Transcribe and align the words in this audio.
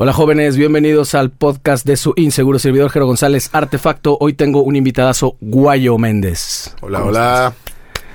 Hola 0.00 0.12
jóvenes, 0.12 0.56
bienvenidos 0.56 1.14
al 1.16 1.30
podcast 1.30 1.84
de 1.84 1.96
su 1.96 2.12
inseguro 2.16 2.58
servidor 2.60 2.90
Jero 2.90 3.06
González 3.06 3.50
Artefacto. 3.52 4.16
Hoy 4.20 4.32
tengo 4.32 4.62
un 4.62 4.76
invitadazo, 4.76 5.36
Guayo 5.40 5.98
Méndez. 5.98 6.74
Hola, 6.80 7.02
hola. 7.02 7.52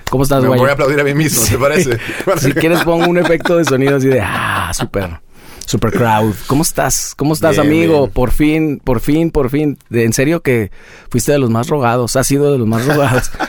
¿Cómo 0.09 0.23
estás, 0.23 0.41
Me 0.43 0.47
Guayo? 0.47 0.61
voy 0.63 0.69
a 0.69 0.73
aplaudir 0.73 0.99
a 1.01 1.03
mí 1.03 1.13
mismo, 1.13 1.43
¿te 1.45 1.57
parece? 1.59 1.97
si 2.37 2.53
quieres 2.53 2.83
pongo 2.83 3.07
un 3.07 3.17
efecto 3.17 3.57
de 3.57 3.65
sonido 3.65 3.97
así 3.97 4.07
de 4.07 4.21
ah, 4.21 4.71
super 4.73 5.19
super 5.65 5.91
crowd. 5.91 6.33
¿Cómo 6.47 6.61
estás? 6.63 7.13
¿Cómo 7.15 7.33
estás, 7.33 7.55
Bien, 7.57 7.67
amigo? 7.67 7.99
bien. 8.01 8.11
Por 8.11 8.31
fin, 8.31 8.79
por 8.83 8.99
fin, 8.99 9.31
por 9.31 9.49
fin. 9.49 9.77
De- 9.89 10.03
en 10.05 10.13
serio 10.13 10.41
que 10.41 10.71
fuiste 11.09 11.31
de 11.31 11.39
los 11.39 11.49
más 11.49 11.67
rogados, 11.67 12.15
has 12.15 12.27
sido 12.27 12.51
de 12.51 12.57
los 12.57 12.67
más 12.67 12.85
rogados. 12.85 13.31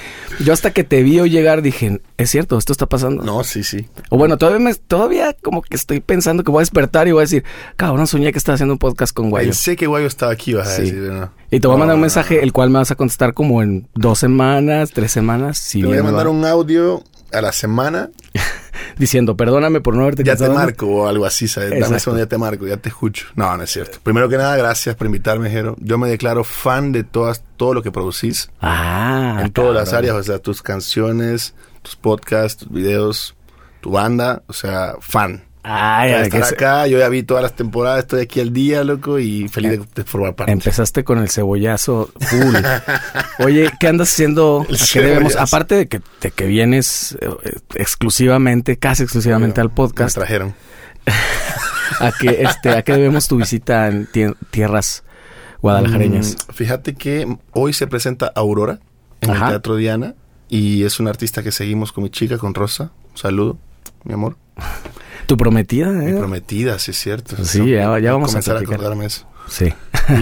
Yo 0.44 0.52
hasta 0.52 0.72
que 0.72 0.82
te 0.82 1.04
vi 1.04 1.20
llegar 1.30 1.62
dije, 1.62 2.00
es 2.16 2.28
cierto, 2.30 2.58
esto 2.58 2.72
está 2.72 2.86
pasando. 2.86 3.22
No, 3.22 3.44
sí, 3.44 3.62
sí. 3.62 3.86
O 4.10 4.16
bueno, 4.18 4.36
todavía 4.36 4.58
me, 4.58 4.74
todavía 4.74 5.32
como 5.32 5.62
que 5.62 5.76
estoy 5.76 6.00
pensando 6.00 6.42
que 6.42 6.50
voy 6.50 6.58
a 6.58 6.62
despertar 6.62 7.06
y 7.06 7.12
voy 7.12 7.20
a 7.20 7.22
decir, 7.22 7.44
cabrón, 7.76 8.08
soñé 8.08 8.32
que 8.32 8.38
estaba 8.38 8.54
haciendo 8.54 8.74
un 8.74 8.78
podcast 8.78 9.14
con 9.14 9.30
Guayo. 9.30 9.50
Pensé 9.50 9.76
que 9.76 9.86
Guayo 9.86 10.08
estaba 10.08 10.32
aquí, 10.32 10.52
vas 10.54 10.66
a 10.68 10.80
decir. 10.80 10.94
¿no? 10.96 11.30
Y 11.52 11.60
te 11.60 11.68
voy 11.68 11.74
a 11.74 11.76
No, 11.76 11.78
mandar 11.80 11.94
un 11.94 12.00
mensaje, 12.00 12.36
no. 12.38 12.42
el 12.42 12.52
cual 12.52 12.70
me 12.70 12.80
vas 12.80 12.90
a 12.90 12.96
contestar 12.96 13.32
como 13.32 13.62
en 13.62 13.86
dos 13.94 14.18
semanas, 14.18 14.90
tres 14.92 15.12
semanas, 15.12 15.56
si 15.58 15.80
Te 15.82 15.86
voy 15.86 15.98
a 15.98 16.02
mandar 16.02 16.26
va. 16.26 16.30
un 16.30 16.44
audio 16.44 17.04
a 17.34 17.40
la 17.42 17.52
semana. 17.52 18.10
diciendo, 18.98 19.36
perdóname 19.36 19.80
por 19.80 19.94
no 19.96 20.02
haberte 20.02 20.22
Ya 20.22 20.32
te 20.34 20.38
contestado". 20.38 20.54
marco 20.66 20.86
o 20.86 21.08
algo 21.08 21.26
así, 21.26 21.48
¿sabes? 21.48 21.70
Dame 21.80 21.98
segundo, 21.98 22.22
ya 22.24 22.28
te 22.28 22.38
marco, 22.38 22.66
ya 22.66 22.76
te 22.76 22.88
escucho. 22.90 23.26
No, 23.34 23.56
no 23.56 23.62
es 23.62 23.70
cierto. 23.70 23.98
Primero 24.02 24.28
que 24.28 24.36
nada, 24.36 24.56
gracias 24.56 24.94
por 24.94 25.06
invitarme, 25.06 25.50
Jero. 25.50 25.76
Yo 25.80 25.98
me 25.98 26.08
declaro 26.08 26.44
fan 26.44 26.92
de 26.92 27.02
todas, 27.04 27.42
todo 27.56 27.74
lo 27.74 27.82
que 27.82 27.90
producís. 27.90 28.50
Ah, 28.60 29.40
en 29.42 29.50
todas 29.52 29.74
las 29.74 29.92
áreas, 29.92 30.14
o 30.16 30.22
sea, 30.22 30.38
tus 30.38 30.62
canciones, 30.62 31.54
tus 31.82 31.96
podcasts, 31.96 32.64
tus 32.64 32.72
videos, 32.72 33.34
tu 33.80 33.90
banda, 33.90 34.42
o 34.46 34.52
sea, 34.52 34.94
fan. 35.00 35.44
Estar 35.64 36.30
que 36.30 36.38
acá, 36.54 36.86
yo 36.86 36.98
ya 36.98 37.08
vi 37.08 37.22
todas 37.22 37.42
las 37.42 37.56
temporadas, 37.56 38.00
estoy 38.00 38.20
aquí 38.20 38.40
al 38.40 38.52
día, 38.52 38.84
loco, 38.84 39.18
y 39.18 39.48
feliz 39.48 39.70
de, 39.72 39.86
de 39.94 40.04
formar 40.04 40.34
parte. 40.34 40.52
Empezaste 40.52 41.04
con 41.04 41.18
el 41.18 41.30
cebollazo 41.30 42.10
full. 42.20 42.54
Oye, 43.46 43.70
¿qué 43.80 43.88
andas 43.88 44.12
haciendo? 44.12 44.66
¿A 44.68 44.92
qué 44.92 45.00
debemos? 45.00 45.36
Aparte 45.36 45.74
de 45.74 45.88
que, 45.88 46.02
de 46.20 46.30
que 46.30 46.46
vienes 46.46 47.16
eh, 47.20 47.28
exclusivamente, 47.76 48.76
casi 48.78 49.02
exclusivamente 49.04 49.60
al 49.62 49.68
Me 49.68 49.74
podcast, 49.74 50.16
trajeron. 50.16 50.54
¿a 52.00 52.12
qué, 52.12 52.42
este, 52.42 52.70
¿a 52.70 52.82
qué 52.82 52.92
debemos 52.92 53.28
tu 53.28 53.36
visita 53.36 53.88
en 53.88 54.06
tie- 54.08 54.36
tierras 54.50 55.04
guadalajareñas? 55.62 56.36
Mm, 56.48 56.52
fíjate 56.52 56.94
que 56.94 57.38
hoy 57.52 57.72
se 57.72 57.86
presenta 57.86 58.30
Aurora 58.34 58.80
en 59.20 59.30
Ajá. 59.30 59.46
el 59.46 59.50
Teatro 59.52 59.76
Diana 59.76 60.14
y 60.48 60.84
es 60.84 61.00
una 61.00 61.10
artista 61.10 61.42
que 61.42 61.52
seguimos 61.52 61.92
con 61.92 62.04
mi 62.04 62.10
chica, 62.10 62.36
con 62.38 62.54
Rosa. 62.54 62.92
Un 63.12 63.16
saludo, 63.18 63.58
mi 64.04 64.14
amor. 64.14 64.36
¿Tu 65.26 65.36
prometida? 65.36 65.88
Mi 65.88 66.10
eh? 66.10 66.14
prometida, 66.16 66.78
sí 66.78 66.90
es 66.90 66.98
cierto. 66.98 67.42
Sí, 67.44 67.70
ya- 67.70 67.98
ya 67.98 68.12
vamos 68.12 68.30
a 68.30 68.32
comenzar 68.32 68.56
a 68.56 68.58
platicar. 68.58 68.74
acordarme 68.74 69.06
eso. 69.06 69.26
Sí. 69.48 69.72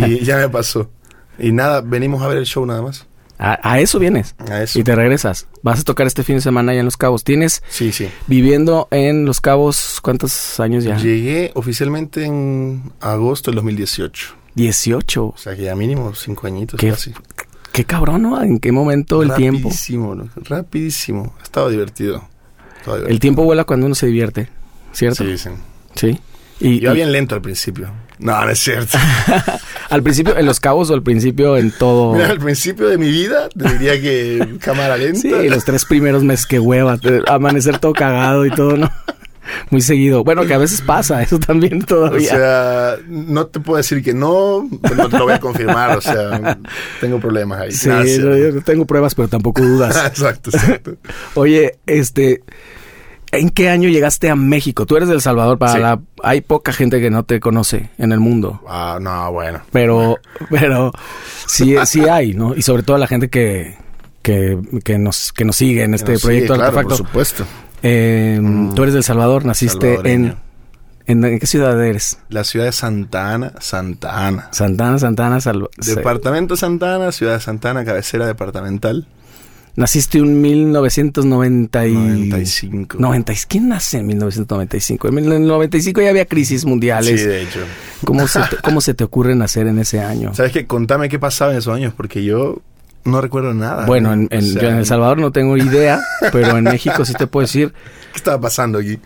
Y 0.07 0.19
ya 0.25 0.37
me 0.37 0.49
pasó. 0.49 0.91
Y 1.39 1.53
nada, 1.53 1.81
venimos 1.81 2.23
a 2.23 2.29
ver 2.29 2.39
el 2.39 2.47
show 2.47 2.65
nada 2.67 2.83
más. 2.83 3.07
A, 3.39 3.59
a 3.73 3.81
eso 3.81 3.99
vienes. 3.99 4.37
A 4.49 4.63
eso. 4.63 4.79
Y 4.79 4.85
te 4.85 4.95
regresas. 4.95 5.49
Vas 5.63 5.81
a 5.81 5.83
tocar 5.83 6.07
este 6.07 6.23
fin 6.23 6.37
de 6.37 6.43
semana 6.43 6.71
allá 6.71 6.79
en 6.81 6.85
Los 6.85 6.97
Cabos. 6.97 7.25
¿Tienes 7.25 7.63
Sí, 7.69 7.91
sí. 7.91 8.09
viviendo 8.29 8.87
en 8.93 9.25
Los 9.25 9.41
Cabos 9.41 9.99
cuántos 10.01 10.61
años 10.61 10.85
ya? 10.85 10.97
Llegué 10.97 11.51
oficialmente 11.55 12.25
en 12.25 12.93
agosto 13.01 13.51
del 13.51 13.57
2018. 13.57 14.37
18. 14.55 15.25
O 15.25 15.35
sea 15.37 15.57
que 15.57 15.63
ya 15.63 15.75
mínimo 15.75 16.15
cinco 16.15 16.47
añitos 16.47 16.79
¿Qué? 16.79 16.91
casi. 16.91 17.13
Qué 17.73 17.85
cabrón, 17.85 18.23
¿no? 18.23 18.41
¿En 18.43 18.61
qué 18.61 18.71
momento 18.71 19.23
el 19.23 19.33
tiempo? 19.35 19.71
Rapidísimo, 19.71 20.15
rapidísimo. 20.45 21.35
Ha 21.41 21.43
estado 21.43 21.71
divertido. 21.71 22.23
El 23.09 23.21
tiempo 23.21 23.45
vuela 23.45 23.65
cuando 23.65 23.87
uno 23.87 23.95
se 23.95 24.07
divierte, 24.07 24.49
¿cierto? 24.93 25.25
Sí, 25.25 25.39
sí. 25.39 25.51
Sí. 25.95 26.19
Y, 26.61 26.83
Iba 26.83 26.93
y- 26.93 26.97
bien 26.97 27.13
lento 27.13 27.35
al 27.35 27.43
principio. 27.43 27.91
No, 28.19 28.45
no 28.45 28.51
es 28.51 28.59
cierto. 28.61 28.97
al 29.91 30.03
principio 30.03 30.37
en 30.39 30.47
Los 30.47 30.61
Cabos 30.61 30.91
o 30.91 30.95
al 30.95 31.03
principio 31.03 31.57
en 31.57 31.73
todo. 31.73 32.13
Mira, 32.15 32.29
al 32.31 32.39
principio 32.39 32.87
de 32.89 32.99
mi 32.99 33.11
vida, 33.11 33.49
te 33.49 33.69
diría 33.73 34.01
que 34.01 34.59
cámara 34.61 34.97
lenta. 34.97 35.19
Sí, 35.21 35.49
los 35.49 35.65
tres 35.65 35.85
primeros 35.85 36.23
meses 36.23 36.47
que 36.47 36.61
hueva, 36.61 36.99
amanecer 37.27 37.79
todo 37.79 37.93
cagado 37.93 38.47
y 38.47 38.51
todo, 38.51 38.77
¿no? 38.77 38.91
Muy 39.71 39.81
seguido. 39.81 40.23
Bueno, 40.25 40.45
que 40.47 40.55
a 40.55 40.59
veces 40.59 40.81
pasa, 40.83 41.23
eso 41.23 41.39
también 41.39 41.83
O 41.83 41.87
todavía. 41.87 42.31
sea, 42.31 42.97
no 43.09 43.47
te 43.47 43.61
puedo 43.61 43.77
decir 43.79 44.03
que 44.03 44.15
no, 44.15 44.69
pero 44.83 44.95
no 44.97 45.09
te 45.09 45.19
lo 45.19 45.25
voy 45.25 45.33
a 45.35 45.41
confirmar. 45.41 45.97
O 45.97 46.01
sea, 46.01 46.59
tengo 47.01 47.19
problemas 47.21 47.61
ahí. 47.61 47.73
sí, 47.73 47.89
no, 47.89 48.37
yo 48.37 48.63
tengo 48.63 48.85
pruebas, 48.87 49.15
pero 49.15 49.29
tampoco 49.29 49.63
dudas. 49.63 49.97
exacto, 50.07 50.51
exacto. 50.51 50.95
Oye, 51.35 51.79
este, 51.87 52.43
¿en 53.33 53.51
qué 53.51 53.69
año 53.69 53.89
llegaste 53.89 54.31
a 54.31 54.37
México? 54.37 54.87
Tú 54.87 54.97
eres 54.97 55.09
de 55.09 55.15
El 55.17 55.21
Salvador, 55.23 55.59
para 55.59 55.73
Sí. 55.73 55.79
la, 55.81 56.01
hay 56.23 56.41
poca 56.41 56.73
gente 56.73 57.01
que 57.01 57.11
no 57.11 57.25
te 57.25 57.41
conoce 57.41 57.91
en 57.99 58.13
el 58.13 58.21
mundo. 58.21 58.61
Ah, 58.69 58.99
no, 59.01 59.33
bueno. 59.33 59.61
Pero, 59.73 60.19
pero 60.51 60.93
sí, 61.47 61.75
sí 61.87 62.09
hay, 62.09 62.35
¿no? 62.35 62.55
Y 62.55 62.63
sobre 62.63 62.83
todo 62.85 62.97
la 62.99 63.07
gente 63.09 63.29
que, 63.29 63.77
que, 64.23 64.59
que 64.85 64.99
nos, 64.99 65.33
que 65.33 65.45
nos 65.45 65.57
sigue 65.57 65.83
en 65.83 65.95
este 65.95 66.19
proyecto 66.19 66.55
claro, 66.55 66.69
Artefacto. 66.69 66.89
por 66.89 67.07
supuesto. 67.09 67.45
Eh, 67.83 68.39
Mm. 68.41 68.75
Tú 68.75 68.83
eres 68.83 68.95
del 68.95 69.05
Salvador, 69.05 69.45
naciste 69.45 69.99
en, 70.05 70.35
en, 71.07 71.25
¿en 71.25 71.39
qué 71.39 71.47
ciudad 71.47 71.83
eres? 71.85 72.19
La 72.29 72.45
ciudad 72.45 72.67
de 72.67 72.73
Santa 72.73 73.35
Ana, 73.35 73.53
Santa 73.61 74.27
Ana. 74.27 74.49
Santana, 74.53 74.99
Santana, 74.99 75.41
Salva- 75.41 75.69
Departamento 75.85 76.57
Santa 76.57 76.95
Ana, 76.97 77.13
ciudad 77.13 77.35
de 77.35 77.41
Santa 77.41 77.71
Ana, 77.71 77.85
cabecera 77.85 78.27
departamental. 78.27 79.07
Naciste 79.75 80.19
en 80.19 80.43
1990 80.43 81.87
y... 81.87 81.95
95. 81.95 82.97
90 83.01 83.33
¿Quién 83.49 83.69
nace 83.71 83.99
en 83.99 84.07
1995? 84.07 85.09
En 85.09 85.15
1995 85.15 86.03
ya 86.03 86.11
había 86.11 86.27
crisis 86.27 86.61
Sí, 86.61 86.67
mundiales. 86.67 87.27
de 87.27 87.43
hecho. 87.43 87.61
¿Cómo, 88.05 88.29
se 88.29 88.41
te, 88.41 88.57
¿Cómo 88.63 88.81
se 88.83 88.93
te 88.93 89.03
ocurre 89.05 89.35
nacer 89.35 89.67
en 89.67 89.79
ese 89.79 90.01
año? 90.01 90.35
¿Sabes 90.35 90.53
qué? 90.53 90.67
Contame 90.67 91.09
qué 91.09 91.19
pasaba 91.19 91.53
en 91.53 91.59
esos 91.59 91.75
años, 91.75 91.95
porque 91.97 92.23
yo 92.23 92.61
no 93.05 93.21
recuerdo 93.21 93.53
nada. 93.55 93.87
Bueno, 93.87 94.13
en, 94.13 94.25
O 94.25 94.29
en- 94.31 94.43
sea, 94.43 94.63
yo 94.63 94.69
en 94.69 94.77
El 94.77 94.87
Salvador 94.87 95.19
no 95.19 95.33
tengo 95.33 95.57
idea, 95.57 96.01
pero 96.33 96.57
en 96.57 96.65
México 96.65 97.05
sí 97.05 97.15
te 97.15 97.27
puedo 97.27 97.43
decir, 97.47 97.73
¿Qué 98.13 98.17
estaba 98.19 98.41
pasando 98.41 98.79
aquí? 98.79 98.99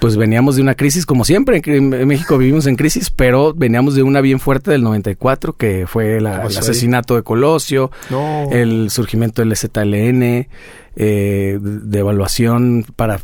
pues 0.00 0.16
veníamos 0.16 0.56
de 0.56 0.62
una 0.62 0.74
crisis, 0.74 1.06
como 1.06 1.24
siempre, 1.24 1.62
en, 1.64 1.92
en 1.94 2.08
México 2.08 2.36
vivimos 2.38 2.66
en 2.66 2.74
crisis, 2.76 3.10
pero 3.10 3.54
veníamos 3.54 3.94
de 3.94 4.02
una 4.02 4.20
bien 4.20 4.40
fuerte 4.40 4.70
del 4.72 4.82
94, 4.82 5.52
que 5.56 5.86
fue 5.86 6.20
la- 6.20 6.42
¿Qué 6.42 6.48
el 6.48 6.58
asesinato 6.58 7.14
de 7.16 7.22
Colosio, 7.22 7.90
No. 8.10 8.48
el 8.50 8.90
surgimiento 8.90 9.42
del 9.42 9.56
ZLN, 9.56 10.48
eh, 10.96 11.58
de 11.60 11.98
evaluación 11.98 12.84
para 12.96 13.20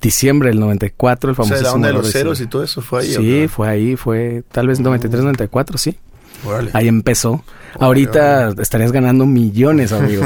diciembre 0.00 0.48
del 0.50 0.60
94, 0.60 1.30
el 1.30 1.32
o 1.32 1.34
sea, 1.36 1.44
famosísimo... 1.44 1.68
la 1.70 1.74
onda 1.74 1.88
de 1.88 1.94
los 1.94 2.10
ceros 2.12 2.38
de- 2.38 2.44
y 2.44 2.46
todo 2.48 2.62
eso 2.64 2.82
fue 2.82 3.02
ahí. 3.02 3.14
¿o 3.16 3.20
Sí, 3.20 3.48
fue 3.48 3.68
ahí, 3.68 3.96
fue 3.96 4.42
tal 4.50 4.68
vez 4.68 4.80
93, 4.80 5.22
94, 5.24 5.78
sí. 5.78 5.96
Órale. 6.44 6.70
Ahí 6.74 6.88
empezó. 6.88 7.44
Ahorita 7.78 8.50
estarías 8.60 8.92
ganando 8.92 9.26
millones, 9.26 9.92
amigo. 9.92 10.24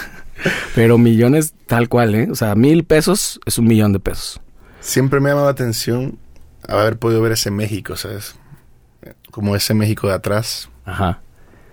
Pero 0.74 0.98
millones 0.98 1.54
tal 1.66 1.88
cual, 1.88 2.14
¿eh? 2.14 2.28
O 2.30 2.34
sea, 2.34 2.54
mil 2.54 2.84
pesos 2.84 3.40
es 3.44 3.58
un 3.58 3.66
millón 3.66 3.92
de 3.92 4.00
pesos. 4.00 4.40
Siempre 4.80 5.20
me 5.20 5.28
ha 5.28 5.32
llamado 5.32 5.46
la 5.46 5.52
atención 5.52 6.18
haber 6.68 6.98
podido 6.98 7.20
ver 7.20 7.32
ese 7.32 7.50
México, 7.50 7.96
¿sabes? 7.96 8.34
Como 9.30 9.56
ese 9.56 9.74
México 9.74 10.08
de 10.08 10.14
atrás. 10.14 10.70
Ajá. 10.84 11.20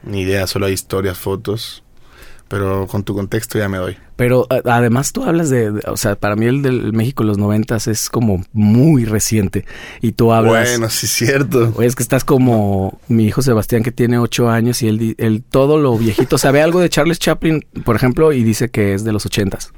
Ni 0.03 0.21
idea, 0.21 0.47
solo 0.47 0.65
hay 0.65 0.73
historias, 0.73 1.17
fotos. 1.17 1.83
Pero 2.49 2.87
con 2.87 3.03
tu 3.03 3.13
contexto 3.13 3.57
ya 3.59 3.67
me 3.67 3.77
doy. 3.77 3.97
Pero 4.15 4.47
a- 4.49 4.61
además 4.77 5.11
tú 5.11 5.23
hablas 5.25 5.49
de, 5.49 5.71
de- 5.71 5.81
o 5.87 5.97
sea, 5.97 6.15
para 6.15 6.35
mí 6.37 6.45
el 6.45 6.61
del 6.61 6.93
México 6.93 7.23
de 7.23 7.27
los 7.27 7.37
noventas 7.37 7.87
es 7.87 8.09
como 8.09 8.43
muy 8.53 9.03
reciente. 9.05 9.65
Y 10.01 10.13
tú 10.13 10.31
hablas... 10.31 10.69
Bueno, 10.69 10.89
sí 10.89 11.07
cierto. 11.07 11.73
Oye, 11.75 11.87
es 11.87 11.95
que 11.95 12.03
estás 12.03 12.23
como 12.23 13.01
mi 13.09 13.25
hijo 13.25 13.41
Sebastián 13.41 13.83
que 13.83 13.91
tiene 13.91 14.17
ocho 14.17 14.49
años 14.49 14.81
y 14.81 14.87
él, 14.87 15.15
él 15.17 15.43
todo 15.49 15.77
lo 15.77 15.97
viejito, 15.97 16.37
sabe 16.37 16.61
algo 16.61 16.79
de 16.79 16.89
Charles 16.89 17.19
Chaplin, 17.19 17.65
por 17.83 17.95
ejemplo, 17.97 18.31
y 18.31 18.43
dice 18.43 18.69
que 18.69 18.93
es 18.93 19.03
de 19.03 19.11
los 19.11 19.25
ochentas. 19.25 19.73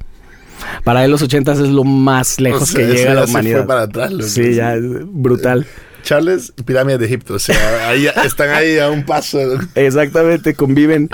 Para 0.83 1.03
él 1.05 1.11
los 1.11 1.21
ochentas 1.21 1.57
es 1.57 1.69
lo 1.69 1.83
más 1.83 2.39
lejos 2.39 2.61
O 2.63 2.65
sea, 2.67 2.85
que 2.85 2.93
llega 2.93 3.11
a 3.11 3.15
la 3.15 3.25
humanidad. 3.25 3.59
fue 3.59 3.67
para 3.67 3.81
atrás, 3.83 4.11
loco. 4.11 4.27
Sí, 4.27 4.53
ya, 4.53 4.75
es 4.75 4.83
brutal. 5.05 5.65
Charles, 6.03 6.53
pirámides 6.65 6.99
de 6.99 7.05
Egipto. 7.07 7.33
O 7.33 7.39
sea, 7.39 7.89
ahí 7.89 8.07
están 8.25 8.49
ahí 8.49 8.77
a 8.77 8.89
un 8.89 9.03
paso. 9.05 9.39
Exactamente, 9.75 10.53
conviven. 10.53 11.09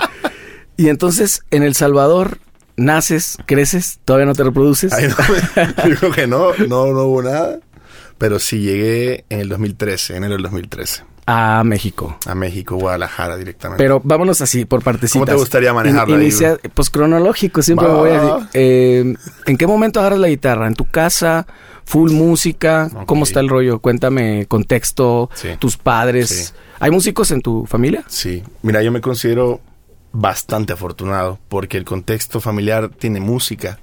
Y 0.76 0.88
entonces, 0.88 1.42
en 1.50 1.62
El 1.62 1.74
Salvador, 1.74 2.38
naces, 2.76 3.38
creces, 3.46 3.98
todavía 4.04 4.26
no 4.26 4.34
te 4.34 4.44
reproduces. 4.44 4.92
Ahí 4.92 5.08
no, 5.08 5.14
yo 5.88 5.96
creo 5.96 6.12
que 6.12 6.26
no, 6.26 6.52
no, 6.68 6.86
no 6.92 7.04
hubo 7.04 7.22
nada. 7.22 7.58
Pero 8.18 8.38
sí 8.38 8.60
llegué 8.60 9.24
en 9.28 9.40
el 9.40 9.48
2013, 9.50 10.16
enero 10.16 10.34
del 10.34 10.42
2013, 10.44 11.04
A 11.26 11.62
México. 11.66 12.16
a 12.24 12.34
México, 12.34 12.76
Guadalajara 12.76 13.36
directamente. 13.36 13.82
Pero 13.84 14.00
vámonos 14.02 14.40
así, 14.40 14.64
por 14.64 14.82
partecitas. 14.82 15.20
¿Cómo 15.20 15.26
te 15.26 15.34
gustaría 15.34 15.74
manejarlo 15.74 16.14
ahí, 16.16 16.22
Inicia, 16.22 16.56
pues 16.72 16.88
cronológico, 16.88 17.60
siempre 17.60 17.86
Va, 17.86 17.92
me 17.92 17.98
voy 17.98 18.10
a 18.10 18.22
decir. 18.22 18.48
Eh, 18.54 19.14
¿En 19.44 19.56
qué 19.58 19.66
momento 19.66 20.00
agarras 20.00 20.18
la 20.18 20.28
guitarra? 20.28 20.66
¿En 20.66 20.74
tu 20.74 20.86
casa? 20.86 21.46
¿Full 21.84 22.10
música? 22.12 22.90
¿Cómo 23.04 23.24
está 23.24 23.40
el 23.40 23.50
rollo? 23.50 23.80
Cuéntame 23.80 24.46
contexto, 24.46 25.28
Sí. 25.34 25.48
tus 25.58 25.76
padres. 25.76 26.28
Sí. 26.30 26.52
¿Hay 26.80 26.90
músicos 26.90 27.30
en 27.32 27.42
tu 27.42 27.66
familia? 27.66 28.02
Sí, 28.08 28.42
mira, 28.62 28.82
yo 28.82 28.90
me 28.92 29.02
considero 29.02 29.60
bastante 30.12 30.72
afortunado 30.72 31.38
porque 31.48 31.76
el 31.76 31.84
contexto 31.84 32.40
familiar 32.40 32.88
tiene 32.88 33.20
música. 33.20 33.78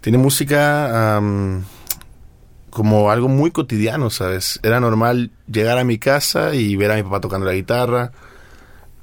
Tiene 0.00 0.18
música 0.18 1.16
am, 1.16 1.64
como 2.70 3.10
algo 3.10 3.28
muy 3.28 3.50
cotidiano, 3.50 4.08
¿sabes? 4.10 4.58
Era 4.62 4.80
normal 4.80 5.30
llegar 5.46 5.78
a 5.78 5.84
mi 5.84 5.98
casa 5.98 6.54
y 6.54 6.76
ver 6.76 6.90
a 6.90 6.96
mi 6.96 7.02
papá 7.02 7.20
tocando 7.20 7.46
la 7.46 7.52
guitarra, 7.52 8.12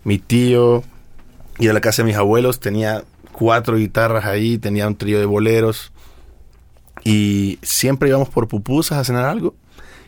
mi 0.03 0.17
tío, 0.17 0.83
ir 1.59 1.69
a 1.69 1.73
la 1.73 1.81
casa 1.81 2.01
de 2.01 2.07
mis 2.07 2.15
abuelos, 2.15 2.59
tenía 2.59 3.03
cuatro 3.31 3.77
guitarras 3.77 4.25
ahí, 4.25 4.57
tenía 4.57 4.87
un 4.87 4.95
trío 4.95 5.19
de 5.19 5.25
boleros 5.25 5.91
y 7.03 7.59
siempre 7.61 8.09
íbamos 8.09 8.29
por 8.29 8.47
pupusas 8.47 8.97
a 8.97 9.03
cenar 9.03 9.25
algo 9.25 9.53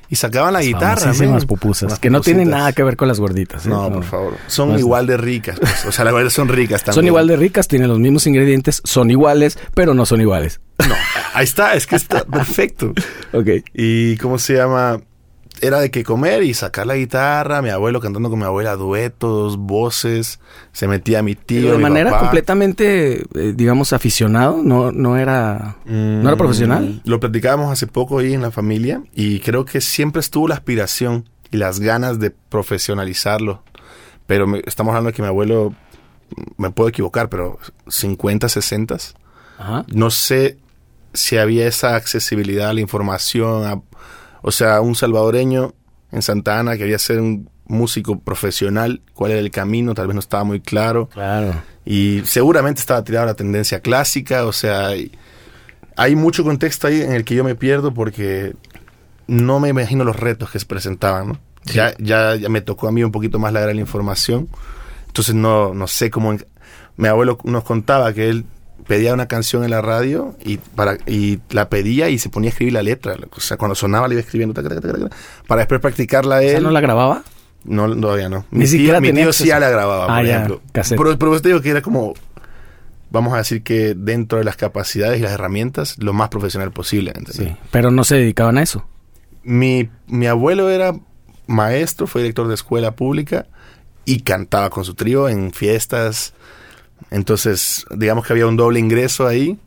y 0.09 0.15
sacaban 0.15 0.53
la 0.53 0.61
guitarra. 0.61 1.01
Famosísimas 1.01 1.45
pupusas, 1.45 1.99
que 1.99 2.09
no 2.09 2.21
tienen 2.21 2.49
nada 2.49 2.71
que 2.73 2.83
ver 2.83 2.95
con 2.97 3.07
las 3.07 3.19
gorditas. 3.19 3.65
¿eh? 3.65 3.69
No, 3.69 3.91
por 3.91 4.03
favor. 4.03 4.33
Son 4.47 4.77
igual 4.77 5.07
de 5.07 5.17
ricas. 5.17 5.59
pues. 5.59 5.85
O 5.85 5.91
sea, 5.91 6.05
las 6.05 6.13
gorditas 6.13 6.33
son 6.33 6.47
ricas 6.47 6.83
también. 6.83 6.95
Son 6.95 7.05
igual 7.07 7.27
de 7.27 7.35
ricas, 7.35 7.67
tienen 7.67 7.89
los 7.89 7.99
mismos 7.99 8.25
ingredientes, 8.27 8.81
son 8.83 9.11
iguales, 9.11 9.57
pero 9.73 9.93
no 9.93 10.05
son 10.05 10.21
iguales. 10.21 10.61
No, 10.87 10.95
ahí 11.33 11.43
está, 11.43 11.73
es 11.75 11.87
que 11.87 11.95
está 11.95 12.23
perfecto. 12.23 12.93
Ok. 13.33 13.47
Y 13.73 14.15
cómo 14.17 14.39
se 14.39 14.55
llama, 14.55 15.01
era 15.61 15.79
de 15.79 15.89
que 15.91 16.03
comer 16.03 16.43
y 16.43 16.53
sacar 16.53 16.85
la 16.87 16.95
guitarra, 16.95 17.61
mi 17.61 17.69
abuelo 17.69 17.99
cantando 17.99 18.29
con 18.29 18.39
mi 18.39 18.45
abuela 18.45 18.75
duetos, 18.75 19.57
voces, 19.57 20.39
se 20.71 20.87
metía 20.87 21.21
mi 21.23 21.35
tío. 21.35 21.61
Pero 21.61 21.71
de 21.73 21.77
mi 21.77 21.83
manera 21.83 22.11
papá. 22.11 22.21
completamente, 22.25 23.21
eh, 23.35 23.53
digamos, 23.55 23.93
aficionado, 23.93 24.61
no, 24.63 24.91
no 24.91 25.17
era, 25.17 25.77
no 25.85 26.21
era 26.21 26.35
Mm, 26.35 26.37
profesional. 26.37 27.01
Lo 27.05 27.19
platicábamos 27.19 27.71
hace 27.71 27.87
poco 27.87 28.19
ahí 28.19 28.33
en 28.33 28.41
la 28.41 28.51
familia 28.51 29.01
y 29.13 29.39
creo 29.39 29.65
que 29.65 29.81
siempre 29.81 30.19
estuvo 30.19 30.47
la 30.47 30.55
aspiración 30.55 31.29
y 31.51 31.57
las 31.57 31.79
ganas 31.79 32.19
de 32.19 32.31
profesionalizarlo. 32.31 33.63
Pero 34.25 34.47
me- 34.47 34.61
estamos 34.65 34.91
hablando 34.91 35.09
de 35.11 35.13
que 35.15 35.21
mi 35.21 35.27
abuelo, 35.27 35.73
me 36.57 36.69
puedo 36.71 36.89
equivocar, 36.89 37.29
pero 37.29 37.57
50, 37.87 38.49
60. 38.49 38.97
Ajá. 39.57 39.85
No 39.87 40.09
sé 40.11 40.57
si 41.13 41.37
había 41.37 41.67
esa 41.67 41.95
accesibilidad 41.95 42.69
a 42.69 42.73
la 42.73 42.81
información. 42.81 43.65
a- 43.65 43.81
o 44.41 44.51
sea, 44.51 44.81
un 44.81 44.95
salvadoreño 44.95 45.73
en 46.11 46.21
Santa 46.21 46.59
Ana 46.59 46.77
quería 46.77 46.97
ser 46.99 47.19
un 47.19 47.49
músico 47.65 48.19
profesional. 48.19 49.01
¿Cuál 49.13 49.31
era 49.31 49.39
el 49.41 49.51
camino? 49.51 49.93
Tal 49.93 50.07
vez 50.07 50.13
no 50.15 50.19
estaba 50.21 50.43
muy 50.43 50.61
claro. 50.61 51.07
Claro. 51.09 51.53
Y 51.85 52.21
seguramente 52.25 52.79
estaba 52.79 53.03
tirada 53.03 53.25
la 53.27 53.33
tendencia 53.33 53.79
clásica, 53.81 54.45
o 54.45 54.51
sea, 54.53 54.87
hay, 55.95 56.15
mucho 56.15 56.43
contexto 56.43 56.87
ahí 56.87 57.01
en 57.01 57.13
el 57.13 57.23
que 57.23 57.35
yo 57.35 57.43
me 57.43 57.55
pierdo 57.55 57.93
porque 57.93 58.55
no 59.27 59.59
me 59.59 59.69
imagino 59.69 60.03
los 60.03 60.15
retos 60.15 60.49
que 60.51 60.59
se 60.59 60.65
presentaban, 60.65 61.29
¿no? 61.29 61.39
Ya, 61.65 61.93
ya, 61.99 62.35
ya 62.35 62.47
me 62.49 62.61
tocó 62.61 62.87
a 62.87 62.91
mí 62.91 63.03
un 63.03 63.11
poquito 63.11 63.39
más 63.39 63.51
la 63.51 63.65
la 63.65 63.73
información, 63.73 64.47
entonces 65.07 65.35
no, 65.35 65.73
no 65.73 65.87
sé 65.87 66.09
cómo... 66.09 66.31
en- 66.31 66.45
Mi 66.95 67.07
abuelo 67.09 67.37
nos 67.43 67.63
contaba 67.63 68.13
que 68.13 68.29
él 68.29 68.45
pedía 68.87 69.13
una 69.13 69.27
canción 69.27 69.63
en 69.63 69.69
la 69.71 69.81
radio 69.81 70.35
y 70.43 70.57
para 70.57 70.97
y 71.05 71.39
la 71.49 71.69
pedía 71.69 72.09
y 72.09 72.17
se 72.19 72.29
ponía 72.29 72.49
a 72.49 72.51
escribir 72.51 72.73
la 72.73 72.83
letra, 72.83 73.15
o 73.31 73.39
sea, 73.39 73.57
cuando 73.57 73.75
sonaba 73.75 74.07
le 74.07 74.15
iba 74.15 74.21
escribiendo 74.21 74.53
taca, 74.53 74.69
taca, 74.69 74.81
taca, 74.81 74.93
taca, 74.97 75.15
para 75.47 75.59
después 75.59 75.81
practicarla 75.81 76.37
O 76.37 76.39
él. 76.39 76.49
sea, 76.51 76.59
¿no 76.61 76.71
la 76.71 76.81
grababa? 76.81 77.23
No, 77.65 77.93
todavía 77.99 78.29
no. 78.29 78.45
Ni 78.51 78.59
Mi 78.59 78.67
siquiera 78.67 79.01
tío, 79.01 79.13
mi 79.13 79.19
tío 79.19 79.33
sí 79.33 79.47
ya 79.47 79.59
la 79.59 79.69
grababa, 79.69 80.05
Ah, 80.05 80.17
por 80.19 80.25
ya, 80.25 80.35
ejemplo. 80.35 80.61
cassette. 80.71 80.97
Pero, 80.97 81.17
pero 81.19 81.41
te 81.41 81.49
digo 81.49 81.61
que 81.61 81.69
era 81.71 81.81
como, 81.81 82.13
vamos 83.09 83.33
a 83.33 83.37
decir 83.37 83.61
que 83.63 83.93
dentro 83.93 84.37
de 84.37 84.45
las 84.45 84.55
capacidades 84.55 85.19
y 85.19 85.23
las 85.23 85.33
herramientas, 85.33 85.97
lo 85.99 86.13
más 86.13 86.29
profesional 86.29 86.71
posible. 86.71 87.11
¿entendés? 87.13 87.35
Sí. 87.35 87.55
Pero 87.71 87.91
no 87.91 88.03
se 88.05 88.15
dedicaban 88.15 88.57
a 88.57 88.61
eso. 88.63 88.85
Mi, 89.43 89.89
mi 90.07 90.27
abuelo 90.27 90.69
era 90.69 90.93
maestro, 91.47 92.07
fue 92.07 92.21
director 92.21 92.47
de 92.47 92.53
escuela 92.53 92.91
pública 92.91 93.47
y 94.05 94.21
cantaba 94.21 94.69
con 94.69 94.85
su 94.85 94.93
trío 94.93 95.27
en 95.27 95.51
fiestas. 95.51 96.33
Entonces, 97.11 97.85
digamos 97.95 98.25
que 98.25 98.33
había 98.33 98.47
un 98.47 98.57
doble 98.57 98.79
ingreso 98.79 99.27
ahí 99.27 99.57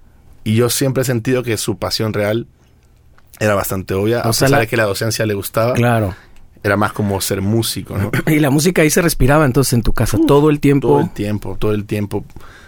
y 0.45 0.55
yo 0.57 0.69
siempre 0.71 1.03
he 1.03 1.07
sentido 1.07 1.43
que 1.43 1.57
su 1.57 1.79
pasión 1.79 2.13
real 2.13 2.47
era 3.39 3.55
bastante 3.55 3.95
obvia, 3.95 4.19
O 4.23 4.29
a 4.31 4.33
sea, 4.33 4.47
pesar 4.47 4.51
la- 4.51 4.59
de 4.61 4.67
que 4.67 4.77
la 4.77 4.85
docencia 4.85 5.25
le 5.27 5.35
gustaba. 5.35 5.75
Claro. 5.75 6.15
Era 6.63 6.77
más 6.77 6.93
como 6.93 7.19
ser 7.23 7.41
músico, 7.41 7.97
¿no? 7.97 8.11
Y 8.27 8.39
la 8.39 8.51
música 8.51 8.83
ahí 8.83 8.91
se 8.91 9.01
respiraba 9.01 9.47
entonces 9.47 9.73
en 9.73 9.83
tu 9.83 9.95
casa 9.95 10.19
todo 10.27 10.51
el 10.51 10.61
tiempo. 10.61 10.89
Todo 10.89 11.01
el 11.01 11.11
tiempo, 11.11 11.57
todo 11.59 11.73
el 11.73 11.87
tiempo. 11.87 12.25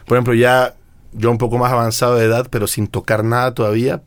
Por 0.07 0.17
ejemplo, 0.17 0.33
ya 0.33 0.75
yo 1.13 1.31
un 1.31 1.37
poco 1.37 1.59
más 1.59 1.71
avanzado 1.73 2.15
de 2.17 2.25
edad, 2.25 2.47
pero 2.51 2.67
sin 2.67 2.87
tocar 2.87 3.23
nada 3.23 3.53
todavía, 3.53 4.01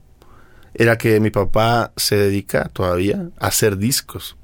era 0.74 0.98
que 0.98 1.20
mi 1.20 1.30
papá 1.30 1.92
se 1.98 2.16
dedica 2.18 2.70
todavía 2.74 3.30
a 3.40 3.48
hacer 3.48 3.78
discos. 3.78 4.36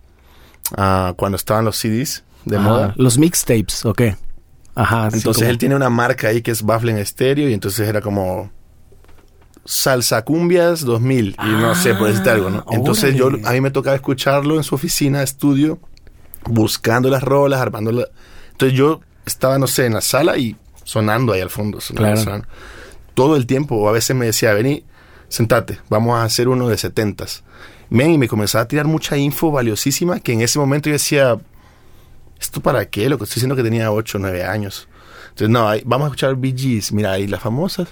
Ah, 0.78 1.14
cuando 1.18 1.38
estaban 1.38 1.66
los 1.66 1.76
CDs 1.78 2.24
de 2.46 2.60
moda. 2.60 2.94
Los 2.98 3.18
mixtapes, 3.18 3.84
¿o 3.86 3.94
qué? 3.94 4.16
Ajá. 4.76 5.10
Entonces 5.14 5.44
como- 5.44 5.50
él 5.50 5.58
tiene 5.58 5.76
una 5.76 5.90
marca 5.90 6.30
ahí 6.30 6.42
que 6.42 6.52
es 6.52 6.64
Baffling 6.64 7.04
Stereo 7.06 7.50
y 7.50 7.54
entonces 7.54 7.88
era 7.88 8.02
como 8.02 8.52
Salsa 9.66 10.24
Cumbias 10.24 10.82
2000 10.84 11.36
y 11.44 11.48
no 11.52 11.76
sé, 11.76 11.94
por 11.94 12.08
decirte 12.08 12.30
algo, 12.32 12.50
¿no? 12.50 12.60
Ah, 12.68 12.72
Entonces 12.74 13.16
yo 13.16 13.28
órale. 13.28 13.48
a 13.48 13.52
mí 13.52 13.62
me 13.62 13.70
tocaba 13.72 13.96
escucharlo 13.96 14.56
en 14.58 14.64
su 14.64 14.74
oficina, 14.76 15.22
estudio, 15.22 15.80
buscando 16.46 17.10
las 17.10 17.22
rolas, 17.22 17.62
armando 17.62 17.92
la... 17.92 18.08
Entonces 18.52 18.78
yo 18.78 19.02
estaba, 19.26 19.60
no 19.60 19.68
sé, 19.68 19.86
en 19.86 19.94
la 19.94 20.02
sala 20.02 20.38
y 20.38 20.56
sonando 20.84 21.32
ahí 21.34 21.42
al 21.42 21.50
fondo, 21.52 21.80
sonando, 21.80 22.24
Claro. 22.24 22.44
todo 23.14 23.36
el 23.36 23.46
tiempo, 23.46 23.88
a 23.88 23.92
veces 23.92 24.16
me 24.16 24.26
decía, 24.26 24.54
vení, 24.54 24.84
sentate, 25.28 25.80
vamos 25.90 26.18
a 26.18 26.24
hacer 26.24 26.48
uno 26.48 26.68
de 26.68 26.78
setentas. 26.78 27.44
Men, 27.90 28.12
y 28.12 28.18
me 28.18 28.28
comenzaba 28.28 28.64
a 28.64 28.68
tirar 28.68 28.88
mucha 28.88 29.16
info 29.18 29.52
valiosísima 29.52 30.20
que 30.22 30.34
en 30.34 30.42
ese 30.42 30.58
momento 30.58 30.90
yo 30.90 30.94
decía, 30.94 31.38
¿esto 32.42 32.60
para 32.62 32.90
qué? 32.90 33.08
Lo 33.10 33.18
que 33.18 33.24
estoy 33.26 33.36
diciendo 33.36 33.56
que 33.56 33.64
tenía 33.64 33.92
8 33.92 34.18
o 34.18 34.22
9 34.22 34.44
años. 34.44 34.88
Entonces, 35.30 35.50
no, 35.50 35.70
ahí- 35.70 35.84
vamos 35.86 36.06
a 36.06 36.08
escuchar 36.08 36.36
Bee 36.36 36.54
Gees, 36.58 36.92
mira, 36.92 37.14
ahí 37.14 37.28
las 37.28 37.42
famosas. 37.42 37.88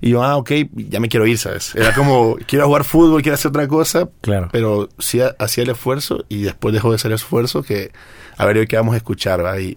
Y 0.00 0.10
yo, 0.10 0.22
ah, 0.22 0.36
ok, 0.36 0.50
ya 0.74 1.00
me 1.00 1.08
quiero 1.08 1.26
ir, 1.26 1.38
¿sabes? 1.38 1.74
Era 1.74 1.94
como, 1.94 2.36
quiero 2.46 2.66
jugar 2.66 2.84
fútbol, 2.84 3.22
quiero 3.22 3.34
hacer 3.34 3.48
otra 3.50 3.66
cosa, 3.68 4.08
Claro. 4.20 4.48
pero 4.52 4.88
sí 4.98 5.20
ha- 5.20 5.34
hacía 5.38 5.64
el 5.64 5.70
esfuerzo 5.70 6.24
y 6.28 6.42
después 6.42 6.72
dejó 6.74 6.90
de 6.90 6.96
hacer 6.96 7.10
el 7.10 7.16
esfuerzo 7.16 7.62
que, 7.62 7.90
a 8.36 8.44
ver, 8.46 8.58
hoy 8.58 8.66
qué 8.66 8.76
vamos 8.76 8.94
a 8.94 8.96
escuchar, 8.98 9.44
¿va? 9.44 9.58
Y 9.60 9.76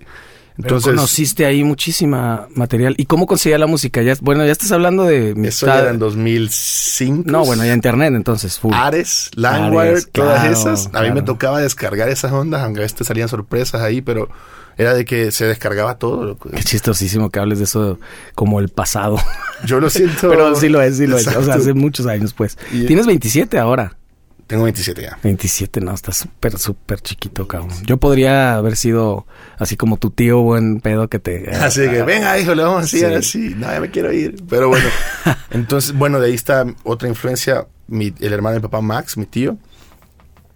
Entonces, 0.57 0.88
entonces, 0.88 0.95
conociste 0.95 1.45
ahí 1.45 1.63
muchísima 1.63 2.48
material. 2.56 2.95
¿Y 2.98 3.06
cómo 3.06 3.27
conseguía 3.27 3.59
la 3.59 3.68
música? 3.68 4.01
Ya, 4.01 4.15
bueno, 4.21 4.44
ya 4.44 4.51
estás 4.51 4.71
hablando 4.71 5.04
de 5.04 5.36
eso 5.48 5.68
ya 5.68 5.80
era 5.81 5.89
en 5.92 6.00
2005. 6.00 7.30
No, 7.30 7.45
bueno, 7.45 7.63
ya 7.63 7.74
internet 7.74 8.13
entonces, 8.15 8.57
full. 8.57 8.74
Ares, 8.74 9.30
Landwire, 9.36 9.89
Ares, 9.92 10.09
todas 10.12 10.39
claro, 10.42 10.54
esas. 10.54 10.88
A 10.88 11.01
mí 11.01 11.07
me 11.09 11.13
claro. 11.13 11.25
tocaba 11.25 11.62
descargar 11.62 12.09
esas 12.09 12.31
ondas, 12.31 12.63
aunque 12.63 12.80
a 12.80 12.83
veces 12.83 12.98
te 12.98 13.04
salían 13.04 13.30
sorpresas 13.30 13.81
ahí, 13.81 14.01
pero 14.01 14.30
era 14.77 14.94
de 14.94 15.06
que 15.06 15.31
se 15.31 15.45
descargaba 15.45 16.00
todo. 16.00 16.38
Qué 16.38 16.63
chistosísimo 16.63 17.30
que 17.30 17.39
hables 17.39 17.59
de 17.59 17.65
eso 17.65 18.00
como 18.33 18.59
el 18.59 18.69
pasado. 18.69 19.19
Yo 19.65 19.80
lo 19.80 19.89
siento. 19.89 20.30
Pero 20.30 20.56
sí 20.56 20.69
lo 20.69 20.81
es, 20.81 20.98
sí 20.98 21.07
lo 21.07 21.18
es. 21.18 21.27
O 21.27 21.44
sea, 21.44 21.56
hace 21.56 21.74
muchos 21.74 22.06
años, 22.06 22.33
pues. 22.33 22.57
Y- 22.71 22.86
Tienes 22.86 23.07
27 23.07 23.57
ahora. 23.57 23.98
Tengo 24.47 24.63
27 24.63 25.01
ya. 25.01 25.19
27, 25.23 25.81
no, 25.81 25.94
estás 25.94 26.17
súper, 26.17 26.57
súper 26.57 27.01
chiquito, 27.01 27.47
cabrón. 27.47 27.69
Yo 27.85 27.97
podría 27.97 28.55
haber 28.55 28.77
sido 28.77 29.27
así 29.57 29.75
como 29.75 29.97
tu 29.97 30.09
tío 30.09 30.39
buen 30.42 30.80
pedo 30.80 31.09
que 31.09 31.19
te... 31.19 31.49
Así 31.54 31.81
que, 31.81 32.01
venga, 32.04 32.39
hijo, 32.39 32.56
le 32.56 32.63
vamos 32.63 32.77
a 32.80 32.81
decir 32.83 32.99
Sí. 33.09 33.13
así. 33.13 33.56
No, 33.57 33.68
ya 33.71 33.81
me 33.81 33.92
quiero 33.92 34.11
ir. 34.13 34.42
Pero 34.49 34.69
bueno, 34.69 34.87
entonces, 35.51 35.92
bueno, 35.94 36.19
de 36.21 36.27
ahí 36.27 36.33
está 36.33 36.66
otra 36.83 37.09
influencia. 37.09 37.68
Mi- 37.87 38.13
el 38.21 38.31
hermano 38.33 38.54
de 38.54 38.59
mi 38.61 38.63
papá, 38.63 38.80
Max, 38.81 39.18
mi 39.18 39.25
tío. 39.25 39.57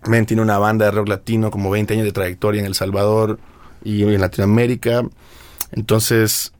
Men 0.07 0.25
tiene 0.25 0.41
una 0.41 0.57
banda 0.57 0.85
de 0.85 0.91
rock 0.91 1.09
latino, 1.09 1.51
como 1.51 1.69
20 1.69 1.93
años 1.93 2.05
de 2.05 2.11
trayectoria 2.13 2.61
en 2.61 2.65
El 2.67 2.75
Salvador 2.75 3.39
y 3.83 4.03
en 4.03 4.21
Latinoamérica. 4.21 5.03
Entonces, 5.73 6.53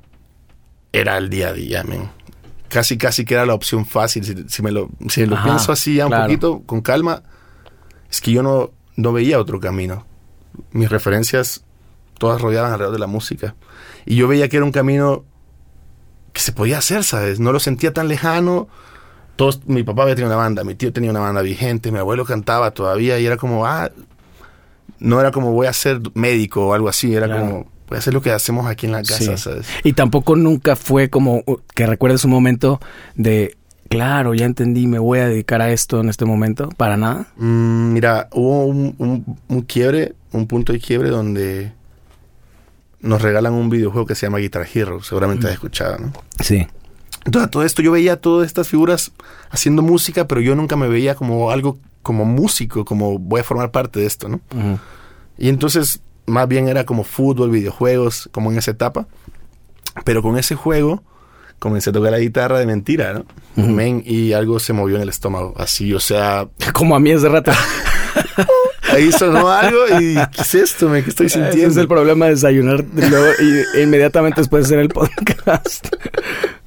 era 0.91 1.17
el 1.17 1.29
día 1.29 1.47
a 1.49 1.53
día, 1.53 1.83
men. 1.83 2.09
Casi, 2.71 2.97
casi 2.97 3.25
que 3.25 3.33
era 3.33 3.45
la 3.45 3.53
opción 3.53 3.85
fácil. 3.85 4.23
Si, 4.23 4.45
si 4.47 4.61
me 4.61 4.71
lo, 4.71 4.89
si 5.09 5.25
lo 5.25 5.35
Ajá, 5.35 5.43
pienso 5.45 5.71
así 5.73 5.95
ya 5.95 6.05
un 6.05 6.11
claro. 6.11 6.23
poquito, 6.25 6.61
con 6.65 6.79
calma, 6.81 7.21
es 8.09 8.21
que 8.21 8.31
yo 8.31 8.41
no, 8.43 8.71
no 8.95 9.11
veía 9.11 9.39
otro 9.39 9.59
camino. 9.59 10.05
Mis 10.71 10.89
referencias 10.89 11.65
todas 12.17 12.41
rodeaban 12.41 12.71
alrededor 12.71 12.93
de 12.93 12.99
la 12.99 13.07
música. 13.07 13.55
Y 14.05 14.15
yo 14.15 14.27
veía 14.27 14.47
que 14.47 14.55
era 14.57 14.65
un 14.65 14.71
camino 14.71 15.25
que 16.33 16.39
se 16.41 16.53
podía 16.53 16.77
hacer, 16.77 17.03
¿sabes? 17.03 17.39
No 17.41 17.51
lo 17.51 17.59
sentía 17.59 17.91
tan 17.93 18.07
lejano. 18.07 18.69
Todos, 19.35 19.65
mi 19.65 19.83
papá 19.83 20.03
había 20.03 20.15
tenido 20.15 20.29
una 20.33 20.41
banda, 20.41 20.63
mi 20.63 20.75
tío 20.75 20.93
tenía 20.93 21.09
una 21.11 21.19
banda 21.19 21.41
vigente, 21.41 21.91
mi 21.91 21.97
abuelo 21.99 22.23
cantaba 22.25 22.71
todavía 22.71 23.19
y 23.19 23.25
era 23.25 23.37
como, 23.37 23.65
ah, 23.65 23.89
no 24.99 25.19
era 25.19 25.31
como 25.31 25.51
voy 25.51 25.67
a 25.67 25.73
ser 25.73 25.99
médico 26.13 26.67
o 26.67 26.73
algo 26.73 26.87
así, 26.89 27.13
era 27.13 27.25
Claro. 27.27 27.41
como, 27.41 27.70
a 27.97 27.99
hacer 27.99 28.13
lo 28.13 28.21
que 28.21 28.31
hacemos 28.31 28.65
aquí 28.67 28.85
en 28.85 28.91
la 28.93 29.01
casa, 29.03 29.37
Sí. 29.37 29.43
¿sabes? 29.43 29.67
Y 29.83 29.93
tampoco 29.93 30.35
nunca 30.35 30.75
fue 30.75 31.09
como 31.09 31.43
uh, 31.45 31.57
que 31.75 31.85
recuerdes 31.87 32.23
un 32.25 32.31
momento 32.31 32.79
de, 33.15 33.57
claro, 33.89 34.33
ya 34.33 34.45
entendí, 34.45 34.87
me 34.87 34.99
voy 34.99 35.19
a 35.19 35.27
dedicar 35.27 35.61
a 35.61 35.71
esto 35.71 35.99
en 36.01 36.09
este 36.09 36.25
momento. 36.25 36.69
Para 36.77 36.97
nada. 36.97 37.27
Mm, 37.37 37.93
mira, 37.93 38.27
hubo 38.31 38.65
un, 38.65 38.95
un- 38.97 39.37
un 39.47 39.61
quiebre, 39.61 40.13
un 40.31 40.47
punto 40.47 40.71
de 40.73 40.79
quiebre 40.79 41.09
donde 41.09 41.73
nos 43.01 43.21
regalan 43.21 43.53
un 43.53 43.69
videojuego 43.69 44.05
que 44.05 44.15
se 44.15 44.25
llama 44.27 44.37
Guitar 44.37 44.67
Hero, 44.71 45.01
seguramente 45.01 45.47
has 45.47 45.53
escuchado, 45.53 45.97
¿no? 45.97 46.13
Sí. 46.39 46.67
Entonces, 47.25 47.51
todo 47.51 47.63
esto, 47.63 47.81
yo 47.81 47.91
veía 47.91 48.17
todas 48.19 48.47
estas 48.47 48.67
figuras 48.67 49.11
haciendo 49.49 49.81
música, 49.81 50.27
pero 50.27 50.41
yo 50.41 50.55
nunca 50.55 50.75
me 50.75 50.87
veía 50.87 51.15
como 51.15 51.51
algo, 51.51 51.77
como 52.03 52.25
músico, 52.25 52.85
como 52.85 53.17
voy 53.19 53.41
a 53.41 53.43
formar 53.43 53.71
parte 53.71 53.99
de 53.99 54.05
esto, 54.07 54.29
¿no? 54.29 54.39
Y 55.37 55.49
entonces, 55.49 56.01
más 56.31 56.47
bien 56.47 56.67
era 56.67 56.85
como 56.85 57.03
fútbol, 57.03 57.51
videojuegos, 57.51 58.29
como 58.31 58.51
en 58.51 58.57
esa 58.57 58.71
etapa. 58.71 59.07
Pero 60.05 60.21
con 60.21 60.37
ese 60.37 60.55
juego, 60.55 61.03
comencé 61.59 61.89
a 61.91 61.93
tocar 61.93 62.11
la 62.11 62.19
guitarra 62.19 62.57
de 62.59 62.65
mentira, 62.65 63.13
¿no? 63.13 63.25
Men, 63.55 64.01
y 64.05 64.33
algo 64.33 64.59
se 64.59 64.73
movió 64.73 64.95
en 64.95 65.03
el 65.03 65.09
estómago, 65.09 65.53
así, 65.57 65.93
o 65.93 65.99
sea, 65.99 66.47
Como 66.73 66.95
a 66.95 66.99
mí 66.99 67.11
es 67.11 67.21
de 67.21 67.29
rato. 67.29 67.51
ahí 68.91 69.11
sonó 69.11 69.49
algo 69.49 69.79
y 69.99 70.15
¿qué 70.15 70.41
es 70.41 70.55
esto, 70.55 70.89
men? 70.89 71.03
¿Qué 71.03 71.09
estoy 71.09 71.27
Ese 71.27 71.41
sintiendo? 71.41 71.71
es 71.71 71.77
el 71.77 71.87
problema 71.87 72.25
de 72.25 72.31
desayunar 72.31 72.83
luego, 72.93 73.27
y, 73.75 73.81
inmediatamente 73.81 74.41
después 74.41 74.63
de 74.63 74.67
hacer 74.67 74.79
el 74.79 74.89
podcast. 74.89 75.87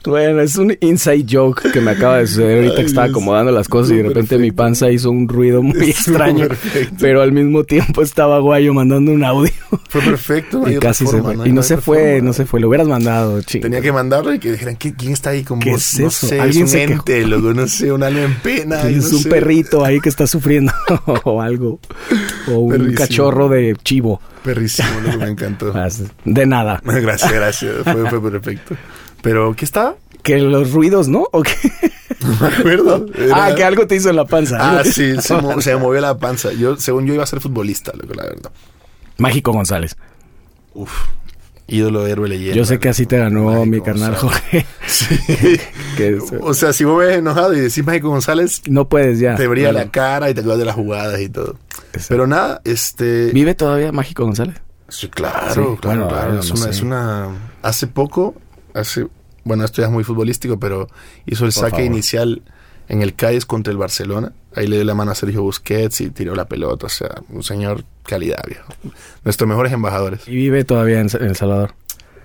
Bueno, 0.06 0.40
es 0.40 0.56
un 0.56 0.76
inside 0.80 1.24
joke 1.30 1.70
que 1.72 1.80
me 1.80 1.92
acaba 1.92 2.18
de 2.18 2.26
suceder 2.26 2.58
ahorita 2.58 2.76
que 2.76 2.86
estaba 2.86 3.06
acomodando 3.06 3.52
las 3.52 3.68
cosas 3.68 3.92
y 3.92 3.96
de 3.96 4.02
repente 4.04 4.38
mi 4.38 4.52
panza 4.52 4.90
hizo 4.90 5.10
un 5.10 5.28
ruido 5.28 5.62
muy 5.62 5.80
extraño, 5.90 6.48
perfecto. 6.48 6.96
pero 7.00 7.22
al 7.22 7.32
mismo 7.32 7.64
tiempo 7.64 8.02
estaba 8.02 8.38
guayo 8.40 8.74
mandando 8.74 9.12
un 9.12 9.24
audio 9.24 9.50
Fue 9.88 10.00
perfecto, 10.02 10.60
no 10.60 10.70
y 10.70 10.78
casi 10.78 11.06
se 11.06 11.20
fue. 11.22 11.36
no 11.36 11.46
y 11.46 11.52
no 11.52 11.62
se 11.62 11.76
fue, 11.78 12.20
no 12.22 12.32
se 12.32 12.44
fue. 12.46 12.60
Lo 12.60 12.68
hubieras 12.68 12.86
mandado, 12.88 13.40
ching. 13.42 13.62
Tenía 13.62 13.80
que 13.80 13.92
mandarlo 13.92 14.32
y 14.34 14.38
que 14.38 14.52
dijeran, 14.52 14.76
¿qué- 14.76 14.94
¿quién 14.94 15.12
está 15.12 15.30
ahí 15.30 15.42
con 15.42 15.58
¿Qué 15.60 15.70
vos? 15.70 15.94
es 15.94 16.00
no 16.00 16.10
sé, 16.10 16.40
¿Alguien 16.40 16.66
es 16.66 16.74
un 16.74 16.80
ente, 16.80 17.26
loco, 17.26 17.54
no 17.54 17.66
sé, 17.66 17.90
un 17.92 18.02
alma 18.02 18.22
en 18.22 18.34
pena. 18.36 18.82
un 18.84 19.00
sé. 19.02 19.28
perrito 19.28 19.84
ahí 19.84 20.00
que 20.00 20.08
está 20.08 20.26
sufriendo 20.26 20.72
o 21.24 21.40
algo. 21.40 21.80
O 22.48 22.58
un 22.58 22.70
Perrísimo. 22.72 22.96
cachorro 22.98 23.48
de 23.48 23.74
chivo. 23.82 24.20
Perrísimo, 24.42 24.88
loco, 25.02 25.18
me 25.18 25.28
encantó. 25.30 25.72
De 26.24 26.46
nada. 26.46 26.82
gracias, 26.84 27.32
gracias, 27.32 27.72
fue, 27.84 28.10
fue 28.10 28.30
perfecto. 28.30 28.74
Pero, 29.24 29.56
¿qué 29.56 29.64
estaba? 29.64 29.96
Que 30.22 30.38
los 30.38 30.70
ruidos, 30.72 31.08
¿no? 31.08 31.26
¿O 31.32 31.42
qué? 31.42 31.54
No 32.20 32.28
me 32.40 32.46
acuerdo. 32.54 33.06
Ah, 33.34 33.52
que 33.56 33.64
algo 33.64 33.86
te 33.88 33.96
hizo 33.96 34.08
en 34.10 34.16
la 34.16 34.24
panza. 34.24 34.56
Ah, 34.78 34.84
sí, 34.84 35.20
se, 35.20 35.34
mo- 35.40 35.60
se 35.60 35.74
me 35.74 35.80
movió 35.80 36.00
la 36.00 36.16
panza. 36.16 36.52
Yo, 36.52 36.76
según 36.76 37.06
yo, 37.06 37.14
iba 37.14 37.24
a 37.24 37.26
ser 37.26 37.40
futbolista, 37.40 37.92
loco, 37.94 38.14
la 38.14 38.22
verdad. 38.22 38.52
Mágico 39.18 39.52
González. 39.52 39.96
Uf, 40.74 40.92
ídolo 41.66 42.04
de 42.04 42.12
héroe 42.12 42.28
leyenda. 42.28 42.54
Yo 42.56 42.64
sé 42.64 42.78
que 42.78 42.88
así 42.88 43.06
te 43.06 43.18
ganó 43.18 43.44
Mágico 43.44 43.66
mi 43.66 43.80
carnal. 43.80 44.14
Jorge. 44.16 44.64
Sí. 44.86 45.18
O 46.40 46.54
sea, 46.54 46.72
si 46.72 46.84
vos 46.84 46.98
ves 46.98 47.16
enojado 47.18 47.54
y 47.54 47.60
decís 47.60 47.84
Mágico 47.84 48.08
González, 48.08 48.62
no 48.68 48.88
puedes 48.88 49.18
ya. 49.20 49.34
te 49.36 49.46
brilla 49.46 49.72
la 49.72 49.90
cara 49.90 50.28
y 50.30 50.34
te 50.34 50.40
acuerdas 50.40 50.58
de 50.58 50.64
las 50.64 50.74
jugadas 50.74 51.20
y 51.20 51.28
todo. 51.28 51.56
Exacto. 51.92 52.06
Pero 52.08 52.26
nada, 52.26 52.60
este... 52.64 53.26
¿Vive 53.32 53.54
todavía 53.54 53.92
Mágico 53.92 54.24
González? 54.24 54.56
Sí, 54.88 55.08
claro, 55.08 55.48
Sí, 55.48 55.54
claro, 55.54 55.78
bueno, 55.82 56.08
claro. 56.08 56.26
bueno, 56.26 56.40
es, 56.40 56.48
no 56.48 56.54
una, 56.56 56.64
sé. 56.64 56.70
es 56.70 56.80
una... 56.82 57.28
Hace 57.62 57.86
poco, 57.86 58.34
hace... 58.74 59.06
Bueno, 59.44 59.64
esto 59.64 59.82
ya 59.82 59.88
es 59.88 59.92
muy 59.92 60.04
futbolístico, 60.04 60.58
pero 60.58 60.88
hizo 61.26 61.44
el 61.44 61.52
Por 61.52 61.62
saque 61.62 61.70
favor. 61.76 61.84
inicial 61.86 62.42
en 62.88 63.02
el 63.02 63.14
Cádiz 63.14 63.44
contra 63.46 63.70
el 63.72 63.76
Barcelona. 63.78 64.32
Ahí 64.56 64.66
le 64.66 64.76
dio 64.76 64.84
la 64.84 64.94
mano 64.94 65.10
a 65.10 65.14
Sergio 65.14 65.42
Busquets 65.42 66.00
y 66.00 66.10
tiró 66.10 66.34
la 66.34 66.46
pelota. 66.46 66.86
O 66.86 66.88
sea, 66.88 67.10
un 67.28 67.42
señor 67.42 67.84
calidad, 68.06 68.42
viejo. 68.46 68.72
Nuestros 69.24 69.46
mejores 69.48 69.72
embajadores. 69.72 70.26
Y 70.26 70.32
vive 70.36 70.64
todavía 70.64 71.00
en, 71.00 71.08
en 71.14 71.22
El 71.26 71.36
Salvador. 71.36 71.74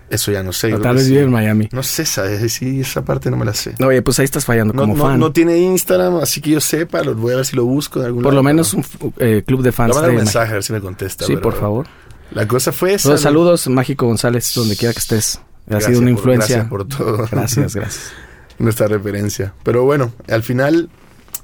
Eso 0.09 0.31
ya 0.31 0.41
no 0.41 0.53
sé. 0.53 0.73
O 0.73 0.79
tal 0.79 0.95
vez 0.95 1.05
sí. 1.05 1.11
vive 1.11 1.23
en 1.23 1.31
Miami. 1.31 1.69
No 1.71 1.83
sé, 1.83 2.05
¿sabes? 2.05 2.51
Sí, 2.53 2.79
esa 2.81 3.03
parte 3.05 3.29
no 3.29 3.37
me 3.37 3.45
la 3.45 3.53
sé. 3.53 3.75
Oye, 3.85 4.01
pues 4.01 4.17
ahí 4.19 4.25
estás 4.25 4.45
fallando 4.45 4.73
No, 4.73 4.81
como 4.83 4.95
no- 4.95 5.03
fan. 5.03 5.19
no 5.19 5.31
tiene 5.33 5.57
Instagram, 5.57 6.15
así 6.17 6.39
que 6.41 6.51
yo 6.51 6.61
sepa. 6.61 7.03
Lo 7.03 7.13
voy 7.15 7.33
a 7.33 7.35
ver 7.37 7.45
si 7.45 7.55
lo 7.55 7.65
busco 7.65 7.99
en 7.99 8.05
algún 8.05 8.23
Por 8.23 8.31
lado, 8.33 8.41
lo 8.41 8.43
menos 8.43 8.75
pero- 8.75 9.05
un 9.05 9.13
eh, 9.19 9.43
club 9.45 9.59
de 9.61 9.67
Le 9.69 9.71
fans 9.73 9.93
voy 9.93 10.03
a 10.03 10.05
de 10.07 10.09
un 10.11 10.15
mensaje 10.15 10.51
a 10.51 10.53
ver 10.53 10.63
si 10.63 10.71
me 10.73 10.79
contesta. 10.81 11.25
Sí, 11.25 11.33
pero 11.33 11.41
por 11.43 11.59
favor. 11.59 11.87
La 12.31 12.47
cosa 12.47 12.71
fue 12.71 12.93
esa. 12.93 13.09
¿no? 13.09 13.17
saludos, 13.17 13.67
Mágico 13.67 14.05
González, 14.07 14.51
donde 14.55 14.75
quiera 14.77 14.93
que 14.93 14.99
estés. 14.99 15.41
Ha 15.69 15.81
sido 15.81 15.99
una 15.99 16.07
por- 16.07 16.17
influencia. 16.17 16.55
gracias 16.55 16.69
por 16.69 16.87
todo. 16.87 17.27
Gracias, 17.31 17.75
gracias. 17.75 18.11
nuestra 18.57 18.87
referencia. 18.87 19.53
Pero 19.63 19.83
bueno, 19.83 20.13
al 20.27 20.43
final, 20.43 20.89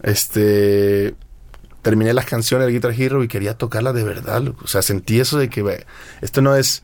este, 0.03 1.15
terminé 1.81 2.13
las 2.13 2.25
canciones 2.25 2.65
del 2.67 2.75
Guitar 2.75 2.91
Hero 2.99 3.23
y 3.23 3.27
quería 3.27 3.55
tocarlas 3.57 3.93
de 3.93 4.03
verdad. 4.03 4.43
O 4.63 4.67
sea, 4.67 4.81
sentí 4.81 5.19
eso 5.19 5.37
de 5.37 5.49
que 5.49 5.85
esto 6.21 6.41
no 6.41 6.55
es, 6.55 6.83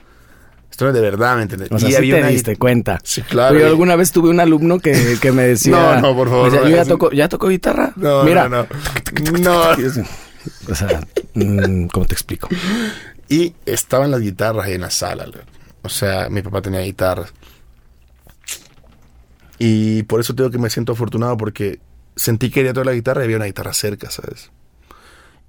esto 0.69 0.85
no 0.85 0.89
es 0.91 0.95
de 0.95 1.01
verdad, 1.01 1.35
¿me 1.37 1.41
entiendes? 1.43 1.71
O 1.71 1.79
sea, 1.79 1.89
y 1.89 1.91
sí 1.93 1.97
había 1.97 2.15
te 2.15 2.21
una- 2.21 2.29
diste 2.29 2.55
cuenta. 2.57 2.99
Sí, 3.03 3.21
claro. 3.23 3.57
Yo 3.59 3.67
alguna 3.67 3.95
vez 3.95 4.11
tuve 4.11 4.29
un 4.29 4.39
alumno 4.39 4.79
que, 4.79 5.17
que 5.21 5.31
me 5.31 5.43
decía... 5.43 5.71
No, 5.71 6.01
no, 6.01 6.15
por 6.15 6.29
favor, 6.29 6.51
me 6.51 6.57
decía, 6.57 6.61
no 6.63 6.69
yo 6.69 6.75
ya 6.77 6.85
toco, 6.85 7.11
¿ya 7.11 7.29
toco 7.29 7.47
guitarra? 7.49 7.93
No, 7.95 8.23
Mira. 8.23 8.47
no, 8.47 8.65
no. 9.33 9.39
No. 9.39 9.61
O 10.69 10.75
sea, 10.75 11.01
mm, 11.35 11.85
¿cómo 11.87 12.05
te 12.05 12.13
explico? 12.13 12.49
Y 13.29 13.53
estaban 13.65 14.11
las 14.11 14.21
guitarras 14.21 14.65
ahí 14.65 14.73
en 14.73 14.81
la 14.81 14.89
sala. 14.89 15.25
O 15.83 15.89
sea, 15.89 16.29
mi 16.29 16.41
papá 16.41 16.61
tenía 16.61 16.81
guitarras. 16.81 17.33
Y 19.59 20.03
por 20.03 20.19
eso 20.19 20.33
tengo 20.35 20.49
que 20.49 20.57
me 20.57 20.69
siento 20.69 20.93
afortunado 20.93 21.37
porque 21.37 21.79
sentí 22.15 22.49
que 22.49 22.55
quería 22.55 22.73
tocar 22.73 22.87
la 22.87 22.93
guitarra 22.93 23.21
y 23.21 23.25
había 23.25 23.35
una 23.37 23.45
guitarra 23.45 23.73
cerca, 23.73 24.09
¿sabes? 24.09 24.51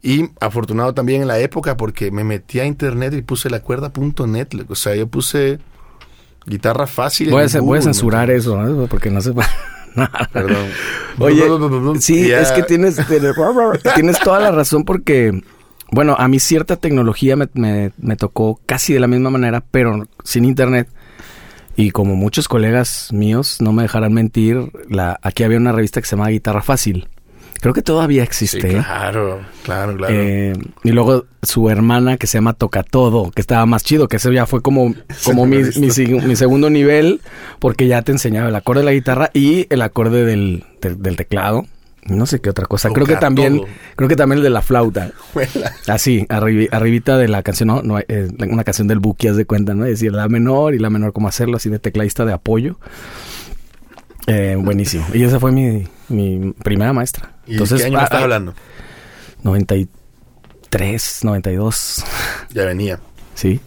Y 0.02 0.30
afortunado 0.40 0.94
también 0.94 1.22
en 1.22 1.28
la 1.28 1.38
época 1.38 1.76
porque 1.76 2.10
me 2.10 2.24
metí 2.24 2.60
a 2.60 2.66
internet 2.66 3.14
y 3.14 3.22
puse 3.22 3.48
la 3.48 3.60
cuerda.net. 3.60 4.48
O 4.68 4.74
sea, 4.74 4.94
yo 4.96 5.06
puse 5.06 5.60
guitarra 6.44 6.86
fácil. 6.86 7.30
Voy 7.30 7.40
a, 7.40 7.44
en 7.44 7.48
ce- 7.48 7.60
voy 7.60 7.66
a 7.66 7.66
Google, 7.68 7.78
¿me 7.80 7.84
censurar 7.94 8.30
eso, 8.30 8.60
¿no? 8.60 8.86
Porque 8.86 9.10
no 9.10 9.20
se. 9.20 9.32
Perdón. 10.32 10.68
Oye, 11.18 11.42
sí, 12.00 12.30
es 12.32 12.50
que 12.52 12.62
tienes, 12.64 12.96
tienes 13.94 14.18
toda 14.20 14.40
la 14.40 14.50
razón 14.50 14.84
porque, 14.84 15.42
bueno, 15.92 16.16
a 16.18 16.26
mí 16.26 16.40
cierta 16.40 16.76
tecnología 16.76 17.36
me, 17.36 17.48
me- 17.54 17.92
me 17.98 18.16
tocó 18.16 18.60
casi 18.66 18.92
de 18.92 19.00
la 19.00 19.06
misma 19.06 19.30
manera, 19.30 19.62
pero 19.70 20.08
sin 20.24 20.44
internet. 20.44 20.88
Y 21.76 21.90
como 21.90 22.16
muchos 22.16 22.48
colegas 22.48 23.08
míos, 23.12 23.58
no 23.60 23.72
me 23.72 23.82
dejarán 23.82 24.12
mentir, 24.12 24.70
la, 24.90 25.18
aquí 25.22 25.42
había 25.44 25.56
una 25.58 25.72
revista 25.72 26.00
que 26.00 26.06
se 26.06 26.16
llamaba 26.16 26.30
Guitarra 26.30 26.62
Fácil. 26.62 27.08
Creo 27.62 27.72
que 27.74 27.80
todavía 27.82 28.22
Sí, 28.22 28.26
existe. 28.26 28.68
claro, 28.68 29.40
claro, 29.62 29.96
claro. 29.96 30.12
Eh, 30.14 30.52
y 30.82 30.90
luego 30.90 31.26
su 31.42 31.70
hermana 31.70 32.16
que 32.16 32.26
se 32.26 32.36
llama 32.38 32.54
Toca 32.54 32.82
Todo, 32.82 33.30
que 33.30 33.40
estaba 33.40 33.64
más 33.66 33.84
chido, 33.84 34.08
que 34.08 34.16
eso 34.16 34.32
ya 34.32 34.46
fue 34.46 34.60
como, 34.62 34.94
como 35.24 35.46
mi, 35.46 35.58
mi, 35.76 35.88
mi 36.26 36.36
segundo 36.36 36.70
nivel, 36.70 37.20
porque 37.60 37.86
ya 37.86 38.02
te 38.02 38.10
enseñaba 38.12 38.48
el 38.48 38.54
acorde 38.56 38.80
de 38.80 38.86
la 38.86 38.92
guitarra 38.92 39.30
y 39.32 39.66
el 39.70 39.80
acorde 39.82 40.24
del, 40.24 40.64
del, 40.80 41.00
del 41.00 41.16
teclado. 41.16 41.66
No 42.06 42.26
sé 42.26 42.40
qué 42.40 42.50
otra 42.50 42.66
cosa. 42.66 42.90
creo 42.90 43.06
que 43.06 43.14
también, 43.16 43.58
todo. 43.58 43.66
creo 43.94 44.08
que 44.08 44.16
también 44.16 44.38
el 44.38 44.42
de 44.42 44.50
la 44.50 44.60
flauta. 44.62 45.12
Juela. 45.32 45.72
Así, 45.86 46.26
arribi- 46.28 46.68
arribita 46.72 47.16
de 47.16 47.28
la 47.28 47.42
canción, 47.44 47.68
no, 47.68 47.82
no 47.82 47.98
eh, 48.00 48.28
una 48.48 48.64
canción 48.64 48.88
del 48.88 48.98
Buki, 48.98 49.28
haz 49.28 49.36
de 49.36 49.44
cuenta, 49.44 49.74
¿no? 49.74 49.84
Es 49.84 49.92
decir, 49.92 50.12
la 50.12 50.28
menor 50.28 50.74
y 50.74 50.78
la 50.80 50.90
menor, 50.90 51.12
cómo 51.12 51.28
hacerlo, 51.28 51.58
así 51.58 51.70
de 51.70 51.78
tecladista 51.78 52.24
de 52.24 52.32
apoyo. 52.32 52.78
Eh, 54.26 54.56
buenísimo. 54.58 55.04
Y 55.14 55.22
esa 55.22 55.38
fue 55.40 55.52
mi, 55.52 55.86
mi 56.08 56.52
primera 56.62 56.92
maestra. 56.92 57.36
¿Y 57.46 57.56
qué 57.56 57.84
año 57.84 57.98
ah, 57.98 58.04
estás 58.04 58.20
ah, 58.20 58.22
hablando? 58.24 58.54
93, 60.70 61.20
92. 61.24 62.04
Ya 62.52 62.64
venía. 62.64 63.00
Sí. 63.34 63.60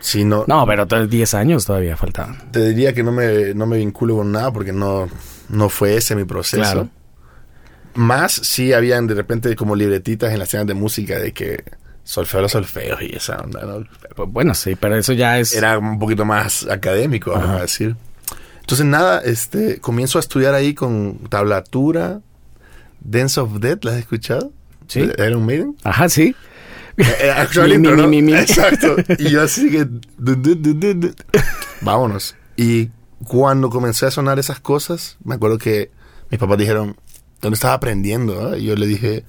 Sí, 0.00 0.24
no, 0.24 0.44
No, 0.46 0.66
pero 0.66 0.86
to- 0.86 1.06
10 1.06 1.34
años 1.34 1.64
todavía 1.64 1.96
faltaban. 1.96 2.36
te 2.50 2.68
diría 2.68 2.92
que 2.92 3.02
no 3.02 3.10
me, 3.10 3.54
no 3.54 3.66
me 3.66 3.78
vinculo 3.78 4.16
con 4.16 4.32
nada 4.32 4.52
porque 4.52 4.72
no, 4.72 5.08
no 5.48 5.68
fue 5.70 5.96
ese 5.96 6.14
mi 6.14 6.24
proceso. 6.24 6.62
Claro. 6.62 6.88
Más 7.94 8.32
sí 8.32 8.72
habían 8.72 9.06
de 9.06 9.14
repente 9.14 9.54
como 9.56 9.76
libretitas 9.76 10.32
en 10.32 10.38
las 10.38 10.48
escenas 10.48 10.66
de 10.66 10.74
música 10.74 11.18
de 11.18 11.32
que 11.32 11.64
solfeo 12.02 12.42
los 12.42 12.52
solfeos 12.52 13.00
y 13.02 13.16
esa 13.16 13.38
onda, 13.38 13.62
¿no? 13.64 13.84
Pues, 14.14 14.28
Bueno, 14.30 14.54
sí, 14.54 14.76
pero 14.76 14.96
eso 14.96 15.12
ya 15.12 15.38
es. 15.38 15.54
Era 15.54 15.78
un 15.78 15.98
poquito 15.98 16.24
más 16.24 16.66
académico, 16.68 17.32
vamos 17.32 17.50
a 17.50 17.62
decir. 17.62 17.96
Entonces 18.60 18.86
nada, 18.86 19.20
este, 19.20 19.78
comienzo 19.80 20.18
a 20.18 20.20
estudiar 20.20 20.54
ahí 20.54 20.74
con 20.74 21.18
tablatura, 21.28 22.20
Dance 23.00 23.38
of 23.40 23.60
Death, 23.60 23.84
¿la 23.84 23.92
has 23.92 23.98
escuchado? 23.98 24.52
Sí. 24.86 25.06
¿De 25.06 25.26
Iron 25.26 25.44
Maiden? 25.44 25.76
Ajá, 25.84 26.08
sí. 26.08 26.34
Actual 27.36 27.68
Mi, 27.68 27.74
intro, 27.74 27.96
mi, 27.96 28.02
¿no? 28.02 28.08
mi, 28.08 28.22
mi, 28.22 28.32
mi. 28.32 28.38
Exacto. 28.38 28.96
Y 29.18 29.30
yo 29.30 29.42
así 29.42 29.70
que... 29.70 29.86
Vámonos. 31.80 32.36
Y 32.56 32.90
cuando 33.24 33.68
comencé 33.70 34.06
a 34.06 34.10
sonar 34.10 34.38
esas 34.38 34.60
cosas, 34.60 35.18
me 35.24 35.34
acuerdo 35.34 35.58
que 35.58 35.90
mis 36.30 36.38
papás 36.38 36.58
dijeron, 36.58 36.96
¿dónde 37.44 37.54
estás 37.54 37.70
aprendiendo? 37.72 38.50
ah?" 38.52 38.58
Y 38.58 38.64
yo 38.64 38.74
le 38.76 38.86
dije, 38.86 39.24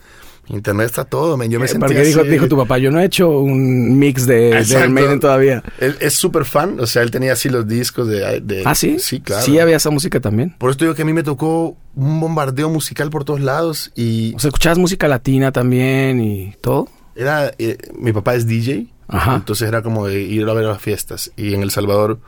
internet 0.48 0.86
está 0.88 1.05
todo. 1.05 1.38
Yo 1.43 1.60
me 1.60 1.65
Eh, 1.65 1.67
sentí 1.67 1.79
Porque 1.86 2.00
así. 2.01 2.10
dijo, 2.10 2.24
dijo 2.24 2.48
tu 2.48 2.55
papá, 2.57 2.77
yo 2.77 2.91
no 2.91 3.00
he 3.00 3.05
hecho 3.05 3.29
un 3.29 3.98
mix 3.98 4.25
de, 4.27 4.63
de 4.63 4.88
Maiden 4.89 5.19
todavía. 5.19 5.63
Él 5.79 5.98
es 6.00 6.13
súper 6.13 6.45
fan, 6.45 6.79
o 6.79 6.86
sea, 6.86 7.01
él 7.01 7.10
tenía 7.12 7.34
así 7.34 7.50
los 7.50 7.67
discos 7.67 8.07
de... 8.07 8.39
de- 8.41 8.62
Ah, 8.65 8.75
sí. 8.75 8.98
Sí, 9.00 9.19
claro. 9.22 9.43
Sí, 9.43 9.57
había 9.60 9.77
esa 9.77 9.89
música 9.89 10.19
también. 10.19 10.55
Por 10.60 10.69
eso 10.69 10.77
te 10.77 10.86
digo 10.86 10.93
que 10.95 11.01
a 11.01 11.05
mí 11.05 11.13
me 11.13 11.24
tocó 11.24 11.75
un 11.95 12.19
bombardeo 12.19 12.69
musical 12.69 13.10
por 13.10 13.24
todos 13.25 13.41
lados 13.41 13.91
y 13.95 14.34
O 14.36 14.39
sea, 14.39 14.50
escuchabas 14.50 14.77
música 14.77 15.07
latina 15.07 15.51
también 15.51 16.22
y 16.22 16.53
todo. 16.62 16.88
era... 17.15 17.51
eh, 17.57 17.77
mi 17.98 18.13
papá 18.13 18.36
es 18.36 18.45
DJ, 18.45 18.88
Ajá. 19.07 19.36
entonces 19.38 19.67
era 19.67 19.81
como 19.81 20.05
de 20.07 20.22
ir 20.22 20.48
a 20.48 20.53
ver 20.53 20.65
las 20.65 20.79
fiestas. 20.81 21.31
Y 21.38 21.53
en 21.55 21.63
El 21.63 21.72
Salvador, 21.72 22.19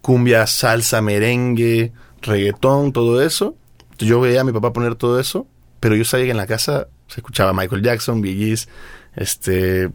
cumbia, 0.00 0.46
salsa, 0.46 1.02
merengue, 1.02 1.92
reggaetón, 2.22 2.92
todo 2.92 3.20
eso. 3.22 3.54
Yo 3.98 4.20
veía 4.20 4.42
a 4.42 4.44
mi 4.44 4.52
papá 4.52 4.72
poner 4.72 4.94
todo 4.94 5.18
eso, 5.20 5.46
pero 5.80 5.96
yo 5.96 6.04
sabía 6.04 6.26
que 6.26 6.30
en 6.32 6.36
la 6.36 6.46
casa 6.46 6.88
se 7.08 7.20
escuchaba 7.20 7.52
Michael 7.52 7.82
Jackson, 7.82 8.20
Bee 8.20 8.36
Gees, 8.36 8.68
este, 9.16 9.90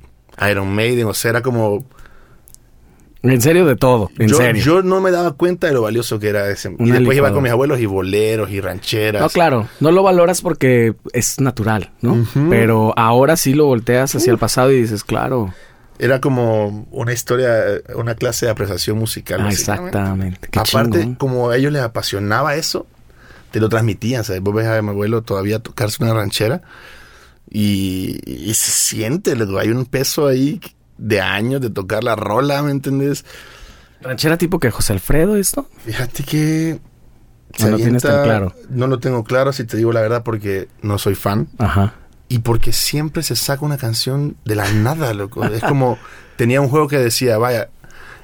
Iron 0.49 0.73
Maiden, 0.73 1.07
o 1.07 1.13
sea, 1.13 1.31
era 1.31 1.41
como... 1.41 1.85
En 3.21 3.41
serio, 3.41 3.65
de 3.65 3.77
todo. 3.77 4.11
En 4.19 4.27
yo, 4.27 4.35
serio. 4.35 4.61
yo 4.61 4.81
no 4.81 4.99
me 4.99 5.09
daba 5.09 5.31
cuenta 5.31 5.67
de 5.67 5.73
lo 5.73 5.83
valioso 5.83 6.19
que 6.19 6.27
era 6.27 6.49
ese. 6.49 6.75
y 6.77 6.91
después 6.91 7.15
iba 7.15 7.31
con 7.31 7.41
mis 7.41 7.53
abuelos 7.53 7.79
y 7.79 7.85
boleros 7.85 8.49
y 8.49 8.59
rancheras. 8.59 9.21
No, 9.21 9.29
claro, 9.29 9.69
no 9.79 9.91
lo 9.91 10.03
valoras 10.03 10.41
porque 10.41 10.93
es 11.13 11.39
natural, 11.39 11.91
¿no? 12.01 12.27
Pero 12.49 12.93
ahora 12.97 13.37
sí 13.37 13.53
lo 13.53 13.65
volteas 13.67 14.13
hacia 14.13 14.31
el 14.31 14.37
pasado 14.37 14.73
y 14.73 14.81
dices, 14.81 15.05
claro. 15.05 15.53
Era 15.99 16.19
como 16.19 16.85
una 16.91 17.13
historia, 17.13 17.63
una 17.95 18.15
clase 18.15 18.47
de 18.47 18.51
apreciación 18.51 18.97
musical. 18.97 19.39
Ah, 19.41 19.49
exactamente. 19.49 20.49
Qué 20.51 20.59
Aparte, 20.59 21.15
como 21.17 21.49
a 21.49 21.55
ellos 21.55 21.71
les 21.71 21.81
apasionaba 21.81 22.55
eso, 22.55 22.87
te 23.53 23.59
lo 23.59 23.69
transmitían. 23.69 24.23
¿sabes? 24.23 24.41
Vos 24.41 24.55
ves 24.55 24.65
a 24.65 24.81
mi 24.81 24.89
abuelo 24.89 25.21
todavía 25.21 25.59
tocarse 25.59 26.03
una 26.03 26.13
ranchera 26.13 26.63
y, 27.49 28.19
y 28.25 28.51
se 28.55 28.71
siente, 28.71 29.35
luego 29.35 29.59
hay 29.59 29.69
un 29.69 29.85
peso 29.85 30.25
ahí 30.25 30.59
de 30.97 31.21
años 31.21 31.61
de 31.61 31.69
tocar 31.69 32.03
la 32.03 32.15
rola, 32.15 32.63
¿me 32.63 32.71
entendés? 32.71 33.25
¿Ranchera 34.01 34.39
tipo 34.39 34.59
que 34.59 34.71
José 34.71 34.93
Alfredo 34.93 35.35
esto? 35.35 35.69
Fíjate 35.85 36.23
que... 36.23 36.79
No 37.59 37.69
lo 37.69 37.77
tienes 37.77 38.01
tan 38.01 38.23
claro. 38.23 38.55
No 38.69 38.87
lo 38.87 38.99
tengo 38.99 39.23
claro, 39.23 39.53
si 39.53 39.65
te 39.65 39.77
digo 39.77 39.93
la 39.93 40.01
verdad, 40.01 40.23
porque 40.23 40.67
no 40.81 40.97
soy 40.97 41.13
fan. 41.13 41.47
Ajá. 41.59 41.93
Y 42.27 42.39
porque 42.39 42.73
siempre 42.73 43.21
se 43.21 43.35
saca 43.35 43.63
una 43.63 43.77
canción 43.77 44.35
de 44.45 44.55
la 44.55 44.71
nada, 44.71 45.13
loco. 45.13 45.45
Es 45.45 45.61
como, 45.61 45.99
tenía 46.37 46.59
un 46.59 46.69
juego 46.69 46.87
que 46.87 46.97
decía, 46.97 47.37
vaya, 47.37 47.69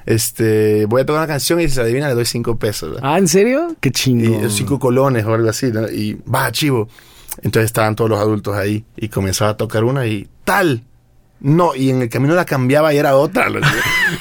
este, 0.06 0.86
voy 0.86 1.02
a 1.02 1.06
tocar 1.06 1.20
una 1.22 1.26
canción 1.28 1.60
y 1.60 1.68
si 1.68 1.74
se 1.74 1.80
adivina 1.80 2.08
le 2.08 2.14
doy 2.14 2.24
cinco 2.24 2.56
pesos. 2.58 2.94
¿verdad? 2.94 3.10
Ah, 3.14 3.18
¿en 3.18 3.28
serio? 3.28 3.76
Qué 3.80 3.88
Y 3.90 3.92
chingón. 3.92 4.50
cinco 4.50 4.78
colones 4.78 5.24
o 5.24 5.34
algo 5.34 5.48
así, 5.48 5.70
¿no? 5.72 5.88
Y 5.88 6.14
va, 6.32 6.50
chivo. 6.52 6.88
Entonces 7.42 7.66
estaban 7.66 7.94
todos 7.96 8.10
los 8.10 8.18
adultos 8.18 8.54
ahí 8.56 8.84
y 8.96 9.08
comenzaba 9.08 9.52
a 9.52 9.56
tocar 9.56 9.84
una 9.84 10.06
y 10.06 10.28
tal. 10.44 10.84
No, 11.42 11.74
y 11.74 11.88
en 11.88 12.02
el 12.02 12.08
camino 12.10 12.34
la 12.34 12.44
cambiaba 12.44 12.92
y 12.92 12.98
era 12.98 13.16
otra. 13.16 13.46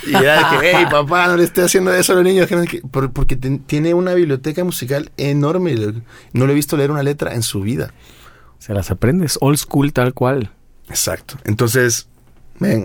Y 0.07 0.15
era 0.15 0.37
de 0.53 0.57
que, 0.59 0.71
hey, 0.73 0.85
papá, 0.89 1.27
no 1.27 1.35
le 1.35 1.43
esté 1.43 1.61
haciendo 1.63 1.93
eso 1.93 2.13
a 2.13 2.15
los 2.15 2.23
niños. 2.23 2.47
que 2.47 2.55
no 2.55 2.61
sé 2.61 2.67
qué". 2.67 2.81
Por- 2.81 3.11
porque 3.11 3.35
tiene 3.35 3.93
una 3.93 4.13
biblioteca 4.13 4.63
musical 4.63 5.11
enorme. 5.17 5.75
No 6.33 6.45
le 6.45 6.51
he 6.53 6.55
visto 6.55 6.77
leer 6.77 6.91
una 6.91 7.03
letra 7.03 7.33
en 7.33 7.41
su 7.43 7.59
vida. 7.61 7.93
Se 8.59 8.73
las 8.73 8.89
aprendes. 8.91 9.37
Old 9.41 9.57
school 9.57 9.91
tal 9.91 10.13
cual. 10.13 10.51
Exacto. 10.89 11.35
Entonces, 11.45 12.07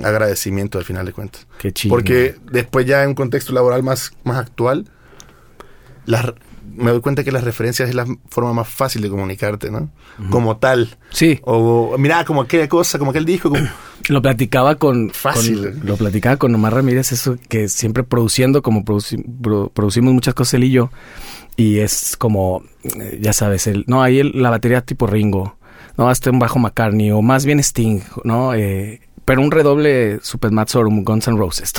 agradecimiento 0.04 0.78
al 0.78 0.84
final 0.84 1.06
de 1.06 1.12
cuentas. 1.12 1.46
Qué 1.58 1.72
chingón. 1.72 1.98
Porque 1.98 2.36
después 2.50 2.86
ya 2.86 3.02
en 3.02 3.10
un 3.10 3.14
contexto 3.14 3.52
laboral 3.52 3.82
más, 3.82 4.12
más 4.24 4.38
actual, 4.38 4.86
las- 6.06 6.32
me 6.76 6.90
doy 6.90 7.00
cuenta 7.00 7.22
que 7.22 7.30
las 7.30 7.44
referencias 7.44 7.88
es 7.88 7.94
la 7.94 8.04
forma 8.28 8.52
más 8.52 8.68
fácil 8.68 9.00
de 9.02 9.08
comunicarte, 9.08 9.70
¿no? 9.70 9.90
Como 10.30 10.56
tal. 10.56 10.96
Sí. 11.10 11.38
O 11.42 11.96
mira, 11.98 12.24
como 12.24 12.42
aquella 12.42 12.68
cosa, 12.68 12.98
como 12.98 13.10
aquel 13.12 13.24
disco. 13.24 13.50
como- 13.50 13.62
Lo 14.08 14.20
platicaba 14.20 14.74
con, 14.74 15.10
Fácil. 15.10 15.70
con- 15.78 15.86
lo 15.86 15.96
platicaba 15.96 16.36
con 16.36 16.54
Omar 16.54 16.74
Ramírez, 16.74 17.12
eso 17.12 17.36
que 17.48 17.68
siempre 17.68 18.02
produciendo, 18.02 18.60
como 18.60 18.84
produci- 18.84 19.24
pro- 19.40 19.70
producimos 19.72 20.12
muchas 20.12 20.34
cosas 20.34 20.54
él 20.54 20.64
y 20.64 20.70
yo, 20.72 20.90
y 21.56 21.78
es 21.78 22.16
como, 22.18 22.64
eh, 22.82 23.18
ya 23.22 23.32
sabes, 23.32 23.66
el, 23.66 23.84
no, 23.86 24.02
ahí 24.02 24.18
el- 24.18 24.32
la 24.42 24.50
batería 24.50 24.82
tipo 24.82 25.06
Ringo, 25.06 25.56
no, 25.96 26.08
hasta 26.08 26.30
un 26.30 26.38
bajo 26.38 26.58
McCartney, 26.58 27.12
o 27.12 27.22
más 27.22 27.46
bien 27.46 27.60
Sting, 27.60 28.00
¿no? 28.24 28.52
Eh, 28.52 29.00
pero 29.24 29.40
un 29.42 29.50
redoble 29.50 30.18
Super 30.22 30.50
Guns 30.50 31.26
N' 31.28 31.36
Roses, 31.38 31.72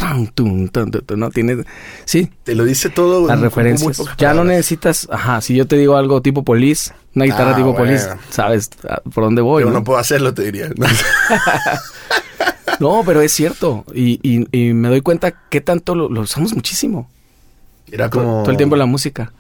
¿no? 1.16 1.30
Tiene, 1.30 1.64
sí, 2.06 2.30
te 2.44 2.56
lo 2.56 2.64
dice 2.66 2.90
todo. 2.90 3.28
las 3.28 3.38
muy 3.38 3.46
referencias. 3.46 4.02
Ya 4.18 4.34
no 4.34 4.44
necesitas, 4.44 5.08
ajá, 5.12 5.42
si 5.42 5.56
yo 5.56 5.68
te 5.68 5.76
digo 5.78 5.96
algo 5.98 6.22
tipo 6.22 6.44
Police, 6.44 6.92
una 7.14 7.26
guitarra 7.26 7.52
Ah, 7.52 7.56
tipo 7.56 7.74
bueno. 7.74 7.86
Police, 7.86 8.10
sabes 8.30 8.70
ah, 8.90 9.02
por 9.14 9.24
dónde 9.26 9.42
voy, 9.42 9.62
Pero 9.64 9.72
¿no? 9.74 9.80
no 9.80 9.84
puedo 9.84 10.00
hacerlo, 10.00 10.34
te 10.34 10.44
diría. 10.44 10.70
No, 12.80 13.04
pero 13.06 13.22
es 13.22 13.32
cierto. 13.32 13.86
Y, 13.94 14.20
y- 14.22 14.48
y 14.52 14.74
me 14.74 14.90
doy 14.90 15.00
cuenta 15.02 15.32
que 15.50 15.62
tanto 15.62 15.96
lo, 15.96 16.10
lo 16.10 16.22
usamos 16.22 16.54
muchísimo. 16.54 17.10
Era 17.90 18.10
como. 18.10 18.42
Todo 18.42 18.52
el 18.52 18.58
tiempo 18.58 18.76
la 18.76 18.86
música. 18.86 19.32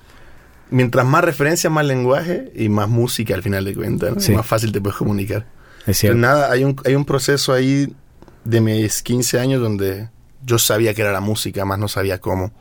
Mientras 0.69 1.05
más 1.05 1.23
referencia, 1.23 1.69
más 1.69 1.85
lenguaje 1.85 2.51
y 2.55 2.69
más 2.69 2.87
música 2.87 3.33
al 3.35 3.43
final 3.43 3.65
de 3.65 3.73
cuentas. 3.75 4.15
¿no? 4.15 4.21
Sí. 4.21 4.31
Más 4.31 4.45
fácil 4.45 4.71
te 4.71 4.79
puedes 4.79 4.97
comunicar. 4.97 5.45
Es 5.87 5.97
cierto. 5.99 6.17
nada, 6.17 6.51
hay 6.51 6.63
un, 6.63 6.75
hay 6.85 6.95
un 6.95 7.05
proceso 7.05 7.53
ahí 7.53 7.95
de 8.43 8.61
mis 8.61 9.01
15 9.03 9.39
años 9.39 9.61
donde 9.61 10.09
yo 10.43 10.57
sabía 10.59 10.93
que 10.93 11.01
era 11.01 11.11
la 11.11 11.21
música, 11.21 11.65
más 11.65 11.79
no 11.79 11.87
sabía 11.87 12.19
cómo. 12.19 12.51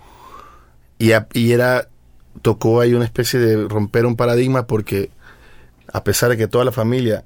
Y, 0.98 1.12
a- 1.12 1.28
y 1.32 1.52
era, 1.52 1.88
tocó 2.42 2.80
ahí 2.80 2.94
una 2.94 3.04
especie 3.04 3.38
de 3.40 3.68
romper 3.68 4.06
un 4.06 4.16
paradigma 4.16 4.66
porque 4.66 5.10
a 5.92 6.02
pesar 6.04 6.30
de 6.30 6.36
que 6.36 6.48
toda 6.48 6.64
la 6.64 6.72
familia 6.72 7.24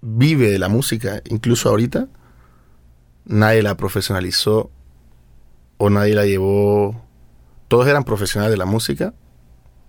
vive 0.00 0.50
de 0.50 0.58
la 0.58 0.68
música, 0.68 1.22
incluso 1.28 1.68
ahorita, 1.68 2.08
nadie 3.24 3.62
la 3.62 3.76
profesionalizó 3.76 4.70
o 5.78 5.90
nadie 5.90 6.14
la 6.14 6.24
llevó. 6.26 7.02
Todos 7.68 7.86
eran 7.86 8.04
profesionales 8.04 8.50
de 8.52 8.56
la 8.58 8.64
música, 8.66 9.12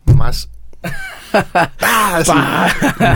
más. 0.06 0.50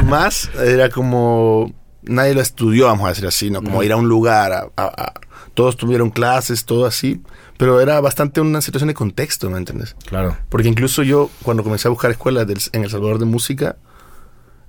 Más 0.05 0.49
era 0.55 0.89
como 0.89 1.71
nadie 2.03 2.33
lo 2.33 2.41
estudió, 2.41 2.85
vamos 2.87 3.05
a 3.05 3.09
decir 3.09 3.25
así, 3.27 3.49
¿no? 3.49 3.61
Como 3.63 3.81
ir 3.83 3.91
a 3.91 3.95
un 3.95 4.07
lugar, 4.07 4.51
a- 4.51 4.67
a- 4.75 4.85
a- 4.85 5.13
todos 5.53 5.77
tuvieron 5.77 6.09
clases, 6.09 6.65
todo 6.65 6.85
así, 6.85 7.21
pero 7.57 7.79
era 7.79 8.01
bastante 8.01 8.41
una 8.41 8.59
situación 8.61 8.87
de 8.87 8.93
contexto, 8.93 9.49
¿me 9.49 9.57
entiendes? 9.57 9.95
Claro. 10.07 10.35
Porque 10.49 10.67
incluso 10.67 11.03
yo, 11.03 11.29
cuando 11.43 11.63
comencé 11.63 11.87
a 11.87 11.91
buscar 11.91 12.11
escuelas 12.11 12.47
del- 12.47 12.59
en 12.71 12.83
El 12.83 12.89
Salvador 12.89 13.19
de 13.19 13.25
música, 13.25 13.77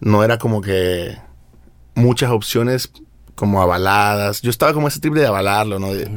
no 0.01 0.23
era 0.23 0.39
como 0.39 0.61
que 0.61 1.17
muchas 1.95 2.31
opciones 2.31 2.93
como 3.35 3.63
avaladas. 3.63 4.43
Yo 4.43 4.51
estaba 4.51 4.73
como 4.73 4.87
ese 4.89 5.01
trip 5.01 5.15
de 5.15 5.27
avalarlo, 5.27 5.79
¿no? 5.81 5.93
De, 5.93 6.09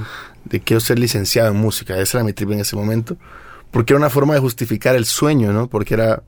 de 0.46 0.60
quiero 0.60 0.80
ser 0.82 1.00
licenciado 1.00 1.50
en 1.50 1.58
música. 1.58 1.98
Ese 1.98 2.18
era 2.18 2.24
mi 2.24 2.34
trip 2.34 2.52
en 2.52 2.60
ese 2.60 2.76
momento. 2.76 3.18
Porque 3.72 3.94
era 3.94 3.98
una 4.00 4.10
forma 4.10 4.34
de 4.36 4.40
justificar 4.40 4.96
el 4.96 5.06
sueño, 5.06 5.52
¿no? 5.52 5.68
Porque 5.68 5.94
era... 5.96 6.22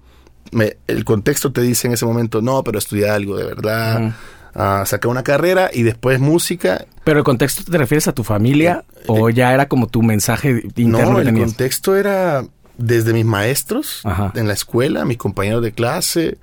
me- 0.52 0.78
el 0.88 1.06
contexto 1.06 1.52
te 1.52 1.62
dice 1.62 1.88
en 1.88 1.94
ese 1.94 2.06
momento, 2.06 2.42
no, 2.42 2.64
pero 2.64 2.78
estudia 2.80 3.14
algo 3.16 3.38
de 3.38 3.46
verdad. 3.46 4.02
Ujú. 4.04 4.14
ah, 4.56 4.84
saca 4.86 5.08
una 5.08 5.22
carrera 5.24 5.70
y 5.72 5.84
después 5.84 6.20
música. 6.20 6.86
Pero 7.04 7.20
el 7.20 7.24
contexto 7.24 7.64
te 7.72 7.78
refieres 7.78 8.08
a 8.08 8.14
tu 8.14 8.24
familia 8.24 8.84
o 9.08 9.30
ya 9.30 9.54
era 9.54 9.68
como 9.68 9.88
tu 9.88 10.02
mensaje 10.02 10.64
interno 10.76 11.20
Eh, 11.22 11.24
no, 11.26 11.32
que 11.34 11.40
el 11.40 11.46
contexto 11.46 11.96
era 11.96 12.44
desde 12.78 13.14
mis 13.14 13.26
maestros 13.26 14.02
Ajá. 14.06 14.32
en 14.36 14.48
la 14.48 14.54
escuela, 14.54 15.06
mis 15.06 15.18
compañeros 15.18 15.62
de 15.62 15.72
clase, 15.72 16.40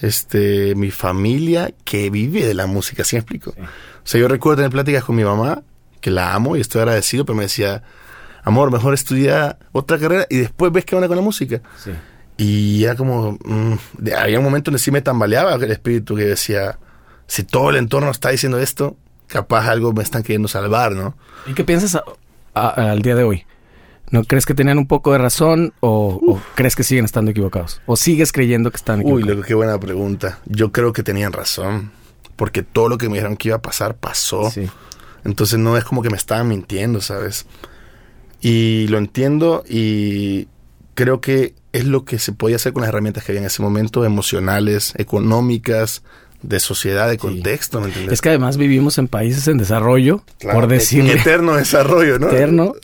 este, 0.00 0.74
mi 0.74 0.90
familia 0.90 1.72
que 1.84 2.10
vive 2.10 2.44
de 2.44 2.54
la 2.54 2.66
música, 2.66 3.04
¿sí 3.04 3.16
me 3.16 3.20
explico? 3.20 3.50
O 3.50 4.06
sea, 4.06 4.20
yo 4.20 4.28
recuerdo 4.28 4.56
tener 4.56 4.70
pláticas 4.72 5.04
con 5.04 5.14
mi 5.16 5.24
mamá, 5.24 5.62
que 6.00 6.10
la 6.10 6.34
amo 6.34 6.56
y 6.56 6.60
estoy 6.60 6.80
agradecido, 6.80 7.24
pero 7.24 7.36
me 7.36 7.44
decía, 7.44 7.82
amor, 8.42 8.70
mejor 8.72 8.94
estudia 8.94 9.58
otra 9.72 9.98
carrera 9.98 10.26
y 10.28 10.38
después 10.38 10.72
ves 10.72 10.84
qué 10.84 10.96
onda 10.96 11.06
con 11.08 11.16
la 11.16 11.22
música. 11.22 11.62
Sí. 11.82 11.92
Y 12.36 12.82
era 12.84 12.96
como, 12.96 13.38
mm, 13.44 13.74
había 14.16 14.38
un 14.38 14.44
momento 14.44 14.70
donde 14.70 14.80
sí 14.80 14.90
me 14.90 15.00
tambaleaba 15.02 15.54
el 15.54 15.70
espíritu 15.70 16.16
que 16.16 16.24
decía, 16.24 16.78
si 17.26 17.44
todo 17.44 17.70
el 17.70 17.76
entorno 17.76 18.10
está 18.10 18.30
diciendo 18.30 18.58
esto, 18.58 18.96
capaz 19.28 19.68
algo 19.68 19.92
me 19.92 20.02
están 20.02 20.22
queriendo 20.22 20.48
salvar, 20.48 20.92
¿no? 20.92 21.16
¿Y 21.46 21.54
qué 21.54 21.62
piensas 21.64 21.94
a- 21.94 22.04
a- 22.54 22.90
al 22.90 23.02
día 23.02 23.14
de 23.14 23.22
hoy? 23.24 23.44
¿No 24.10 24.22
crees 24.24 24.46
que 24.46 24.54
tenían 24.54 24.78
un 24.78 24.86
poco 24.86 25.12
de 25.12 25.18
razón 25.18 25.72
o, 25.80 26.20
o 26.26 26.42
crees 26.54 26.76
que 26.76 26.82
siguen 26.84 27.04
estando 27.04 27.30
equivocados? 27.30 27.80
¿O 27.86 27.96
sigues 27.96 28.32
creyendo 28.32 28.70
que 28.70 28.76
están 28.76 28.98
Uy, 29.00 29.04
equivocados? 29.04 29.36
loco, 29.36 29.46
qué 29.48 29.54
buena 29.54 29.78
pregunta. 29.80 30.40
Yo 30.46 30.70
creo 30.72 30.92
que 30.92 31.02
tenían 31.02 31.32
razón. 31.32 31.90
Porque 32.36 32.62
todo 32.64 32.88
lo 32.88 32.98
que 32.98 33.08
me 33.08 33.14
dijeron 33.14 33.36
que 33.36 33.48
iba 33.48 33.56
a 33.56 33.62
pasar, 33.62 33.96
pasó. 33.96 34.50
Sí. 34.50 34.68
Entonces 35.24 35.58
no 35.58 35.76
es 35.76 35.84
como 35.84 36.02
que 36.02 36.10
me 36.10 36.16
estaban 36.16 36.48
mintiendo, 36.48 37.00
¿sabes? 37.00 37.46
Y 38.40 38.86
lo 38.88 38.98
entiendo 38.98 39.64
y 39.68 40.48
creo 40.94 41.20
que 41.20 41.54
es 41.74 41.84
lo 41.84 42.04
que 42.06 42.18
se 42.18 42.32
podía 42.32 42.56
hacer 42.56 42.72
con 42.72 42.80
las 42.82 42.88
herramientas 42.88 43.24
que 43.24 43.32
había 43.32 43.40
en 43.42 43.46
ese 43.46 43.60
momento, 43.62 44.04
emocionales, 44.04 44.94
económicas, 44.96 46.02
de 46.42 46.60
sociedad, 46.60 47.08
de 47.08 47.16
contexto, 47.18 47.80
¿me 47.80 47.86
entiendes? 47.86 48.12
Es 48.14 48.20
que 48.20 48.28
además 48.30 48.56
vivimos 48.58 48.98
en 48.98 49.08
países 49.08 49.48
en 49.48 49.56
desarrollo, 49.58 50.22
Claro, 50.38 50.54
por 50.60 50.64
en 50.64 50.70
decirle 50.78 51.14
eterno 51.14 51.54
desarrollo, 51.56 52.18
¿no? 52.18 52.28
eterno. 52.28 52.74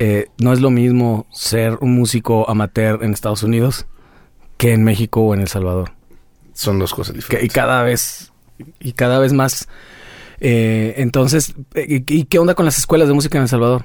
Eh, 0.00 0.26
no 0.38 0.52
es 0.52 0.60
lo 0.60 0.70
mismo 0.70 1.26
ser 1.32 1.78
un 1.80 1.94
músico 1.94 2.48
amateur 2.50 3.04
en 3.04 3.12
Estados 3.12 3.42
Unidos 3.44 3.86
que 4.56 4.72
en 4.72 4.82
México 4.82 5.20
o 5.20 5.32
en 5.34 5.40
El 5.40 5.48
Salvador. 5.48 5.92
Son 6.54 6.78
dos 6.80 6.92
cosas 6.94 7.12
Que- 7.12 7.18
y 7.18 7.20
diferentes. 7.22 7.54
cada 7.54 7.82
vez 7.84 8.32
y 8.80 8.92
cada 8.92 9.18
vez 9.20 9.32
más. 9.32 9.68
Eh, 10.40 10.94
entonces, 10.98 11.54
eh, 11.74 11.86
¿y 11.88 12.20
y 12.20 12.24
qué 12.24 12.38
onda 12.40 12.54
con 12.54 12.64
las 12.64 12.78
escuelas 12.78 13.06
de 13.08 13.14
música 13.14 13.38
en 13.38 13.42
El 13.42 13.48
Salvador? 13.48 13.84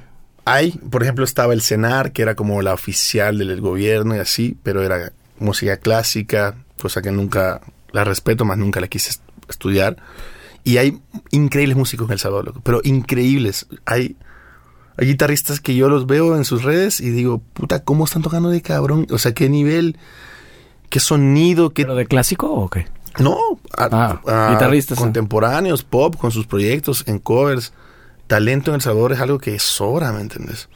Hay, 0.51 0.71
por 0.71 1.03
ejemplo, 1.03 1.23
estaba 1.25 1.53
el 1.53 1.61
CENAR, 1.61 2.11
que 2.11 2.21
era 2.21 2.35
como 2.35 2.61
la 2.61 2.73
oficial 2.73 3.37
del 3.37 3.59
gobierno 3.61 4.15
y 4.15 4.19
así, 4.19 4.57
pero 4.63 4.83
era 4.83 5.11
música 5.39 5.77
clásica, 5.77 6.55
cosa 6.81 7.01
que 7.01 7.11
nunca 7.11 7.61
la 7.91 8.03
respeto, 8.03 8.45
más 8.45 8.57
nunca 8.57 8.79
la 8.81 8.87
quise 8.87 9.09
est- 9.11 9.21
estudiar. 9.49 9.97
Y 10.63 10.77
hay 10.77 10.99
increíbles 11.31 11.77
músicos 11.77 12.07
en 12.07 12.13
El 12.13 12.19
Salvador, 12.19 12.45
loco, 12.47 12.61
pero 12.63 12.81
increíbles. 12.83 13.67
Hay, 13.85 14.15
hay 14.97 15.07
guitarristas 15.07 15.59
que 15.59 15.75
yo 15.75 15.87
los 15.89 16.05
veo 16.07 16.35
en 16.35 16.45
sus 16.45 16.63
redes 16.63 16.99
y 16.99 17.09
digo, 17.09 17.41
puta, 17.53 17.83
¿cómo 17.83 18.05
están 18.05 18.21
tocando 18.21 18.49
de 18.49 18.61
cabrón? 18.61 19.07
O 19.11 19.17
sea, 19.17 19.33
qué 19.33 19.49
nivel, 19.49 19.97
qué 20.89 20.99
sonido, 20.99 21.71
qué... 21.71 21.83
¿Pero 21.83 21.95
de 21.95 22.05
clásico 22.05 22.51
o 22.51 22.69
qué? 22.69 22.87
No, 23.19 23.37
a- 23.77 23.89
Ah, 23.91 24.21
a- 24.27 24.51
guitarristas, 24.53 24.97
¿no? 24.97 25.03
contemporáneos, 25.05 25.83
pop, 25.83 26.15
con 26.17 26.31
sus 26.31 26.45
proyectos, 26.47 27.03
en 27.07 27.19
covers. 27.19 27.73
Talento 28.29 28.69
en 28.69 28.75
El 28.75 28.81
Salvador 28.81 29.13
es 29.13 29.19
algo 29.21 29.39
que 29.39 29.57
sobra, 29.57 30.13
¿me 30.13 30.21
entiendes? 30.21 30.69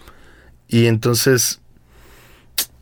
Y 0.68 0.88
entonces 0.88 1.62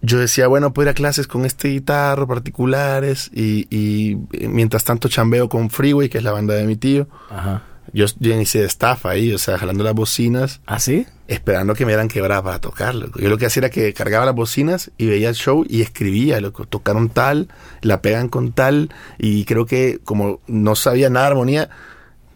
yo 0.01 0.17
decía, 0.17 0.47
bueno, 0.47 0.71
puedo 0.71 0.87
ir 0.87 0.91
a 0.91 0.93
clases 0.93 1.27
con 1.27 1.43
este 1.43 1.67
guitarro 1.67 2.25
particulares 2.25 3.29
y, 3.33 3.67
y, 3.69 4.13
eh, 4.31 4.47
mientras 4.47 4.85
tanto 4.85 5.09
chambeo 5.09 5.49
con 5.49 5.69
Freeway, 5.69 6.07
que 6.07 6.19
es 6.19 6.23
la 6.23 6.31
banda 6.31 6.53
de 6.53 6.63
mi 6.65 6.77
tío. 6.77 7.09
Ajá. 7.29 7.63
Yo, 7.91 8.05
yo 8.19 8.33
inicié 8.33 8.61
de 8.61 8.67
staff 8.67 9.05
ahí, 9.05 9.33
o 9.33 9.37
sea, 9.37 9.57
jalando 9.57 9.83
las 9.83 9.93
bocinas, 9.93 10.61
¿Ah, 10.65 10.79
sí? 10.79 11.05
esperando 11.27 11.73
que 11.73 11.85
me 11.85 11.91
dieran 11.91 12.07
quebrada 12.07 12.41
para 12.41 12.59
tocar, 12.59 12.95
loco. 12.95 13.19
Yo 13.19 13.27
lo 13.27 13.37
que 13.37 13.47
hacía 13.47 13.61
era 13.61 13.69
que 13.69 13.93
cargaba 13.93 14.25
las 14.25 14.35
bocinas 14.35 14.91
y 14.97 15.07
veía 15.07 15.27
el 15.27 15.35
show 15.35 15.65
y 15.67 15.81
escribía, 15.81 16.39
loco. 16.39 16.65
Tocaron 16.65 17.09
tal, 17.09 17.49
la 17.81 18.01
pegan 18.01 18.29
con 18.29 18.53
tal, 18.53 18.89
y 19.17 19.43
creo 19.43 19.65
que 19.65 19.99
como 20.05 20.39
no 20.47 20.75
sabía 20.75 21.09
nada 21.09 21.25
de 21.25 21.31
armonía, 21.31 21.69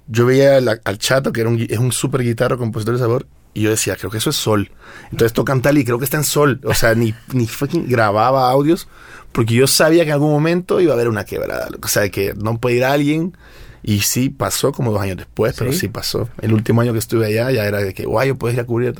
yo 0.07 0.25
veía 0.25 0.57
al 0.57 0.97
chato, 0.97 1.31
que 1.31 1.41
era 1.41 1.49
un, 1.49 1.59
es 1.59 1.79
un 1.79 1.91
super 1.91 2.21
guitarro, 2.21 2.57
compositor 2.57 2.95
de 2.95 2.99
sabor, 2.99 3.27
y 3.55 3.61
yo 3.61 3.69
decía, 3.69 3.95
creo 3.95 4.11
que 4.11 4.17
eso 4.17 4.29
es 4.29 4.35
sol. 4.35 4.69
Entonces 5.11 5.31
tocan 5.31 5.61
tal 5.61 5.77
y 5.77 5.85
creo 5.85 5.97
que 5.97 6.03
está 6.03 6.17
en 6.17 6.25
sol. 6.25 6.59
O 6.65 6.73
sea, 6.73 6.93
ni, 6.93 7.15
ni 7.31 7.47
fucking 7.47 7.87
grababa 7.87 8.49
audios, 8.51 8.87
porque 9.31 9.53
yo 9.53 9.65
sabía 9.65 10.03
que 10.03 10.09
en 10.09 10.15
algún 10.15 10.31
momento 10.31 10.81
iba 10.81 10.91
a 10.91 10.95
haber 10.95 11.07
una 11.07 11.23
quebrada. 11.23 11.69
O 11.81 11.87
sea, 11.87 12.09
que 12.09 12.33
no 12.33 12.59
puede 12.59 12.75
ir 12.75 12.83
alguien. 12.83 13.37
Y 13.81 14.01
sí 14.01 14.29
pasó 14.29 14.71
como 14.71 14.91
dos 14.91 15.01
años 15.01 15.17
después, 15.17 15.55
pero 15.57 15.71
¿Sí? 15.71 15.87
pasó. 15.87 16.27
El 16.41 16.53
último 16.53 16.81
año 16.81 16.91
que 16.91 16.99
estuve 16.99 17.27
allá 17.27 17.51
ya 17.51 17.65
era 17.65 17.77
de 17.77 17.93
que, 17.93 18.05
guay, 18.05 18.29
yo 18.29 18.35
puedes 18.35 18.55
ir 18.55 18.61
a 18.61 18.65
cubrir. 18.65 18.93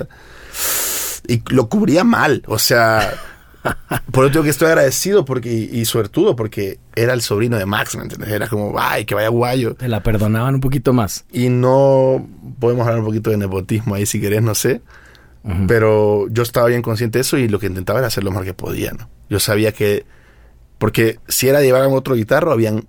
Y 1.28 1.42
lo 1.52 1.68
cubría 1.68 2.04
mal. 2.04 2.42
O 2.46 2.58
sea, 2.58 3.12
por 4.12 4.26
eso 4.26 4.42
que 4.42 4.50
estoy 4.50 4.68
agradecido 4.68 5.24
porque, 5.24 5.52
y 5.52 5.84
suertudo 5.84 6.36
porque 6.36 6.78
era 6.94 7.12
el 7.12 7.22
sobrino 7.22 7.56
de 7.56 7.66
Max, 7.66 7.96
¿me 7.96 8.02
entiendes? 8.02 8.30
Era 8.30 8.48
como, 8.48 8.74
ay, 8.78 9.04
que 9.04 9.14
vaya 9.14 9.28
guayo. 9.28 9.74
Te 9.74 9.88
la 9.88 10.02
perdonaban 10.02 10.54
un 10.54 10.60
poquito 10.60 10.92
más. 10.92 11.24
Y 11.32 11.48
no 11.48 12.26
podemos 12.58 12.86
hablar 12.86 13.00
un 13.00 13.06
poquito 13.06 13.30
de 13.30 13.36
nepotismo 13.36 13.94
ahí 13.94 14.06
si 14.06 14.20
querés, 14.20 14.42
no 14.42 14.54
sé. 14.54 14.82
Pero 15.68 16.26
yo 16.28 16.42
estaba 16.42 16.66
bien 16.66 16.82
consciente 16.82 17.18
de 17.18 17.20
eso 17.20 17.38
y 17.38 17.46
lo 17.46 17.60
que 17.60 17.66
intentaba 17.66 18.00
era 18.00 18.08
hacer 18.08 18.24
lo 18.24 18.30
mejor 18.32 18.46
que 18.46 18.54
podía, 18.54 18.90
¿no? 18.90 19.08
Yo 19.30 19.38
sabía 19.38 19.70
que... 19.70 20.04
Porque 20.78 21.20
si 21.28 21.48
era 21.48 21.62
llevar 21.62 21.82
a 21.82 21.88
otro 21.88 22.16
guitarro, 22.16 22.50
habían 22.50 22.88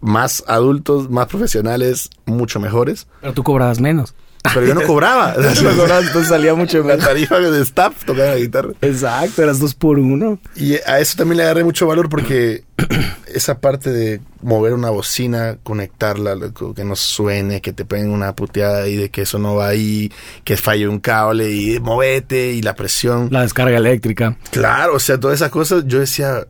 más 0.00 0.44
adultos, 0.46 1.10
más 1.10 1.26
profesionales, 1.26 2.10
mucho 2.24 2.60
mejores. 2.60 3.08
Pero 3.20 3.34
tú 3.34 3.42
cobrabas 3.42 3.80
menos. 3.80 4.14
Pero 4.54 4.66
yo 4.66 4.74
no 4.74 4.82
cobraba. 4.86 5.34
No 5.36 5.76
cobrabas, 5.76 6.06
entonces 6.06 6.28
salía 6.28 6.54
mucho 6.54 6.78
La 6.78 6.84
menos. 6.84 7.04
tarifa 7.04 7.38
de 7.38 7.62
staff 7.62 8.04
tocaba 8.04 8.30
la 8.30 8.36
guitarra. 8.36 8.70
Exacto, 8.80 9.42
eras 9.42 9.58
dos 9.58 9.74
por 9.74 9.98
uno. 9.98 10.38
Y 10.54 10.74
a 10.86 11.00
eso 11.00 11.16
también 11.16 11.38
le 11.38 11.42
agarré 11.44 11.64
mucho 11.64 11.86
valor 11.86 12.08
porque 12.08 12.64
esa 13.26 13.60
parte 13.60 13.90
de 13.90 14.20
mover 14.40 14.72
una 14.74 14.90
bocina, 14.90 15.58
conectarla, 15.62 16.36
que 16.74 16.84
no 16.84 16.94
suene, 16.96 17.60
que 17.60 17.72
te 17.72 17.84
peguen 17.84 18.10
una 18.10 18.34
puteada 18.34 18.86
y 18.88 18.96
de 18.96 19.10
que 19.10 19.22
eso 19.22 19.38
no 19.38 19.56
va 19.56 19.68
ahí, 19.68 20.12
que 20.44 20.56
falle 20.56 20.86
un 20.88 21.00
cable 21.00 21.50
y 21.50 21.80
movete 21.80 22.52
y 22.52 22.62
la 22.62 22.74
presión. 22.74 23.28
La 23.30 23.42
descarga 23.42 23.76
eléctrica. 23.76 24.36
Claro, 24.50 24.94
o 24.94 25.00
sea, 25.00 25.18
todas 25.18 25.36
esas 25.36 25.50
cosas, 25.50 25.84
yo 25.86 25.98
decía, 25.98 26.46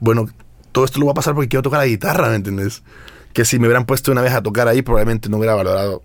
bueno, 0.00 0.26
todo 0.72 0.84
esto 0.84 0.98
lo 0.98 1.06
va 1.06 1.12
a 1.12 1.16
pasar 1.16 1.34
porque 1.34 1.48
quiero 1.48 1.62
tocar 1.62 1.80
la 1.80 1.86
guitarra, 1.86 2.28
¿me 2.30 2.36
entiendes? 2.36 2.82
Que 3.32 3.44
si 3.44 3.58
me 3.58 3.66
hubieran 3.66 3.84
puesto 3.84 4.10
una 4.12 4.22
vez 4.22 4.32
a 4.32 4.42
tocar 4.42 4.66
ahí, 4.68 4.80
probablemente 4.82 5.28
no 5.28 5.36
hubiera 5.36 5.54
valorado 5.54 6.02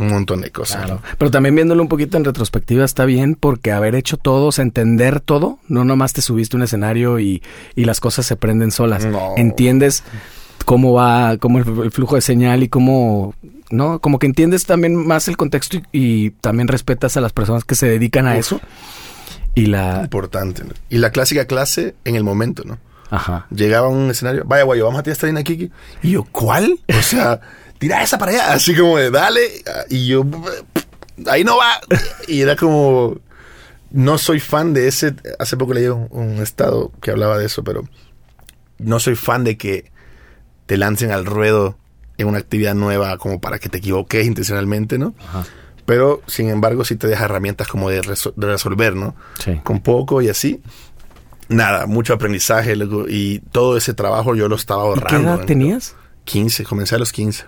un 0.00 0.08
montón 0.08 0.40
de 0.40 0.50
cosas. 0.50 0.84
Claro. 0.84 1.02
Pero 1.18 1.30
también 1.30 1.54
viéndolo 1.54 1.82
un 1.82 1.88
poquito 1.88 2.16
en 2.16 2.24
retrospectiva 2.24 2.84
está 2.84 3.04
bien 3.04 3.34
porque 3.34 3.72
haber 3.72 3.94
hecho 3.94 4.16
todo, 4.16 4.46
o 4.46 4.52
sea, 4.52 4.62
entender 4.62 5.20
todo, 5.20 5.58
no 5.68 5.84
nomás 5.84 6.12
te 6.12 6.22
subiste 6.22 6.56
a 6.56 6.58
un 6.58 6.62
escenario 6.62 7.18
y, 7.20 7.42
y 7.76 7.84
las 7.84 8.00
cosas 8.00 8.26
se 8.26 8.36
prenden 8.36 8.70
solas. 8.70 9.04
No. 9.04 9.34
Entiendes 9.36 10.02
cómo 10.64 10.92
va, 10.92 11.36
cómo 11.38 11.58
el, 11.58 11.68
el 11.84 11.90
flujo 11.90 12.14
de 12.16 12.20
señal 12.20 12.62
y 12.62 12.68
cómo, 12.68 13.34
¿no? 13.70 14.00
Como 14.00 14.18
que 14.18 14.26
entiendes 14.26 14.66
también 14.66 14.96
más 14.96 15.28
el 15.28 15.36
contexto 15.36 15.76
y, 15.76 15.82
y 15.92 16.30
también 16.30 16.68
respetas 16.68 17.16
a 17.16 17.20
las 17.20 17.32
personas 17.32 17.64
que 17.64 17.74
se 17.74 17.86
dedican 17.86 18.26
a 18.26 18.32
Uf. 18.32 18.38
eso. 18.38 18.60
Y 19.54 19.66
la... 19.66 20.00
Importante. 20.02 20.64
¿no? 20.64 20.70
Y 20.88 20.98
la 20.98 21.10
clásica 21.10 21.46
clase 21.46 21.94
en 22.04 22.16
el 22.16 22.24
momento, 22.24 22.64
¿no? 22.64 22.78
Ajá. 23.10 23.46
llegaba 23.50 23.88
a 23.88 23.90
un 23.90 24.08
escenario, 24.10 24.44
vaya 24.46 24.62
guayo, 24.62 24.84
vamos 24.84 25.00
a 25.00 25.02
tirar 25.02 25.14
esta 25.14 25.40
aquí. 25.40 25.70
Y 26.02 26.12
yo, 26.12 26.24
¿cuál? 26.30 26.78
O 26.96 27.02
sea, 27.02 27.40
tira 27.80 28.00
esa 28.04 28.16
para 28.18 28.30
allá, 28.30 28.52
así 28.52 28.76
como 28.76 28.96
de 28.98 29.10
dale. 29.10 29.40
Y 29.88 30.06
yo, 30.06 30.24
ahí 31.26 31.42
no 31.42 31.56
va. 31.56 31.80
Y 32.28 32.42
era 32.42 32.54
como, 32.54 33.18
no 33.90 34.18
soy 34.18 34.38
fan 34.38 34.72
de 34.74 34.86
ese. 34.86 35.14
Hace 35.40 35.56
poco 35.56 35.74
leí 35.74 35.86
un, 35.88 36.06
un 36.10 36.36
estado 36.42 36.92
que 37.02 37.10
hablaba 37.10 37.36
de 37.38 37.46
eso, 37.46 37.64
pero 37.64 37.82
no 38.78 39.00
soy 39.00 39.16
fan 39.16 39.42
de 39.42 39.56
que 39.58 39.90
te 40.66 40.76
lancen 40.76 41.10
al 41.10 41.26
ruedo 41.26 41.76
en 42.18 42.28
una 42.28 42.38
actividad 42.38 42.74
nueva 42.74 43.16
como 43.18 43.40
para 43.40 43.58
que 43.58 43.68
te 43.68 43.78
equivoques 43.78 44.24
intencionalmente, 44.26 44.98
¿no? 44.98 45.14
Ajá. 45.26 45.44
Pero, 45.86 46.22
sin 46.28 46.50
embargo, 46.50 46.84
sí 46.84 46.94
te 46.94 47.08
deja 47.08 47.24
herramientas 47.24 47.66
como 47.66 47.90
de, 47.90 48.02
resol- 48.02 48.34
de 48.36 48.46
resolver, 48.46 48.94
¿no? 48.94 49.16
Sí. 49.42 49.58
con 49.64 49.80
poco 49.80 50.22
y 50.22 50.28
así. 50.28 50.62
Nada, 51.48 51.86
mucho 51.86 52.12
aprendizaje 52.14 52.74
y 53.08 53.40
todo 53.50 53.76
ese 53.76 53.92
trabajo 53.94 54.36
yo 54.36 54.46
lo 54.48 54.54
estaba 54.54 54.84
¿Y 54.84 54.86
ahorrando. 54.86 55.28
qué 55.30 55.34
edad 55.40 55.46
tenías? 55.46 55.96
15, 56.24 56.62
comencé 56.64 56.94
a 56.94 56.98
los 56.98 57.10
15. 57.10 57.44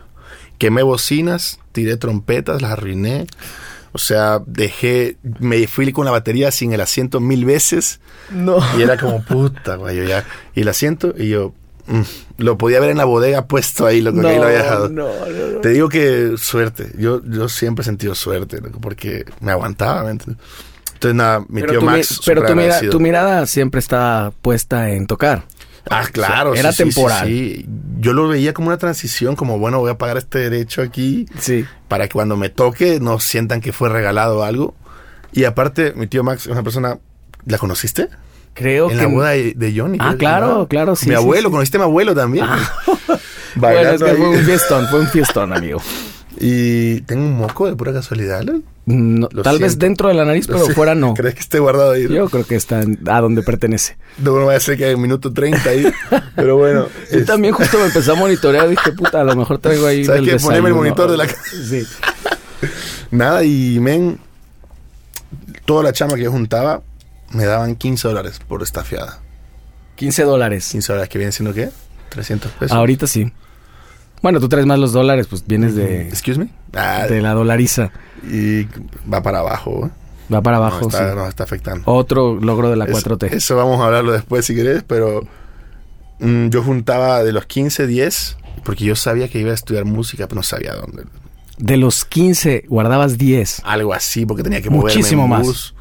Quemé 0.63 0.85
bocinas, 0.85 1.59
tiré 1.73 1.97
trompetas, 1.97 2.63
las 2.63 2.71
arruiné. 2.71 3.27
O 3.91 3.99
sea, 3.99 4.41
dejé, 4.47 5.17
me 5.41 5.67
fui 5.67 5.91
con 5.93 6.05
la 6.05 6.13
batería 6.13 6.53
sin 6.53 6.73
el 6.73 6.81
asiento 6.81 7.19
mil 7.19 7.45
veces 7.45 7.99
No. 8.31 8.59
y 8.79 8.83
era 8.83 8.97
como 8.97 9.25
puta, 9.25 9.75
güey, 9.75 9.97
yo 9.97 10.05
ya. 10.05 10.25
Y 10.55 10.61
el 10.61 10.69
asiento 10.69 11.15
y 11.19 11.31
yo 11.31 11.53
mm, 11.89 12.01
lo 12.39 12.57
podía 12.59 12.79
ver 12.79 12.91
en 12.91 12.99
la 12.99 13.05
bodega 13.07 13.47
puesto 13.49 13.85
ahí, 13.85 14.01
loco, 14.01 14.21
que 14.21 14.29
ahí 14.29 14.37
lo 14.39 14.45
había 14.45 14.59
dejado. 14.59 14.89
no, 14.89 15.09
no, 15.09 15.47
no. 15.55 15.59
Te 15.63 15.71
digo 15.71 15.89
que 15.89 16.35
suerte. 16.37 16.93
Yo, 16.97 17.21
yo 17.25 17.49
siempre 17.49 17.83
he 17.83 17.85
sentido 17.85 18.15
suerte, 18.15 18.63
porque 18.81 19.25
me 19.41 19.51
aguantaba. 19.51 20.09
Entonces, 20.13 20.37
nada, 21.17 21.41
mi 21.49 21.61
Pero, 21.63 21.73
tío 21.73 21.81
mi- 21.81 21.87
Max. 21.89 22.21
pero 22.25 22.45
tu, 22.45 22.55
mira- 22.55 22.81
tu 22.89 23.01
mirada 23.01 23.47
siempre 23.49 23.81
está 23.81 24.33
puesta 24.43 24.91
en 24.91 25.09
tocar. 25.09 25.43
Ah, 25.91 26.05
claro. 26.11 26.55
Era 26.55 26.73
sí, 26.73 26.85
sí, 26.85 26.91
sí, 26.91 26.95
temporal. 26.95 27.27
sí. 27.27 27.67
Yo 27.99 28.13
lo 28.13 28.29
veía 28.29 28.53
como 28.55 28.69
una 28.69 28.79
transición, 28.79 29.37
como 29.37 29.59
bueno, 29.59 29.79
voy 29.81 29.91
a 29.91 29.99
pagar 29.99 30.17
este 30.17 30.39
derecho 30.39 30.83
aquí 30.83 31.27
Sí. 31.39 31.65
para 31.89 32.09
que 32.09 32.13
cuando 32.13 32.37
me 32.37 32.49
toque 32.49 32.99
no 33.01 33.19
sientan 33.21 33.61
que 33.61 33.73
fue 33.73 33.89
regalado 33.89 34.43
algo. 34.45 34.75
Y 35.33 35.45
aparte, 35.45 35.93
mi 35.97 36.07
tío 36.07 36.23
Max 36.25 36.43
es 36.43 36.49
una 36.53 36.63
persona. 36.63 36.99
¿La 37.47 37.59
conociste? 37.59 38.09
Creo 38.55 38.91
en 38.91 38.97
que 38.99 39.03
la 39.03 39.09
boda 39.09 39.31
de, 39.31 39.55
de 39.57 39.73
Johnny. 39.79 39.99
Ah, 40.01 40.15
claro, 40.19 40.69
claro, 40.69 40.95
sí, 40.95 41.09
Mi 41.09 41.15
abuelo, 41.15 41.51
conociste 41.51 41.79
a 41.79 41.81
mi 41.81 41.85
abuelo 41.85 42.15
también. 42.15 42.47
Bueno, 43.55 43.81
es 43.81 44.01
Bailando 44.01 44.07
que 44.07 44.13
fue 44.15 44.29
un 44.31 44.45
fiestón, 44.45 44.89
fue 44.89 45.01
un 45.01 45.07
fiestón, 45.09 45.53
amigo. 45.53 45.81
Y 46.41 47.03
tengo 47.03 47.23
un 47.23 47.37
moco 47.37 47.67
de 47.67 47.77
pura 47.77 47.93
casualidad. 47.93 48.43
¿no? 48.43 48.63
No, 48.85 49.29
tal 49.29 49.61
vez 49.61 49.79
dentro 49.79 50.09
de 50.09 50.15
la 50.15 50.25
nariz, 50.25 50.47
pero 50.49 50.67
fuera 50.75 50.95
no. 50.95 51.15
¿Crees 51.17 51.35
que 51.35 51.41
esté 51.41 51.59
guardado 51.61 51.93
ahí? 51.93 52.09
Yo 52.09 52.29
creo 52.29 52.45
que 52.45 52.57
está 52.57 52.83
a 53.07 53.21
donde 53.21 53.43
pertenece. 53.43 53.97
No, 54.19 54.39
no 54.39 54.47
vaya 54.47 54.57
a 54.59 54.61
ser 54.61 54.77
que 54.77 54.87
hay 54.87 54.95
un 54.95 55.03
minuto 55.03 55.33
30 55.33 55.71
ahí. 55.71 55.87
pero 56.37 56.57
bueno. 56.57 56.89
Yo 57.13 57.19
es- 57.21 57.27
también 57.27 57.55
justo 57.55 57.79
me 57.79 57.87
empecé 57.87 58.11
a 58.11 58.15
monitorear. 58.15 58.69
Dije, 58.69 58.93
puta, 58.93 59.21
a 59.21 59.25
lo 59.25 59.37
mejor 59.37 59.59
traigo 59.59 59.87
ahí. 59.87 60.05
¿Sabes 60.05 60.23
qué? 60.29 60.37
Poneme 60.37 60.69
el 60.71 60.75
monitor 60.75 61.11
de 61.11 61.17
la 61.17 61.27
ca- 61.29 61.37
Sí. 61.69 61.87
Nada, 63.11 63.45
y 63.45 63.79
men, 63.81 64.19
toda 65.65 65.83
la 65.83 65.93
chama 65.93 66.15
que 66.17 66.23
yo 66.23 66.33
juntaba 66.33 66.83
me 67.33 67.45
daban 67.45 67.77
15 67.77 68.09
dólares 68.09 68.41
por 68.47 68.63
esta 68.63 68.85
fiada. 68.85 69.21
15 69.97 70.25
dólares. 70.25 70.69
15 70.73 70.93
dólares, 70.93 71.09
que 71.09 71.19
vienen 71.19 71.33
siendo 71.33 71.55
qué? 71.55 71.71
300 72.11 72.51
pesos. 72.53 72.77
Ahorita 72.77 73.07
sí. 73.07 73.33
Bueno, 74.23 74.39
tú 74.41 74.49
traes 74.49 74.67
más 74.67 74.79
los 74.79 74.93
dólares, 74.93 75.27
pues 75.29 75.45
vienes 75.47 75.75
de, 75.75 76.09
Excuse 76.09 76.39
me. 76.39 76.49
Ah, 76.75 77.07
de 77.09 77.21
la 77.21 77.35
dolariza. 77.35 77.91
Y 78.23 78.65
va 79.13 79.23
para 79.23 79.41
abajo. 79.41 79.87
¿eh? 79.87 79.91
Va 80.33 80.41
para 80.41 80.59
Nos 80.59 80.67
abajo, 80.69 80.89
está, 80.89 81.11
sí. 81.11 81.17
nos 81.17 81.29
está 81.29 81.45
afectando. 81.45 81.83
Otro 81.87 82.37
logro 82.37 82.71
de 82.71 82.77
la 82.77 82.85
Eso- 82.85 82.95
4T. 83.17 83.33
Eso, 83.33 83.57
vamos 83.57 83.81
a 83.81 83.87
hablarlo 83.87 84.13
después 84.13 84.47
si 84.47 84.55
querés, 84.55 84.83
pero 84.85 85.23
mm, 86.21 86.49
yo 86.49 86.63
juntaba 86.63 87.23
de 87.25 87.33
los 87.33 87.47
15, 87.47 87.87
10, 87.87 88.37
porque 88.65 88.85
yo 88.85 88.95
sabía 88.97 89.29
que 89.29 89.41
iba 89.41 89.51
a 89.51 89.55
estudiar 89.55 89.85
música, 89.85 90.29
pero 90.29 90.37
no 90.39 90.43
sabía 90.45 90.75
dónde. 90.75 91.05
De 91.59 91.77
los 91.77 92.05
15, 92.05 92.65
guardabas 92.69 93.19
10. 93.19 93.61
Algo 93.65 93.93
así, 93.93 94.25
porque 94.25 94.43
tenía 94.43 94.63
que 94.63 94.71
moverme 94.71 94.95
Muchísimo 94.97 95.25
en 95.25 95.31
más. 95.31 95.43
bus. 95.47 95.75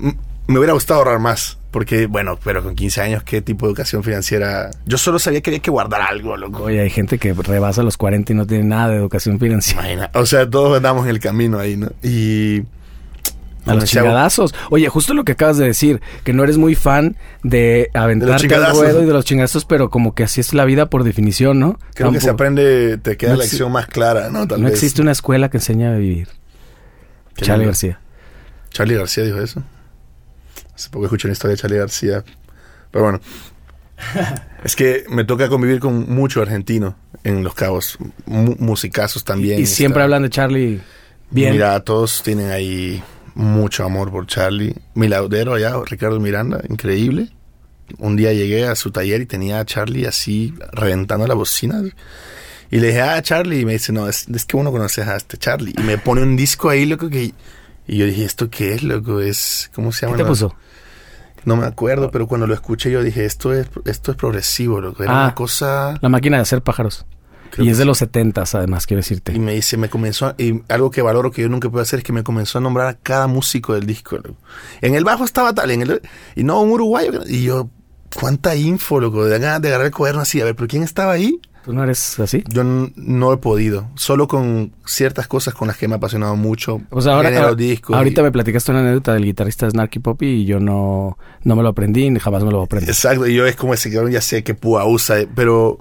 M- 0.00 0.16
Me 0.46 0.58
hubiera 0.58 0.72
gustado 0.74 0.98
ahorrar 1.00 1.18
más, 1.20 1.58
porque, 1.70 2.06
bueno, 2.06 2.38
pero 2.42 2.62
con 2.62 2.74
15 2.74 3.00
años, 3.00 3.22
¿qué 3.22 3.40
tipo 3.42 3.66
de 3.66 3.70
educación 3.70 4.02
financiera? 4.02 4.70
Yo 4.86 4.98
solo 4.98 5.18
sabía 5.18 5.40
que 5.40 5.50
había 5.50 5.60
que 5.60 5.70
guardar 5.70 6.02
algo, 6.02 6.36
loco. 6.36 6.64
Oye, 6.64 6.80
hay 6.80 6.90
gente 6.90 7.18
que 7.18 7.32
rebasa 7.32 7.82
los 7.82 7.96
40 7.96 8.32
y 8.32 8.36
no 8.36 8.46
tiene 8.46 8.64
nada 8.64 8.88
de 8.88 8.96
educación 8.96 9.38
financiera. 9.38 9.80
Imagina. 9.82 10.10
O 10.14 10.26
sea, 10.26 10.48
todos 10.50 10.76
andamos 10.76 11.04
en 11.04 11.10
el 11.10 11.20
camino 11.20 11.58
ahí, 11.58 11.76
¿no? 11.76 11.90
Y... 12.02 12.62
A 13.64 13.74
los 13.74 13.84
chingadazos. 13.84 14.52
Oye, 14.70 14.88
justo 14.88 15.14
lo 15.14 15.22
que 15.22 15.32
acabas 15.32 15.56
de 15.56 15.64
decir, 15.66 16.00
que 16.24 16.32
no 16.32 16.42
eres 16.42 16.58
muy 16.58 16.74
fan 16.74 17.16
de 17.44 17.90
aventarte 17.94 18.34
al 18.34 18.40
chingadazos. 18.40 18.80
ruedo 18.80 19.02
y 19.04 19.06
de 19.06 19.12
los 19.12 19.24
chingazos, 19.24 19.64
pero 19.64 19.88
como 19.88 20.16
que 20.16 20.24
así 20.24 20.40
es 20.40 20.52
la 20.52 20.64
vida 20.64 20.86
por 20.90 21.04
definición, 21.04 21.60
¿no? 21.60 21.78
Creo 21.94 22.10
que 22.10 22.20
se 22.20 22.28
aprende, 22.30 22.98
te 22.98 23.16
queda 23.16 23.30
No 23.30 23.36
la 23.36 23.44
lección 23.44 23.70
más 23.70 23.86
clara, 23.86 24.30
¿no? 24.30 24.48
Tal 24.48 24.60
No 24.60 24.64
vez. 24.64 24.74
existe 24.74 25.00
una 25.00 25.12
escuela 25.12 25.48
que 25.48 25.58
enseñe 25.58 25.84
a 25.86 25.92
vivir. 25.94 26.26
Charlie. 27.36 27.66
García. 27.66 28.00
Charlie 28.70 28.96
García 28.96 29.22
dijo 29.24 29.40
eso. 29.40 29.62
Hace 30.74 30.90
poco 30.90 31.06
escuché 31.06 31.28
una 31.28 31.32
historia 31.32 31.56
de 31.56 31.60
Charlie 31.62 31.78
García. 31.78 32.24
Pero 32.90 33.04
bueno. 33.04 33.20
es 34.64 34.76
que 34.76 35.04
me 35.08 35.24
toca 35.24 35.48
convivir 35.48 35.80
con 35.80 36.10
mucho 36.12 36.42
argentino 36.42 36.96
en 37.24 37.42
Los 37.44 37.54
Cabos. 37.54 37.98
Mu- 38.26 38.56
musicazos 38.58 39.24
también. 39.24 39.60
Y 39.60 39.66
siempre 39.66 40.00
Está- 40.00 40.04
hablan 40.04 40.22
de 40.22 40.30
Charlie 40.30 40.80
bien. 41.30 41.52
Mira, 41.52 41.78
todos 41.80 42.22
tienen 42.22 42.50
ahí 42.50 43.02
mucho 43.34 43.84
amor 43.84 44.10
por 44.10 44.26
Charlie. 44.26 44.74
Mi 44.94 45.08
laudero 45.08 45.54
allá, 45.54 45.74
Ricardo 45.86 46.20
Miranda, 46.20 46.60
increíble. 46.68 47.30
Un 47.98 48.16
día 48.16 48.32
llegué 48.32 48.66
a 48.66 48.74
su 48.74 48.90
taller 48.90 49.20
y 49.20 49.26
tenía 49.26 49.60
a 49.60 49.64
Charlie 49.64 50.06
así 50.06 50.54
reventando 50.72 51.26
las 51.26 51.36
bocinas. 51.36 51.84
Y 52.70 52.78
le 52.80 52.86
dije, 52.88 53.02
ah, 53.02 53.20
Charlie. 53.20 53.60
Y 53.60 53.64
me 53.66 53.72
dice, 53.74 53.92
no, 53.92 54.08
es, 54.08 54.26
es 54.28 54.44
que 54.46 54.56
uno 54.56 54.72
conoces 54.72 55.06
a 55.06 55.16
este 55.16 55.36
Charlie. 55.36 55.74
Y 55.76 55.82
me 55.82 55.98
pone 55.98 56.22
un 56.22 56.36
disco 56.36 56.70
ahí, 56.70 56.86
loco, 56.86 57.08
que... 57.10 57.32
Y 57.86 57.98
yo 57.98 58.06
dije, 58.06 58.24
¿esto 58.24 58.48
qué 58.50 58.74
es, 58.74 58.82
loco? 58.82 59.20
Es... 59.20 59.70
¿Cómo 59.74 59.92
se 59.92 60.06
llama? 60.06 60.16
¿Qué 60.16 60.22
te 60.22 60.28
puso? 60.28 60.54
No 61.44 61.56
me 61.56 61.66
acuerdo, 61.66 62.10
pero 62.12 62.26
cuando 62.28 62.46
lo 62.46 62.54
escuché 62.54 62.90
yo 62.90 63.02
dije, 63.02 63.24
esto 63.24 63.52
es, 63.52 63.66
esto 63.84 64.12
es 64.12 64.16
progresivo, 64.16 64.80
loco. 64.80 65.02
Era 65.02 65.12
Ah. 65.20 65.24
una 65.24 65.34
cosa... 65.34 65.98
La 66.00 66.08
máquina 66.08 66.36
de 66.36 66.42
hacer 66.42 66.62
pájaros. 66.62 67.04
Creo 67.50 67.66
y 67.66 67.68
es 67.70 67.76
de 67.78 67.84
los 67.84 67.98
setentas, 67.98 68.54
además, 68.54 68.86
quiero 68.86 69.00
decirte. 69.00 69.32
Y 69.34 69.38
me 69.38 69.52
dice, 69.52 69.76
me 69.76 69.90
comenzó, 69.90 70.26
a- 70.28 70.34
y 70.38 70.62
algo 70.68 70.90
que 70.90 71.02
valoro 71.02 71.30
que 71.32 71.42
yo 71.42 71.48
nunca 71.48 71.68
puedo 71.68 71.82
hacer 71.82 71.98
es 71.98 72.04
que 72.04 72.12
me 72.12 72.22
comenzó 72.22 72.58
a 72.58 72.60
nombrar 72.60 72.86
a 72.86 72.94
cada 72.94 73.26
músico 73.26 73.74
del 73.74 73.84
disco. 73.86 74.16
loco. 74.16 74.36
En 74.80 74.94
el 74.94 75.04
bajo 75.04 75.24
estaba 75.24 75.52
tal, 75.52 75.70
en 75.72 75.82
el, 75.82 76.00
y 76.36 76.44
no 76.44 76.60
un 76.62 76.70
uruguayo. 76.70 77.20
Y 77.26 77.42
yo, 77.42 77.68
cuánta 78.18 78.54
info, 78.54 79.00
loco, 79.00 79.24
de 79.24 79.38
ganas 79.38 79.60
de 79.60 79.68
agarrar 79.68 79.86
el 79.88 79.92
cuaderno 79.92 80.22
así, 80.22 80.40
a 80.40 80.44
ver, 80.44 80.54
pero 80.56 80.68
¿quién 80.68 80.82
estaba 80.84 81.12
ahí? 81.12 81.40
¿Tú 81.64 81.72
no 81.72 81.84
eres 81.84 82.18
así? 82.18 82.42
Yo 82.48 82.62
no 82.64 83.32
he 83.32 83.36
podido, 83.36 83.88
solo 83.94 84.26
con 84.26 84.72
ciertas 84.84 85.28
cosas 85.28 85.54
con 85.54 85.68
las 85.68 85.76
que 85.76 85.86
me 85.88 85.94
ha 85.94 85.96
apasionado 85.98 86.34
mucho. 86.36 86.80
Pues 86.90 87.06
ahora, 87.06 87.28
géneros, 87.28 87.50
ahora- 87.50 87.56
discos 87.56 87.96
ahorita 87.96 88.20
y- 88.20 88.24
me 88.24 88.32
platicaste 88.32 88.72
una 88.72 88.80
anécdota 88.80 89.14
del 89.14 89.24
guitarrista 89.24 89.70
Snarky 89.70 89.98
Poppy 90.00 90.26
y 90.26 90.44
yo 90.44 90.58
no, 90.60 91.16
no 91.44 91.56
me 91.56 91.62
lo 91.62 91.68
aprendí 91.68 92.10
ni 92.10 92.18
jamás 92.18 92.42
me 92.44 92.50
lo 92.50 92.56
voy 92.58 92.64
a 92.64 92.66
aprender. 92.66 92.90
Exacto, 92.90 93.26
y 93.26 93.34
yo 93.34 93.46
es 93.46 93.54
como 93.56 93.74
ese 93.74 93.92
cabrón, 93.92 94.10
ya 94.12 94.20
sé 94.20 94.42
que 94.42 94.54
Púa 94.54 94.84
usa, 94.86 95.20
eh, 95.20 95.28
pero 95.34 95.78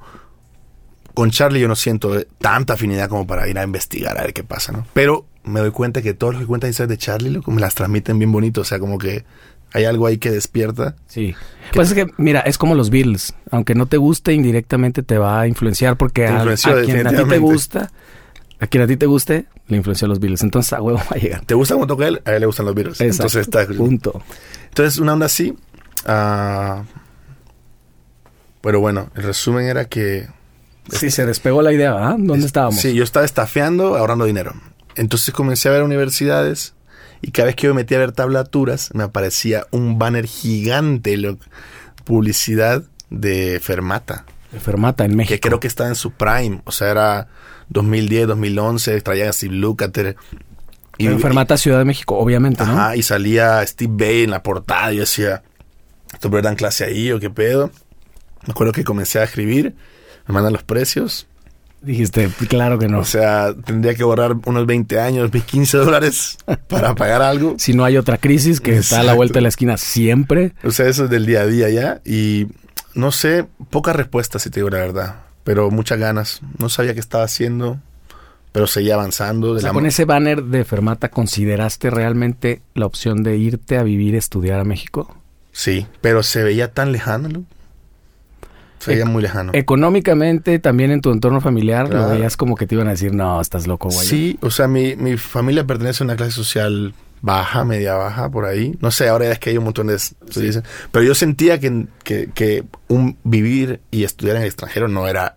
con 1.14 1.30
Charlie 1.32 1.60
yo 1.60 1.68
no 1.68 1.76
siento 1.76 2.18
eh, 2.18 2.28
tanta 2.38 2.74
afinidad 2.74 3.10
como 3.10 3.28
para 3.28 3.48
ir 3.48 3.58
a 3.60 3.64
investigar 3.64 4.18
a 4.18 4.22
ver 4.24 4.34
qué 4.34 4.44
pasa, 4.44 4.72
¿no? 4.72 4.86
Pero 4.94 5.26
me 5.44 5.60
doy 5.60 5.72
cuenta 5.72 6.02
que 6.02 6.14
todos 6.14 6.34
los 6.34 6.42
que 6.44 6.48
cuentan 6.48 6.70
historias 6.70 6.90
de 6.90 6.98
Charlie, 6.98 7.30
loco, 7.32 7.52
me 7.52 7.60
las 7.60 7.76
transmiten 7.76 8.18
bien 8.20 8.32
bonito, 8.32 8.62
o 8.62 8.64
sea, 8.64 8.80
como 8.80 8.98
que 8.98 9.26
hay 9.74 9.86
algo 9.86 10.08
ahí 10.08 10.18
que 10.18 10.32
despierta. 10.32 10.96
Sí. 11.08 11.36
Pues 11.74 11.90
es 11.90 11.94
que, 11.94 12.08
mira, 12.18 12.42
es 12.42 12.58
como 12.58 12.76
los 12.76 12.90
Beatles. 12.90 13.34
Aunque 13.50 13.76
no 13.76 13.86
te 13.86 13.98
guste, 13.98 14.34
indirectamente 14.34 15.04
te 15.04 15.18
va 15.18 15.42
a 15.42 15.48
influenciar 15.48 15.98
porque 15.98 16.28
a, 16.28 16.44
quien 16.86 17.08
a 17.08 17.12
ti 17.12 17.24
te 17.30 17.38
gusta, 17.38 17.92
a 18.60 18.68
quien 18.68 18.84
a 18.84 18.88
ti 18.88 18.98
te 18.98 19.06
guste, 19.06 19.46
le 19.68 19.78
influenció 19.78 20.06
a 20.06 20.10
los 20.10 20.20
Beatles. 20.20 20.44
Entonces, 20.44 20.74
a 20.74 20.82
huevo 20.82 21.00
va 21.00 21.16
a 21.16 21.20
llegar. 21.20 21.46
¿Te 21.46 21.54
gusta 21.54 21.76
cómo 21.76 21.88
toca 21.88 22.08
él? 22.08 22.22
A 22.26 22.34
él 22.34 22.42
le 22.42 22.46
gustan 22.46 22.66
los 22.66 22.76
Beatles. 22.76 23.00
Exacto. 23.02 23.38
Entonces 23.38 23.42
está... 23.42 23.66
Punto. 23.74 24.22
Entonces, 24.70 25.00
una 25.00 25.14
onda 25.14 25.26
así. 25.28 25.56
ah, 26.06 26.84
pero 28.62 28.80
bueno, 28.80 29.10
el 29.16 29.24
resumen 29.24 29.66
era 29.66 29.86
que 29.86 30.28
Sí, 30.90 31.12
se 31.12 31.26
despegó 31.26 31.62
la 31.62 31.72
idea, 31.72 31.92
¿ah? 31.94 32.16
¿Dónde 32.18 32.46
estábamos? 32.46 32.80
Sí, 32.80 32.94
yo 32.94 33.04
estaba 33.04 33.26
estafeando, 33.26 33.96
ahorrando 33.96 34.26
dinero. 34.26 34.54
Entonces 34.96 35.34
comencé 35.34 35.70
a 35.70 35.72
ver 35.72 35.84
universidades 35.84 36.74
y 37.22 37.32
cada 37.32 37.48
vez 37.48 37.56
que 37.56 37.68
yo 37.68 37.74
me 37.74 37.82
metía 37.82 37.98
a 37.98 38.02
ver 38.02 38.12
tablaturas 38.12 38.90
me 38.94 39.04
aparecía 39.04 39.66
un 39.72 39.98
banner 40.00 40.26
gigante, 40.26 41.18
lo- 41.18 41.38
publicidad 42.04 42.84
de 43.10 43.60
Fermata, 43.62 44.26
De 44.52 44.60
Fermata 44.60 45.06
en 45.06 45.16
México. 45.16 45.34
que 45.36 45.40
creo 45.40 45.60
que 45.60 45.68
estaba 45.68 45.90
en 45.90 45.96
su 45.96 46.12
prime, 46.12 46.62
o 46.66 46.72
sea, 46.72 46.90
era 46.92 47.28
2010, 47.70 48.28
2011, 48.28 49.02
traían 49.02 49.30
así 49.30 49.48
Blue 49.48 49.76
Cater. 49.76 50.16
Y, 50.98 51.08
En 51.08 51.20
Fermata, 51.20 51.58
Ciudad 51.58 51.80
de 51.80 51.86
México, 51.86 52.18
obviamente, 52.18 52.64
¿no? 52.66 52.72
Ajá, 52.74 52.96
y 52.96 53.04
salía 53.04 53.66
Steve 53.66 53.94
Bay 53.96 54.24
en 54.24 54.32
la 54.32 54.44
portada 54.44 54.92
y 54.94 54.98
yo 54.98 55.02
decía, 55.02 55.42
¿esto 56.14 56.30
pero 56.30 56.42
dan 56.44 56.56
clase 56.56 56.84
ahí 56.86 57.12
o 57.12 57.20
qué 57.20 57.30
pedo? 57.30 57.72
Me 58.46 58.52
acuerdo 58.52 58.74
que 58.74 58.84
comencé 58.84 59.20
a 59.20 59.24
escribir, 59.24 59.76
me 60.28 60.34
mandan 60.34 60.54
los 60.54 60.64
precios, 60.64 61.28
Dijiste, 61.82 62.30
claro 62.48 62.78
que 62.78 62.88
no. 62.88 63.00
O 63.00 63.06
sea, 63.06 63.56
tendría 63.66 63.96
que 63.96 64.04
borrar 64.04 64.36
unos 64.46 64.66
20 64.68 65.00
años, 65.00 65.32
15 65.32 65.78
dólares 65.78 66.38
para 66.68 66.94
pagar 66.96 67.24
algo. 67.24 67.56
si 67.58 67.74
no 67.74 67.84
hay 67.84 67.98
otra 67.98 68.18
crisis 68.20 68.62
que 68.62 68.78
está 68.78 69.00
a 69.00 69.04
la 69.04 69.14
vuelta 69.14 69.36
de 69.36 69.42
la 69.42 69.50
esquina 69.50 69.78
siempre. 69.78 70.54
O 70.64 70.70
sea, 70.72 70.88
eso 70.88 71.06
es 71.06 71.10
del 71.10 71.26
día 71.26 71.42
a 71.42 71.48
día 71.48 71.70
ya. 71.70 72.02
Y 72.06 72.48
no 72.94 73.12
sé, 73.12 73.46
pocas 73.72 73.96
respuestas, 73.96 74.44
si 74.44 74.52
te 74.52 74.60
digo 74.60 74.70
la 74.70 74.78
verdad. 74.78 75.16
Pero 75.44 75.72
muchas 75.72 75.98
ganas. 75.98 76.42
No 76.60 76.70
sabía 76.70 76.94
qué 76.94 77.00
estaba 77.00 77.24
haciendo, 77.24 77.80
pero 78.52 78.68
seguía 78.68 78.94
avanzando. 78.94 79.50
O 79.52 79.54
De 79.56 79.62
sea, 79.62 79.70
la 79.70 79.74
con 79.74 79.88
ese 79.88 80.06
banner 80.06 80.44
de 80.44 80.64
Fermata, 80.66 81.10
¿consideraste 81.10 81.90
realmente 81.90 82.62
la 82.76 82.86
opción 82.86 83.24
de 83.24 83.38
irte 83.38 83.80
a 83.80 83.84
vivir, 83.84 84.14
estudiar 84.14 84.60
a 84.60 84.64
México? 84.66 85.18
Sí, 85.52 85.88
pero 86.00 86.22
se 86.22 86.44
veía 86.44 86.74
tan 86.74 86.92
lejano. 86.92 87.28
¿no? 87.28 87.44
Se 88.82 88.92
veía 88.92 89.06
muy 89.06 89.22
lejano. 89.22 89.52
Económicamente, 89.54 90.60
también 90.60 90.92
en 90.92 91.02
tu 91.02 91.12
entorno 91.12 91.40
familiar, 91.40 91.84
lo 91.86 91.92
Claro. 91.98 92.10
veías 92.10 92.36
como 92.36 92.56
que 92.56 92.66
te 92.68 92.76
iban 92.76 92.88
a 92.88 92.92
decir, 92.92 93.14
no, 93.14 93.40
estás 93.40 93.68
loco, 93.68 93.90
güey. 93.90 94.06
Sí, 94.08 94.38
o 94.42 94.50
sea, 94.50 94.68
mi, 94.68 94.96
mi 94.96 95.18
familia 95.18 95.66
pertenece 95.66 96.04
a 96.04 96.06
una 96.06 96.16
clase 96.16 96.32
social 96.32 96.94
baja, 97.22 97.64
media 97.64 97.94
baja, 97.94 98.30
por 98.32 98.46
ahí. 98.46 98.76
No 98.82 98.90
sé, 98.90 99.08
ahora 99.08 99.32
es 99.32 99.38
que 99.38 99.52
hay 99.52 99.58
un 99.58 99.66
montón 99.66 99.88
de... 99.88 100.00
dicen. 100.36 100.64
Pero 100.92 101.06
yo 101.06 101.14
sentía 101.14 101.60
que, 101.60 101.86
que, 102.04 102.32
que 102.34 102.64
un 102.88 103.18
vivir 103.24 103.82
y 103.92 104.04
estudiar 104.04 104.38
en 104.38 104.42
el 104.42 104.48
extranjero 104.48 104.88
no 104.88 105.08
era, 105.08 105.36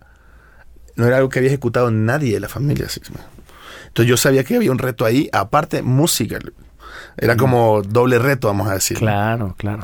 no 0.95 1.05
era 1.05 1.17
algo 1.17 1.29
que 1.29 1.37
había 1.39 1.49
ejecutado 1.49 1.91
nadie 1.91 2.33
de 2.33 2.39
la 2.39 2.49
familia. 2.49 2.87
así. 2.87 2.99
Entonces 3.87 4.09
yo 4.09 4.17
sabía 4.17 4.43
que 4.43 4.55
había 4.55 4.71
un 4.71 4.79
reto 4.79 5.05
ahí, 5.05 5.29
aparte 5.31 5.83
música. 5.83 6.39
Era 7.17 7.37
como 7.37 7.81
doble 7.83 8.17
reto, 8.19 8.47
vamos 8.47 8.67
a 8.67 8.73
decir. 8.73 8.97
Claro, 8.97 9.53
claro. 9.57 9.81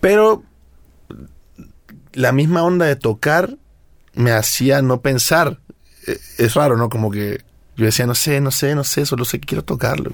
Pero 0.00 0.42
la 2.16 2.32
misma 2.32 2.62
onda 2.64 2.86
de 2.86 2.96
tocar 2.96 3.56
me 4.14 4.32
hacía 4.32 4.80
no 4.82 5.02
pensar. 5.02 5.60
Eh, 6.06 6.18
Es 6.38 6.54
raro, 6.54 6.76
¿no? 6.76 6.88
Como 6.88 7.10
que 7.10 7.42
yo 7.76 7.84
decía, 7.84 8.06
no 8.06 8.14
sé, 8.14 8.40
no 8.40 8.50
sé, 8.50 8.74
no 8.74 8.84
sé, 8.84 9.04
solo 9.04 9.24
sé 9.26 9.38
que 9.38 9.46
quiero 9.46 9.62
tocarlo. 9.62 10.12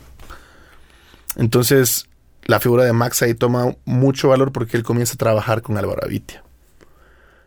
Entonces, 1.37 2.09
la 2.45 2.59
figura 2.61 2.85
de 2.85 2.93
Max 2.93 3.23
ahí 3.23 3.35
toma 3.35 3.77
mucho 3.85 4.29
valor 4.29 4.51
porque 4.53 4.77
él 4.77 4.83
comienza 4.83 5.15
a 5.15 5.17
trabajar 5.17 5.63
con 5.63 5.79
Álvaro 5.79 6.03
Avitia. 6.05 6.43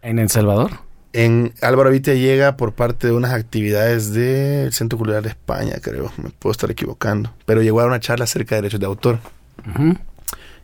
¿En 0.02 0.20
El 0.20 0.30
Salvador? 0.30 0.72
En 1.12 1.54
Álvaro 1.62 1.90
Avitia 1.90 2.14
llega 2.14 2.56
por 2.56 2.74
parte 2.74 3.08
de 3.08 3.14
unas 3.14 3.34
actividades 3.34 4.14
del 4.14 4.72
Centro 4.74 4.98
Cultural 4.98 5.24
de 5.24 5.30
España, 5.30 5.76
creo. 5.82 6.12
Me 6.18 6.30
puedo 6.30 6.52
estar 6.52 6.72
equivocando. 6.72 7.34
Pero 7.46 7.62
llegó 7.62 7.82
a 7.82 7.86
una 7.86 8.00
charla 8.00 8.24
acerca 8.24 8.56
de 8.56 8.62
derechos 8.62 8.80
de 8.80 8.86
autor. 8.86 9.20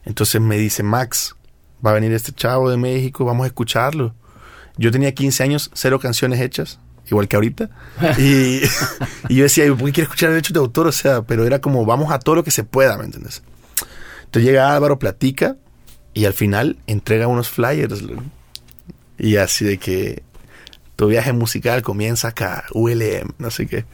Entonces 0.06 0.40
me 0.42 0.58
dice, 0.58 0.82
Max, 0.84 1.36
va 1.86 1.92
a 1.92 1.94
venir 1.94 2.14
este 2.14 2.32
chavo 2.32 2.70
de 2.70 2.78
México, 2.78 3.26
vamos 3.26 3.46
a 3.46 3.48
escucharlo. 3.48 4.14
Yo 4.78 4.92
tenía 4.92 5.14
15 5.14 5.44
años, 5.44 5.72
cero 5.74 6.00
canciones 6.00 6.40
hechas, 6.40 6.80
igual 7.08 7.28
que 7.28 7.36
ahorita. 7.36 7.70
Y, 8.18 8.62
y 9.30 9.36
yo 9.36 9.44
decía, 9.44 9.68
¿por 9.68 9.86
qué 9.86 9.92
quiero 9.92 10.04
escuchar 10.04 10.30
derechos 10.30 10.54
de 10.54 10.60
autor? 10.60 10.88
O 10.88 10.92
sea, 10.92 11.22
pero 11.24 11.46
era 11.46 11.60
como, 11.60 11.86
vamos 11.86 12.12
a 12.12 12.20
todo 12.20 12.36
lo 12.36 12.44
que 12.44 12.52
se 12.52 12.64
pueda, 12.64 12.98
¿me 12.98 13.06
entiendes? 13.06 13.44
Entonces 14.26 14.50
llega 14.50 14.74
Álvaro, 14.74 14.98
platica 14.98 15.58
y 16.14 16.26
al 16.26 16.34
final 16.34 16.78
entrega 16.88 17.28
unos 17.28 17.50
flyers. 17.50 18.04
Y 19.18 19.36
así 19.36 19.66
de 19.66 19.78
que 19.78 20.24
tu 20.96 21.08
viaje 21.08 21.34
musical 21.34 21.82
comienza 21.82 22.30
acá, 22.30 22.66
ULM, 22.74 23.34
no 23.38 23.52
sé 23.52 23.68
qué. 23.68 23.86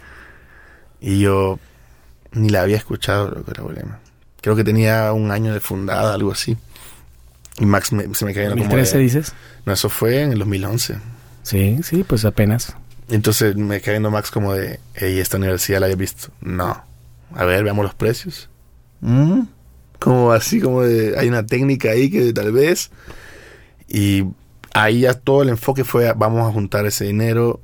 Y 0.99 1.19
yo 1.19 1.59
ni 2.31 2.49
la 2.49 2.61
había 2.61 2.77
escuchado, 2.77 3.29
lo 3.31 3.43
que 3.43 3.51
era 3.51 3.63
ULM. 3.63 3.95
Creo 4.41 4.55
que 4.55 4.63
tenía 4.63 5.11
un 5.13 5.31
año 5.31 5.53
de 5.53 5.59
fundada, 5.59 6.13
algo 6.13 6.31
así. 6.31 6.57
Y 7.59 7.65
Max 7.65 7.91
me- 7.91 8.13
se 8.13 8.25
me 8.25 8.33
cayó 8.33 8.49
como... 8.49 8.61
2013 8.63 8.97
de- 8.97 9.03
dices. 9.03 9.33
no, 9.65 9.73
eso 9.73 9.89
fue 9.89 10.21
en 10.21 10.31
el 10.33 10.39
2011. 10.39 10.97
Sí, 11.43 11.79
sí, 11.83 12.03
pues 12.07 12.25
apenas. 12.25 12.75
Entonces 13.09 13.55
me 13.55 13.79
cae 13.81 13.93
viendo 13.93 14.11
Max 14.11 14.31
como 14.31 14.53
de, 14.53 14.79
hey, 14.95 15.19
esta 15.19 15.37
universidad 15.37 15.79
la 15.79 15.85
había 15.85 15.95
visto. 15.95 16.29
No. 16.41 16.83
A 17.33 17.45
ver, 17.45 17.63
veamos 17.63 17.83
los 17.85 17.93
precios. 17.95 18.49
Mm. 19.01 19.41
Como 19.99 20.31
así, 20.31 20.59
como 20.61 20.83
de, 20.83 21.17
hay 21.17 21.27
una 21.27 21.45
técnica 21.45 21.89
ahí 21.91 22.09
que 22.11 22.31
tal 22.33 22.51
vez. 22.51 22.91
Y 23.87 24.25
ahí 24.73 25.01
ya 25.01 25.13
todo 25.13 25.41
el 25.43 25.49
enfoque 25.49 25.83
fue, 25.83 26.11
vamos 26.13 26.47
a 26.47 26.51
juntar 26.51 26.85
ese 26.85 27.05
dinero. 27.05 27.61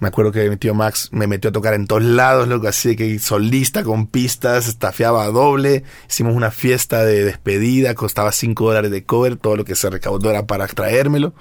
Me 0.00 0.08
acuerdo 0.08 0.32
que 0.32 0.48
mi 0.48 0.56
tío 0.56 0.74
Max 0.74 1.10
me 1.12 1.26
metió 1.26 1.50
a 1.50 1.52
tocar 1.52 1.74
en 1.74 1.86
todos 1.86 2.02
lados, 2.02 2.48
loco, 2.48 2.66
así 2.66 2.96
que 2.96 3.18
solista 3.18 3.84
con 3.84 4.06
pistas, 4.06 4.66
estafeaba 4.66 5.24
a 5.24 5.28
doble. 5.28 5.84
Hicimos 6.08 6.34
una 6.34 6.50
fiesta 6.50 7.04
de 7.04 7.22
despedida, 7.22 7.94
costaba 7.94 8.32
5 8.32 8.64
dólares 8.64 8.90
de 8.90 9.04
cover, 9.04 9.36
todo 9.36 9.56
lo 9.56 9.64
que 9.66 9.74
se 9.74 9.90
recaudó 9.90 10.30
era 10.30 10.46
para 10.46 10.66
traérmelo. 10.66 11.34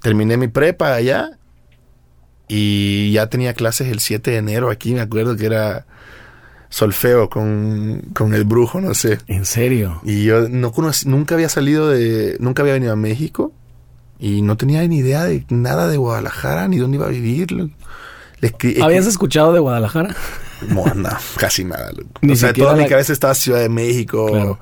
Terminé 0.00 0.36
mi 0.36 0.46
prepa 0.46 0.94
allá 0.94 1.38
y 2.46 3.10
ya 3.10 3.28
tenía 3.28 3.52
clases 3.54 3.88
el 3.88 3.98
7 3.98 4.30
de 4.30 4.36
enero 4.36 4.70
aquí, 4.70 4.94
me 4.94 5.00
acuerdo 5.00 5.36
que 5.36 5.46
era 5.46 5.86
solfeo 6.68 7.28
con, 7.28 8.02
con 8.14 8.32
el 8.32 8.44
brujo, 8.44 8.80
no 8.80 8.94
sé. 8.94 9.18
En 9.26 9.44
serio. 9.44 10.00
Y 10.04 10.24
yo 10.24 10.48
no 10.48 10.70
conocí, 10.70 11.08
nunca 11.08 11.34
había 11.34 11.48
salido 11.48 11.88
de, 11.88 12.36
nunca 12.38 12.62
había 12.62 12.74
venido 12.74 12.92
a 12.92 12.96
México 12.96 13.52
y 14.18 14.42
no 14.42 14.56
tenía 14.56 14.86
ni 14.88 14.98
idea 14.98 15.24
de 15.24 15.44
nada 15.50 15.88
de 15.88 15.96
Guadalajara 15.96 16.68
ni 16.68 16.78
dónde 16.78 16.96
iba 16.96 17.06
a 17.06 17.10
vivir. 17.10 17.52
Le 17.52 17.70
escri- 18.52 18.82
¿Habías 18.82 19.06
escuchado 19.06 19.52
de 19.52 19.60
Guadalajara? 19.60 20.14
No, 20.68 20.84
no, 20.94 21.08
casi 21.36 21.64
nada. 21.64 21.90
Ni 22.22 22.32
o 22.32 22.36
sea, 22.36 22.52
toda 22.52 22.74
mi 22.74 22.86
cabeza 22.86 23.12
estaba 23.12 23.34
Ciudad 23.34 23.60
de 23.60 23.68
México 23.68 24.26
Claro. 24.30 24.58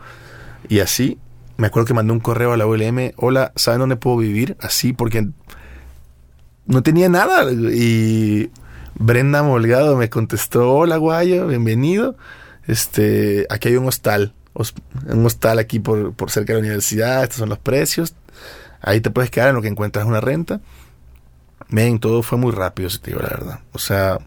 y 0.69 0.81
así. 0.81 1.19
Me 1.57 1.69
acuerdo 1.69 1.87
que 1.87 1.95
mandé 1.95 2.13
un 2.13 2.19
correo 2.21 2.53
a 2.53 2.57
la 2.57 2.67
ULM, 2.67 3.13
hola, 3.17 3.53
¿saben 3.55 3.79
dónde 3.79 3.95
puedo 3.97 4.17
vivir? 4.17 4.57
Así, 4.61 4.93
porque 4.93 5.29
no 6.67 6.83
tenía 6.83 7.09
nada. 7.09 7.45
Y 7.53 8.51
Brenda 8.97 9.43
Molgado 9.45 9.97
me 9.97 10.11
contestó, 10.11 10.73
hola 10.73 10.97
Guayo, 10.97 11.47
bienvenido. 11.47 12.17
Este, 12.67 13.47
aquí 13.51 13.69
hay 13.69 13.77
un 13.77 13.87
hostal, 13.87 14.35
hos- 14.53 14.75
un 15.07 15.25
hostal 15.27 15.59
aquí 15.61 15.79
por, 15.79 16.13
por 16.15 16.31
cerca 16.31 16.55
de 16.55 16.61
la 16.61 16.65
universidad, 16.67 17.23
estos 17.23 17.39
son 17.39 17.51
los 17.51 17.59
precios. 17.59 18.15
Ahí 18.85 19.01
te 19.01 19.11
puedes 19.11 19.31
quedar 19.31 19.49
en 19.49 19.55
lo 19.55 19.63
que 19.63 19.69
encuentras 19.69 20.07
una 20.07 20.21
renta. 20.21 20.61
Men, 21.69 21.99
todo 21.99 22.23
fue 22.23 22.39
muy 22.39 22.53
rápido, 22.53 22.91
si 22.91 22.99
te 22.99 23.11
digo 23.11 23.23
la 23.23 23.31
verdad. 23.31 23.61
O 23.73 23.79
sea, 23.79 24.19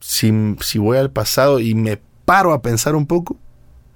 si, 0.00 0.56
si 0.60 0.78
voy 0.78 0.98
al 0.98 1.10
pasado 1.10 1.60
y 1.60 1.74
me 1.74 1.98
paro 2.24 2.52
a 2.52 2.60
pensar 2.62 2.94
un 2.94 3.06
poco, 3.06 3.36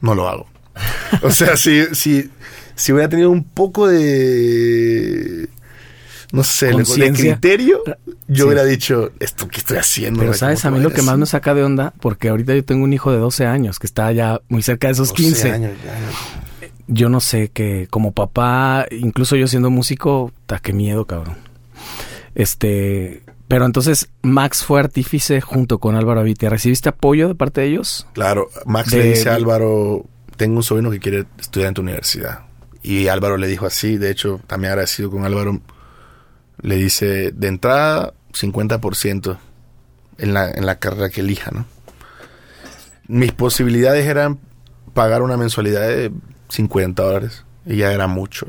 no 0.01 0.14
lo 0.14 0.29
hago. 0.29 0.46
o 1.22 1.31
sea, 1.31 1.57
si, 1.57 1.94
si, 1.94 2.31
si 2.74 2.92
hubiera 2.92 3.09
tenido 3.09 3.31
un 3.31 3.44
poco 3.44 3.87
de 3.88 5.48
no 6.33 6.44
sé, 6.44 6.66
de 6.66 7.12
criterio, 7.12 7.83
yo 8.27 8.46
hubiera 8.46 8.64
dicho, 8.64 9.12
¿esto 9.18 9.48
qué 9.48 9.59
estoy 9.61 9.79
haciendo? 9.79 10.20
Pero 10.20 10.35
sabes, 10.35 10.64
a 10.64 10.70
mí 10.70 10.81
lo 10.81 10.90
que 10.90 11.03
más 11.03 11.16
me 11.16 11.27
saca 11.27 11.55
de 11.55 11.62
onda, 11.62 11.94
porque 12.01 12.29
ahorita 12.29 12.55
yo 12.55 12.64
tengo 12.64 12.85
un 12.85 12.92
hijo 12.92 13.11
de 13.12 13.18
12 13.18 13.46
años 13.46 13.79
que 13.79 13.87
está 13.87 14.12
ya 14.12 14.40
muy 14.48 14.62
cerca 14.62 14.88
de 14.88 14.94
esos 14.94 15.12
15. 15.12 15.51
Años, 15.51 15.72
Yo 16.88 17.09
no 17.09 17.20
sé 17.20 17.51
que 17.51 17.87
como 17.88 18.12
papá, 18.12 18.87
incluso 18.90 19.37
yo 19.37 19.46
siendo 19.46 19.70
músico, 19.70 20.33
ta, 20.46 20.59
qué 20.59 20.72
miedo, 20.72 21.07
cabrón. 21.07 21.37
Este, 22.35 23.22
pero 23.46 23.64
entonces 23.64 24.11
Max 24.22 24.64
fue 24.64 24.81
artífice 24.81 25.40
junto 25.40 25.79
con 25.79 25.96
Álvaro 25.96 26.20
Avitia. 26.20 26.51
¿Recibiste 26.51 26.88
apoyo 26.88 27.29
de 27.29 27.35
parte 27.35 27.61
de 27.62 27.68
ellos? 27.68 28.07
Claro, 28.12 28.48
Max 28.66 28.92
le 28.92 29.05
dice 29.05 29.31
a 29.31 29.35
Álvaro, 29.35 30.07
tengo 30.37 30.57
un 30.57 30.62
sobrino 30.62 30.90
que 30.90 31.01
quiere 31.01 31.27
estudiar 31.38 31.68
en 31.68 31.74
tu 31.74 31.83
universidad. 31.83 32.40
Y 32.83 33.09
Álvaro 33.09 33.37
le 33.37 33.46
dijo 33.46 33.66
así, 33.66 33.98
de 33.98 34.11
hecho, 34.11 34.40
también 34.46 34.72
agradecido 34.72 35.11
con 35.11 35.24
Álvaro 35.24 35.61
le 36.61 36.77
dice 36.77 37.33
de 37.33 37.48
entrada 37.48 38.12
50% 38.33 39.38
en 40.18 40.35
la, 40.35 40.51
en 40.51 40.66
la 40.66 40.79
carrera 40.79 41.09
que 41.09 41.20
elija, 41.20 41.51
¿no? 41.51 41.66
Mis 43.07 43.33
posibilidades 43.33 44.07
eran 44.07 44.38
pagar 44.92 45.22
una 45.22 45.37
mensualidad 45.37 45.88
de 45.88 46.12
50 46.49 47.03
dólares 47.03 47.45
y 47.67 47.77
ya 47.77 47.93
era 47.93 48.07
mucho. 48.07 48.47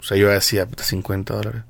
O 0.00 0.02
sea, 0.02 0.16
yo 0.16 0.28
decía, 0.28 0.66
50 0.76 1.34
dólares. 1.34 1.62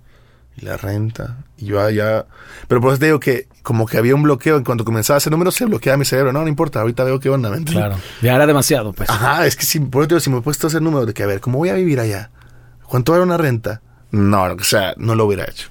Y 0.57 0.65
la 0.65 0.77
renta. 0.77 1.45
Y 1.59 1.67
yo 1.67 1.91
ya... 1.91 2.27
Pero 2.67 2.81
por 2.81 2.93
eso 2.93 3.01
te 3.01 3.07
digo 3.07 3.21
que 3.21 3.47
como 3.63 3.87
que 3.87 3.99
había 3.99 4.15
un 4.15 4.23
bloqueo. 4.23 4.57
En 4.57 4.65
cuanto 4.65 4.85
comenzaba 4.85 5.17
a 5.17 5.19
hacer 5.19 5.31
números, 5.31 5.55
se 5.55 5.67
bloqueaba 5.67 5.99
mi 5.99 6.05
cerebro. 6.05 6.33
No, 6.33 6.43
no 6.43 6.49
importa, 6.49 6.81
ahorita 6.81 7.05
veo 7.05 7.21
qué 7.21 7.29
onda. 7.29 7.53
Claro. 7.65 7.97
Ya 8.23 8.35
era 8.35 8.47
demasiado, 8.47 8.93
pues. 8.93 9.11
Ajá, 9.11 9.47
es 9.47 9.57
que 9.57 9.65
si, 9.65 9.81
por 9.81 10.07
eso 10.07 10.21
si 10.21 10.31
me 10.31 10.39
he 10.39 10.41
puesto 10.41 10.67
a 10.67 10.69
hacer 10.69 10.81
números 10.81 11.07
de 11.07 11.15
que, 11.15 11.23
a 11.23 11.27
ver, 11.27 11.41
¿cómo 11.41 11.59
voy 11.59 11.69
a 11.69 11.75
vivir 11.75 12.01
allá? 12.01 12.31
¿Cuánto 12.85 13.13
vale 13.13 13.25
una 13.25 13.37
renta? 13.37 13.83
No, 14.13 14.45
o 14.45 14.65
sea, 14.65 14.95
no 14.97 15.15
lo 15.15 15.27
hubiera 15.27 15.45
hecho. 15.45 15.69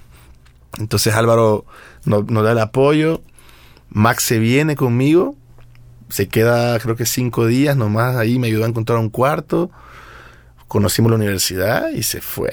Entonces 0.77 1.13
Álvaro 1.15 1.65
nos, 2.03 2.25
da 2.27 2.51
el 2.51 2.60
apoyo. 2.60 3.21
Max 3.89 4.23
se 4.23 4.39
viene 4.39 4.75
conmigo. 4.75 5.36
Se 6.09 6.27
queda 6.27 6.77
creo 6.79 6.95
que 6.95 7.05
cinco 7.05 7.47
días 7.47 7.75
nomás 7.75 8.15
ahí. 8.15 8.39
Me 8.39 8.47
ayudó 8.47 8.65
a 8.65 8.67
encontrar 8.67 8.99
un 8.99 9.09
cuarto. 9.09 9.71
Conocimos 10.67 11.11
la 11.11 11.17
universidad 11.17 11.89
y 11.89 12.03
se 12.03 12.21
fue. 12.21 12.51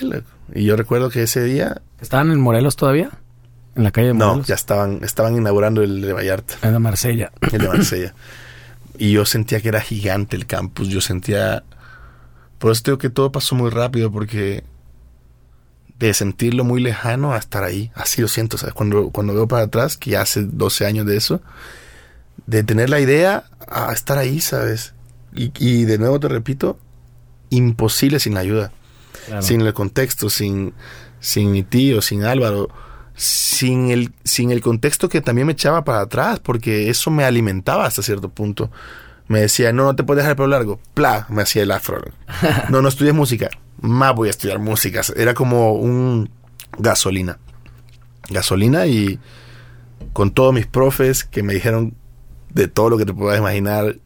Y 0.55 0.65
yo 0.65 0.77
recuerdo 0.77 1.11
que 1.11 1.23
ese 1.23 1.43
día... 1.43 1.83
¿Estaban 2.01 2.31
en 2.31 2.41
Morelos 2.41 2.77
todavía? 2.77 3.11
¿En 3.75 3.85
la 3.85 3.91
calle 3.91 4.09
de 4.09 4.13
Morelos? 4.15 4.37
No, 4.39 4.45
ya 4.45 4.55
estaban, 4.55 5.01
estaban 5.03 5.37
inaugurando 5.37 5.83
el 5.83 6.03
de 6.03 6.13
Vallarta. 6.13 6.55
El 6.63 6.73
de 6.73 6.79
Marsella. 6.79 7.33
El 7.41 7.63
de 7.63 7.69
Marsella. 7.69 8.15
y 8.99 9.13
yo 9.13 9.25
sentía 9.25 9.61
que 9.61 9.69
era 9.69 9.81
gigante 9.81 10.37
el 10.37 10.47
campus. 10.47 10.89
Yo 10.89 11.01
sentía... 11.01 11.65
Por 12.59 12.71
eso 12.71 12.83
digo 12.85 12.99
que 12.99 13.11
todo 13.11 13.33
pasó 13.33 13.55
muy 13.55 13.71
rápido 13.71 14.13
porque 14.13 14.63
de 16.03 16.15
sentirlo 16.15 16.65
muy 16.65 16.83
lejano 16.83 17.33
a 17.33 17.39
estar 17.39 17.63
ahí. 17.63 17.93
Así 17.95 18.21
lo 18.21 18.29
siento, 18.29 18.59
¿sabes? 18.59 18.75
Cuando, 18.75 19.11
cuando 19.11 19.35
veo 19.35 19.47
para 19.47 19.65
atrás, 19.65 19.97
que 19.97 20.11
ya 20.11 20.23
hace 20.23 20.43
12 20.43 20.85
años 20.85 21.07
de 21.07 21.17
eso, 21.17 21.41
de 22.47 22.63
tener 22.65 22.91
la 22.91 23.01
idea 23.01 23.45
a 23.69 23.93
estar 23.93 24.19
ahí, 24.19 24.41
¿sabes? 24.41 24.95
Y, 25.35 25.85
de 25.85 25.99
nuevo 25.99 26.21
te 26.21 26.29
repito, 26.29 26.79
imposible 27.49 28.21
sin 28.21 28.35
la 28.35 28.41
ayuda, 28.41 28.73
sin 29.41 29.63
el 29.63 29.73
contexto, 29.73 30.29
sin, 30.29 30.75
sin 31.21 31.51
mi 31.51 31.63
tío, 31.63 32.03
sin 32.03 32.25
Álvaro, 32.25 32.69
sin 33.15 33.91
el, 33.91 34.13
sin 34.25 34.51
el 34.51 34.61
contexto 34.61 35.09
que 35.09 35.23
también 35.23 35.47
me 35.47 35.55
echaba 35.55 35.85
para 35.85 36.01
atrás, 36.01 36.39
porque 36.41 36.91
eso 36.91 37.11
me 37.11 37.25
alimentaba 37.25 37.87
hasta 37.87 38.03
cierto 38.03 38.29
punto. 38.29 38.71
Me 39.29 39.41
decía, 39.41 39.73
no, 39.73 39.85
no 39.85 39.97
te 39.97 40.05
puedes 40.05 40.23
dejar 40.23 40.33
el 40.33 40.37
pelo 40.37 40.49
largo. 40.49 40.81
Pla, 40.93 41.27
me 41.31 41.43
hacía 41.43 41.63
el 41.63 41.71
afro. 41.71 42.03
No, 42.69 42.83
no 42.83 42.89
estudies 42.89 43.15
música 43.15 43.49
más 43.83 44.15
voy 44.15 44.29
a 44.29 44.31
estudiar 44.31 44.59
música. 44.59 45.03
Era 45.17 45.35
como 45.35 45.73
un 45.73 46.31
gasolina. 46.79 47.39
Gasolina 48.31 48.87
y 48.87 49.19
con 50.13 50.31
todos 50.31 50.55
mis 50.55 50.67
profes 50.67 51.25
que 51.25 51.43
me 51.43 51.53
dijeron 51.53 51.95
de 52.55 52.69
todo 52.69 52.91
lo 52.91 52.99
que 52.99 53.05
te 53.05 53.15
puedas 53.15 53.39
imaginar. 53.39 53.97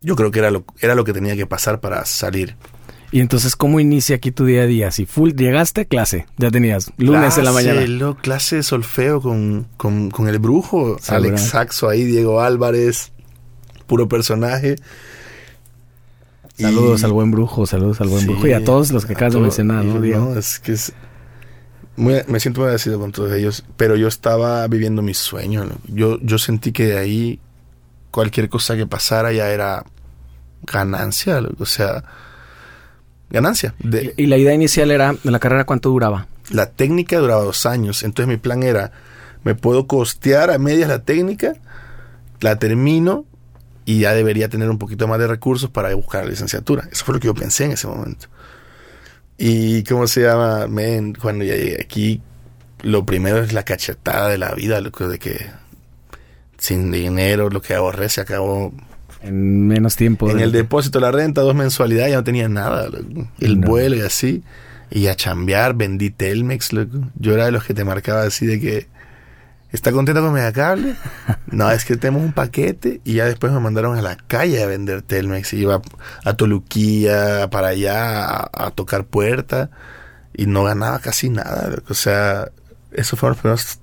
Yo 0.00 0.16
creo 0.16 0.30
que 0.30 0.40
era 0.40 0.50
lo, 0.50 0.64
era 0.80 0.94
lo 0.94 1.04
que 1.04 1.12
tenía 1.12 1.36
que 1.36 1.46
pasar 1.46 1.80
para 1.80 2.04
salir. 2.04 2.56
Y 3.12 3.20
entonces, 3.20 3.56
¿cómo 3.56 3.78
inicia 3.78 4.16
aquí 4.16 4.32
tu 4.32 4.46
día 4.46 4.62
a 4.62 4.66
día? 4.66 4.90
Si 4.90 5.04
full 5.04 5.32
llegaste, 5.32 5.86
clase, 5.86 6.26
ya 6.38 6.50
tenías, 6.50 6.90
lunes 6.96 7.36
en 7.36 7.44
la 7.44 7.52
mañana. 7.52 7.82
Lo, 7.86 8.16
clase 8.16 8.56
de 8.56 8.62
solfeo 8.62 9.20
con, 9.20 9.68
con, 9.76 10.28
el 10.28 10.38
brujo, 10.38 10.96
Alex 11.08 11.42
Saxo 11.42 11.90
ahí, 11.90 12.04
Diego 12.04 12.40
Álvarez, 12.40 13.12
puro 13.86 14.08
personaje. 14.08 14.76
Saludos 16.56 17.04
al 17.04 17.12
buen 17.12 17.30
brujo, 17.30 17.66
saludos 17.66 18.00
al 18.00 18.08
buen 18.08 18.26
brujo 18.26 18.46
y 18.46 18.52
a 18.52 18.64
todos 18.64 18.92
los 18.92 19.04
que 19.04 19.12
acabas 19.12 19.34
de 19.34 19.40
mencionar, 19.40 19.84
¿no? 19.84 20.00
No, 20.00 20.38
es 20.38 20.58
que 20.58 20.72
es 20.72 20.94
me 21.96 22.40
siento 22.40 22.60
muy 22.60 22.66
agradecido 22.66 22.98
con 22.98 23.12
todos 23.12 23.32
ellos, 23.32 23.64
pero 23.76 23.96
yo 23.96 24.08
estaba 24.08 24.66
viviendo 24.66 25.02
mi 25.02 25.14
sueño. 25.14 25.68
Yo, 25.88 26.18
yo 26.20 26.38
sentí 26.38 26.72
que 26.72 26.86
de 26.86 26.98
ahí 26.98 27.40
cualquier 28.10 28.48
cosa 28.48 28.76
que 28.76 28.86
pasara 28.86 29.32
ya 29.32 29.50
era 29.50 29.84
ganancia, 30.62 31.40
o 31.58 31.66
sea, 31.66 32.04
ganancia. 33.30 33.74
¿Y 34.16 34.26
la 34.26 34.36
idea 34.36 34.54
inicial 34.54 34.90
era, 34.90 35.12
de 35.12 35.30
la 35.30 35.38
carrera 35.38 35.64
cuánto 35.64 35.90
duraba? 35.90 36.28
La 36.50 36.70
técnica 36.70 37.18
duraba 37.18 37.42
dos 37.42 37.66
años, 37.66 38.02
entonces 38.02 38.28
mi 38.28 38.36
plan 38.36 38.62
era, 38.62 38.92
me 39.44 39.54
puedo 39.54 39.86
costear 39.86 40.50
a 40.50 40.58
medias 40.58 40.88
la 40.88 41.00
técnica, 41.00 41.54
la 42.40 42.58
termino 42.58 43.24
y 43.84 44.00
ya 44.00 44.14
debería 44.14 44.48
tener 44.48 44.70
un 44.70 44.78
poquito 44.78 45.08
más 45.08 45.18
de 45.18 45.26
recursos 45.26 45.70
para 45.70 45.94
buscar 45.94 46.24
la 46.24 46.30
licenciatura. 46.30 46.88
Eso 46.90 47.04
fue 47.04 47.14
lo 47.14 47.20
que 47.20 47.26
yo 47.26 47.34
pensé 47.34 47.64
en 47.64 47.72
ese 47.72 47.86
momento. 47.86 48.28
Y 49.38 49.82
cómo 49.84 50.06
se 50.06 50.22
llama, 50.22 50.66
men, 50.68 51.14
cuando 51.14 51.44
ya 51.44 51.54
llegué 51.54 51.80
aquí, 51.80 52.20
lo 52.82 53.04
primero 53.06 53.38
es 53.38 53.52
la 53.52 53.64
cachetada 53.64 54.28
de 54.28 54.38
la 54.38 54.54
vida, 54.54 54.80
lo 54.80 54.90
de 54.90 55.18
que 55.18 55.50
sin 56.58 56.92
dinero, 56.92 57.50
lo 57.50 57.60
que 57.60 57.74
ahorré 57.74 58.08
se 58.08 58.20
acabó 58.20 58.72
en 59.22 59.66
menos 59.66 59.96
tiempo. 59.96 60.30
En 60.30 60.40
el 60.40 60.52
depósito, 60.52 61.00
la 61.00 61.10
renta, 61.10 61.40
dos 61.40 61.54
mensualidades, 61.54 62.10
ya 62.10 62.16
no 62.18 62.24
tenía 62.24 62.48
nada. 62.48 62.88
El 63.40 63.56
vuelo 63.56 63.96
y 63.96 64.00
así. 64.00 64.42
Y 64.90 65.06
a 65.06 65.14
chambear, 65.14 65.74
vendí 65.74 66.10
Telmex, 66.10 66.70
Yo 67.14 67.34
era 67.34 67.46
de 67.46 67.52
los 67.52 67.64
que 67.64 67.74
te 67.74 67.84
marcaba 67.84 68.22
así 68.22 68.46
de 68.46 68.60
que 68.60 68.86
¿Está 69.72 69.90
contenta 69.90 70.20
con 70.20 70.32
Megacable? 70.32 70.94
No, 71.46 71.70
es 71.70 71.84
que 71.84 71.98
tenemos 71.98 72.22
un 72.22 72.32
paquete 72.32 73.02
y 73.04 73.14
ya 73.14 73.26
después 73.26 73.52
me 73.52 73.60
mandaron 73.60 73.98
a 73.98 74.00
la 74.00 74.16
calle 74.16 74.62
a 74.62 74.66
vender 74.66 75.02
Telmex. 75.02 75.52
Iba 75.52 75.82
a 76.24 76.32
Toluquía, 76.32 77.50
para 77.50 77.68
allá, 77.68 78.48
a, 78.52 78.70
tocar 78.70 79.04
puerta 79.04 79.68
y 80.34 80.46
no 80.46 80.64
ganaba 80.64 80.98
casi 81.00 81.28
nada. 81.28 81.82
O 81.90 81.94
sea, 81.94 82.50
esos 82.90 83.18
fueron 83.18 83.34
los 83.34 83.40
primeros 83.42 83.78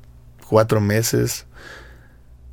cuatro 0.47 0.81
meses 0.81 1.45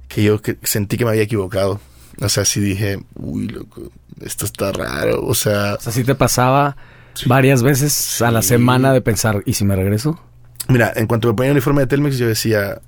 que 0.08 0.22
yo 0.22 0.38
sentí 0.64 0.98
que 0.98 1.06
me 1.06 1.12
había 1.12 1.22
equivocado. 1.22 1.80
O 2.20 2.28
sea, 2.28 2.44
sí 2.44 2.60
dije, 2.60 3.02
uy, 3.14 3.48
loco, 3.48 3.90
esto 4.20 4.44
está 4.44 4.72
raro. 4.72 5.24
O 5.24 5.34
sea... 5.34 5.76
O 5.76 5.80
sea, 5.80 5.92
sí 5.94 6.04
te 6.04 6.14
pasaba 6.14 6.76
varias 7.24 7.62
veces 7.62 8.20
a 8.20 8.30
la 8.30 8.42
semana 8.42 8.92
de 8.92 9.00
pensar, 9.00 9.42
¿y 9.46 9.54
si 9.54 9.64
me 9.64 9.76
regreso? 9.76 10.20
Mira, 10.68 10.92
en 10.94 11.06
cuanto 11.06 11.28
me 11.28 11.34
ponía 11.34 11.52
el 11.52 11.56
uniforme 11.56 11.80
de 11.80 11.86
Telmex, 11.86 12.18
yo 12.18 12.28
decía, 12.28 12.82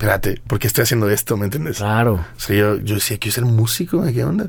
espérate, 0.00 0.40
¿por 0.46 0.58
qué 0.58 0.66
estoy 0.66 0.84
haciendo 0.84 1.10
esto? 1.10 1.36
¿Me 1.36 1.44
entiendes? 1.44 1.76
Claro. 1.76 2.24
O 2.34 2.40
sea, 2.40 2.56
yo, 2.56 2.76
yo 2.78 2.94
decía, 2.94 3.18
quiero 3.18 3.34
ser 3.34 3.44
músico, 3.44 4.02
¿qué 4.02 4.24
onda? 4.24 4.48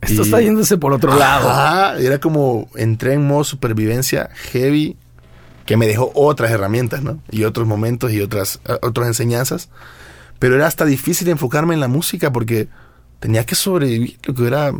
Esto 0.00 0.22
está 0.22 0.40
yéndose 0.40 0.78
por 0.78 0.92
otro 0.92 1.16
lado. 1.16 1.48
Ah, 1.50 1.96
era 1.98 2.20
como 2.20 2.68
entré 2.76 3.14
en 3.14 3.26
modo 3.26 3.42
supervivencia 3.42 4.30
heavy 4.52 4.96
que 5.64 5.76
me 5.76 5.88
dejó 5.88 6.12
otras 6.14 6.52
herramientas, 6.52 7.02
¿no? 7.02 7.18
Y 7.28 7.42
otros 7.42 7.66
momentos 7.66 8.12
y 8.12 8.20
otras, 8.20 8.60
otras 8.82 9.08
enseñanzas. 9.08 9.68
Pero 10.38 10.54
era 10.54 10.68
hasta 10.68 10.84
difícil 10.84 11.28
enfocarme 11.28 11.74
en 11.74 11.80
la 11.80 11.88
música 11.88 12.32
porque 12.32 12.68
tenía 13.18 13.44
que 13.44 13.56
sobrevivir. 13.56 14.16
Lo 14.26 14.34
que 14.34 14.46
era. 14.46 14.72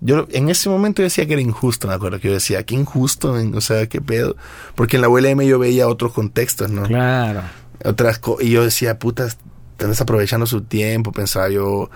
Yo 0.00 0.28
en 0.30 0.50
ese 0.50 0.68
momento 0.68 1.00
decía 1.00 1.26
que 1.26 1.32
era 1.32 1.42
injusto, 1.42 1.88
me 1.88 1.94
acuerdo 1.94 2.20
que 2.20 2.28
yo 2.28 2.34
decía, 2.34 2.62
qué 2.64 2.74
injusto, 2.74 3.32
o 3.32 3.60
sea, 3.62 3.86
qué 3.86 4.02
pedo. 4.02 4.36
Porque 4.74 4.96
en 4.96 5.02
la 5.02 5.08
ULM 5.08 5.40
yo 5.40 5.58
veía 5.58 5.88
otros 5.88 6.12
contextos, 6.12 6.70
¿no? 6.70 6.82
Claro 6.82 7.40
otras 7.84 8.20
y 8.40 8.50
yo 8.50 8.64
decía, 8.64 8.98
puta, 8.98 9.26
están 9.26 9.90
desaprovechando 9.90 10.46
su 10.46 10.62
tiempo, 10.62 11.12
pensaba 11.12 11.48
yo. 11.48 11.90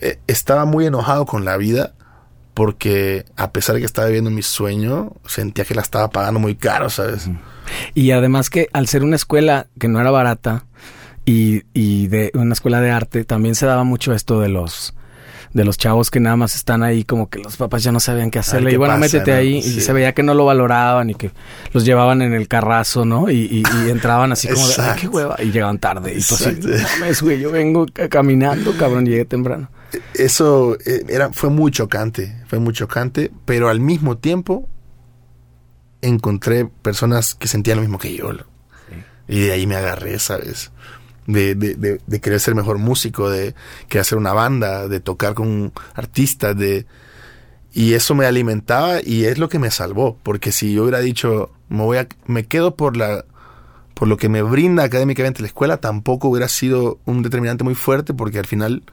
Eh, 0.00 0.18
estaba 0.26 0.64
muy 0.64 0.86
enojado 0.86 1.26
con 1.26 1.44
la 1.44 1.56
vida 1.56 1.94
porque 2.54 3.24
a 3.36 3.50
pesar 3.50 3.74
de 3.74 3.80
que 3.80 3.86
estaba 3.86 4.06
viviendo 4.06 4.30
mi 4.30 4.42
sueño, 4.42 5.12
sentía 5.26 5.64
que 5.64 5.74
la 5.74 5.82
estaba 5.82 6.10
pagando 6.10 6.38
muy 6.38 6.54
caro, 6.54 6.88
¿sabes? 6.88 7.28
Y 7.94 8.12
además 8.12 8.48
que 8.50 8.68
al 8.72 8.86
ser 8.86 9.02
una 9.02 9.16
escuela 9.16 9.66
que 9.78 9.88
no 9.88 10.00
era 10.00 10.12
barata 10.12 10.64
y, 11.24 11.64
y 11.72 12.06
de 12.06 12.30
una 12.34 12.52
escuela 12.52 12.80
de 12.80 12.92
arte, 12.92 13.24
también 13.24 13.56
se 13.56 13.66
daba 13.66 13.82
mucho 13.82 14.14
esto 14.14 14.40
de 14.40 14.48
los 14.48 14.94
de 15.54 15.64
los 15.64 15.78
chavos 15.78 16.10
que 16.10 16.20
nada 16.20 16.36
más 16.36 16.54
están 16.56 16.82
ahí 16.82 17.04
como 17.04 17.30
que 17.30 17.38
los 17.38 17.56
papás 17.56 17.82
ya 17.82 17.92
no 17.92 18.00
sabían 18.00 18.30
qué 18.30 18.40
hacerle. 18.40 18.70
¿qué 18.70 18.74
y 18.74 18.76
bueno, 18.76 18.94
pasa, 18.94 19.00
métete 19.00 19.30
no? 19.30 19.36
ahí. 19.38 19.62
Sí. 19.62 19.78
Y 19.78 19.80
se 19.80 19.92
veía 19.92 20.12
que 20.12 20.22
no 20.22 20.34
lo 20.34 20.44
valoraban 20.44 21.10
y 21.10 21.14
que 21.14 21.30
los 21.72 21.84
llevaban 21.84 22.20
en 22.22 22.34
el 22.34 22.48
carrazo, 22.48 23.04
¿no? 23.04 23.30
Y, 23.30 23.36
y- 23.50 23.62
y 23.86 23.88
entraban 23.90 24.32
así 24.32 24.48
como 24.48 24.66
de, 24.66 24.74
ay, 24.78 24.98
qué 25.00 25.08
hueva. 25.08 25.36
Y 25.40 25.52
llegaban 25.52 25.78
tarde. 25.78 26.12
Y 26.12 26.20
tú 26.22 26.34
así, 26.34 26.44
Exacto. 26.50 26.68
no 26.68 26.76
mames, 27.00 27.22
güey, 27.22 27.40
yo 27.40 27.50
vengo 27.50 27.86
ca- 27.90 28.08
caminando, 28.08 28.76
cabrón, 28.76 29.06
llegué 29.06 29.24
temprano. 29.24 29.70
Eso 30.14 30.76
eh, 30.84 31.04
era, 31.08 31.32
fue 31.32 31.50
muy 31.50 31.70
chocante, 31.70 32.36
fue 32.48 32.58
muy 32.58 32.72
chocante, 32.74 33.30
pero 33.44 33.68
al 33.68 33.78
mismo 33.80 34.18
tiempo 34.18 34.68
encontré 36.02 36.66
personas 36.66 37.34
que 37.34 37.48
sentían 37.48 37.76
lo 37.76 37.82
mismo 37.82 37.98
que 37.98 38.14
yo. 38.14 38.30
Y 39.28 39.40
de 39.40 39.52
ahí 39.52 39.66
me 39.66 39.76
agarré, 39.76 40.18
¿sabes? 40.18 40.70
De, 41.26 41.54
de, 41.54 41.74
de, 41.74 42.00
de 42.06 42.20
querer 42.20 42.38
ser 42.38 42.54
mejor 42.54 42.76
músico, 42.78 43.30
de 43.30 43.54
querer 43.88 44.02
hacer 44.02 44.18
una 44.18 44.32
banda, 44.34 44.88
de 44.88 45.00
tocar 45.00 45.34
con 45.34 45.72
artistas, 45.94 46.56
de... 46.56 46.86
Y 47.72 47.94
eso 47.94 48.14
me 48.14 48.26
alimentaba 48.26 48.98
y 49.02 49.24
es 49.24 49.38
lo 49.38 49.48
que 49.48 49.58
me 49.58 49.70
salvó, 49.70 50.16
porque 50.22 50.52
si 50.52 50.72
yo 50.74 50.82
hubiera 50.82 51.00
dicho, 51.00 51.50
me 51.68 51.82
voy 51.82 51.96
a, 51.98 52.06
me 52.26 52.44
quedo 52.44 52.76
por 52.76 52.96
la, 52.96 53.24
por 53.94 54.06
lo 54.06 54.16
que 54.16 54.28
me 54.28 54.42
brinda 54.42 54.84
académicamente 54.84 55.40
la 55.42 55.48
escuela, 55.48 55.78
tampoco 55.78 56.28
hubiera 56.28 56.46
sido 56.48 57.00
un 57.04 57.22
determinante 57.22 57.64
muy 57.64 57.74
fuerte, 57.74 58.14
porque 58.14 58.38
al 58.38 58.46
final 58.46 58.84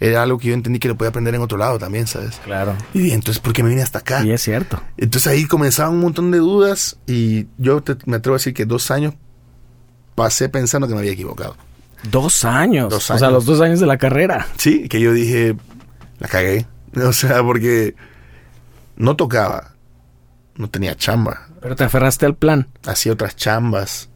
era 0.00 0.22
algo 0.22 0.38
que 0.38 0.48
yo 0.48 0.54
entendí 0.54 0.78
que 0.80 0.88
lo 0.88 0.96
podía 0.96 1.10
aprender 1.10 1.34
en 1.34 1.42
otro 1.42 1.58
lado 1.58 1.78
también, 1.78 2.06
¿sabes? 2.08 2.40
Claro. 2.44 2.74
Y 2.94 3.00
dije, 3.00 3.14
entonces, 3.14 3.40
¿por 3.40 3.52
qué 3.52 3.62
me 3.62 3.68
vine 3.68 3.82
hasta 3.82 3.98
acá? 4.00 4.24
Y 4.24 4.32
es 4.32 4.40
cierto. 4.42 4.80
Entonces 4.96 5.30
ahí 5.30 5.44
comenzaban 5.44 5.92
un 5.94 6.00
montón 6.00 6.30
de 6.32 6.38
dudas 6.38 6.98
y 7.06 7.46
yo 7.58 7.82
te- 7.82 7.98
me 8.06 8.16
atrevo 8.16 8.34
a 8.34 8.38
decir 8.38 8.54
que 8.54 8.64
dos 8.64 8.90
años 8.90 9.14
pasé 10.20 10.50
pensando 10.50 10.86
que 10.86 10.92
me 10.94 11.00
había 11.00 11.12
equivocado. 11.12 11.56
Dos 12.10 12.44
años. 12.44 12.90
Dos 12.90 13.10
O 13.10 13.16
sea, 13.18 13.28
años. 13.28 13.32
los 13.32 13.46
dos 13.46 13.60
años 13.62 13.80
de 13.80 13.86
la 13.86 13.96
carrera. 13.96 14.46
Sí, 14.58 14.86
que 14.88 15.00
yo 15.00 15.12
dije, 15.14 15.56
la 16.18 16.28
cagué. 16.28 16.66
O 17.06 17.12
sea, 17.12 17.42
porque 17.42 17.94
no 18.96 19.14
tocaba, 19.16 19.76
no 20.56 20.68
tenía 20.68 20.96
chamba, 20.96 21.46
Pero 21.62 21.76
te 21.76 21.84
aferraste 21.84 22.26
al 22.26 22.34
plan. 22.34 22.68
hacía 22.84 23.12
otras 23.12 23.36
chambas. 23.36 24.08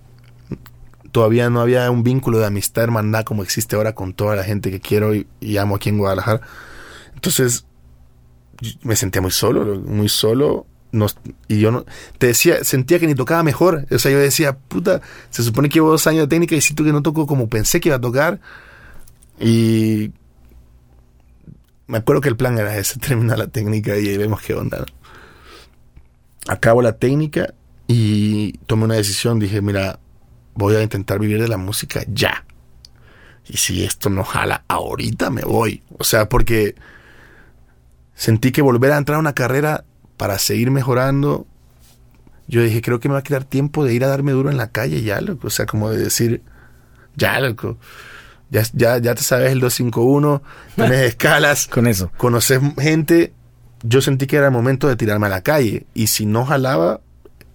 Todavía 1.12 1.48
no 1.50 1.60
había 1.60 1.88
un 1.92 2.02
vínculo 2.02 2.40
de 2.40 2.46
amistad, 2.46 2.82
hermandad 2.84 3.22
como 3.24 3.44
existe 3.44 3.76
ahora 3.76 3.94
con 3.94 4.12
toda 4.12 4.34
la 4.34 4.42
gente 4.42 4.72
que 4.72 4.80
quiero 4.80 5.14
y, 5.14 5.26
y 5.40 5.56
amo 5.58 5.76
aquí 5.76 5.88
en 5.90 5.98
Guadalajara. 5.98 6.40
Entonces, 7.14 7.64
me 8.82 8.96
sentía 8.96 9.22
muy 9.22 9.30
solo, 9.30 9.80
muy 9.80 10.08
solo. 10.08 10.66
No- 10.94 11.06
y 11.48 11.58
yo 11.58 11.70
no, 11.72 11.84
te 12.18 12.28
decía, 12.28 12.62
sentía 12.62 13.00
que 13.00 13.06
ni 13.08 13.14
tocaba 13.16 13.42
mejor. 13.42 13.86
O 13.90 13.98
sea, 13.98 14.12
yo 14.12 14.18
decía, 14.18 14.56
puta, 14.56 15.00
se 15.30 15.42
supone 15.42 15.68
que 15.68 15.74
llevo 15.74 15.90
dos 15.90 16.06
años 16.06 16.22
de 16.22 16.28
técnica 16.28 16.54
y 16.54 16.60
siento 16.60 16.84
que 16.84 16.92
no 16.92 17.02
toco 17.02 17.26
como 17.26 17.48
pensé 17.48 17.80
que 17.80 17.88
iba 17.88 17.96
a 17.96 18.00
tocar. 18.00 18.40
Y 19.40 20.12
me 21.88 21.98
acuerdo 21.98 22.20
que 22.22 22.28
el 22.28 22.36
plan 22.36 22.56
era 22.58 22.76
ese, 22.78 22.98
terminar 23.00 23.38
la 23.38 23.48
técnica 23.48 23.98
y 23.98 24.08
ahí 24.08 24.16
vemos 24.16 24.40
qué 24.40 24.54
onda. 24.54 24.78
¿no? 24.78 24.84
Acabo 26.46 26.80
la 26.80 26.92
técnica 26.96 27.54
y 27.88 28.52
tomé 28.66 28.84
una 28.84 28.94
decisión. 28.94 29.38
Dije, 29.40 29.60
mira, 29.60 29.98
voy 30.54 30.76
a 30.76 30.82
intentar 30.82 31.18
vivir 31.18 31.40
de 31.42 31.48
la 31.48 31.56
música 31.56 32.02
ya. 32.06 32.44
Y 33.48 33.56
si 33.56 33.84
esto 33.84 34.08
no 34.10 34.22
jala 34.24 34.64
ahorita, 34.68 35.30
me 35.30 35.42
voy. 35.42 35.82
O 35.98 36.04
sea, 36.04 36.28
porque 36.28 36.76
sentí 38.14 38.52
que 38.52 38.62
volver 38.62 38.92
a 38.92 38.96
entrar 38.96 39.16
a 39.16 39.20
una 39.20 39.34
carrera 39.34 39.84
para 40.16 40.38
seguir 40.38 40.70
mejorando. 40.70 41.46
Yo 42.46 42.62
dije, 42.62 42.82
creo 42.82 43.00
que 43.00 43.08
me 43.08 43.14
va 43.14 43.20
a 43.20 43.24
quedar 43.24 43.44
tiempo 43.44 43.84
de 43.84 43.94
ir 43.94 44.04
a 44.04 44.08
darme 44.08 44.32
duro 44.32 44.50
en 44.50 44.56
la 44.56 44.70
calle 44.70 45.02
ya, 45.02 45.20
loco. 45.20 45.46
O 45.46 45.50
sea, 45.50 45.66
como 45.66 45.90
de 45.90 45.98
decir, 45.98 46.42
ya, 47.16 47.40
loco. 47.40 47.78
Ya, 48.50 48.62
ya, 48.72 48.98
ya 48.98 49.14
te 49.14 49.22
sabes 49.22 49.50
el 49.50 49.60
251, 49.60 50.42
tienes 50.76 51.00
escalas, 51.00 51.66
Con 51.66 51.86
eso. 51.86 52.10
conoces 52.16 52.60
gente. 52.78 53.32
Yo 53.82 54.00
sentí 54.00 54.26
que 54.26 54.36
era 54.36 54.46
el 54.46 54.52
momento 54.52 54.88
de 54.88 54.96
tirarme 54.96 55.26
a 55.26 55.30
la 55.30 55.42
calle. 55.42 55.86
Y 55.94 56.06
si 56.06 56.26
no 56.26 56.44
jalaba, 56.44 57.00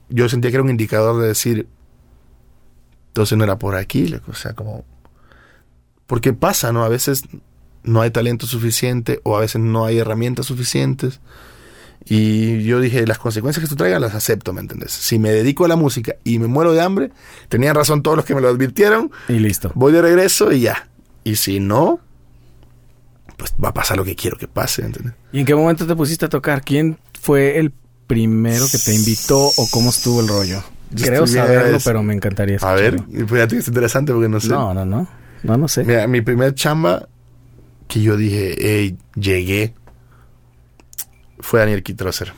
yo 0.10 0.28
sentía 0.30 0.52
que 0.52 0.58
era 0.58 0.64
un 0.64 0.70
indicador 0.70 1.22
de 1.22 1.28
decir, 1.28 1.68
entonces 3.08 3.38
no 3.38 3.44
era 3.44 3.58
por 3.58 3.76
aquí, 3.76 4.08
loco. 4.08 4.32
O 4.32 4.36
sea, 4.36 4.54
como... 4.54 4.86
Porque 6.08 6.34
pasa, 6.34 6.72
¿no? 6.72 6.84
A 6.84 6.90
veces 6.90 7.24
no 7.84 8.02
hay 8.02 8.12
talento 8.12 8.48
suficiente 8.48 9.20
o 9.24 9.38
a 9.38 9.42
veces 9.42 9.62
no 9.62 9.86
hay 9.86 10.00
herramientas 10.00 10.48
suficientes. 10.48 11.20
Y 12.06 12.64
yo 12.64 12.80
dije, 12.80 13.06
las 13.06 13.20
consecuencias 13.20 13.60
que 13.62 13.66
esto 13.66 13.76
traiga 13.76 14.00
las 14.00 14.16
acepto, 14.16 14.52
¿me 14.54 14.62
entiendes? 14.62 14.92
Si 14.92 15.20
me 15.20 15.32
dedico 15.32 15.66
a 15.66 15.68
la 15.68 15.76
música 15.76 16.16
y 16.24 16.40
me 16.40 16.48
muero 16.48 16.74
de 16.74 16.82
hambre, 16.82 17.12
tenían 17.50 17.76
razón 17.76 18.02
todos 18.02 18.18
los 18.18 18.26
que 18.26 18.34
me 18.34 18.42
lo 18.42 18.48
advirtieron, 18.50 19.12
Y 19.28 19.34
listo. 19.40 19.72
voy 19.76 19.92
de 19.94 20.02
regreso 20.02 20.52
y 20.52 20.62
ya. 20.62 20.88
Y 21.24 21.36
si 21.36 21.60
no, 21.60 22.00
pues 23.38 23.54
va 23.64 23.70
a 23.70 23.74
pasar 23.74 23.98
lo 23.98 24.04
que 24.06 24.16
quiero 24.16 24.38
que 24.38 24.48
pase, 24.48 24.84
¿entiendes? 24.84 25.14
¿Y 25.32 25.40
en 25.42 25.46
qué 25.46 25.54
momento 25.56 25.86
te 25.86 25.96
pusiste 25.96 26.26
a 26.26 26.30
tocar? 26.30 26.64
¿Quién 26.64 26.98
fue 27.20 27.60
el 27.60 27.72
primero 28.08 28.66
que 28.72 28.78
te 28.80 28.96
invitó 28.96 29.38
o 29.46 29.68
cómo 29.70 29.92
estuvo 29.92 30.22
el 30.22 30.28
rollo? 30.28 30.64
Yo 30.92 31.06
Creo 31.06 31.28
saberlo, 31.28 31.78
pero 31.86 32.02
me 32.02 32.16
encantaría 32.16 32.58
A 32.62 32.74
ver, 32.74 32.96
escucharlo. 32.96 33.28
fíjate 33.28 33.56
que 33.56 33.62
es 33.62 33.68
interesante 33.68 34.12
porque 34.14 34.30
no 34.30 34.40
sé. 34.40 34.50
No, 34.50 34.74
no, 34.74 34.84
no. 34.86 35.08
No, 35.44 35.58
no 35.58 35.68
sé. 35.68 35.84
Mira, 35.84 36.08
mi 36.08 36.22
primer 36.22 36.56
chamba 36.56 37.08
que 37.88 38.02
yo 38.02 38.18
dije, 38.18 38.56
hey, 38.60 38.98
llegué, 39.16 39.76
fue 41.40 41.60
Daniel 41.60 41.84
Kitroser. 41.84 42.34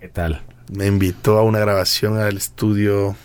¿Qué 0.00 0.08
tal? 0.08 0.42
Me 0.72 0.86
invitó 0.86 1.38
a 1.38 1.42
una 1.42 1.58
grabación 1.58 2.18
al 2.18 2.36
estudio. 2.36 3.16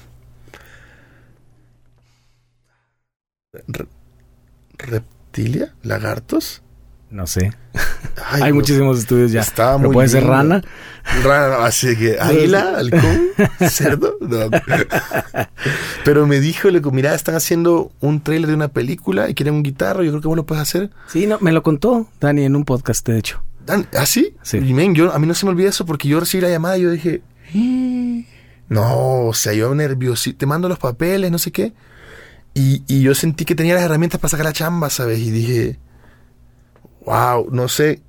Re- 3.68 3.88
¿Reptilia? 4.78 5.74
¿Lagartos? 5.84 6.62
No 7.12 7.28
sé. 7.28 7.52
Ay, 8.26 8.42
Hay 8.42 8.50
no. 8.50 8.56
muchísimos 8.56 8.98
estudios 8.98 9.32
ya. 9.32 9.42
Estaba 9.42 9.78
muy 9.78 9.92
puede 9.92 10.08
ser 10.10 10.26
rana. 10.26 10.64
Rana, 11.24 11.64
así 11.66 11.96
que 11.96 12.18
águila, 12.20 12.74
halcón, 12.78 13.28
cerdo. 13.70 14.18
No. 14.20 14.50
Pero 16.04 16.26
me 16.26 16.40
dijo, 16.40 16.70
le 16.70 16.80
digo, 16.80 16.90
mira, 16.92 17.14
están 17.14 17.36
haciendo 17.36 17.92
un 18.00 18.22
trailer 18.22 18.50
de 18.50 18.56
una 18.56 18.70
película 18.70 19.30
y 19.30 19.36
quieren 19.36 19.54
un 19.54 19.64
guitarro, 19.64 20.02
yo 20.04 20.10
creo 20.12 20.22
que 20.22 20.28
vos 20.28 20.38
lo 20.38 20.46
puedes 20.48 20.64
hacer. 20.64 20.90
Sí, 21.08 21.28
no, 21.28 21.38
me 21.40 21.52
lo 21.52 21.62
contó 21.62 22.08
Dani 22.20 22.46
en 22.46 22.56
un 22.56 22.66
podcast, 22.66 23.08
de 23.08 23.20
hecho. 23.20 23.44
Dan- 23.66 23.88
¿Ah, 23.98 24.06
sí? 24.06 24.36
Sí. 24.42 24.58
Y 24.58 24.94
yo, 24.94 25.14
a 25.14 25.20
mí 25.20 25.28
no 25.28 25.34
se 25.34 25.46
me 25.46 25.52
olvida 25.52 25.70
eso 25.70 25.86
porque 25.86 26.08
yo 26.08 26.20
recibí 26.20 26.42
la 26.42 26.50
llamada 26.50 26.78
y 26.78 26.82
yo 26.82 26.92
dije, 26.92 27.22
"Eh". 27.54 28.26
no, 28.70 29.28
o 29.28 29.34
sea, 29.34 29.54
yo 29.54 29.74
nervioso, 29.76 30.32
te 30.36 30.46
mando 30.46 30.68
los 30.70 30.80
papeles, 30.80 31.32
no 31.32 31.38
sé 31.38 31.52
qué. 31.52 31.74
Y, 32.54 32.84
y 32.88 33.02
yo 33.02 33.16
sentí 33.16 33.46
que 33.46 33.56
tenía 33.56 33.74
las 33.76 33.84
herramientas 33.84 34.20
para 34.20 34.30
sacar 34.30 34.46
la 34.46 34.54
chamba, 34.54 34.90
¿sabes? 34.90 35.20
Y 35.20 35.32
dije, 35.32 35.80
wow, 37.06 37.48
no 37.52 37.68
sé, 37.68 38.02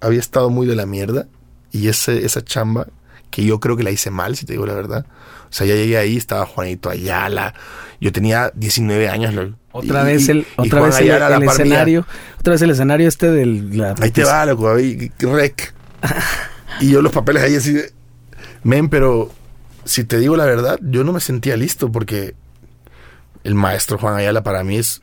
había 0.00 0.20
estado 0.20 0.50
muy 0.50 0.66
de 0.66 0.76
la 0.76 0.86
mierda 0.86 1.26
y 1.70 1.88
ese, 1.88 2.24
esa 2.24 2.42
chamba 2.42 2.86
que 3.34 3.44
yo 3.44 3.58
creo 3.58 3.76
que 3.76 3.82
la 3.82 3.90
hice 3.90 4.12
mal, 4.12 4.36
si 4.36 4.46
te 4.46 4.52
digo 4.52 4.64
la 4.64 4.74
verdad. 4.74 5.06
O 5.50 5.52
sea, 5.56 5.66
ya 5.66 5.74
llegué 5.74 5.98
ahí, 5.98 6.16
estaba 6.16 6.46
Juanito 6.46 6.88
Ayala, 6.88 7.52
yo 8.00 8.12
tenía 8.12 8.52
19 8.54 9.08
años. 9.08 9.34
lo- 9.34 9.54
Otra 9.72 10.02
y- 10.02 10.06
vez 10.14 10.28
el, 10.28 10.46
otra 10.56 10.80
vez 10.82 10.98
el, 11.00 11.06
mía. 11.06 11.50
escenario. 11.50 12.06
Otra 12.38 12.52
vez 12.52 12.62
el 12.62 12.70
escenario 12.70 13.08
este 13.08 13.30
del... 13.32 13.76
la- 13.76 13.94
Ahí 14.00 14.12
te 14.12 14.22
va, 14.22 14.46
loco, 14.46 14.70
ahí, 14.70 15.10
rec. 15.18 15.74
y 16.80 16.90
yo 16.92 17.02
los 17.02 17.10
papeles 17.10 17.42
ahí 17.42 17.56
así 17.56 17.72
de... 17.72 17.92
Men, 18.62 18.88
pero 18.88 19.32
si 19.84 20.04
te 20.04 20.18
digo 20.20 20.36
la 20.36 20.44
verdad, 20.44 20.78
yo 20.80 21.02
no 21.02 21.12
me 21.12 21.18
sentía 21.20 21.56
listo 21.56 21.90
porque 21.90 22.36
el 23.42 23.56
maestro 23.56 23.98
Juan 23.98 24.14
Ayala 24.14 24.44
para 24.44 24.62
mí 24.62 24.76
es 24.78 25.02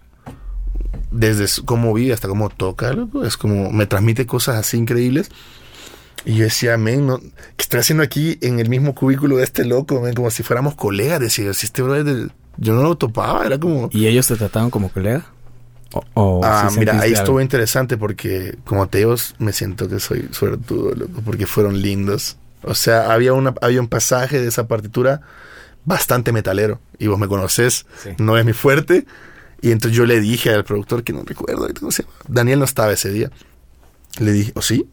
desde 1.11 1.45
cómo 1.65 1.93
vive 1.93 2.13
hasta 2.13 2.29
cómo 2.29 2.49
toca, 2.49 2.93
loco, 2.93 3.25
es 3.25 3.35
como 3.35 3.71
me 3.71 3.85
transmite 3.87 4.25
cosas 4.25 4.55
así 4.55 4.77
increíbles. 4.77 5.29
Y 6.25 6.35
yo 6.35 6.43
decía, 6.43 6.77
men, 6.77 7.07
no, 7.07 7.19
¿qué 7.19 7.29
estoy 7.59 7.79
haciendo 7.79 8.03
aquí 8.03 8.37
en 8.41 8.59
el 8.59 8.69
mismo 8.69 8.93
cubículo 8.93 9.37
de 9.37 9.43
este 9.43 9.65
loco, 9.65 10.01
men? 10.01 10.13
Como 10.13 10.29
si 10.31 10.43
fuéramos 10.43 10.75
colegas. 10.75 11.19
Decía, 11.19 11.53
si 11.53 11.65
este 11.65 11.81
brother, 11.81 12.03
de- 12.03 12.29
yo 12.57 12.73
no 12.73 12.83
lo 12.83 12.95
topaba, 12.95 13.45
era 13.45 13.57
como... 13.59 13.89
¿Y 13.91 14.05
ellos 14.07 14.27
te 14.27 14.35
trataban 14.35 14.69
como 14.69 14.89
colega? 14.89 15.25
O, 15.93 16.03
o 16.13 16.41
Ah, 16.45 16.69
sí 16.71 16.79
mira, 16.79 16.93
ahí 16.93 16.99
sentiste 16.99 17.19
estuvo 17.21 17.37
algo? 17.37 17.41
interesante 17.41 17.97
porque 17.97 18.55
como 18.65 18.87
te 18.87 18.99
digo, 18.99 19.15
me 19.39 19.51
siento 19.51 19.89
que 19.89 19.99
soy 19.99 20.29
suertudo, 20.31 20.93
loco, 20.95 21.21
porque 21.25 21.45
fueron 21.47 21.81
lindos. 21.81 22.37
O 22.63 22.75
sea, 22.75 23.11
había, 23.11 23.33
una, 23.33 23.53
había 23.61 23.81
un 23.81 23.87
pasaje 23.87 24.39
de 24.39 24.47
esa 24.47 24.67
partitura 24.67 25.21
bastante 25.85 26.31
metalero. 26.31 26.79
Y 26.99 27.07
vos 27.07 27.17
me 27.19 27.27
conoces, 27.27 27.85
Sí. 28.03 28.09
no 28.19 28.37
es 28.37 28.45
mi 28.45 28.53
fuerte. 28.53 29.05
Y 29.61 29.71
entonces 29.71 29.97
yo 29.97 30.05
le 30.05 30.19
dije 30.19 30.51
al 30.53 30.63
productor, 30.63 31.03
que 31.03 31.13
no 31.13 31.23
recuerdo, 31.25 31.67
¿cómo 31.79 31.91
se 31.91 32.03
llama? 32.03 32.13
Daniel 32.27 32.59
no 32.59 32.65
estaba 32.65 32.91
ese 32.93 33.09
día. 33.09 33.31
Le 34.19 34.31
dije, 34.31 34.51
¿o 34.55 34.61
sí? 34.61 34.85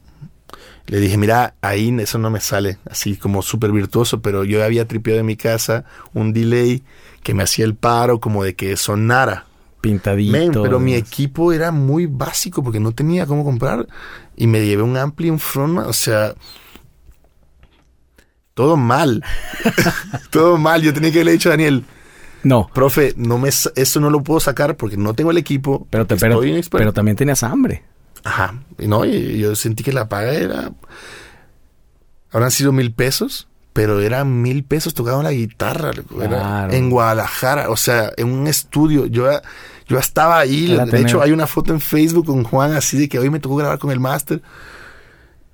Le 0.89 1.01
dije, 1.01 1.19
mira, 1.19 1.55
ahí 1.61 1.95
eso 2.01 2.19
no 2.19 2.31
me 2.31 2.41
sale 2.41 2.79
así 2.91 3.17
como 3.17 3.43
súper 3.43 3.73
virtuoso, 3.73 4.23
pero 4.23 4.43
yo 4.45 4.65
había 4.65 4.89
tripeado 4.89 5.21
en 5.21 5.27
mi 5.27 5.37
casa 5.37 5.85
un 6.15 6.33
delay 6.33 6.83
que 7.23 7.35
me 7.35 7.43
hacía 7.43 7.67
el 7.67 7.75
paro 7.75 8.21
como 8.21 8.43
de 8.43 8.55
que 8.55 8.75
sonara. 8.79 9.45
Pintadito. 9.83 10.63
Pero 10.63 10.81
mi 10.81 10.95
equipo 10.95 11.53
era 11.53 11.73
muy 11.73 12.07
básico 12.07 12.63
porque 12.63 12.81
no 12.81 12.93
tenía 12.93 13.27
cómo 13.27 13.45
comprar. 13.45 13.87
Y 14.35 14.47
me 14.47 14.65
llevé 14.65 14.83
un 14.83 14.97
ampli, 14.97 15.29
un 15.29 15.39
frontman, 15.39 15.87
o 15.87 15.93
sea. 15.93 16.35
Todo 18.55 18.77
mal. 18.77 19.23
todo 20.31 20.57
mal. 20.57 20.83
Yo 20.83 20.95
tenía 20.95 21.11
que 21.13 21.19
haberle 21.19 21.33
dicho 21.33 21.51
a 21.51 21.53
Daniel, 21.53 21.85
No, 22.43 22.69
profe, 22.73 23.13
no 23.17 23.39
me, 23.39 23.51
eso 23.51 24.01
no 24.01 24.11
lo 24.11 24.23
puedo 24.23 24.41
sacar 24.41 24.77
porque 24.77 24.97
no 24.97 25.13
tengo 25.13 25.31
el 25.31 25.37
equipo. 25.37 25.87
pero, 25.91 26.07
te, 26.07 26.17
pero, 26.17 26.43
inexperto". 26.43 26.79
pero 26.79 26.93
también 26.95 27.17
tenías 27.17 27.43
hambre. 27.43 27.85
Ajá. 28.25 28.55
Y 28.79 28.87
no, 28.87 29.05
y 29.05 29.39
yo 29.39 29.55
sentí 29.57 29.83
que 29.83 29.93
la 29.93 30.09
paga 30.09 30.33
era. 30.33 30.73
Habrán 32.31 32.51
sido 32.51 32.73
mil 32.73 32.93
pesos, 32.93 33.49
pero 33.73 34.01
eran 34.01 34.43
mil 34.43 34.65
pesos 34.65 34.95
tocando 34.95 35.23
la 35.23 35.33
guitarra. 35.33 35.93
Claro. 35.93 36.73
en 36.73 36.91
Guadalajara, 36.91 37.71
o 37.71 37.77
sea, 37.77 38.13
en 38.17 38.29
un 38.29 38.47
estudio. 38.47 39.07
Yo, 39.07 39.27
yo 39.87 39.99
estaba 39.99 40.39
ahí. 40.39 40.67
De 40.67 40.77
tener- 40.87 41.03
hecho, 41.07 41.23
hay 41.23 41.33
una 41.33 41.47
foto 41.47 41.73
en 41.73 41.81
Facebook 41.81 42.27
con 42.27 42.45
Juan 42.45 42.73
así 42.75 42.99
de 42.99 43.09
que 43.09 43.19
hoy 43.19 43.31
me 43.31 43.41
tocó 43.41 43.57
grabar 43.57 43.79
con 43.79 43.91
el 43.91 44.01
máster. 44.01 44.43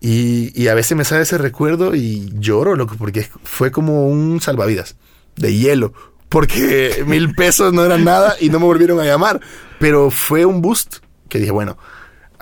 Y, 0.00 0.52
y 0.60 0.68
a 0.68 0.74
veces 0.74 0.96
me 0.98 1.04
sale 1.04 1.22
ese 1.22 1.38
recuerdo 1.38 1.94
y 1.94 2.30
lloro, 2.34 2.76
loco, 2.76 2.94
porque 2.98 3.26
fue 3.42 3.70
como 3.70 4.06
un 4.06 4.40
salvavidas 4.40 4.96
de 5.36 5.54
hielo. 5.56 5.94
Porque 6.28 7.04
mil 7.06 7.34
pesos 7.34 7.72
no 7.72 7.84
eran 7.84 8.04
nada 8.04 8.34
y 8.40 8.48
no 8.50 8.58
me 8.58 8.66
volvieron 8.66 8.98
a 9.00 9.04
llamar. 9.04 9.40
Pero 9.78 10.10
fue 10.10 10.44
un 10.44 10.60
boost 10.60 10.96
que 11.28 11.38
dije, 11.38 11.52
bueno, 11.52 11.78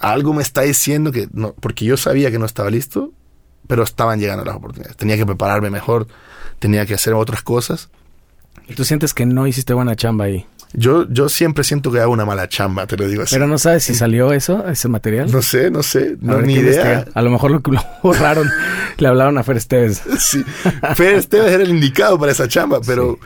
algo 0.03 0.34
me 0.34 0.42
está 0.42 0.62
diciendo 0.62 1.12
que 1.12 1.28
no, 1.32 1.55
porque 1.55 1.84
yo 1.84 1.96
sabía 1.96 2.30
que 2.30 2.38
no 2.38 2.46
estaba 2.46 2.70
listo, 2.70 3.12
pero 3.68 3.82
estaban 3.82 4.20
llegando 4.20 4.44
las 4.44 4.57
oportunidades. 4.57 4.96
Tenía 4.96 5.16
que 5.16 5.24
prepararme 5.24 5.70
mejor, 5.70 6.07
tenía 6.59 6.84
que 6.86 6.94
hacer 6.94 7.14
otras 7.14 7.42
cosas. 7.42 7.88
¿Y 8.68 8.74
tú 8.74 8.84
sientes 8.84 9.14
que 9.14 9.24
no 9.26 9.46
hiciste 9.46 9.72
buena 9.74 9.96
chamba 9.96 10.26
ahí? 10.26 10.46
Yo, 10.74 11.07
yo 11.11 11.28
siempre 11.28 11.64
siento 11.64 11.92
que 11.92 12.00
hago 12.00 12.12
una 12.12 12.24
mala 12.24 12.48
chamba, 12.48 12.86
te 12.86 12.96
lo 12.96 13.07
digo 13.07 13.22
así. 13.24 13.34
Pero 13.34 13.46
no 13.46 13.59
sabes 13.59 13.84
si 13.84 13.94
salió 13.94 14.32
eso, 14.32 14.66
ese 14.68 14.88
material. 14.88 15.30
no 15.30 15.42
sé, 15.42 15.70
no 15.70 15.82
sé, 15.82 16.16
no, 16.20 16.32
Habrá 16.32 16.46
ni 16.46 16.55
idea. 16.55 16.62
investigar. 16.62 17.09
A 17.14 17.20
lo 17.22 17.30
mejor 17.30 17.50
lo, 17.50 17.61
lo 17.64 17.80
borraron, 18.03 18.48
le 18.96 19.09
hablaron 19.09 19.36
a 19.36 19.42
Fer 19.44 19.59
Esteves 19.59 20.03
Sí. 20.18 20.42
Fer 20.94 21.16
Esteves 21.16 21.53
era 21.53 21.62
el 21.62 21.70
indicado 21.70 22.18
para 22.18 22.32
esa 22.32 22.48
chamba, 22.48 22.80
pero 22.86 23.18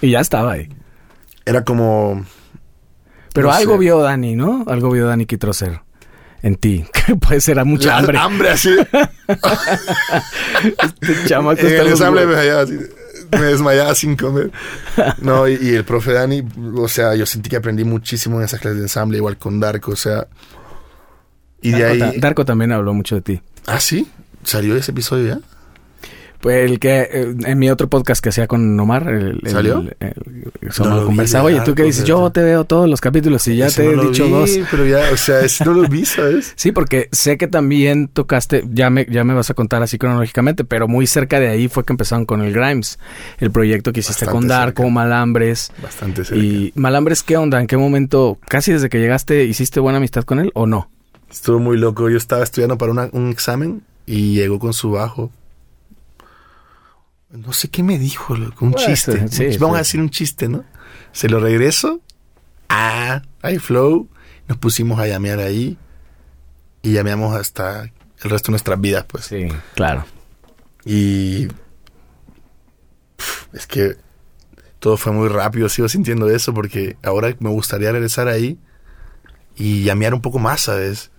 y 0.00 0.10
ya 0.12 0.20
estaba 0.20 0.52
ahí. 0.52 0.68
era 1.44 1.62
como... 1.64 2.24
Pero 3.34 3.48
No 3.48 3.52
algo 3.54 3.72
sé. 3.74 3.78
vio 3.80 3.98
Dani, 3.98 4.34
¿no? 4.36 4.64
Algo 4.66 4.90
vio 4.90 5.06
Dani 5.06 5.26
Kitroser 5.26 5.80
en 6.44 6.56
ti. 6.56 6.84
Que 7.06 7.16
puede 7.16 7.40
ser 7.40 7.58
a 7.58 7.64
mucha 7.64 7.98
hambre. 7.98 8.18
Hambre 8.18 8.50
así. 8.50 8.70
Este 11.00 11.26
chamaco 11.26 11.60
en 11.60 11.66
está 11.66 11.82
el 11.82 11.88
ensamble 11.88 12.26
me 12.26 12.34
desmayaba 12.34 12.62
así. 12.62 12.78
Me 13.32 13.40
desmayaba 13.40 13.94
sin 13.94 14.16
comer. 14.16 14.50
No, 15.20 15.48
y, 15.48 15.58
y 15.60 15.74
el 15.74 15.84
profe 15.84 16.12
Dani, 16.12 16.42
o 16.76 16.88
sea, 16.88 17.14
yo 17.14 17.26
sentí 17.26 17.50
que 17.50 17.56
aprendí 17.56 17.84
muchísimo 17.84 18.38
en 18.38 18.44
esas 18.44 18.60
clases 18.60 18.78
de 18.78 18.84
ensamble, 18.84 19.16
igual 19.18 19.36
con 19.38 19.58
Darko, 19.58 19.92
o 19.92 19.96
sea. 19.96 20.28
Y 21.60 21.72
de 21.72 21.80
Darko 21.82 22.04
ahí. 22.04 22.20
Darko 22.20 22.44
también 22.44 22.72
habló 22.72 22.94
mucho 22.94 23.16
de 23.16 23.22
ti. 23.22 23.42
Ah, 23.66 23.80
sí. 23.80 24.06
¿Salió 24.44 24.76
ese 24.76 24.92
episodio 24.92 25.26
ya? 25.26 25.40
Pues 26.44 26.70
el 26.70 26.78
que 26.78 27.08
eh, 27.10 27.34
en 27.46 27.58
mi 27.58 27.70
otro 27.70 27.88
podcast 27.88 28.22
que 28.22 28.28
hacía 28.28 28.46
con 28.46 28.78
Omar, 28.78 29.08
el, 29.08 29.40
el- 29.42 29.50
¿Salió? 29.50 29.78
el- 29.98 30.14
No 30.78 31.06
conversaba, 31.06 31.44
oye, 31.44 31.60
tú 31.64 31.74
que 31.74 31.84
dices, 31.84 32.04
yo 32.04 32.28
te 32.30 32.42
veo 32.42 32.64
todos 32.64 32.86
los 32.86 33.00
capítulos 33.00 33.48
y 33.48 33.56
ya 33.56 33.68
Ese 33.68 33.82
te 33.84 33.90
he 33.90 33.96
no 33.96 34.02
dicho 34.10 34.26
vi, 34.26 34.30
dos. 34.30 34.50
Pero 34.70 34.84
ya, 34.84 35.00
o 35.10 35.16
sea, 35.16 35.40
ese 35.40 35.64
no 35.64 35.72
lo 35.72 35.88
vi, 35.88 36.04
¿sabes? 36.04 36.52
Sí, 36.54 36.70
porque 36.70 37.08
sé 37.12 37.38
que 37.38 37.46
también 37.48 38.08
tocaste, 38.08 38.62
ya 38.70 38.90
me, 38.90 39.06
ya 39.08 39.24
me 39.24 39.32
vas 39.32 39.48
a 39.48 39.54
contar 39.54 39.82
así 39.82 39.96
cronológicamente, 39.96 40.64
pero 40.64 40.86
muy 40.86 41.06
cerca 41.06 41.40
de 41.40 41.48
ahí 41.48 41.68
fue 41.68 41.82
que 41.84 41.94
empezaron 41.94 42.26
con 42.26 42.42
el 42.42 42.52
Grimes, 42.52 42.98
el 43.38 43.50
proyecto 43.50 43.94
que 43.94 44.00
hiciste 44.00 44.26
Bastante 44.26 44.38
con 44.40 44.48
Darko, 44.48 44.82
cerca. 44.82 44.94
Malambres. 44.94 45.72
Bastante 45.82 46.26
cerca. 46.26 46.44
Y 46.44 46.72
Malambres, 46.76 47.22
¿qué 47.22 47.38
onda? 47.38 47.58
¿En 47.58 47.66
qué 47.66 47.78
momento, 47.78 48.36
casi 48.48 48.70
desde 48.70 48.90
que 48.90 48.98
llegaste, 49.00 49.44
hiciste 49.44 49.80
buena 49.80 49.96
amistad 49.96 50.24
con 50.24 50.40
él 50.40 50.50
o 50.52 50.66
no? 50.66 50.90
Estuvo 51.30 51.58
muy 51.58 51.78
loco. 51.78 52.10
Yo 52.10 52.18
estaba 52.18 52.42
estudiando 52.44 52.76
para 52.76 52.92
una- 52.92 53.08
un 53.12 53.30
examen 53.30 53.80
y 54.04 54.34
llegó 54.34 54.58
con 54.58 54.74
su 54.74 54.90
bajo. 54.90 55.30
No 57.34 57.52
sé 57.52 57.68
qué 57.68 57.82
me 57.82 57.98
dijo. 57.98 58.34
Un 58.60 58.74
chiste. 58.74 59.28
sí, 59.28 59.58
Vamos 59.58 59.74
sí. 59.74 59.76
a 59.76 59.78
decir 59.78 60.00
un 60.00 60.10
chiste, 60.10 60.48
¿no? 60.48 60.64
Se 61.12 61.28
lo 61.28 61.40
regreso. 61.40 62.00
Ah, 62.68 63.22
hay 63.42 63.58
flow. 63.58 64.08
Nos 64.46 64.58
pusimos 64.58 64.98
a 65.00 65.06
llamear 65.06 65.40
ahí. 65.40 65.76
Y 66.82 66.92
llameamos 66.92 67.34
hasta 67.36 67.82
el 67.84 68.30
resto 68.30 68.48
de 68.48 68.52
nuestras 68.52 68.80
vidas, 68.80 69.04
pues. 69.08 69.24
Sí, 69.26 69.48
claro. 69.74 70.04
Y. 70.84 71.48
Es 73.52 73.66
que 73.66 73.96
todo 74.78 74.96
fue 74.96 75.12
muy 75.12 75.28
rápido. 75.28 75.68
Sigo 75.68 75.88
sintiendo 75.88 76.28
eso 76.30 76.54
porque 76.54 76.96
ahora 77.02 77.34
me 77.40 77.50
gustaría 77.50 77.90
regresar 77.90 78.28
ahí 78.28 78.58
y 79.56 79.82
llamear 79.84 80.14
un 80.14 80.20
poco 80.20 80.38
más, 80.38 80.62
¿sabes? 80.62 81.10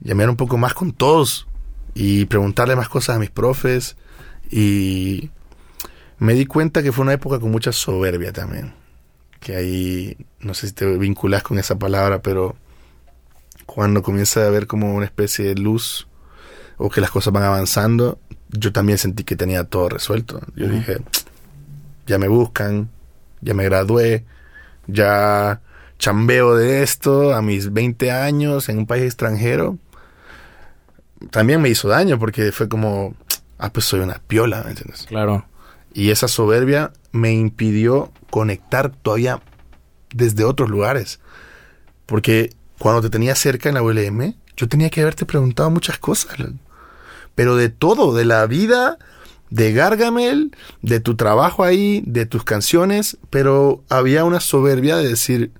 Llamear 0.00 0.30
un 0.30 0.36
poco 0.36 0.58
más 0.58 0.74
con 0.74 0.92
todos 0.92 1.48
y 1.94 2.24
preguntarle 2.26 2.76
más 2.76 2.88
cosas 2.88 3.16
a 3.16 3.18
mis 3.18 3.30
profes. 3.30 3.96
Y 4.52 5.30
me 6.18 6.34
di 6.34 6.44
cuenta 6.44 6.82
que 6.82 6.92
fue 6.92 7.02
una 7.02 7.14
época 7.14 7.40
con 7.40 7.50
mucha 7.50 7.72
soberbia 7.72 8.32
también. 8.32 8.74
Que 9.40 9.56
ahí, 9.56 10.16
no 10.40 10.52
sé 10.52 10.68
si 10.68 10.74
te 10.74 10.86
vinculas 10.98 11.42
con 11.42 11.58
esa 11.58 11.76
palabra, 11.78 12.20
pero 12.20 12.54
cuando 13.64 14.02
comienza 14.02 14.44
a 14.44 14.48
haber 14.48 14.66
como 14.66 14.94
una 14.94 15.06
especie 15.06 15.46
de 15.46 15.54
luz 15.54 16.06
o 16.76 16.90
que 16.90 17.00
las 17.00 17.10
cosas 17.10 17.32
van 17.32 17.44
avanzando, 17.44 18.18
yo 18.50 18.72
también 18.72 18.98
sentí 18.98 19.24
que 19.24 19.36
tenía 19.36 19.64
todo 19.64 19.88
resuelto. 19.88 20.40
Yo 20.54 20.68
dije, 20.68 20.98
ya 22.06 22.18
me 22.18 22.28
buscan, 22.28 22.90
ya 23.40 23.54
me 23.54 23.64
gradué, 23.64 24.26
ya 24.86 25.62
chambeo 25.98 26.56
de 26.56 26.82
esto 26.82 27.34
a 27.34 27.40
mis 27.40 27.72
20 27.72 28.10
años 28.10 28.68
en 28.68 28.78
un 28.78 28.86
país 28.86 29.04
extranjero. 29.04 29.78
También 31.30 31.62
me 31.62 31.70
hizo 31.70 31.88
daño 31.88 32.18
porque 32.18 32.52
fue 32.52 32.68
como, 32.68 33.14
ah, 33.62 33.72
pues 33.72 33.86
soy 33.86 34.00
una 34.00 34.20
piola, 34.26 34.62
¿me 34.64 34.70
entiendes? 34.70 35.06
Claro. 35.08 35.46
Y 35.94 36.10
esa 36.10 36.26
soberbia 36.26 36.92
me 37.12 37.32
impidió 37.32 38.10
conectar 38.28 38.90
todavía 38.90 39.40
desde 40.12 40.42
otros 40.44 40.68
lugares. 40.68 41.20
Porque 42.06 42.54
cuando 42.78 43.02
te 43.02 43.10
tenía 43.10 43.36
cerca 43.36 43.68
en 43.68 43.76
la 43.76 43.82
ULM, 43.82 44.34
yo 44.56 44.68
tenía 44.68 44.90
que 44.90 45.00
haberte 45.00 45.26
preguntado 45.26 45.70
muchas 45.70 45.98
cosas. 45.98 46.36
Pero 47.36 47.54
de 47.54 47.68
todo, 47.68 48.12
de 48.12 48.24
la 48.24 48.44
vida, 48.46 48.98
de 49.50 49.72
Gargamel, 49.72 50.50
de 50.82 50.98
tu 50.98 51.14
trabajo 51.14 51.62
ahí, 51.62 52.02
de 52.04 52.26
tus 52.26 52.42
canciones. 52.42 53.16
Pero 53.30 53.84
había 53.88 54.24
una 54.24 54.40
soberbia 54.40 54.96
de 54.96 55.06
decir, 55.06 55.52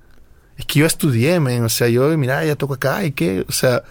es 0.57 0.67
que 0.67 0.81
yo 0.81 0.87
estudié, 0.87 1.39
men. 1.39 1.63
O 1.63 1.69
sea, 1.69 1.89
yo, 1.89 2.09
mira, 2.19 2.45
ya 2.45 2.57
toco 2.57 2.75
acá 2.75 3.05
y 3.05 3.13
qué. 3.13 3.45
O 3.49 3.53
sea, 3.53 3.85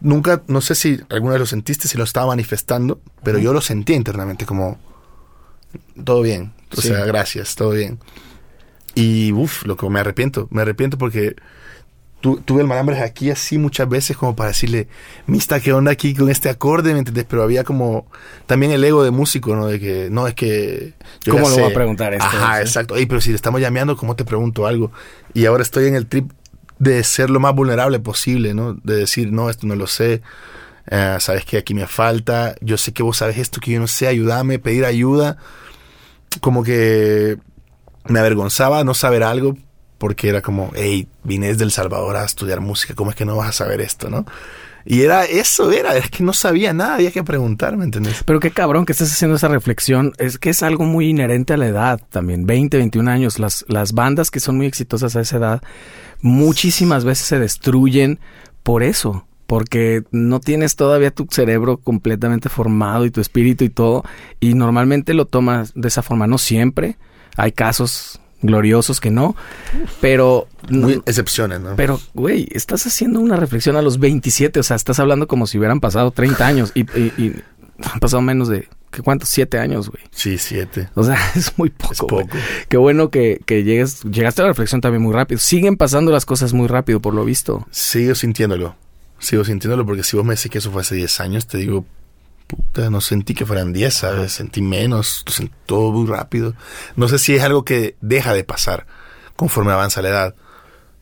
nunca, 0.00 0.42
no 0.48 0.60
sé 0.60 0.74
si 0.74 1.00
alguna 1.10 1.32
vez 1.32 1.40
lo 1.40 1.46
sentiste, 1.46 1.88
si 1.88 1.96
lo 1.98 2.04
estaba 2.04 2.26
manifestando, 2.28 3.00
pero 3.22 3.38
yo 3.38 3.52
lo 3.52 3.60
sentía 3.60 3.96
internamente 3.96 4.44
como, 4.46 4.78
todo 6.02 6.22
bien. 6.22 6.52
O 6.76 6.80
Sí. 6.80 6.88
sea, 6.88 7.04
gracias, 7.04 7.54
todo 7.54 7.70
bien. 7.70 7.98
Y 8.94 9.32
uff, 9.32 9.64
loco, 9.66 9.90
me 9.90 10.00
arrepiento. 10.00 10.48
Me 10.50 10.62
arrepiento 10.62 10.96
porque 10.98 11.36
tu- 12.20 12.38
tuve 12.40 12.62
el 12.62 12.66
malambres 12.66 13.00
aquí 13.02 13.30
así 13.30 13.58
muchas 13.58 13.88
veces 13.88 14.16
como 14.16 14.34
para 14.34 14.48
decirle, 14.48 14.88
Mista, 15.26 15.60
¿qué 15.60 15.72
onda 15.72 15.92
aquí 15.92 16.14
con 16.14 16.30
este 16.30 16.48
acorde? 16.48 16.92
¿Me 16.94 17.00
entendés? 17.00 17.26
Pero 17.28 17.42
había 17.42 17.62
como 17.62 18.06
también 18.46 18.72
el 18.72 18.82
ego 18.82 19.04
de 19.04 19.10
músico, 19.10 19.54
¿no? 19.54 19.66
De 19.66 19.78
que, 19.78 20.08
no, 20.10 20.26
es 20.26 20.34
que... 20.34 20.94
yo 21.24 21.34
¿Cómo 21.34 21.48
le 21.50 21.54
sé. 21.54 21.60
voy 21.62 21.70
a 21.70 21.74
preguntar 21.74 22.14
esto? 22.14 22.24
Ajá, 22.26 22.56
Sí. 22.56 22.62
exacto. 22.62 22.96
Ey, 22.96 23.06
pero 23.06 23.20
si 23.20 23.30
le 23.30 23.36
estamos 23.36 23.60
llameando, 23.60 23.96
¿cómo 23.96 24.16
te 24.16 24.24
pregunto 24.24 24.66
algo? 24.66 24.90
Y 25.34 25.44
ahora 25.44 25.62
estoy 25.62 25.86
en 25.88 25.94
el 25.94 26.06
trip 26.06 26.32
de 26.78 27.02
ser 27.04 27.30
lo 27.30 27.40
más 27.40 27.54
vulnerable 27.54 27.98
posible, 27.98 28.54
¿no? 28.54 28.74
De 28.74 28.96
decir, 28.96 29.32
no, 29.32 29.50
esto 29.50 29.66
no 29.66 29.76
lo 29.76 29.86
sé. 29.86 30.22
Eh, 30.88 31.16
sabes 31.20 31.44
que 31.44 31.58
aquí 31.58 31.74
me 31.74 31.86
falta. 31.86 32.54
Yo 32.60 32.76
sé 32.76 32.92
que 32.92 33.02
vos 33.02 33.16
sabes 33.16 33.38
esto 33.38 33.60
que 33.60 33.72
yo 33.72 33.80
no 33.80 33.86
sé. 33.86 34.06
Ayúdame, 34.06 34.58
pedir 34.58 34.84
ayuda. 34.84 35.38
Como 36.40 36.62
que 36.62 37.38
me 38.06 38.20
avergonzaba 38.20 38.84
no 38.84 38.94
saber 38.94 39.22
algo 39.22 39.56
porque 39.98 40.28
era 40.28 40.42
como, 40.42 40.70
hey, 40.74 41.08
vine 41.24 41.48
desde 41.48 41.64
El 41.64 41.72
Salvador 41.72 42.16
a 42.16 42.24
estudiar 42.24 42.60
música. 42.60 42.94
¿Cómo 42.94 43.10
es 43.10 43.16
que 43.16 43.24
no 43.24 43.36
vas 43.36 43.48
a 43.48 43.52
saber 43.52 43.80
esto, 43.80 44.10
no? 44.10 44.26
Y 44.88 45.02
era 45.02 45.24
eso, 45.24 45.72
era, 45.72 45.96
es 45.96 46.08
que 46.10 46.22
no 46.22 46.32
sabía 46.32 46.72
nada, 46.72 46.94
había 46.94 47.10
que 47.10 47.24
preguntar, 47.24 47.76
¿me 47.76 47.84
entendés? 47.84 48.22
Pero 48.24 48.38
qué 48.38 48.52
cabrón 48.52 48.86
que 48.86 48.92
estés 48.92 49.12
haciendo 49.12 49.36
esa 49.36 49.48
reflexión. 49.48 50.12
Es 50.18 50.38
que 50.38 50.50
es 50.50 50.62
algo 50.62 50.84
muy 50.84 51.08
inherente 51.08 51.54
a 51.54 51.56
la 51.56 51.66
edad 51.66 52.00
también. 52.10 52.46
20, 52.46 52.76
21 52.76 53.10
años. 53.10 53.40
Las, 53.40 53.64
las 53.66 53.92
bandas 53.92 54.30
que 54.30 54.38
son 54.38 54.56
muy 54.56 54.66
exitosas 54.66 55.16
a 55.16 55.20
esa 55.20 55.38
edad 55.38 55.62
muchísimas 56.22 57.04
veces 57.04 57.26
se 57.26 57.40
destruyen 57.40 58.20
por 58.62 58.84
eso. 58.84 59.26
Porque 59.48 60.02
no 60.12 60.38
tienes 60.38 60.76
todavía 60.76 61.10
tu 61.10 61.26
cerebro 61.30 61.78
completamente 61.78 62.48
formado 62.48 63.06
y 63.06 63.10
tu 63.10 63.20
espíritu 63.20 63.64
y 63.64 63.70
todo. 63.70 64.04
Y 64.38 64.54
normalmente 64.54 65.14
lo 65.14 65.26
tomas 65.26 65.72
de 65.74 65.88
esa 65.88 66.02
forma. 66.02 66.28
No 66.28 66.38
siempre. 66.38 66.96
Hay 67.36 67.50
casos 67.50 68.20
gloriosos 68.42 69.00
que 69.00 69.10
no. 69.10 69.36
Pero... 70.00 70.48
Muy 70.68 71.02
excepciones, 71.06 71.60
¿no? 71.60 71.76
Pero, 71.76 72.00
güey, 72.14 72.48
estás 72.52 72.86
haciendo 72.86 73.20
una 73.20 73.36
reflexión 73.36 73.76
a 73.76 73.82
los 73.82 73.98
27, 73.98 74.60
o 74.60 74.62
sea, 74.62 74.76
estás 74.76 74.98
hablando 74.98 75.26
como 75.28 75.46
si 75.46 75.58
hubieran 75.58 75.80
pasado 75.80 76.10
30 76.10 76.46
años 76.46 76.72
y, 76.74 76.80
y- 76.98 77.12
y 77.18 77.34
han 77.82 78.00
pasado 78.00 78.20
menos 78.22 78.48
de, 78.48 78.68
¿qué 78.90 79.02
cuántos? 79.02 79.28
7 79.28 79.58
años, 79.58 79.90
güey. 79.90 80.02
Sí, 80.10 80.38
siete. 80.38 80.88
O 80.94 81.04
sea, 81.04 81.18
es 81.36 81.56
muy 81.58 81.70
poco. 81.70 81.92
Es 81.92 82.00
güey. 82.00 82.24
poco. 82.26 82.36
Qué 82.68 82.76
bueno 82.76 83.10
que, 83.10 83.40
que 83.46 83.62
llegues, 83.64 84.02
llegaste 84.04 84.42
a 84.42 84.44
la 84.44 84.50
reflexión 84.50 84.80
también 84.80 85.02
muy 85.02 85.12
rápido. 85.12 85.38
Siguen 85.38 85.76
pasando 85.76 86.10
las 86.12 86.24
cosas 86.26 86.52
muy 86.52 86.66
rápido, 86.68 87.00
por 87.00 87.14
lo 87.14 87.24
visto. 87.24 87.66
Sigo 87.70 88.14
sintiéndolo. 88.14 88.76
Sigo 89.18 89.44
sintiéndolo 89.44 89.86
porque 89.86 90.02
si 90.02 90.16
vos 90.16 90.26
me 90.26 90.34
decís 90.34 90.50
que 90.50 90.58
eso 90.58 90.70
fue 90.70 90.82
hace 90.82 90.94
10 90.94 91.20
años, 91.20 91.46
te 91.46 91.58
digo, 91.58 91.86
puta, 92.46 92.90
no 92.90 93.00
sentí 93.00 93.34
que 93.34 93.46
fueran 93.46 93.72
10, 93.72 93.94
¿sabes? 93.94 94.32
Sentí 94.32 94.62
menos, 94.62 95.22
lo 95.26 95.32
sentí 95.32 95.52
todo 95.66 95.92
muy 95.92 96.06
rápido. 96.06 96.54
No 96.96 97.08
sé 97.08 97.18
si 97.18 97.34
es 97.34 97.42
algo 97.42 97.64
que 97.64 97.96
deja 98.00 98.34
de 98.34 98.44
pasar 98.44 98.86
conforme 99.36 99.72
avanza 99.72 100.02
la 100.02 100.08
edad, 100.08 100.34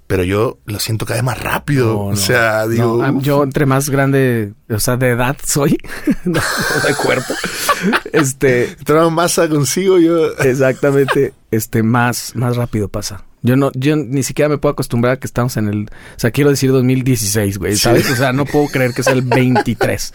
pero 0.06 0.22
yo 0.24 0.58
lo 0.66 0.78
siento 0.80 1.06
cada 1.06 1.18
vez 1.18 1.24
más 1.24 1.40
rápido. 1.40 1.94
No, 1.94 2.06
o 2.06 2.16
sea, 2.16 2.66
digo, 2.66 2.98
No, 2.98 3.04
ah, 3.04 3.14
yo 3.20 3.42
entre 3.42 3.66
más 3.66 3.88
grande, 3.88 4.52
o 4.68 4.78
sea, 4.78 4.96
de 4.96 5.10
edad 5.10 5.36
soy, 5.44 5.78
no, 6.24 6.40
de 6.86 6.94
cuerpo, 6.94 7.34
este, 8.12 8.76
masa 9.10 9.48
consigo, 9.48 9.98
yo... 9.98 10.32
exactamente, 10.38 11.32
este, 11.50 11.82
más, 11.82 12.32
más 12.34 12.56
rápido 12.56 12.88
pasa. 12.88 13.24
Yo 13.44 13.56
no, 13.56 13.70
yo 13.74 13.94
ni 13.94 14.22
siquiera 14.22 14.48
me 14.48 14.56
puedo 14.56 14.72
acostumbrar 14.72 15.12
a 15.12 15.16
que 15.18 15.26
estamos 15.26 15.58
en 15.58 15.68
el, 15.68 15.82
o 15.84 16.18
sea, 16.18 16.30
quiero 16.30 16.48
decir 16.48 16.72
2016, 16.72 17.58
güey, 17.58 17.76
¿sabes? 17.76 18.06
Sí. 18.06 18.12
O 18.14 18.16
sea, 18.16 18.32
no 18.32 18.46
puedo 18.46 18.68
creer 18.68 18.94
que 18.94 19.02
es 19.02 19.06
el 19.06 19.20
23. 19.20 20.14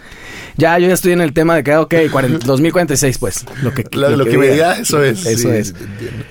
Ya, 0.57 0.79
yo 0.79 0.87
ya 0.87 0.95
estoy 0.95 1.11
en 1.11 1.21
el 1.21 1.31
tema 1.31 1.55
de 1.55 1.63
que, 1.63 1.75
ok, 1.75 1.93
40 2.11 2.45
2046, 2.47 3.19
pues, 3.19 3.45
lo 3.61 3.71
que, 3.71 3.85
Lo, 3.91 4.09
lo 4.17 4.25
que, 4.25 4.35
me 4.35 4.47
diga. 4.47 4.79
eso 4.79 5.03
es. 5.03 5.27
Eso 5.27 5.47
sí, 5.47 5.55
es. 5.55 5.69
entiendo. 5.69 6.25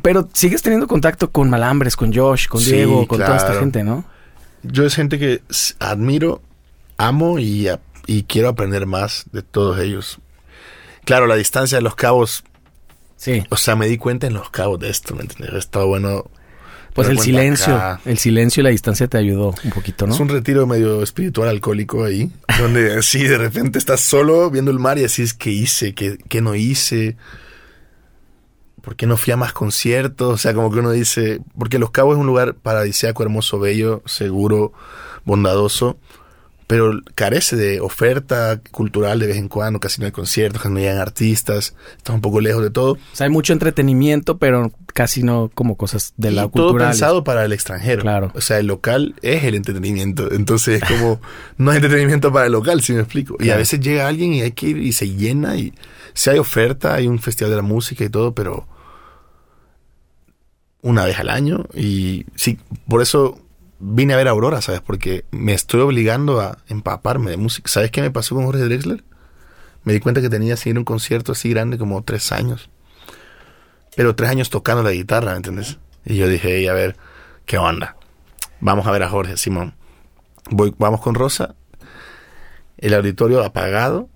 Pero 0.00 0.28
sigues 0.32 0.62
teniendo 0.62 0.86
contacto 0.86 1.32
con 1.32 1.50
Malambres, 1.50 1.96
con 1.96 2.14
Josh, 2.14 2.46
con 2.46 2.60
Sí, 2.60 2.72
Diego, 2.72 3.08
con 3.08 3.18
toda 3.18 3.36
esta 3.36 3.54
gente, 3.54 3.82
¿no? 3.82 4.04
Yo 4.62 4.86
es 4.86 4.94
gente 4.94 5.18
que 5.18 5.42
admiro, 5.80 6.40
amo 6.98 7.40
y, 7.40 7.68
y 8.06 8.22
quiero 8.22 8.48
aprender 8.48 8.86
más 8.86 9.24
de 9.32 9.42
todos 9.42 9.80
ellos. 9.80 10.20
Claro, 11.04 11.26
la 11.26 11.34
distancia 11.34 11.78
de 11.78 11.82
los 11.82 11.96
cabos, 11.96 12.44
Sí. 13.18 13.42
o 13.50 13.56
sea, 13.56 13.74
me 13.74 13.88
di 13.88 13.98
cuenta 13.98 14.28
en 14.28 14.34
los 14.34 14.48
cabos 14.48 14.78
de 14.78 14.90
esto, 14.90 15.14
¿me 15.16 15.22
entiendes? 15.22 15.52
Está 15.54 15.82
bueno. 15.82 16.30
Pues 16.94 17.08
el 17.08 17.18
silencio, 17.18 17.74
acá. 17.74 18.00
el 18.04 18.16
silencio 18.18 18.60
y 18.60 18.64
la 18.64 18.70
distancia 18.70 19.06
te 19.08 19.18
ayudó 19.18 19.54
un 19.62 19.70
poquito, 19.70 20.06
¿no? 20.06 20.14
Es 20.14 20.20
un 20.20 20.28
retiro 20.28 20.66
medio 20.66 21.02
espiritual 21.02 21.48
alcohólico 21.48 22.04
ahí, 22.04 22.30
donde 22.58 22.94
así 22.98 23.24
de 23.24 23.38
repente 23.38 23.78
estás 23.78 24.00
solo 24.00 24.50
viendo 24.50 24.70
el 24.70 24.78
mar 24.78 24.98
y 24.98 25.04
así 25.04 25.22
es 25.22 25.34
que 25.34 25.50
hice, 25.50 25.94
qué, 25.94 26.18
qué 26.28 26.40
no 26.40 26.54
hice, 26.54 27.16
por 28.82 28.96
qué 28.96 29.06
no 29.06 29.16
fui 29.16 29.32
a 29.32 29.36
más 29.36 29.52
conciertos, 29.52 30.32
o 30.32 30.38
sea, 30.38 30.54
como 30.54 30.72
que 30.72 30.78
uno 30.78 30.92
dice, 30.92 31.40
porque 31.58 31.78
Los 31.78 31.90
Cabos 31.90 32.14
es 32.14 32.20
un 32.20 32.26
lugar 32.26 32.54
paradisíaco, 32.54 33.22
hermoso, 33.22 33.58
bello, 33.58 34.02
seguro, 34.06 34.72
bondadoso, 35.24 35.98
pero 36.68 37.00
carece 37.14 37.56
de 37.56 37.80
oferta 37.80 38.60
cultural 38.70 39.18
de 39.18 39.26
vez 39.26 39.38
en 39.38 39.48
cuando, 39.48 39.80
casi 39.80 40.02
no 40.02 40.06
hay 40.06 40.12
conciertos, 40.12 40.60
casi 40.60 40.74
no 40.74 40.78
llegan 40.78 40.98
artistas, 40.98 41.74
está 41.96 42.12
un 42.12 42.20
poco 42.20 42.42
lejos 42.42 42.62
de 42.62 42.68
todo. 42.68 42.92
O 42.92 42.98
sea, 43.14 43.24
hay 43.24 43.32
mucho 43.32 43.54
entretenimiento, 43.54 44.36
pero 44.36 44.70
casi 44.92 45.22
no 45.22 45.50
como 45.54 45.78
cosas 45.78 46.12
de 46.18 46.30
la 46.30 46.44
y 46.44 46.50
todo 46.50 46.66
cultura. 46.66 46.90
pensado 46.90 47.24
para 47.24 47.42
el 47.46 47.54
extranjero. 47.54 48.02
Claro. 48.02 48.32
O 48.34 48.42
sea, 48.42 48.58
el 48.58 48.66
local 48.66 49.14
es 49.22 49.44
el 49.44 49.54
entretenimiento. 49.54 50.30
Entonces, 50.30 50.82
es 50.82 50.88
como, 50.88 51.22
no 51.56 51.70
hay 51.70 51.76
entretenimiento 51.76 52.30
para 52.34 52.46
el 52.46 52.52
local, 52.52 52.82
si 52.82 52.92
me 52.92 53.00
explico. 53.00 53.38
Y 53.40 53.48
a 53.48 53.56
veces 53.56 53.80
llega 53.80 54.06
alguien 54.06 54.34
y 54.34 54.42
hay 54.42 54.52
que 54.52 54.66
ir 54.68 54.76
y 54.76 54.92
se 54.92 55.08
llena. 55.08 55.56
Y 55.56 55.72
si 56.12 56.28
hay 56.28 56.38
oferta, 56.38 56.92
hay 56.92 57.06
un 57.06 57.18
festival 57.18 57.50
de 57.50 57.56
la 57.56 57.62
música 57.62 58.04
y 58.04 58.10
todo, 58.10 58.34
pero 58.34 58.68
una 60.82 61.06
vez 61.06 61.18
al 61.18 61.30
año. 61.30 61.64
Y 61.74 62.26
sí, 62.36 62.58
por 62.86 63.00
eso 63.00 63.40
vine 63.78 64.14
a 64.14 64.16
ver 64.16 64.28
a 64.28 64.32
Aurora, 64.32 64.60
¿sabes? 64.60 64.80
Porque 64.80 65.24
me 65.30 65.52
estoy 65.52 65.80
obligando 65.80 66.40
a 66.40 66.58
empaparme 66.68 67.30
de 67.30 67.36
música. 67.36 67.70
¿Sabes 67.70 67.90
qué 67.90 68.02
me 68.02 68.10
pasó 68.10 68.34
con 68.34 68.44
Jorge 68.44 68.64
Drexler? 68.64 69.04
Me 69.84 69.92
di 69.92 70.00
cuenta 70.00 70.20
que 70.20 70.28
tenía 70.28 70.56
que 70.56 70.70
ir 70.70 70.76
a 70.76 70.80
un 70.80 70.84
concierto 70.84 71.32
así 71.32 71.50
grande 71.50 71.78
como 71.78 72.02
tres 72.02 72.32
años. 72.32 72.70
Pero 73.96 74.14
tres 74.14 74.30
años 74.30 74.50
tocando 74.50 74.82
la 74.82 74.92
guitarra, 74.92 75.32
¿me 75.32 75.38
entiendes? 75.38 75.78
Y 76.04 76.16
yo 76.16 76.28
dije, 76.28 76.56
"Ey, 76.56 76.68
a 76.68 76.72
ver, 76.72 76.96
¿qué 77.46 77.58
onda? 77.58 77.96
Vamos 78.60 78.86
a 78.86 78.90
ver 78.90 79.02
a 79.02 79.08
Jorge, 79.08 79.36
Simón. 79.36 79.74
Voy, 80.50 80.74
vamos 80.78 81.00
con 81.00 81.14
Rosa. 81.14 81.54
El 82.76 82.94
auditorio 82.94 83.44
apagado. 83.44 84.08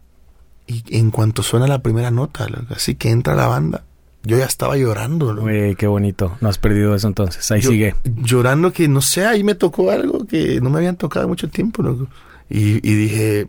Y 0.67 0.97
en 0.97 1.11
cuanto 1.11 1.43
suena 1.43 1.67
la 1.67 1.83
primera 1.83 2.11
nota, 2.11 2.47
así 2.71 2.95
que 2.95 3.11
entra 3.11 3.35
la 3.35 3.49
banda, 3.49 3.85
yo 4.25 4.39
ya 4.39 4.45
estaba 4.47 4.77
llorando. 4.77 5.35
Güey, 5.37 5.75
qué 5.75 5.87
bonito. 5.87 6.37
No 6.41 6.49
has 6.49 6.59
perdido 6.59 6.95
eso 6.95 7.09
entonces. 7.09 7.51
Ahí 7.51 7.61
Yo- 7.61 7.71
sigue. 7.71 7.95
Llorando 8.05 8.73
que, 8.73 8.89
no 8.89 9.01
sé, 9.01 9.27
ahí 9.27 9.43
me 9.45 9.55
tocó 9.55 9.91
algo 9.91 10.27
que 10.27 10.61
no 10.61 10.71
me 10.71 10.79
habían 10.79 10.97
tocado 10.97 11.27
mucho 11.29 11.49
tiempo, 11.49 11.83
loco. 11.83 12.09
Y, 12.49 12.87
y 12.89 12.95
dije, 12.95 13.49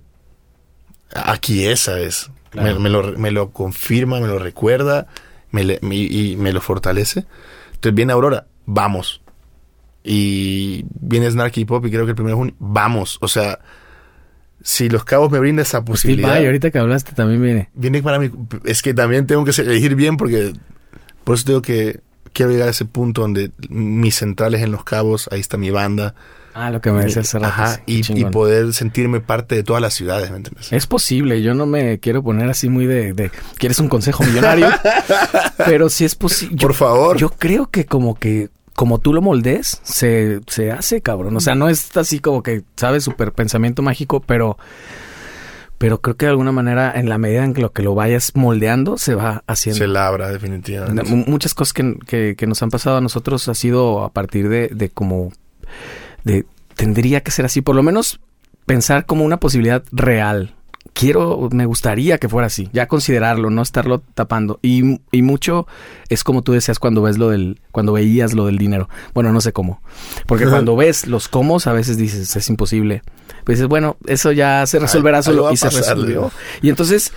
aquí 1.14 1.66
es, 1.66 1.82
¿sabes? 1.82 2.30
Claro. 2.50 2.76
Me, 2.76 2.80
me 2.84 2.90
lo, 2.90 3.18
me 3.18 3.32
lo 3.32 3.50
confirma, 3.52 4.20
me 4.20 4.28
lo 4.28 4.38
recuerda 4.40 5.08
me 5.52 5.64
le- 5.64 5.80
y 5.82 6.36
me 6.38 6.52
lo 6.52 6.62
fortalece. 6.62 7.26
Entonces 7.74 7.94
viene 7.96 8.14
Aurora, 8.14 8.48
vamos. 8.66 9.22
Y 10.04 10.86
viene 11.00 11.30
Snarky 11.30 11.66
Pop 11.66 11.86
y 11.86 11.92
creo 11.92 12.06
que 12.06 12.12
el 12.12 12.16
primero 12.16 12.36
de 12.36 12.40
junio, 12.40 12.56
vamos. 12.60 13.18
O 13.22 13.28
sea, 13.28 13.60
si 14.64 14.90
Los 14.90 15.04
Cabos 15.04 15.30
me 15.30 15.40
brinda 15.40 15.62
esa 15.62 15.80
Steve 15.80 15.86
posibilidad, 15.86 16.30
Vai, 16.30 16.46
ahorita 16.46 16.72
que 16.72 16.80
hablaste 16.80 17.12
también 17.12 17.42
viene. 17.42 17.70
viene 17.74 18.02
para 18.02 18.18
mí. 18.18 18.32
Es 18.64 18.82
que 18.82 18.94
también 18.94 19.28
tengo 19.28 19.46
que 19.46 19.52
elegir 19.62 19.96
bien 19.96 20.18
porque 20.18 20.54
por 21.24 21.36
eso 21.36 21.46
tengo 21.46 21.62
que 21.62 22.00
quiero 22.32 22.52
llegar 22.52 22.70
a 22.70 22.72
ese 22.72 22.86
punto 22.86 23.22
donde 23.22 23.52
mis 23.70 24.16
centrales 24.16 24.62
en 24.62 24.72
Los 24.72 24.84
Cabos, 24.84 25.30
ahí 25.32 25.40
está 25.40 25.58
mi 25.58 25.70
banda. 25.70 26.16
Ah, 26.56 26.70
lo 26.70 26.82
que 26.82 26.92
me 26.92 27.04
decías 27.04 27.28
hace 27.28 27.40
rato. 27.40 27.48
Ajá, 27.48 27.82
sí, 27.86 28.04
y, 28.16 28.26
poder 28.26 28.74
sentirme 28.74 29.20
parte 29.20 29.56
de 29.56 29.64
todas 29.64 29.82
las 29.82 29.94
ciudades, 29.94 30.30
¿me 30.30 30.38
entiendes? 30.38 30.72
Es 30.72 30.86
posible, 30.86 31.42
yo 31.42 31.56
no 31.56 31.66
me 31.66 32.00
quiero 32.00 32.24
poner 32.24 32.48
así 32.50 32.70
muy 32.70 32.86
de, 32.86 33.14
de 33.14 33.32
¿quieres 33.58 33.80
un 33.80 33.90
consejo 33.90 34.24
millonario? 34.24 34.68
pero 35.58 35.90
sí 35.90 36.06
es 36.06 36.16
posible. 36.16 36.58
Por 36.58 36.74
favor. 36.74 37.18
Yo 37.18 37.30
creo 37.30 37.70
que 37.70 37.86
como 37.86 38.16
que 38.16 38.50
como 38.76 39.00
tú 39.00 39.14
lo 39.14 39.22
moldes, 39.22 39.80
se, 39.84 40.40
se 40.48 40.72
hace, 40.72 41.02
cabrón. 41.02 41.36
O 41.38 41.40
sea, 41.40 41.56
no 41.56 41.70
es 41.70 41.96
así 41.98 42.20
como 42.20 42.42
que, 42.44 42.64
¿sabes? 42.76 43.04
Super 43.04 43.32
pensamiento 43.32 43.82
mágico, 43.82 44.20
pero 44.22 44.58
pero 45.78 46.00
creo 46.00 46.16
que 46.16 46.26
de 46.28 46.30
alguna 46.32 46.54
manera, 46.54 46.94
en 46.96 47.10
la 47.10 47.18
medida 47.18 47.44
en 47.44 47.54
que 47.54 47.62
lo 47.62 47.74
que 47.74 47.82
lo 47.84 47.94
vayas 47.94 48.32
moldeando, 48.36 48.98
se 48.98 49.16
va 49.16 49.44
haciendo. 49.48 49.80
Se 49.80 49.88
labra, 49.88 50.30
definitivamente. 50.32 51.02
M- 51.12 51.26
Muchas 51.28 51.54
cosas 51.54 51.74
que, 51.74 51.98
que- 52.08 52.36
que 52.38 52.48
nos 52.48 52.64
han 52.64 52.70
pasado 52.70 52.98
a 52.98 53.02
nosotros 53.02 53.50
ha 53.50 53.54
sido 53.54 54.04
a 54.06 54.10
partir 54.14 54.48
de, 54.48 54.70
de 54.70 54.90
como 54.90 55.34
de 56.24 56.46
tendría 56.76 57.22
que 57.22 57.32
ser 57.32 57.44
así, 57.46 57.62
por 57.62 57.76
lo 57.76 57.84
menos 57.84 58.22
pensar 58.66 59.06
como 59.06 59.26
una 59.26 59.38
posibilidad 59.42 59.84
real. 59.92 60.56
Quiero, 60.92 61.50
me 61.52 61.66
gustaría 61.66 62.18
que 62.20 62.30
fuera 62.30 62.48
así, 62.48 62.70
ya 62.74 62.88
considerarlo, 62.88 63.50
no 63.50 63.62
estarlo 63.64 64.00
tapando. 64.14 64.60
Y, 64.62 65.00
y 65.12 65.22
mucho 65.24 65.66
es 66.10 66.24
como 66.24 66.44
tú 66.44 66.52
decías 66.52 66.78
cuando 66.78 67.02
ves 67.02 67.18
lo 67.18 67.30
del, 67.30 67.62
cuando 67.72 67.94
veías 67.94 68.34
lo 68.34 68.46
del 68.46 68.58
dinero. 68.58 68.90
Bueno, 69.14 69.32
no 69.32 69.42
sé 69.42 69.54
cómo. 69.54 69.82
Porque 70.28 70.46
cuando 70.52 70.76
ves 70.76 71.08
los 71.08 71.30
cómo, 71.30 71.58
a 71.66 71.74
veces 71.74 71.98
dices, 71.98 72.36
es 72.36 72.50
imposible. 72.50 73.02
Pues 73.44 73.58
dices, 73.58 73.70
bueno, 73.70 73.98
eso 74.06 74.32
ya 74.32 74.66
se 74.68 74.78
resolverá 74.78 75.24
solo 75.24 75.52
y 75.54 75.58
se 75.58 75.66
pasar, 75.66 75.82
resolvió. 75.82 76.06
digo. 76.08 76.32
Y 76.62 76.70
entonces, 76.70 77.12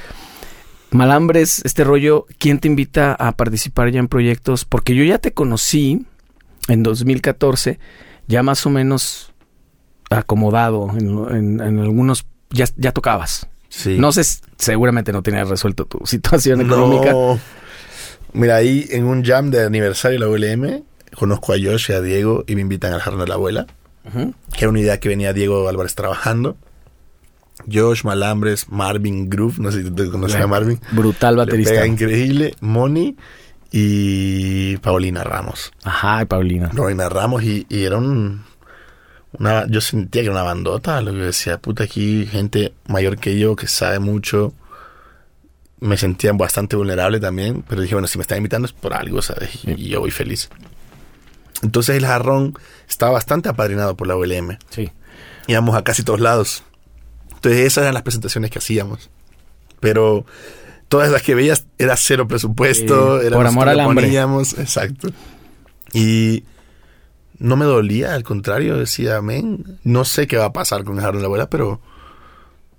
Malambres, 0.93 1.61
este 1.65 1.85
rollo, 1.85 2.27
¿quién 2.39 2.59
te 2.61 2.69
invita 2.69 3.13
a 3.15 3.33
participar 3.33 3.91
ya 3.91 3.99
en 4.01 4.09
proyectos? 4.09 4.65
Porque 4.65 4.95
yo 4.95 5.05
ya 5.05 5.19
te 5.19 5.33
conocí 5.33 6.07
en 6.69 6.83
2014, 6.83 7.79
ya 8.29 8.43
más 8.43 8.65
o 8.65 8.71
menos 8.71 9.33
acomodado 10.11 10.89
en, 10.97 11.37
en- 11.37 11.61
en 11.61 11.79
algunos, 11.81 12.27
ya, 12.51 12.67
ya 12.77 12.93
tocabas. 12.93 13.49
Sí. 13.77 13.99
No 13.99 14.11
sé, 14.13 14.23
seguramente 14.57 15.13
no 15.13 15.23
tenías 15.23 15.49
resuelto 15.49 15.85
tu 15.85 16.01
situación 16.07 16.61
económica. 16.63 17.13
No. 17.13 17.39
Mira, 18.33 18.57
ahí 18.57 18.87
en 18.91 19.05
un 19.05 19.23
jam 19.25 19.51
de 19.51 19.65
aniversario 19.65 20.19
de 20.19 20.25
la 20.25 20.31
ULM, 20.31 20.83
conozco 21.15 21.53
a 21.53 21.57
Josh 21.57 21.91
y 21.91 21.93
a 21.93 22.01
Diego 22.01 22.43
y 22.47 22.55
me 22.55 22.63
invitan 22.63 22.93
al 22.95 23.01
Jarrón 23.01 23.21
de 23.21 23.27
la 23.29 23.35
Abuela, 23.35 23.67
Ujú. 24.07 24.33
que 24.53 24.59
era 24.65 24.69
una 24.71 24.81
idea 24.81 24.99
que 24.99 25.09
venía 25.11 25.33
Diego 25.35 25.69
Álvarez 25.69 25.95
trabajando. 25.95 26.57
Josh, 27.71 28.05
Malambres, 28.05 28.69
Marvin 28.71 29.29
Groove, 29.29 29.59
no 29.59 29.71
sé 29.73 29.83
si 29.83 29.91
tú 29.91 30.11
conoces 30.11 30.41
a 30.41 30.47
Marvin. 30.47 30.79
Brutal 30.93 31.35
Le 31.37 31.39
baterista. 31.45 31.73
pega 31.73 31.87
increíble. 31.87 32.55
Moni 32.61 33.17
y 33.73 34.77
Paulina 34.79 35.23
Ramos. 35.25 35.73
Ajá, 35.85 36.23
y 36.23 36.25
Paulina. 36.27 36.71
Paulina 36.71 37.09
Ramos 37.09 37.43
y, 37.43 37.67
y 37.69 37.85
era 37.85 37.97
un... 37.99 38.43
Una, 39.39 39.67
yo 39.69 39.81
sentía 39.81 40.23
que 40.23 40.27
era 40.27 40.35
una 40.35 40.43
bandota, 40.43 41.01
lo 41.01 41.13
que 41.13 41.19
decía, 41.19 41.59
puta, 41.59 41.85
aquí 41.85 42.27
gente 42.27 42.73
mayor 42.87 43.19
que 43.19 43.39
yo 43.39 43.57
que 43.57 43.67
sabe 43.67 43.99
mucho. 43.99 44.55
Me 45.79 45.97
sentía 45.99 46.33
bastante 46.33 46.75
vulnerable 46.75 47.21
también, 47.21 47.63
pero 47.69 47.83
dije, 47.83 47.95
bueno, 47.95 48.09
si 48.09 48.17
me 48.17 48.23
están 48.23 48.39
invitando 48.39 48.67
es 48.67 48.73
por 48.73 48.95
algo, 48.95 49.21
¿sabes? 49.21 49.51
Y, 49.65 49.73
y 49.73 49.89
yo 49.89 50.01
voy 50.01 50.11
feliz. 50.11 50.49
Entonces 51.63 51.97
el 51.97 52.07
jarrón 52.07 52.55
estaba 52.89 53.13
bastante 53.13 53.49
apadrinado 53.49 53.97
por 53.97 54.07
la 54.07 54.17
ULM. 54.17 54.59
Sí. 54.71 54.91
Íbamos 55.47 55.77
a 55.77 55.85
casi 55.85 56.03
todos 56.03 56.21
lados. 56.21 56.63
Entonces 57.35 57.67
esas 57.67 57.83
eran 57.83 57.95
las 57.95 58.03
presentaciones 58.03 58.51
que 58.51 58.59
hacíamos. 58.59 59.11
Pero 59.81 60.27
todas 60.89 61.11
las 61.11 61.23
que 61.23 61.35
veías 61.35 61.67
era 61.79 61.97
cero 61.97 62.27
presupuesto. 62.29 63.21
Era 63.21 63.37
por 63.37 63.47
amor 63.47 63.69
al 63.69 63.81
hambre. 63.81 64.07
poníamos, 64.07 64.59
exacto. 64.59 65.09
Y 65.93 66.45
no 67.39 67.57
me 67.57 67.65
dolía, 67.65 68.15
al 68.15 68.23
contrario, 68.23 68.77
decía, 68.77 69.17
amén. 69.17 69.79
No 69.85 70.05
sé 70.05 70.27
qué 70.27 70.37
va 70.37 70.47
a 70.47 70.53
pasar 70.53 70.85
con 70.85 70.97
el 70.97 71.03
jarrón 71.03 71.17
de 71.17 71.23
la 71.23 71.27
abuela, 71.27 71.51
pero 71.51 71.81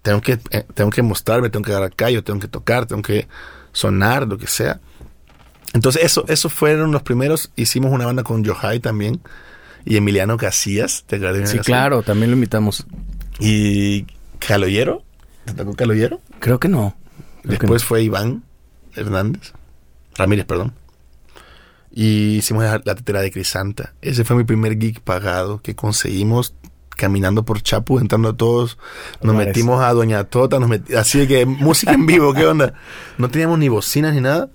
tengo 0.01 0.21
que, 0.21 0.39
eh, 0.51 0.65
tengo 0.73 0.89
que 0.89 1.01
mostrarme, 1.01 1.49
tengo 1.49 1.65
que 1.65 1.71
agarrar 1.71 1.95
callo, 1.95 2.23
tengo 2.23 2.39
que 2.39 2.47
tocar, 2.47 2.85
tengo 2.85 3.01
que 3.01 3.27
sonar, 3.71 4.27
lo 4.27 4.37
que 4.37 4.47
sea. 4.47 4.79
Entonces, 5.73 6.03
eso, 6.03 6.25
eso 6.27 6.49
fueron 6.49 6.91
los 6.91 7.03
primeros. 7.03 7.51
Hicimos 7.55 7.91
una 7.91 8.05
banda 8.05 8.23
con 8.23 8.43
Yohai 8.43 8.79
también. 8.79 9.21
Y 9.85 9.95
Emiliano 9.95 10.35
Casillas, 10.37 11.03
¿te 11.07 11.17
acuerdas? 11.17 11.39
de 11.39 11.47
Sí, 11.47 11.59
claro, 11.59 12.03
también 12.03 12.31
lo 12.31 12.35
invitamos. 12.35 12.85
y 13.39 14.05
Caloyero. 14.39 15.03
¿Te 15.45 15.53
tocó 15.53 15.73
Caloyero? 15.75 16.19
Creo 16.39 16.59
que 16.59 16.67
no. 16.67 16.95
Creo 17.43 17.59
que 17.59 17.67
Después 17.67 17.85
fue 17.85 18.03
Iván 18.03 18.43
Hernández. 18.95 19.53
Ramírez, 20.15 20.45
perdón. 20.45 20.73
Y 21.99 22.35
hicimos 22.37 22.63
la, 22.63 22.79
la 22.85 22.93
tetera 22.93 23.21
de 23.21 23.31
Crisanta. 23.31 23.93
Ese 24.03 24.23
fue 24.23 24.35
mi 24.35 24.43
primer 24.43 24.77
gig 24.77 25.01
pagado 25.01 25.63
que 25.63 25.75
conseguimos 25.75 26.53
caminando 26.89 27.43
por 27.43 27.63
Chapu, 27.63 27.97
entrando 27.97 28.35
todos. 28.35 28.77
Nos 29.23 29.33
metimos 29.47 29.81
a 29.81 29.93
Doña 29.93 30.23
Tota, 30.25 30.59
nos 30.59 30.69
así 30.95 31.17
de 31.17 31.27
que 31.27 31.45
música 31.47 31.93
en 31.93 32.05
vivo, 32.05 32.35
¿qué 32.35 32.45
onda? 32.45 32.75
No 33.17 33.29
teníamos 33.29 33.57
ni 33.57 33.67
bocinas 33.67 34.13
ni 34.13 34.21
nada. 34.21 34.49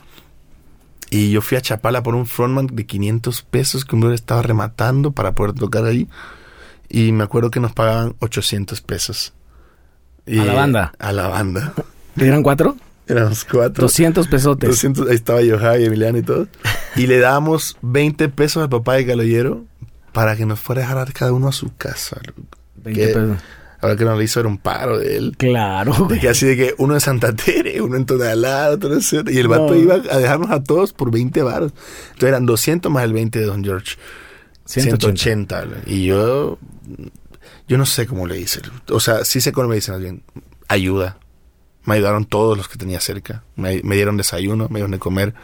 Y 1.11 1.33
yo 1.33 1.43
fui 1.43 1.59
a 1.59 1.61
Chapala 1.61 2.05
por 2.05 2.15
un 2.15 2.27
frontman 2.27 2.69
de 2.69 2.87
500 2.87 3.43
pesos 3.43 3.85
que 3.85 3.97
un 3.97 4.03
brother 4.03 4.15
estaba 4.15 4.43
rematando 4.43 5.11
para 5.11 5.33
poder 5.35 5.53
tocar 5.55 5.85
ahí. 5.85 6.07
Y 6.89 7.11
me 7.11 7.25
acuerdo 7.25 7.51
que 7.51 7.59
nos 7.59 7.73
pagaban 7.73 8.15
800 8.21 8.83
pesos. 8.83 9.33
Y- 10.27 10.39
¿A 10.39 10.45
la 10.45 10.55
banda? 10.55 10.93
A 11.01 11.11
la 11.13 11.27
banda. 11.27 11.75
¿Eran 12.17 12.45
cuatro? 12.45 12.77
Éramos 13.07 13.45
cuatro. 13.45 13.83
200 13.83 14.29
pesotes. 14.29 14.69
200, 14.71 15.09
ahí 15.09 15.15
estaba 15.15 15.43
yo, 15.43 15.59
Javi, 15.59 15.85
Emiliano 15.85 16.19
y 16.19 16.23
todo. 16.23 16.49
Y 16.97 17.07
le 17.07 17.19
damos 17.19 17.77
20 17.83 18.29
pesos 18.29 18.63
al 18.63 18.69
papá 18.69 18.95
de 18.95 19.05
Galoyero 19.05 19.65
para 20.13 20.37
que 20.37 20.47
nos 20.47 20.61
fuera 20.61 20.83
a 20.83 20.89
dejar 20.89 21.13
cada 21.13 21.33
uno 21.33 21.49
a 21.49 21.53
su 21.53 21.75
casa. 21.77 22.21
loco. 22.27 22.43
20 22.77 23.01
¿Qué? 23.01 23.09
pesos. 23.09 23.39
Ahora 23.81 23.97
que 23.97 24.05
nos 24.05 24.17
lo 24.17 24.23
hizo 24.23 24.39
era 24.39 24.49
un 24.49 24.59
paro 24.59 24.99
de 24.99 25.17
él. 25.17 25.35
Claro, 25.37 26.07
De 26.09 26.21
que 26.21 26.29
así 26.29 26.47
de 26.47 26.57
que 26.57 26.75
uno 26.79 26.95
en 26.95 27.01
Santa 27.01 27.35
Tere, 27.35 27.81
uno 27.83 27.97
en 27.97 28.07
Tonalá, 28.07 28.71
otro 28.71 28.95
en 28.95 29.01
Y 29.29 29.39
el 29.39 29.49
vato 29.49 29.71
No. 29.71 29.75
iba 29.75 29.95
a 29.95 30.19
dejarnos 30.19 30.51
a 30.53 30.63
todos 30.63 30.93
por 30.93 31.11
20 31.11 31.43
varos. 31.43 31.73
Entonces 32.13 32.29
eran 32.29 32.47
200 32.47 32.93
más 32.93 33.03
el 33.05 33.13
20 33.13 33.41
de 33.41 33.47
Don 33.47 33.65
George. 33.65 33.97
180. 34.67 35.01
180. 35.19 35.65
loco. 35.65 35.81
Y 35.87 36.05
yo... 36.07 36.59
Yo 37.67 37.79
no 37.79 37.87
sé 37.87 38.07
cómo 38.07 38.27
le 38.27 38.39
hice. 38.39 38.61
O 38.91 39.01
sea, 39.01 39.25
sí 39.25 39.41
sé 39.41 39.51
cómo 39.51 39.67
me 39.69 39.77
dicen 39.77 39.95
más 39.95 40.03
bien. 40.03 40.23
Ayuda. 40.69 41.19
Me 41.85 41.95
ayudaron 41.95 42.25
todos 42.25 42.57
los 42.57 42.69
que 42.69 42.79
tenía 42.79 43.01
cerca. 43.01 43.45
Me, 43.57 43.81
me 43.83 43.97
dieron 43.97 44.17
desayuno, 44.17 44.69
me 44.69 44.79
dieron 44.79 44.93
de 44.93 44.99
comer. 44.99 45.35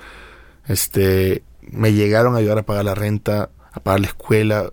Este, 0.66 1.42
me 1.62 1.92
llegaron 1.92 2.34
a 2.34 2.38
ayudar 2.38 2.58
a 2.58 2.62
pagar 2.66 2.84
la 2.84 2.94
renta, 2.94 3.50
a 3.72 3.80
pagar 3.80 4.00
la 4.00 4.06
escuela. 4.06 4.72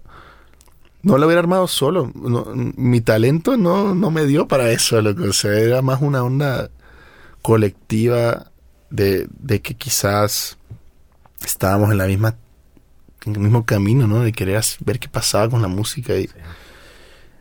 No 1.01 1.17
lo 1.17 1.25
hubiera 1.25 1.39
armado 1.39 1.67
solo. 1.67 2.11
No, 2.15 2.45
mi 2.53 3.01
talento 3.01 3.57
no, 3.57 3.95
no 3.95 4.11
me 4.11 4.25
dio 4.25 4.47
para 4.47 4.71
eso, 4.71 5.01
loco. 5.01 5.23
O 5.23 5.33
sea, 5.33 5.53
era 5.53 5.81
más 5.81 6.01
una 6.01 6.23
onda 6.23 6.69
colectiva 7.41 8.51
de, 8.89 9.27
de 9.39 9.61
que 9.61 9.75
quizás 9.75 10.57
estábamos 11.43 11.91
en 11.91 11.97
la 11.97 12.07
misma 12.07 12.35
en 13.25 13.35
el 13.35 13.41
mismo 13.41 13.65
camino, 13.65 14.07
¿no? 14.07 14.21
De 14.21 14.31
querer 14.31 14.63
ver 14.81 14.99
qué 14.99 15.09
pasaba 15.09 15.49
con 15.49 15.61
la 15.61 15.67
música 15.67 16.15
y 16.15 16.29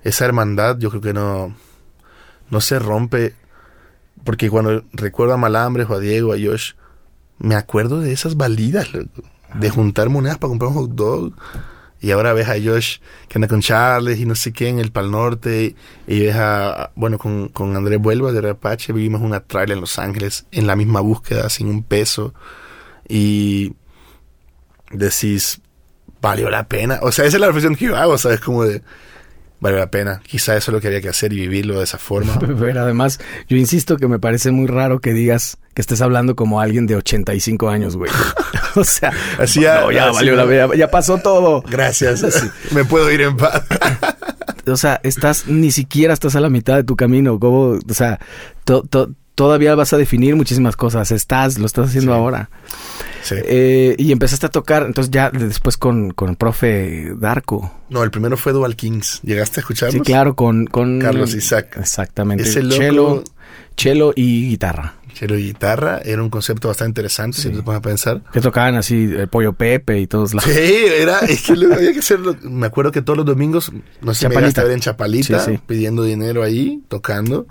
esa 0.02 0.24
hermandad 0.24 0.78
yo 0.78 0.90
creo 0.90 1.02
que 1.02 1.12
no 1.12 1.54
no 2.50 2.60
se 2.60 2.78
rompe 2.78 3.34
porque 4.24 4.50
cuando 4.50 4.84
recuerdo 4.92 5.34
a 5.34 5.36
Malambres 5.36 5.88
o 5.88 5.94
a 5.94 6.00
Diego, 6.00 6.32
a 6.32 6.36
Josh, 6.36 6.72
me 7.38 7.54
acuerdo 7.54 8.00
de 8.00 8.12
esas 8.12 8.36
balidas, 8.36 8.88
de 9.54 9.70
juntar 9.70 10.08
monedas 10.08 10.38
para 10.38 10.48
comprar 10.48 10.70
un 10.70 10.76
hot 10.76 10.90
dog. 10.90 11.32
Y 12.00 12.10
ahora 12.10 12.34
ves 12.34 12.48
a 12.48 12.56
Josh 12.62 12.98
que 13.28 13.38
anda 13.38 13.48
con 13.48 13.62
Charles 13.62 14.18
y 14.18 14.26
no 14.26 14.34
sé 14.34 14.52
qué 14.52 14.68
en 14.68 14.78
el 14.78 14.92
Pal 14.92 15.10
Norte. 15.10 15.74
Y 16.06 16.20
ves 16.20 16.36
a, 16.36 16.90
bueno, 16.96 17.18
con, 17.18 17.48
con 17.48 17.74
Andrés 17.76 17.98
Vuelva 17.98 18.30
de 18.30 18.40
Rapache, 18.42 18.92
vivimos 18.92 19.22
una 19.22 19.40
trailer 19.40 19.76
en 19.76 19.80
Los 19.80 19.98
Ángeles 19.98 20.46
en 20.50 20.66
la 20.66 20.76
misma 20.76 21.00
búsqueda, 21.00 21.48
sin 21.48 21.68
un 21.68 21.82
peso. 21.82 22.34
Y 23.08 23.74
decís, 24.90 25.60
valió 26.20 26.50
la 26.50 26.68
pena. 26.68 26.98
O 27.02 27.10
sea, 27.10 27.24
esa 27.24 27.36
es 27.36 27.40
la 27.40 27.46
reflexión 27.46 27.76
que 27.76 27.86
yo 27.86 27.96
hago, 27.96 28.18
¿sabes? 28.18 28.40
Como 28.40 28.64
de, 28.64 28.82
valió 29.64 29.78
la 29.80 29.90
pena. 29.90 30.20
Quizá 30.24 30.56
eso 30.56 30.70
es 30.70 30.74
lo 30.74 30.80
que 30.80 30.86
había 30.88 31.00
que 31.00 31.08
hacer 31.08 31.32
y 31.32 31.36
vivirlo 31.40 31.78
de 31.78 31.84
esa 31.84 31.98
forma. 31.98 32.38
Pero 32.60 32.80
además, 32.82 33.18
yo 33.48 33.56
insisto 33.56 33.96
que 33.96 34.06
me 34.06 34.18
parece 34.20 34.50
muy 34.52 34.66
raro 34.68 35.00
que 35.00 35.12
digas 35.12 35.56
que 35.74 35.80
estés 35.82 36.00
hablando 36.02 36.36
como 36.36 36.60
alguien 36.60 36.86
de 36.86 36.94
85 36.96 37.68
años, 37.70 37.96
güey. 37.96 38.12
o 38.76 38.84
sea, 38.84 39.12
Así 39.38 39.62
ya- 39.62 39.80
no, 39.80 39.90
ya 39.90 40.04
así 40.10 40.14
valió 40.16 40.34
ya- 40.36 40.42
la 40.44 40.48
pena, 40.68 40.74
ya 40.76 40.90
pasó 40.90 41.18
todo. 41.18 41.62
Gracias. 41.68 42.22
Me 42.72 42.84
puedo 42.84 43.10
ir 43.10 43.22
en 43.22 43.36
paz. 43.36 43.62
O 44.66 44.76
sea, 44.76 45.00
estás, 45.02 45.46
ni 45.48 45.70
siquiera 45.72 46.14
estás 46.14 46.36
a 46.36 46.40
la 46.40 46.48
mitad 46.50 46.76
de 46.76 46.84
tu 46.84 46.94
camino. 46.96 47.38
Como, 47.40 47.78
o 47.88 47.94
sea, 47.94 48.18
to- 48.64 48.82
to- 48.82 49.10
todavía 49.34 49.74
vas 49.74 49.92
a 49.92 49.96
definir 49.96 50.36
muchísimas 50.36 50.76
cosas. 50.76 51.10
Estás, 51.10 51.58
lo 51.58 51.66
estás 51.66 51.88
haciendo 51.88 52.12
Sí. 52.12 52.18
ahora. 52.18 52.50
Sí. 53.22 53.34
Eh, 53.38 53.96
y 53.98 54.12
empezaste 54.12 54.46
a 54.46 54.50
tocar, 54.50 54.84
entonces 54.84 55.10
ya 55.10 55.30
después 55.30 55.76
con, 55.76 56.10
con 56.12 56.30
el 56.30 56.36
profe 56.36 57.12
Darko. 57.16 57.72
No, 57.90 58.02
el 58.02 58.10
primero 58.10 58.36
fue 58.36 58.52
Dual 58.52 58.76
Kings. 58.76 59.20
¿Llegaste 59.22 59.60
a 59.60 59.62
escucharlos? 59.62 59.94
Sí, 59.94 60.00
claro, 60.00 60.34
con, 60.36 60.66
con 60.66 61.00
Carlos 61.00 61.34
Isaac. 61.34 61.76
Exactamente. 61.78 62.44
Ese 62.44 62.62
loco- 62.62 62.76
Chelo, 62.78 63.24
chelo 63.76 64.12
y 64.14 64.48
guitarra. 64.50 64.94
Chelo 65.14 65.38
y 65.38 65.44
guitarra 65.44 66.00
era 66.04 66.20
un 66.22 66.28
concepto 66.28 66.66
bastante 66.68 66.90
interesante, 66.90 67.36
si 67.36 67.48
Sí. 67.48 67.54
te 67.54 67.62
pones 67.62 67.78
a 67.78 67.82
pensar. 67.82 68.22
Que 68.32 68.40
tocaban 68.40 68.74
así 68.74 69.04
el 69.16 69.28
pollo 69.28 69.52
Pepe 69.52 70.00
y 70.00 70.06
todos 70.08 70.34
lados. 70.34 70.50
Sí, 70.52 70.74
era, 70.98 71.20
es 71.20 71.42
que 71.42 71.54
luego 71.56 71.74
había 71.74 71.92
que 71.92 72.00
hacerlo. 72.00 72.36
Me 72.42 72.66
acuerdo 72.66 72.90
que 72.92 73.00
todos 73.00 73.16
los 73.18 73.26
domingos, 73.26 73.70
no 74.02 74.12
sé 74.12 74.20
si 74.20 74.26
me 74.26 74.34
Chapalita. 74.34 74.38
llegaste 74.40 74.60
a 74.60 74.64
ver 74.64 74.72
en 74.72 74.80
Chapalita, 74.80 75.38
Sí, 75.44 75.52
sí. 75.52 75.60
pidiendo 75.66 76.02
dinero 76.02 76.42
ahí, 76.42 76.82
tocando. 76.88 77.46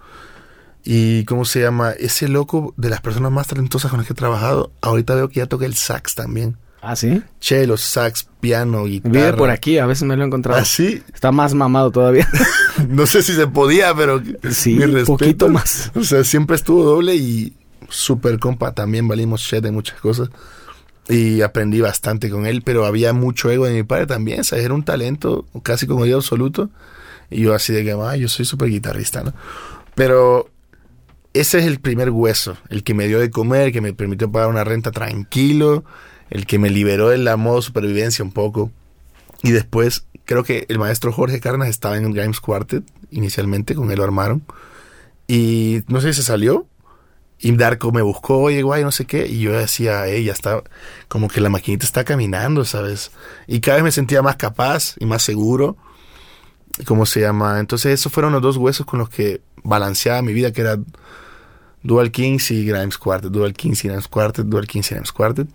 Y, 0.84 1.24
¿cómo 1.26 1.46
se 1.46 1.62
llama? 1.62 1.92
Ese 1.92 2.28
loco 2.28 2.74
de 2.78 2.90
las 2.90 3.00
personas 3.02 3.32
más 3.32 3.48
talentosas 3.48 3.90
con 3.90 4.00
las 4.00 4.08
que 4.08 4.14
he 4.14 4.16
trabajado, 4.16 4.72
ahorita 4.82 5.16
veo 5.16 5.30
que 5.30 5.36
ya 5.40 5.46
toca 5.46 5.66
el 5.66 5.76
sax 5.76 6.16
también. 6.16 6.58
Ah, 6.82 6.98
sí. 6.98 7.24
Chelo, 7.40 7.78
sax, 7.78 8.28
piano, 8.42 8.84
guitarra. 8.84 9.14
Vive 9.14 9.34
por 9.34 9.50
aquí, 9.50 9.78
a 9.78 9.86
veces 9.86 10.04
me 10.04 10.18
lo 10.18 10.24
he 10.24 10.28
encontrado. 10.28 10.60
Así, 10.60 11.02
Está 11.14 11.32
más 11.32 11.54
mamado 11.54 11.92
todavía. 11.92 12.28
no 12.90 13.06
sé 13.06 13.24
si 13.24 13.34
se 13.34 13.48
podía, 13.48 13.96
pero 13.96 14.22
Sí, 14.52 14.78
un 14.78 15.06
poquito 15.06 15.48
más. 15.48 15.92
O 15.96 16.04
sea, 16.04 16.26
siempre 16.26 16.58
estuvo 16.58 16.84
doble 16.84 17.16
y 17.16 17.54
súper 17.88 18.38
compa. 18.38 18.74
También 18.74 19.08
valimos 19.08 19.40
shit 19.40 19.64
en 19.64 19.74
muchas 19.74 20.02
cosas. 20.02 20.30
Y 21.08 21.40
aprendí 21.42 21.80
bastante 21.80 22.30
con 22.30 22.46
él, 22.46 22.62
pero 22.64 22.86
había 22.86 23.14
mucho 23.14 23.50
ego 23.50 23.66
de 23.66 23.74
mi 23.74 23.84
padre 23.84 24.06
también. 24.06 24.44
¿sabes? 24.44 24.66
Era 24.66 24.74
un 24.74 24.84
talento 24.84 25.46
casi 25.64 25.88
como 25.88 26.06
yo 26.06 26.18
absoluto. 26.18 26.70
Y 27.30 27.44
yo 27.44 27.54
así 27.54 27.72
de 27.72 27.86
que, 27.86 27.94
"Ah, 27.94 28.18
yo 28.18 28.28
soy 28.28 28.44
súper 28.44 28.68
guitarrista, 28.68 29.24
¿no? 29.24 29.34
Pero 29.96 30.50
ese 31.34 31.60
es 31.60 31.66
el 31.66 31.80
primer 31.80 32.12
hueso, 32.12 32.58
el 32.70 32.84
que 32.84 32.94
me 32.94 33.08
dio 33.08 33.20
de 33.20 33.32
comer, 33.32 33.68
el 33.68 33.72
que 33.74 33.82
me 33.82 33.94
permitió 33.94 34.32
pagar 34.32 34.50
una 34.50 34.64
renta 34.64 34.92
tranquilo, 34.92 35.84
el 36.30 36.46
que 36.46 36.60
me 36.60 36.70
liberó 36.70 37.10
del 37.10 37.28
modo 37.38 37.62
supervivencia 37.62 38.24
un 38.24 38.32
poco. 38.32 38.72
Y 39.42 39.52
después, 39.52 40.06
creo 40.26 40.44
que 40.44 40.66
el 40.70 40.80
maestro 40.80 41.12
Jorge 41.12 41.40
Carnas 41.40 41.70
estaba 41.70 41.98
en 41.98 42.06
el 42.06 42.14
Grimes 42.14 42.40
Quartet, 42.40 42.84
inicialmente, 43.10 43.74
con 43.76 43.92
él 43.92 43.98
lo 43.98 44.04
armaron. 44.04 44.44
Y 45.28 45.84
no 45.88 46.02
sé 46.02 46.14
si 46.14 46.22
se 46.22 46.28
salió. 46.28 46.68
Y 47.40 47.52
Darko 47.52 47.92
me 47.92 48.02
buscó, 48.02 48.38
oye, 48.38 48.62
guay, 48.62 48.84
no 48.84 48.92
sé 48.92 49.06
qué. 49.06 49.28
Y 49.28 49.40
yo 49.40 49.52
decía, 49.52 50.08
ey, 50.08 50.26
ya 50.26 50.34
está, 50.34 50.64
como 51.08 51.28
que 51.28 51.42
la 51.42 51.50
maquinita 51.50 51.86
está 51.86 52.04
caminando, 52.04 52.64
¿sabes? 52.64 53.12
Y 53.48 53.60
cada 53.60 53.78
vez 53.78 53.84
me 53.84 53.92
sentía 53.92 54.22
más 54.22 54.38
capaz 54.38 54.96
y 55.00 55.06
más 55.06 55.24
seguro. 55.24 55.76
¿Cómo 56.86 57.06
se 57.06 57.22
llama? 57.22 57.60
Entonces, 57.60 58.00
esos 58.00 58.14
fueron 58.14 58.34
los 58.34 58.42
dos 58.42 58.58
huesos 58.58 58.86
con 58.86 59.00
los 59.00 59.10
que 59.10 59.42
balanceaba 59.64 60.22
mi 60.22 60.32
vida, 60.32 60.54
que 60.54 60.62
era 60.62 60.78
Dual 61.84 62.12
Kings 62.12 62.50
y 62.52 62.66
Grimes 62.66 62.98
Quartet, 62.98 63.32
Dual 63.32 63.54
Kings 63.54 63.84
y 63.84 63.88
Grimes 63.88 64.08
Quartet, 64.08 64.46
Dual 64.46 64.68
Kings 64.68 64.90
y 64.92 64.96
Grimes 64.96 65.12
Quartet. 65.12 65.48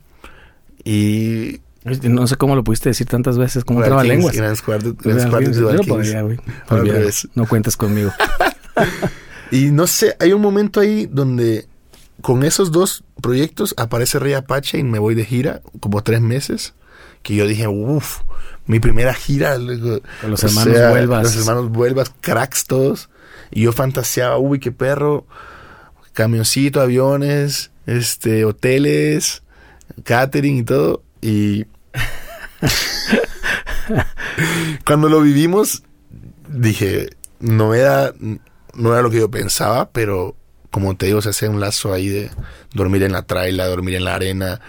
Y 0.85 1.61
No 2.03 2.27
sé 2.27 2.37
cómo 2.37 2.55
lo 2.55 2.63
pudiste 2.65 2.91
decir 2.91 3.07
tantas 3.07 3.39
veces, 3.39 3.65
como 3.65 3.83
traba 3.83 4.05
lenguas. 4.05 4.35
Grimes 4.37 4.63
Quartet, 4.63 5.01
Grimes 5.01 5.27
Quartet 5.27 5.55
y 5.55 5.59
Yo 5.59 5.71
Kings. 5.71 5.87
podría, 5.87 6.23
güey. 6.23 6.39
No 7.35 7.47
cuentas 7.47 7.77
conmigo. 7.77 8.13
Y 9.51 9.71
no 9.71 9.87
sé, 9.87 10.15
hay 10.21 10.33
un 10.33 10.43
momento 10.43 10.79
ahí 10.81 11.07
donde 11.07 11.67
con 12.21 12.45
esos 12.45 12.71
dos 12.71 13.05
proyectos 13.23 13.75
aparece 13.79 14.19
Rey 14.19 14.35
Apache 14.35 14.79
y 14.79 14.83
me 14.83 14.99
voy 14.99 15.15
de 15.15 15.25
gira 15.25 15.63
como 15.81 16.03
tres 16.03 16.21
meses. 16.21 16.75
Que 17.23 17.35
yo 17.35 17.47
dije, 17.47 17.67
uff, 17.67 18.21
mi 18.67 18.79
primera 18.79 19.15
gira. 19.15 19.57
Con 19.57 20.31
los 20.31 20.45
hermanos 20.45 20.75
sea, 20.77 20.91
Vuelvas. 20.91 21.23
Los 21.23 21.37
hermanos 21.37 21.71
Vuelvas, 21.71 22.13
cracks 22.21 22.67
todos. 22.67 23.09
Y 23.51 23.63
yo 23.63 23.73
fantaseaba, 23.73 24.39
uy, 24.39 24.61
qué 24.61 24.71
perro. 24.71 25.27
Camioncito, 26.19 26.81
aviones, 26.81 27.71
este, 27.87 28.45
hoteles, 28.45 29.45
catering 30.03 30.57
y 30.57 30.63
todo. 30.65 31.05
Y 31.21 31.67
cuando 34.85 35.09
lo 35.09 35.21
vivimos, 35.21 35.85
dije, 36.49 37.11
no 37.39 37.73
era, 37.73 38.15
no 38.75 38.93
era 38.93 39.03
lo 39.03 39.13
que 39.13 39.19
yo 39.19 39.31
pensaba, 39.31 39.91
pero 39.91 40.35
como 40.73 40.97
te 40.97 41.07
digo, 41.07 41.23
se 41.23 41.29
hace 41.29 41.49
un 41.49 41.61
lazo 41.61 41.93
ahí 41.93 42.09
de 42.09 42.33
dormir 42.75 43.05
en 43.05 43.13
la 43.13 43.23
traila, 43.23 43.69
dormir 43.69 43.95
en 43.95 44.05
la 44.05 44.17
arena. 44.17 44.61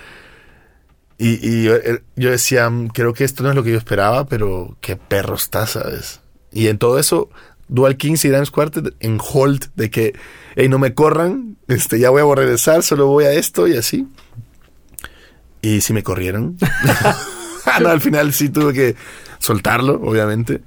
Y, 1.17 1.63
yo, 1.63 1.77
eh, 1.77 2.03
yo 2.15 2.29
decía, 2.29 2.69
"Mm, 2.69 2.89
creo 2.89 3.13
que 3.13 3.23
esto 3.23 3.41
no 3.41 3.49
es 3.49 3.55
lo 3.55 3.63
que 3.63 3.71
yo 3.71 3.79
esperaba, 3.79 4.27
pero 4.27 4.77
qué 4.81 4.97
perro 4.97 5.33
está, 5.33 5.65
¿sabes? 5.65 6.21
Y 6.51 6.67
en 6.67 6.77
todo 6.77 6.99
eso, 6.99 7.31
Dual 7.69 7.97
Kings 7.97 8.25
y 8.25 8.29
Grimes 8.29 8.51
Quartet 8.51 8.95
en 8.99 9.19
hold 9.21 9.71
de 9.75 9.89
que, 9.89 10.13
hey, 10.55 10.67
no 10.67 10.79
me 10.79 10.93
corran, 10.93 11.57
este, 11.67 11.99
ya 11.99 12.09
voy 12.09 12.21
a 12.21 12.35
regresar, 12.35 12.83
solo 12.83 13.07
voy 13.07 13.25
a 13.25 13.31
esto 13.31 13.67
y 13.67 13.77
así. 13.77 14.07
Y 15.61 15.81
sí 15.81 15.93
me 15.93 16.03
corrieron. 16.03 16.57
no, 17.81 17.89
al 17.89 18.01
final 18.01 18.33
sí 18.33 18.49
tuve 18.49 18.73
que 18.73 18.95
soltarlo, 19.39 20.01
obviamente. 20.01 20.61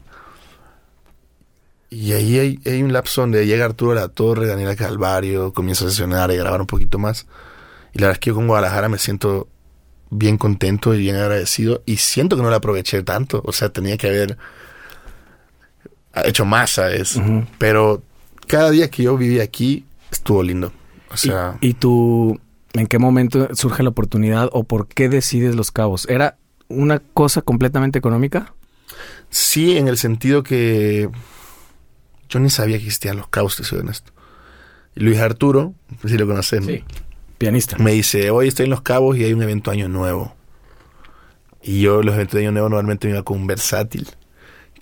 Y 1.90 2.12
ahí 2.12 2.59
hay, 2.64 2.82
un 2.82 2.92
lapso 2.92 3.20
donde 3.20 3.46
llega 3.46 3.66
Arturo 3.66 3.94
La 3.94 4.09
Torre, 4.09 4.46
Daniela 4.46 4.76
Calvario, 4.76 5.53
comienzo 5.53 5.86
a 5.86 5.90
sesionar 5.90 6.30
y 6.30 6.34
a 6.34 6.38
grabar 6.38 6.61
un 6.61 6.66
poquito 6.66 6.98
más. 6.98 7.26
Y 7.92 7.98
la 7.98 8.07
verdad 8.07 8.12
es 8.12 8.18
que 8.20 8.30
yo 8.30 8.34
con 8.34 8.46
Guadalajara 8.46 8.88
me 8.88 8.96
siento 8.96 9.48
bien 10.09 10.38
contento 10.38 10.94
y 10.94 10.98
bien 10.98 11.16
agradecido 11.16 11.82
y 11.84 11.98
siento 11.98 12.36
que 12.36 12.42
no 12.42 12.48
la 12.48 12.57
aproveché 12.57 13.03
tanto. 13.03 13.42
O 13.44 13.53
sea, 13.53 13.70
tenía 13.70 13.98
que 13.98 14.09
haber 14.09 14.38
hecho 16.15 16.47
¿sabes? 16.67 17.17
Ujú. 17.17 17.45
Pero 17.59 18.03
cada 18.47 18.71
día 18.71 18.91
que 18.91 19.05
yo 19.05 19.17
viví 19.17 19.41
aquí 19.41 19.87
estuvo 20.11 20.43
lindo. 20.43 20.73
O 21.11 21.17
sea, 21.17 21.59
¿Y, 21.61 21.69
y 21.69 21.75
tú, 21.75 22.41
en 22.73 22.87
qué 22.87 22.99
momento 22.99 23.49
surge 23.55 23.83
la 23.83 23.91
oportunidad 23.91 24.49
o 24.53 24.65
por 24.65 24.89
qué 24.89 25.09
decides 25.09 25.55
Los 25.57 25.71
Cabos? 25.71 26.07
¿Era 26.09 26.37
una 26.69 27.01
cosa 27.01 27.43
completamente 27.43 27.99
económica? 27.99 28.55
sí 29.31 29.79
en 29.79 29.89
el 29.89 29.97
sentido 29.97 30.43
que 30.43 31.09
yo 32.29 32.41
ni 32.41 32.51
sabía 32.51 32.79
que 32.79 32.85
existían 32.85 33.17
los 33.17 33.29
caos, 33.29 33.57
te 33.57 33.65
soy 33.65 33.81
honesto. 33.81 34.13
Luis 34.95 35.19
Arturo, 35.19 35.75
si 36.05 36.17
lo 36.17 36.27
conoces, 36.27 36.61
¿no? 36.67 36.73
Pianista. 37.39 37.77
me 37.79 37.93
dice, 37.93 38.31
hoy 38.31 38.49
estoy 38.49 38.65
en 38.65 38.71
Los 38.71 38.83
Cabos 38.83 39.17
y 39.17 39.25
hay 39.25 39.33
un 39.33 39.43
evento 39.43 39.71
año 39.71 39.89
nuevo. 39.89 40.35
Y 41.63 41.81
yo 41.81 42.03
los 42.03 42.15
eventos 42.15 42.35
de 42.35 42.41
año 42.41 42.53
nuevo 42.53 42.69
normalmente 42.69 43.09
me 43.09 43.15
iba 43.15 43.23
con 43.23 43.39
un 43.41 43.47
versátil, 43.47 44.09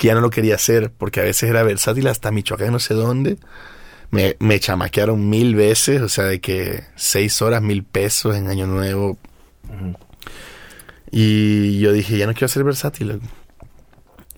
que 0.01 0.07
ya 0.07 0.15
no 0.15 0.23
lo 0.23 0.31
quería 0.31 0.55
hacer, 0.55 0.91
porque 0.97 1.21
a 1.21 1.25
veces 1.25 1.51
era 1.51 1.63
versátil 1.63 2.07
hasta 2.07 2.31
Michoacán, 2.31 2.73
no 2.73 2.79
sé 2.79 2.95
dónde. 2.95 3.37
Me, 4.11 4.35
me 4.39 4.59
chamaquearon 4.59 5.29
mil 5.29 5.55
veces, 5.55 6.01
o 6.01 6.09
sea, 6.09 6.25
de 6.25 6.41
que 6.41 6.85
seis 6.97 7.43
horas, 7.43 7.61
mil 7.61 7.85
pesos 7.85 8.35
en 8.35 8.49
año 8.49 8.67
nuevo. 8.67 9.19
Y 11.11 11.81
yo 11.81 11.93
dije, 11.93 12.17
ya 12.17 12.27
no 12.27 12.33
quiero 12.33 12.49
ser 12.49 12.65
versátil. 12.65 13.09
loco". 13.09 13.27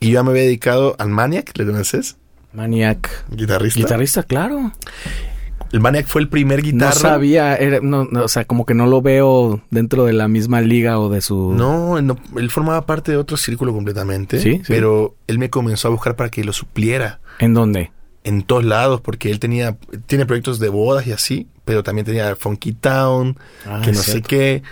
Y 0.01 0.09
yo 0.09 0.15
ya 0.15 0.25
me 0.25 0.31
había 0.31 0.43
dedicado 0.43 0.97
al 0.99 1.11
Maniac, 1.11 1.57
¿lo 1.57 1.65
conoces? 1.65 2.17
Maniac. 2.53 3.25
Guitarrista. 3.31 3.79
Guitarrista, 3.79 4.23
claro. 4.25 4.73
El 5.73 5.81
Maniac 5.81 6.07
fue 6.07 6.21
el 6.21 6.29
primer 6.29 6.61
guitarra. 6.63 6.95
No 6.95 7.01
sabía, 7.01 7.57
era- 7.57 7.81
no, 7.81 8.05
no, 8.05 8.25
o 8.25 8.29
sea, 8.29 8.45
como 8.45 8.67
que 8.67 8.75
no 8.75 8.87
lo 8.87 9.01
veo 9.03 9.63
dentro 9.71 10.05
de 10.05 10.13
la 10.13 10.29
misma 10.29 10.61
liga 10.61 10.99
o 11.01 11.09
de 11.09 11.21
su... 11.23 11.55
No, 11.55 11.97
él 11.99 12.07
no- 12.07 12.19
él 12.37 12.51
formaba 12.51 12.85
parte 12.85 13.11
de 13.13 13.17
otro 13.17 13.37
círculo 13.39 13.73
completamente. 13.73 14.39
Sí, 14.39 14.57
sí. 14.59 14.63
Pero 14.69 15.15
él 15.27 15.39
me 15.39 15.49
comenzó 15.51 15.89
a 15.89 15.91
buscar 15.91 16.15
para 16.15 16.31
que 16.31 16.45
lo 16.45 16.53
supliera 16.53 17.21
¿En 17.39 17.55
dónde? 17.55 17.91
en 18.25 18.43
todos 18.43 18.65
lados, 18.65 19.01
porque 19.01 19.31
él 19.31 19.41
tenía, 19.41 19.77
tiene 20.07 20.27
proyectos 20.27 20.59
de 20.61 20.69
bodas 20.69 21.07
y 21.09 21.13
así, 21.13 21.49
pero 21.65 21.83
también 21.83 22.05
tenía 22.05 22.37
Funky 22.37 22.73
Town, 22.75 23.37
Ah, 23.67 23.81
que 23.83 23.91
no 23.93 23.99
sé 24.01 24.23
qué, 24.23 24.63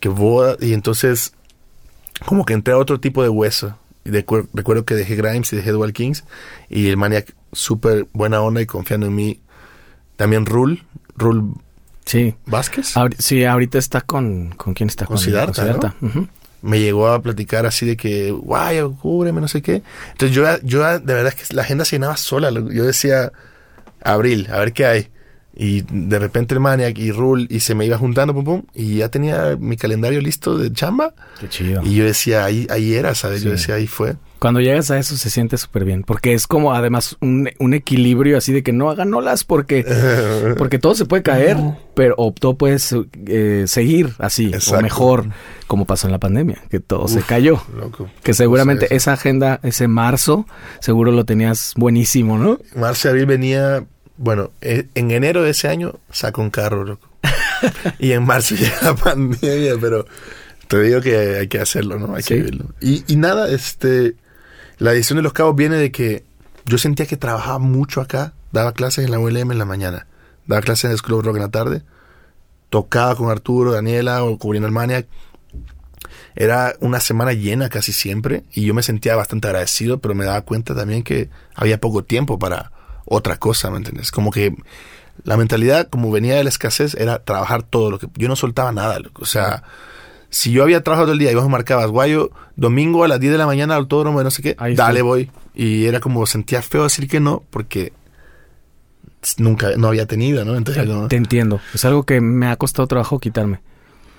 que 0.00 0.08
boda, 0.08 0.56
y 0.60 0.72
entonces 0.72 1.34
como 2.24 2.44
que 2.46 2.54
entré 2.54 2.72
a 2.72 2.78
otro 2.78 2.98
tipo 3.00 3.22
de 3.22 3.28
hueso. 3.28 3.76
Y 4.04 4.10
de 4.10 4.24
recuerdo 4.54 4.84
que 4.84 4.94
dejé 4.94 5.16
Grimes 5.16 5.52
y 5.52 5.56
dejé 5.56 5.72
Dual 5.72 5.92
Kings, 5.92 6.24
y 6.70 6.86
el 6.86 6.96
Maniac 6.96 7.34
súper 7.52 8.06
buena 8.12 8.40
onda 8.40 8.60
y 8.62 8.66
confiando 8.66 9.08
en 9.08 9.14
mí. 9.16 9.40
También 10.16 10.46
Rule, 10.46 10.82
Rule 11.16 11.42
Sí. 12.04 12.34
Vázquez. 12.46 12.94
Sí, 13.18 13.44
ahorita 13.44 13.78
está 13.78 14.00
con... 14.00 14.50
¿Con 14.50 14.74
quién 14.74 14.88
está? 14.88 15.06
Con 15.06 15.18
Siddhartha, 15.18 15.94
Ujú. 16.00 16.28
me 16.62 16.78
llegó 16.78 17.08
a 17.08 17.20
platicar 17.20 17.66
así 17.66 17.84
de 17.84 17.96
que, 17.96 18.30
guay, 18.30 18.78
cúbreme, 19.00 19.40
no 19.40 19.48
sé 19.48 19.60
qué. 19.60 19.82
Entonces 20.12 20.34
yo, 20.34 20.44
yo 20.62 20.82
de 21.00 21.14
verdad 21.14 21.34
es 21.36 21.48
que 21.48 21.54
la 21.54 21.62
agenda 21.62 21.84
se 21.84 21.96
llenaba 21.96 22.16
sola. 22.16 22.50
Yo 22.50 22.84
decía, 22.84 23.32
abril, 24.02 24.48
a 24.52 24.58
ver 24.58 24.72
qué 24.72 24.86
hay. 24.86 25.08
Y 25.56 25.82
de 25.90 26.18
repente 26.18 26.54
el 26.54 26.60
Maniac 26.60 26.98
y 26.98 27.12
Rule 27.12 27.46
y 27.48 27.60
se 27.60 27.74
me 27.74 27.86
iba 27.86 27.96
juntando, 27.96 28.34
pum, 28.34 28.44
pum, 28.44 28.62
y 28.74 28.96
ya 28.96 29.08
tenía 29.08 29.56
mi 29.58 29.76
calendario 29.76 30.20
listo 30.20 30.58
de 30.58 30.70
chamba. 30.70 31.14
Qué 31.40 31.48
chido. 31.48 31.82
Y 31.82 31.94
yo 31.94 32.04
decía, 32.04 32.44
ahí, 32.44 32.66
ahí 32.68 32.94
era, 32.94 33.14
¿sabes? 33.14 33.42
Yo 33.42 33.50
decía, 33.50 33.76
ahí 33.76 33.86
fue. 33.86 34.16
Cuando 34.38 34.60
llegas 34.60 34.90
a 34.90 34.98
eso 34.98 35.16
se 35.16 35.30
siente 35.30 35.56
súper 35.56 35.86
bien, 35.86 36.02
porque 36.02 36.34
es 36.34 36.46
como 36.46 36.74
además 36.74 37.16
un, 37.22 37.48
un 37.58 37.72
equilibrio 37.72 38.36
así 38.36 38.52
de 38.52 38.62
que 38.62 38.72
no 38.72 38.90
hagan 38.90 39.14
olas 39.14 39.44
porque, 39.44 39.84
porque 40.58 40.78
todo 40.78 40.94
se 40.94 41.06
puede 41.06 41.22
caer, 41.22 41.56
pero 41.94 42.14
o 42.18 42.32
todo 42.32 42.58
puede 42.58 42.76
eh, 43.28 43.64
seguir 43.66 44.12
así, 44.18 44.48
Exacto. 44.48 44.78
o 44.78 44.82
mejor, 44.82 45.26
como 45.66 45.86
pasó 45.86 46.06
en 46.06 46.12
la 46.12 46.18
pandemia, 46.18 46.62
que 46.68 46.80
todo 46.80 47.08
se 47.08 47.22
cayó. 47.22 47.62
Loco. 47.74 48.10
Que 48.22 48.34
seguramente 48.34 48.94
esa 48.94 49.14
agenda, 49.14 49.58
ese 49.62 49.88
marzo, 49.88 50.46
seguro 50.80 51.12
lo 51.12 51.24
tenías 51.24 51.72
buenísimo, 51.74 52.36
¿no? 52.36 52.58
Marzo 52.74 53.08
y 53.08 53.10
abril 53.12 53.26
venía, 53.26 53.86
bueno, 54.18 54.50
eh, 54.60 54.86
en 54.94 55.10
enero 55.10 55.42
de 55.42 55.50
ese 55.50 55.68
año 55.68 55.94
sacó 56.10 56.42
un 56.42 56.50
carro, 56.50 56.84
loco. 56.84 57.08
y 57.98 58.12
en 58.12 58.24
marzo 58.24 58.54
llega 58.54 58.76
la 58.82 58.94
pandemia, 58.96 59.74
pero 59.80 60.06
te 60.68 60.80
digo 60.82 61.00
que 61.00 61.16
hay 61.38 61.48
que 61.48 61.60
hacerlo, 61.60 61.98
¿no? 61.98 62.14
Hay 62.14 62.22
Sí. 62.22 62.28
que 62.28 62.34
vivirlo. 62.36 62.66
Y, 62.80 63.04
y 63.06 63.16
nada, 63.16 63.48
este, 63.50 64.16
la 64.78 64.92
edición 64.92 65.16
de 65.18 65.22
Los 65.22 65.32
Cabos 65.32 65.56
viene 65.56 65.76
de 65.76 65.90
que 65.92 66.24
yo 66.64 66.78
sentía 66.78 67.06
que 67.06 67.16
trabajaba 67.16 67.58
mucho 67.58 68.00
acá, 68.00 68.32
daba 68.52 68.72
clases 68.72 69.04
en 69.04 69.10
la 69.10 69.18
ULM 69.18 69.52
en 69.52 69.58
la 69.58 69.64
mañana, 69.64 70.06
daba 70.46 70.62
clases 70.62 70.84
en 70.84 70.90
el 70.90 71.14
of 71.14 71.24
Rock 71.24 71.36
en 71.36 71.42
la 71.42 71.50
tarde, 71.50 71.82
tocaba 72.70 73.14
con 73.14 73.30
Arturo, 73.30 73.72
Daniela 73.72 74.24
o 74.24 74.38
cubriendo 74.38 74.66
el 74.66 74.72
Maniac. 74.72 75.06
Era 76.34 76.74
una 76.80 77.00
semana 77.00 77.32
llena 77.32 77.68
casi 77.70 77.92
siempre 77.92 78.44
y 78.52 78.64
yo 78.66 78.74
me 78.74 78.82
sentía 78.82 79.16
bastante 79.16 79.48
agradecido, 79.48 80.00
pero 80.00 80.14
me 80.14 80.24
daba 80.24 80.42
cuenta 80.42 80.74
también 80.74 81.02
que 81.02 81.30
había 81.54 81.80
poco 81.80 82.04
tiempo 82.04 82.38
para 82.38 82.72
otra 83.06 83.38
cosa, 83.38 83.70
¿me 83.70 83.78
entiendes? 83.78 84.10
Como 84.10 84.30
que 84.30 84.54
la 85.24 85.38
mentalidad, 85.38 85.88
como 85.88 86.10
venía 86.10 86.34
de 86.36 86.44
la 86.44 86.50
escasez, 86.50 86.94
era 86.94 87.24
trabajar 87.24 87.62
todo 87.62 87.90
lo 87.90 87.98
que... 87.98 88.08
Yo 88.16 88.28
no 88.28 88.36
soltaba 88.36 88.72
nada, 88.72 88.98
loco. 88.98 89.22
o 89.22 89.26
sea... 89.26 89.62
Si 90.28 90.50
yo 90.50 90.64
había 90.64 90.82
trabajado 90.82 91.06
todo 91.06 91.12
el 91.14 91.20
día 91.20 91.30
y 91.30 91.34
vos 91.34 91.44
me 91.44 91.50
marcabas, 91.50 91.86
guayo, 91.86 92.30
domingo 92.56 93.04
a 93.04 93.08
las 93.08 93.20
10 93.20 93.32
de 93.32 93.38
la 93.38 93.46
mañana 93.46 93.74
al 93.74 93.82
autódromo 93.82 94.18
de 94.18 94.24
no 94.24 94.30
sé 94.30 94.42
qué, 94.42 94.56
Ahí 94.58 94.74
dale, 94.74 95.00
voy. 95.00 95.30
Y 95.54 95.86
era 95.86 96.00
como, 96.00 96.26
sentía 96.26 96.60
feo 96.62 96.82
decir 96.82 97.08
que 97.08 97.20
no, 97.20 97.44
porque 97.48 97.92
nunca, 99.38 99.76
no 99.76 99.88
había 99.88 100.06
tenido, 100.06 100.44
¿no? 100.44 100.56
Entonces, 100.56 100.84
como, 100.86 101.08
Te 101.08 101.16
entiendo. 101.16 101.60
Es 101.72 101.84
algo 101.84 102.04
que 102.04 102.20
me 102.20 102.48
ha 102.48 102.56
costado 102.56 102.86
trabajo 102.86 103.18
quitarme. 103.18 103.60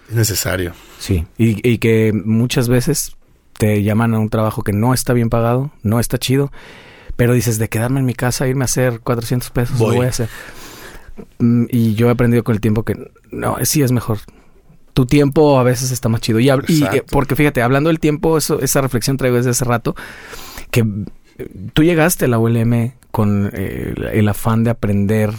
es 0.10 0.16
necesario. 0.16 0.74
Sí. 0.98 1.28
Y, 1.38 1.68
y 1.68 1.78
que 1.78 2.14
muchas 2.14 2.70
veces 2.70 3.16
te 3.58 3.84
llaman 3.84 4.14
a 4.14 4.20
un 4.20 4.30
trabajo 4.30 4.64
que 4.64 4.74
no 4.74 4.94
está 4.94 5.14
bien 5.14 5.30
pagado, 5.30 5.72
no 5.84 6.00
está 6.00 6.18
chido, 6.18 6.52
pero 7.18 7.34
dices, 7.34 7.58
de 7.60 7.68
quedarme 7.68 8.00
en 8.00 8.06
mi 8.06 8.14
casa, 8.14 8.48
irme 8.48 8.64
a 8.64 8.66
hacer 8.66 9.02
400 9.02 9.50
pesos, 9.52 9.78
Voy. 9.78 9.90
lo 9.90 9.96
voy 9.98 10.06
a 10.06 10.10
hacer. 10.10 10.30
Mm, 11.40 11.66
Y 11.70 11.96
yo 11.96 12.08
he 12.08 12.12
aprendido 12.12 12.44
con 12.46 12.56
el 12.56 12.62
tiempo 12.62 12.84
que 12.84 12.96
no, 13.32 13.58
sí 13.64 13.82
es 13.82 13.92
mejor. 13.92 14.20
Tu 14.94 15.06
tiempo 15.06 15.60
a 15.60 15.64
veces 15.64 15.92
está 15.92 16.10
más 16.10 16.22
chido. 16.22 16.40
Y, 16.40 16.50
eh, 16.50 17.04
porque 17.12 17.36
fíjate, 17.36 17.62
hablando 17.62 17.90
del 17.90 18.00
tiempo, 18.00 18.38
eso, 18.38 18.60
esa 18.62 18.82
reflexión 18.82 19.18
traigo 19.18 19.36
desde 19.38 19.50
hace 19.52 19.66
rato, 19.66 19.96
que 20.72 20.86
eh, 21.38 21.50
tú 21.74 21.84
llegaste 21.84 22.26
a 22.26 22.28
la 22.28 22.40
ULM 22.40 22.94
con 23.12 23.50
eh, 23.54 23.94
el- 23.96 24.04
el 24.06 24.28
afán 24.30 24.64
de 24.64 24.70
aprender 24.72 25.32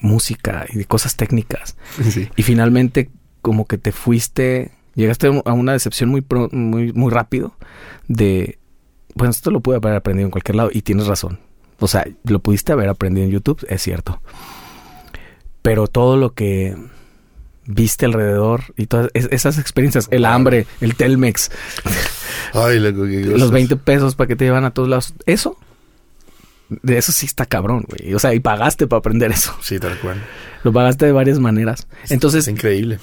música 0.00 0.66
y 0.72 0.78
de 0.78 0.84
cosas 0.84 1.16
técnicas. 1.16 1.76
Sí. 2.10 2.28
Y 2.36 2.42
finalmente, 2.42 3.10
como 3.42 3.66
que 3.66 3.78
te 3.78 3.92
fuiste, 3.92 4.72
llegaste 4.94 5.28
a 5.44 5.52
una 5.52 5.72
decepción 5.72 6.10
muy, 6.10 6.20
pro- 6.20 6.48
muy, 6.52 6.92
muy 6.92 7.10
rápido 7.12 7.54
de, 8.08 8.58
bueno, 9.14 9.30
esto 9.30 9.50
lo 9.50 9.60
pude 9.60 9.76
haber 9.76 9.94
aprendido 9.94 10.26
en 10.26 10.30
cualquier 10.30 10.56
lado 10.56 10.70
y 10.72 10.82
tienes 10.82 11.06
razón. 11.06 11.38
O 11.80 11.88
sea, 11.88 12.06
lo 12.24 12.38
pudiste 12.38 12.72
haber 12.72 12.88
aprendido 12.88 13.24
en 13.26 13.32
YouTube, 13.32 13.64
es 13.68 13.82
cierto. 13.82 14.20
Pero 15.62 15.86
todo 15.88 16.16
lo 16.16 16.34
que 16.34 16.76
viste 17.66 18.04
alrededor 18.06 18.62
y 18.76 18.86
todas 18.86 19.10
es- 19.14 19.28
esas 19.32 19.58
experiencias, 19.58 20.08
el 20.10 20.24
hambre, 20.26 20.66
el 20.80 20.94
Telmex, 20.96 21.50
Ay, 22.52 22.78
loco, 22.78 23.04
los 23.06 23.32
cosas. 23.34 23.50
20 23.50 23.76
pesos 23.76 24.14
para 24.14 24.28
que 24.28 24.36
te 24.36 24.44
llevan 24.44 24.64
a 24.64 24.70
todos 24.72 24.88
lados, 24.88 25.14
eso, 25.26 25.56
de 26.68 26.98
eso 26.98 27.10
sí 27.12 27.26
está 27.26 27.46
cabrón, 27.46 27.84
güey. 27.88 28.12
O 28.14 28.18
sea, 28.18 28.34
y 28.34 28.40
pagaste 28.40 28.86
para 28.86 28.98
aprender 28.98 29.30
eso. 29.32 29.54
Sí, 29.62 29.78
tal 29.78 29.98
cual. 29.98 30.22
Lo 30.62 30.72
pagaste 30.72 31.06
de 31.06 31.12
varias 31.12 31.38
maneras. 31.38 31.86
Entonces, 32.10 32.46
es 32.46 32.48
increíble. 32.52 32.98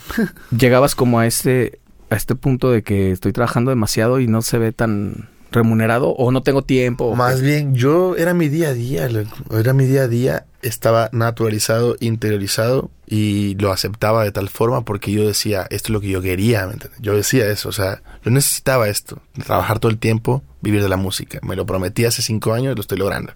llegabas 0.55 0.95
como 0.95 1.19
a 1.19 1.25
este 1.27 1.79
a 2.09 2.15
este 2.15 2.35
punto 2.35 2.69
de 2.71 2.83
que 2.83 3.11
estoy 3.11 3.31
trabajando 3.31 3.69
demasiado 3.71 4.19
y 4.19 4.27
no 4.27 4.41
se 4.41 4.57
ve 4.57 4.73
tan 4.73 5.29
remunerado 5.51 6.09
o 6.09 6.31
no 6.31 6.41
tengo 6.43 6.63
tiempo. 6.63 7.05
o 7.05 7.15
Más 7.15 7.41
bien, 7.41 7.75
yo 7.75 8.15
era 8.15 8.33
mi 8.33 8.47
día 8.49 8.69
a 8.69 8.73
día, 8.73 9.09
era 9.51 9.73
mi 9.73 9.85
día 9.85 10.03
a 10.03 10.07
día, 10.07 10.45
estaba 10.61 11.09
naturalizado, 11.11 11.97
interiorizado 11.99 12.89
y 13.05 13.55
lo 13.55 13.71
aceptaba 13.71 14.23
de 14.23 14.31
tal 14.31 14.49
forma 14.49 14.85
porque 14.85 15.11
yo 15.11 15.27
decía, 15.27 15.67
esto 15.69 15.87
es 15.87 15.89
lo 15.89 16.01
que 16.01 16.09
yo 16.09 16.21
quería, 16.21 16.65
¿me 16.67 16.73
entiendes? 16.73 17.01
Yo 17.01 17.15
decía 17.15 17.47
eso, 17.47 17.69
o 17.69 17.73
sea, 17.73 18.01
yo 18.23 18.31
necesitaba 18.31 18.87
esto, 18.87 19.21
trabajar 19.45 19.79
todo 19.79 19.91
el 19.91 19.97
tiempo, 19.97 20.41
vivir 20.61 20.81
de 20.81 20.89
la 20.89 20.97
música. 20.97 21.39
Me 21.43 21.55
lo 21.55 21.65
prometí 21.65 22.05
hace 22.05 22.21
cinco 22.21 22.53
años 22.53 22.71
y 22.71 22.75
lo 22.75 22.81
estoy 22.81 22.97
logrando. 22.97 23.33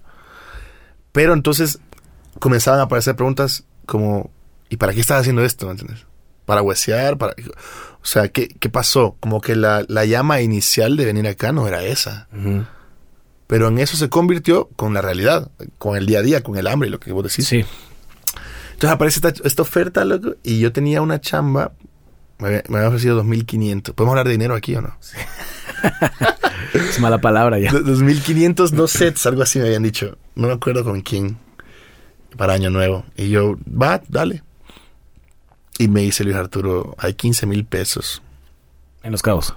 Pero 1.12 1.34
entonces 1.34 1.80
comenzaban 2.40 2.80
a 2.80 2.84
aparecer 2.84 3.16
preguntas 3.16 3.66
como, 3.86 4.32
¿y 4.70 4.78
para 4.78 4.94
qué 4.94 5.02
estás 5.02 5.22
haciendo 5.22 5.44
esto? 5.44 5.66
¿Me 5.66 5.74
entiendes? 5.74 6.06
¿Para 6.46 6.62
huesear? 6.62 7.18
Para... 7.18 7.34
O 8.06 8.08
sea, 8.08 8.28
¿qué, 8.28 8.48
qué 8.48 8.70
pasó? 8.70 9.18
Como 9.20 9.42
que 9.42 9.56
la, 9.56 9.84
la 9.88 10.06
llama 10.06 10.40
inicial 10.40 10.96
de 10.96 11.06
venir 11.06 11.28
acá 11.28 11.52
no 11.52 11.68
era 11.68 11.84
esa. 11.84 12.28
Pero 13.48 13.68
en 13.70 13.80
eso 13.80 13.98
se 13.98 14.10
convirtió 14.10 14.70
con 14.76 14.94
la 14.94 15.02
realidad, 15.02 15.50
con 15.80 15.98
el 15.98 16.06
día 16.06 16.20
a 16.20 16.22
día, 16.22 16.42
con 16.44 16.56
el 16.56 16.68
hambre 16.68 16.88
y 16.90 16.92
lo 16.92 17.00
que 17.00 17.12
vos 17.12 17.24
decís. 17.24 17.48
Sí. 17.48 17.66
Entonces 18.74 18.92
aparece 18.92 19.20
esta, 19.28 19.34
esta 19.48 19.62
oferta, 19.64 20.06
loco, 20.06 20.36
y 20.44 20.60
yo 20.60 20.72
tenía 20.72 21.02
una 21.02 21.20
chamba, 21.20 21.72
me, 22.38 22.48
había- 22.48 22.64
me 22.70 22.78
habían 22.78 22.90
ofrecido 22.90 23.24
2.500. 23.24 23.94
¿Podemos 23.96 24.12
hablar 24.12 24.28
de 24.28 24.32
dinero 24.34 24.54
aquí 24.54 24.76
o 24.76 24.82
no? 24.82 24.96
Es 26.74 27.00
mala 27.00 27.20
palabra 27.20 27.58
ya. 27.58 27.72
Do- 27.72 27.80
2.500, 27.84 28.70
dos 28.72 28.92
sets, 28.92 29.26
algo 29.26 29.42
así 29.42 29.60
me 29.60 29.66
habían 29.66 29.84
dicho. 29.84 30.18
No 30.36 30.48
me 30.48 30.54
acuerdo 30.54 30.84
con 30.84 31.02
quién, 31.02 31.38
para 32.38 32.54
Año 32.54 32.70
Nuevo. 32.70 33.06
Y 33.16 33.30
yo, 33.30 33.56
va, 33.68 34.02
dale. 34.10 34.44
Y 35.78 35.88
me 35.88 36.02
dice 36.02 36.24
Luis 36.24 36.36
Arturo, 36.36 36.96
hay 36.98 37.14
15 37.16 37.46
mil 37.46 37.66
pesos. 37.66 38.22
En 39.04 39.12
Los 39.12 39.22
Cabos. 39.22 39.56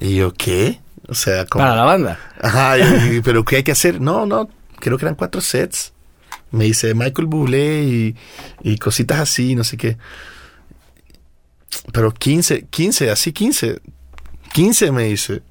Y 0.00 0.16
yo, 0.16 0.32
¿qué? 0.32 0.80
O 1.08 1.14
sea, 1.14 1.44
como... 1.46 1.64
Para 1.64 1.76
la 1.76 1.84
banda. 1.84 2.18
Ajá, 2.40 2.78
y- 2.78 3.20
pero 3.22 3.44
¿qué 3.44 3.56
hay 3.56 3.62
que 3.64 3.72
hacer? 3.72 4.00
No, 4.00 4.26
no, 4.26 4.48
creo 4.78 4.96
que 4.98 5.04
eran 5.04 5.14
cuatro 5.16 5.40
sets. 5.40 5.92
Me 6.52 6.64
dice 6.64 6.94
Michael 6.94 7.26
Bublé 7.26 7.82
y, 7.82 8.16
y 8.62 8.78
cositas 8.78 9.18
así, 9.20 9.54
no 9.54 9.64
sé 9.64 9.76
qué. 9.76 9.98
Pero 11.92 12.12
15, 12.12 12.66
15, 12.70 13.10
así 13.10 13.32
15. 13.32 13.80
15 14.52 14.92
me 14.92 15.04
dice. 15.04 15.42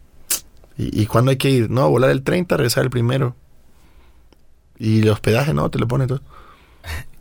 ¿Y, 0.78 1.02
y 1.02 1.06
cuándo 1.06 1.32
hay 1.32 1.38
que 1.38 1.50
ir? 1.50 1.70
No, 1.70 1.90
volar 1.90 2.10
el 2.10 2.24
30, 2.24 2.58
regresar 2.58 2.84
el 2.84 2.90
primero. 2.90 3.36
Y 4.78 5.02
el 5.02 5.10
hospedaje, 5.10 5.54
no, 5.54 5.70
te 5.70 5.80
lo 5.80 5.88
pone 5.88 6.08
todo. 6.08 6.22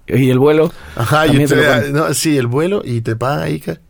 Y 0.07 0.31
el 0.31 0.39
vuelo. 0.39 0.73
Ajá, 0.97 1.27
y 1.27 1.31
También 1.31 1.49
te- 1.49 1.93
no, 1.93 2.13
sí, 2.15 2.37
el 2.37 2.47
vuelo 2.47 2.83
y 2.85 3.01
te 3.01 3.17
pagan 3.17 3.41
ahí. 3.43 3.61
ca- 3.61 3.81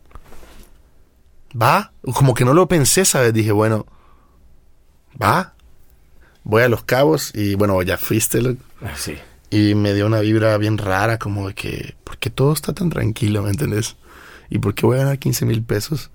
Va, 1.61 1.91
como 2.13 2.33
que 2.33 2.45
no 2.45 2.53
lo 2.53 2.67
pensé, 2.67 3.05
¿sabes? 3.05 3.33
Dije, 3.33 3.51
bueno, 3.51 3.85
va. 5.21 5.53
Voy 6.43 6.63
a 6.63 6.69
Los 6.69 6.83
Cabos 6.83 7.31
y 7.33 7.55
bueno, 7.55 7.81
ya 7.81 7.97
fuiste. 7.97 8.39
Sí. 8.95 9.15
Y 9.49 9.73
me 9.75 9.93
dio 9.93 10.05
una 10.05 10.19
vibra 10.19 10.57
bien 10.57 10.77
rara, 10.77 11.17
como 11.17 11.47
de 11.47 11.53
que, 11.55 11.95
¿por 12.03 12.17
qué 12.17 12.29
todo 12.29 12.53
está 12.53 12.73
tan 12.73 12.89
tranquilo, 12.89 13.41
me 13.41 13.49
entendés? 13.49 13.95
¿Y 14.49 14.59
por 14.59 14.75
qué 14.75 14.85
voy 14.85 14.97
a 14.97 14.99
ganar 15.01 15.17
15 15.19 15.45
mil 15.45 15.63
pesos 15.63 16.11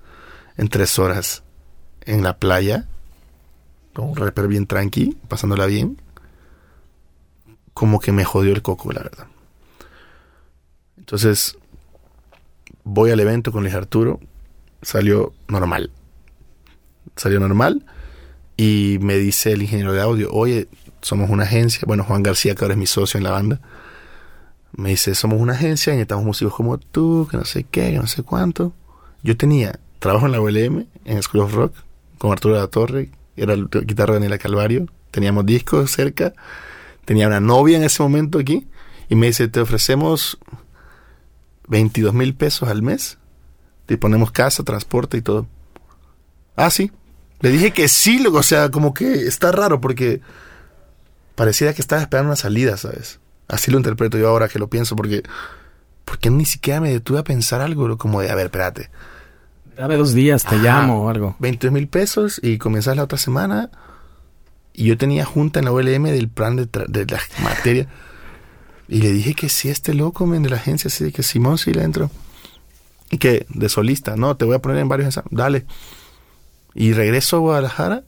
en 0.56 0.68
tres 0.68 0.98
horas 0.98 1.42
en 2.04 2.22
la 2.22 2.36
playa? 2.36 2.86
Con 3.94 4.10
un 4.10 4.16
rapper 4.16 4.46
bien 4.46 4.66
tranqui, 4.66 5.16
pasándola 5.26 5.66
bien. 5.66 6.00
Como 7.74 7.98
que 7.98 8.12
me 8.12 8.24
jodió 8.24 8.52
el 8.52 8.62
coco, 8.62 8.92
la 8.92 9.02
verdad. 9.02 9.26
Entonces, 11.10 11.58
voy 12.84 13.10
al 13.10 13.18
evento 13.18 13.50
con 13.50 13.64
Luis 13.64 13.74
Arturo. 13.74 14.20
Salió 14.80 15.32
normal. 15.48 15.90
Salió 17.16 17.40
normal. 17.40 17.84
Y 18.56 18.98
me 19.00 19.16
dice 19.16 19.50
el 19.50 19.62
ingeniero 19.62 19.92
de 19.92 20.00
audio, 20.02 20.30
oye, 20.30 20.68
somos 21.02 21.28
una 21.28 21.42
agencia. 21.42 21.82
Bueno, 21.84 22.04
Juan 22.04 22.22
García, 22.22 22.54
que 22.54 22.64
ahora 22.64 22.74
es 22.74 22.78
mi 22.78 22.86
socio 22.86 23.18
en 23.18 23.24
la 23.24 23.32
banda. 23.32 23.60
Me 24.70 24.90
dice, 24.90 25.16
somos 25.16 25.40
una 25.40 25.54
agencia 25.54 25.92
y 25.92 25.96
necesitamos 25.96 26.24
músicos 26.26 26.54
como 26.54 26.78
tú, 26.78 27.26
que 27.28 27.36
no 27.36 27.44
sé 27.44 27.64
qué, 27.64 27.90
que 27.90 27.98
no 27.98 28.06
sé 28.06 28.22
cuánto. 28.22 28.72
Yo 29.24 29.36
tenía 29.36 29.80
trabajo 29.98 30.26
en 30.26 30.32
la 30.32 30.40
ULM, 30.40 30.86
en 31.06 31.22
School 31.24 31.42
of 31.42 31.54
Rock, 31.54 31.74
con 32.18 32.30
Arturo 32.30 32.54
de 32.54 32.60
la 32.60 32.68
Torre, 32.68 33.10
era 33.34 33.54
el 33.54 33.68
guitarra 33.68 34.12
de 34.12 34.20
Daniela 34.20 34.38
Calvario. 34.38 34.86
Teníamos 35.10 35.44
discos 35.44 35.90
cerca. 35.90 36.34
Tenía 37.04 37.26
una 37.26 37.40
novia 37.40 37.78
en 37.78 37.82
ese 37.82 38.00
momento 38.00 38.38
aquí. 38.38 38.68
Y 39.08 39.16
me 39.16 39.26
dice, 39.26 39.48
te 39.48 39.58
ofrecemos 39.58 40.38
22 41.70 42.12
mil 42.12 42.34
pesos 42.34 42.68
al 42.68 42.82
mes. 42.82 43.16
Te 43.86 43.96
ponemos 43.96 44.30
casa, 44.30 44.62
transporte 44.62 45.16
y 45.16 45.22
todo. 45.22 45.46
Ah, 46.56 46.70
sí. 46.70 46.92
Le 47.40 47.50
dije 47.50 47.70
que 47.72 47.88
sí, 47.88 48.18
loco. 48.18 48.38
O 48.38 48.42
sea, 48.42 48.70
como 48.70 48.92
que 48.92 49.26
está 49.26 49.50
raro 49.50 49.80
porque 49.80 50.20
pareciera 51.34 51.72
que 51.72 51.80
estaba 51.80 52.02
esperando 52.02 52.28
una 52.28 52.36
salida, 52.36 52.76
¿sabes? 52.76 53.20
Así 53.48 53.70
lo 53.70 53.78
interpreto 53.78 54.18
yo 54.18 54.28
ahora 54.28 54.48
que 54.48 54.58
lo 54.58 54.68
pienso 54.68 54.94
porque... 54.94 55.22
Porque 56.04 56.28
ni 56.28 56.44
siquiera 56.44 56.80
me 56.80 56.90
detuve 56.90 57.20
a 57.20 57.24
pensar 57.24 57.60
algo 57.60 57.96
como 57.96 58.20
de, 58.20 58.30
a 58.30 58.34
ver, 58.34 58.46
espérate. 58.46 58.90
Dame 59.76 59.96
dos 59.96 60.12
días, 60.12 60.42
te 60.42 60.56
Ajá. 60.56 60.64
llamo 60.64 61.04
o 61.04 61.08
algo. 61.08 61.36
22 61.38 61.72
mil 61.72 61.86
pesos 61.88 62.40
y 62.42 62.58
comenzás 62.58 62.96
la 62.96 63.04
otra 63.04 63.16
semana. 63.16 63.70
Y 64.72 64.84
yo 64.86 64.98
tenía 64.98 65.24
junta 65.24 65.60
en 65.60 65.66
la 65.66 65.72
OLM 65.72 66.04
del 66.04 66.28
plan 66.28 66.56
de, 66.56 66.66
de 66.66 67.06
la 67.06 67.20
materia. 67.42 67.86
Y 68.90 69.02
le 69.02 69.12
dije 69.12 69.34
que 69.34 69.48
sí, 69.48 69.68
este 69.68 69.94
loco, 69.94 70.26
men, 70.26 70.42
de 70.42 70.50
la 70.50 70.56
agencia, 70.56 70.88
así 70.88 71.12
que 71.12 71.22
Simón 71.22 71.58
sí 71.58 71.72
le 71.72 71.84
entro. 71.84 72.10
Y 73.08 73.18
que 73.18 73.46
de 73.48 73.68
solista, 73.68 74.16
no, 74.16 74.36
te 74.36 74.44
voy 74.44 74.56
a 74.56 74.58
poner 74.58 74.78
en 74.78 74.88
varios 74.88 75.06
exámenes. 75.06 75.38
Dale. 75.38 75.66
Y 76.74 76.92
regreso 76.92 77.36
a 77.36 77.40
Guadalajara 77.40 78.02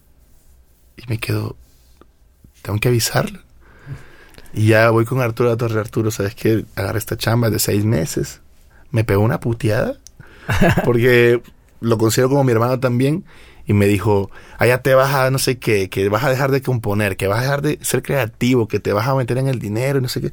y 0.96 1.04
me 1.06 1.18
quedo. 1.18 1.56
Tengo 2.62 2.80
que 2.80 2.88
avisarle. 2.88 3.38
Y 4.54 4.66
ya 4.66 4.90
voy 4.90 5.04
con 5.04 5.20
Arturo 5.20 5.52
a 5.52 5.56
Torre 5.56 5.78
Arturo, 5.78 6.10
¿sabes 6.10 6.34
qué? 6.34 6.64
Agarré 6.74 6.98
esta 6.98 7.16
chamba 7.16 7.48
de 7.48 7.60
seis 7.60 7.84
meses. 7.84 8.40
Me 8.90 9.04
pegó 9.04 9.22
una 9.22 9.38
puteada. 9.38 9.98
Porque 10.84 11.42
lo 11.80 11.96
considero 11.96 12.28
como 12.28 12.42
mi 12.42 12.50
hermano 12.50 12.80
también. 12.80 13.24
Y 13.68 13.72
me 13.72 13.86
dijo, 13.86 14.32
allá 14.58 14.82
te 14.82 14.94
vas 14.94 15.14
a 15.14 15.30
no 15.30 15.38
sé 15.38 15.58
qué, 15.58 15.88
que 15.88 16.08
vas 16.08 16.24
a 16.24 16.30
dejar 16.30 16.50
de 16.50 16.60
componer, 16.60 17.16
que 17.16 17.28
vas 17.28 17.38
a 17.38 17.42
dejar 17.42 17.62
de 17.62 17.78
ser 17.82 18.02
creativo, 18.02 18.66
que 18.66 18.80
te 18.80 18.92
vas 18.92 19.06
a 19.06 19.14
meter 19.14 19.38
en 19.38 19.46
el 19.46 19.60
dinero 19.60 20.00
y 20.00 20.02
no 20.02 20.08
sé 20.08 20.20
qué. 20.20 20.32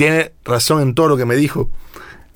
Tiene 0.00 0.32
razón 0.46 0.80
en 0.80 0.94
todo 0.94 1.08
lo 1.08 1.18
que 1.18 1.26
me 1.26 1.36
dijo. 1.36 1.68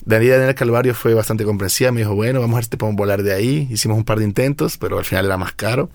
Daniela 0.04 0.34
Daniela 0.34 0.54
Calvario 0.54 0.92
fue 0.92 1.14
bastante 1.14 1.44
comprensiva. 1.44 1.92
Me 1.92 2.00
dijo, 2.00 2.14
bueno, 2.14 2.40
vamos 2.40 2.56
a 2.56 2.58
ver 2.58 2.64
si 2.64 2.68
te 2.68 2.76
podemos 2.76 2.98
volar 2.98 3.22
de 3.22 3.32
ahí. 3.32 3.66
Hicimos 3.70 3.96
un 3.96 4.04
par 4.04 4.18
de 4.18 4.26
intentos, 4.26 4.76
pero 4.76 4.98
al 4.98 5.06
final 5.06 5.24
era 5.24 5.38
más 5.38 5.54
caro. 5.54 5.88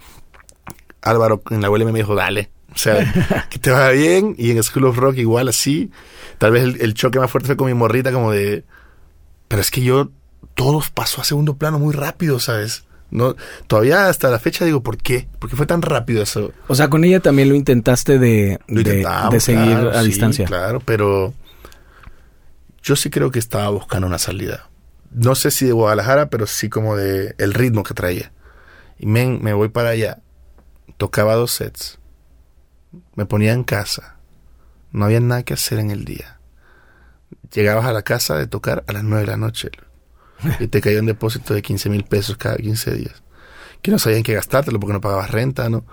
Álvaro 1.03 1.43
en 1.51 1.61
la 1.61 1.69
ULM 1.69 1.91
me 1.91 1.99
dijo, 1.99 2.15
dale. 2.15 2.49
O 2.73 2.75
sea, 2.75 3.45
que 3.51 3.59
te 3.59 3.69
vaya 3.69 3.91
bien. 3.91 4.33
Y 4.35 4.49
en 4.49 4.63
School 4.63 4.85
of 4.85 4.97
Rock 4.97 5.17
igual 5.17 5.47
así. 5.47 5.91
Tal 6.39 6.53
vez 6.53 6.63
el, 6.63 6.81
el 6.81 6.95
choque 6.95 7.19
más 7.19 7.29
fuerte 7.29 7.45
fue 7.45 7.55
con 7.55 7.67
mi 7.67 7.75
morrita 7.75 8.11
como 8.11 8.31
de... 8.31 8.63
Pero 9.47 9.61
es 9.61 9.69
que 9.69 9.83
yo... 9.83 10.09
Todo 10.55 10.81
pasó 10.95 11.21
a 11.21 11.23
segundo 11.23 11.57
plano 11.57 11.77
muy 11.77 11.93
rápido, 11.93 12.39
¿sabes? 12.39 12.85
No, 13.11 13.35
todavía 13.67 14.09
hasta 14.09 14.31
la 14.31 14.39
fecha 14.39 14.65
digo, 14.65 14.81
¿por 14.81 14.97
qué? 14.97 15.27
¿Por 15.37 15.51
qué 15.51 15.55
fue 15.55 15.67
tan 15.67 15.83
rápido 15.83 16.23
eso? 16.23 16.51
O 16.67 16.73
sea, 16.73 16.89
con 16.89 17.03
ella 17.03 17.19
también 17.19 17.47
lo 17.47 17.53
intentaste 17.53 18.17
de, 18.17 18.59
Lo 18.67 18.81
de, 18.81 19.05
de 19.29 19.39
seguir 19.39 19.77
claro, 19.77 19.91
a 19.91 20.01
sí, 20.01 20.07
distancia. 20.07 20.45
Claro, 20.47 20.81
pero 20.83 21.35
yo 22.81 22.95
sí 22.95 23.09
creo 23.09 23.31
que 23.31 23.39
estaba 23.39 23.69
buscando 23.69 24.07
una 24.07 24.19
salida. 24.19 24.69
No 25.11 25.35
sé 25.35 25.51
si 25.51 25.65
de 25.65 25.71
Guadalajara, 25.71 26.29
pero 26.29 26.45
sí 26.47 26.69
como 26.69 26.95
de 26.95 27.35
el 27.37 27.53
ritmo 27.53 27.83
que 27.83 27.93
traía. 27.93 28.31
Y 28.97 29.05
men, 29.05 29.39
me 29.41 29.53
voy 29.53 29.69
para 29.69 29.89
allá. 29.89 30.19
Tocaba 30.97 31.35
dos 31.35 31.51
sets. 31.51 31.99
Me 33.15 33.25
ponía 33.25 33.53
en 33.53 33.63
casa. 33.63 34.17
No 34.91 35.05
había 35.05 35.19
nada 35.19 35.43
que 35.43 35.53
hacer 35.53 35.79
en 35.79 35.91
el 35.91 36.05
día. 36.05 36.39
Llegabas 37.53 37.85
a 37.85 37.93
la 37.93 38.03
casa 38.03 38.37
de 38.37 38.47
tocar 38.47 38.83
a 38.87 38.93
las 38.93 39.03
9 39.03 39.25
de 39.25 39.31
la 39.31 39.37
noche. 39.37 39.71
Y 40.59 40.67
te 40.67 40.81
caía 40.81 40.99
un 40.99 41.05
depósito 41.05 41.53
de 41.53 41.61
15 41.61 41.89
mil 41.89 42.03
pesos 42.03 42.37
cada 42.37 42.57
15 42.57 42.93
días. 42.93 43.23
Que 43.81 43.91
no 43.91 43.99
sabían 43.99 44.23
qué 44.23 44.33
gastártelo 44.33 44.79
porque 44.79 44.93
no 44.93 45.01
pagabas 45.01 45.31
renta, 45.31 45.69
¿no? 45.69 45.85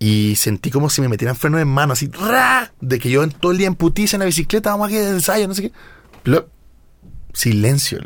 Y 0.00 0.36
sentí 0.36 0.70
como 0.70 0.90
si 0.90 1.00
me 1.00 1.08
metieran 1.08 1.34
freno 1.36 1.58
en 1.58 1.66
mano, 1.68 1.92
así, 1.94 2.08
¡ra! 2.08 2.72
de 2.80 2.98
que 3.00 3.10
yo 3.10 3.28
todo 3.28 3.50
el 3.52 3.58
día 3.58 3.66
en 3.66 3.74
putiza 3.74 4.16
en 4.16 4.20
la 4.20 4.26
bicicleta, 4.26 4.70
vamos 4.70 4.86
aquí 4.88 4.96
de 4.96 5.10
ensayo, 5.10 5.48
no 5.48 5.54
sé 5.54 5.62
qué. 5.62 5.72
Silencio. 7.32 7.98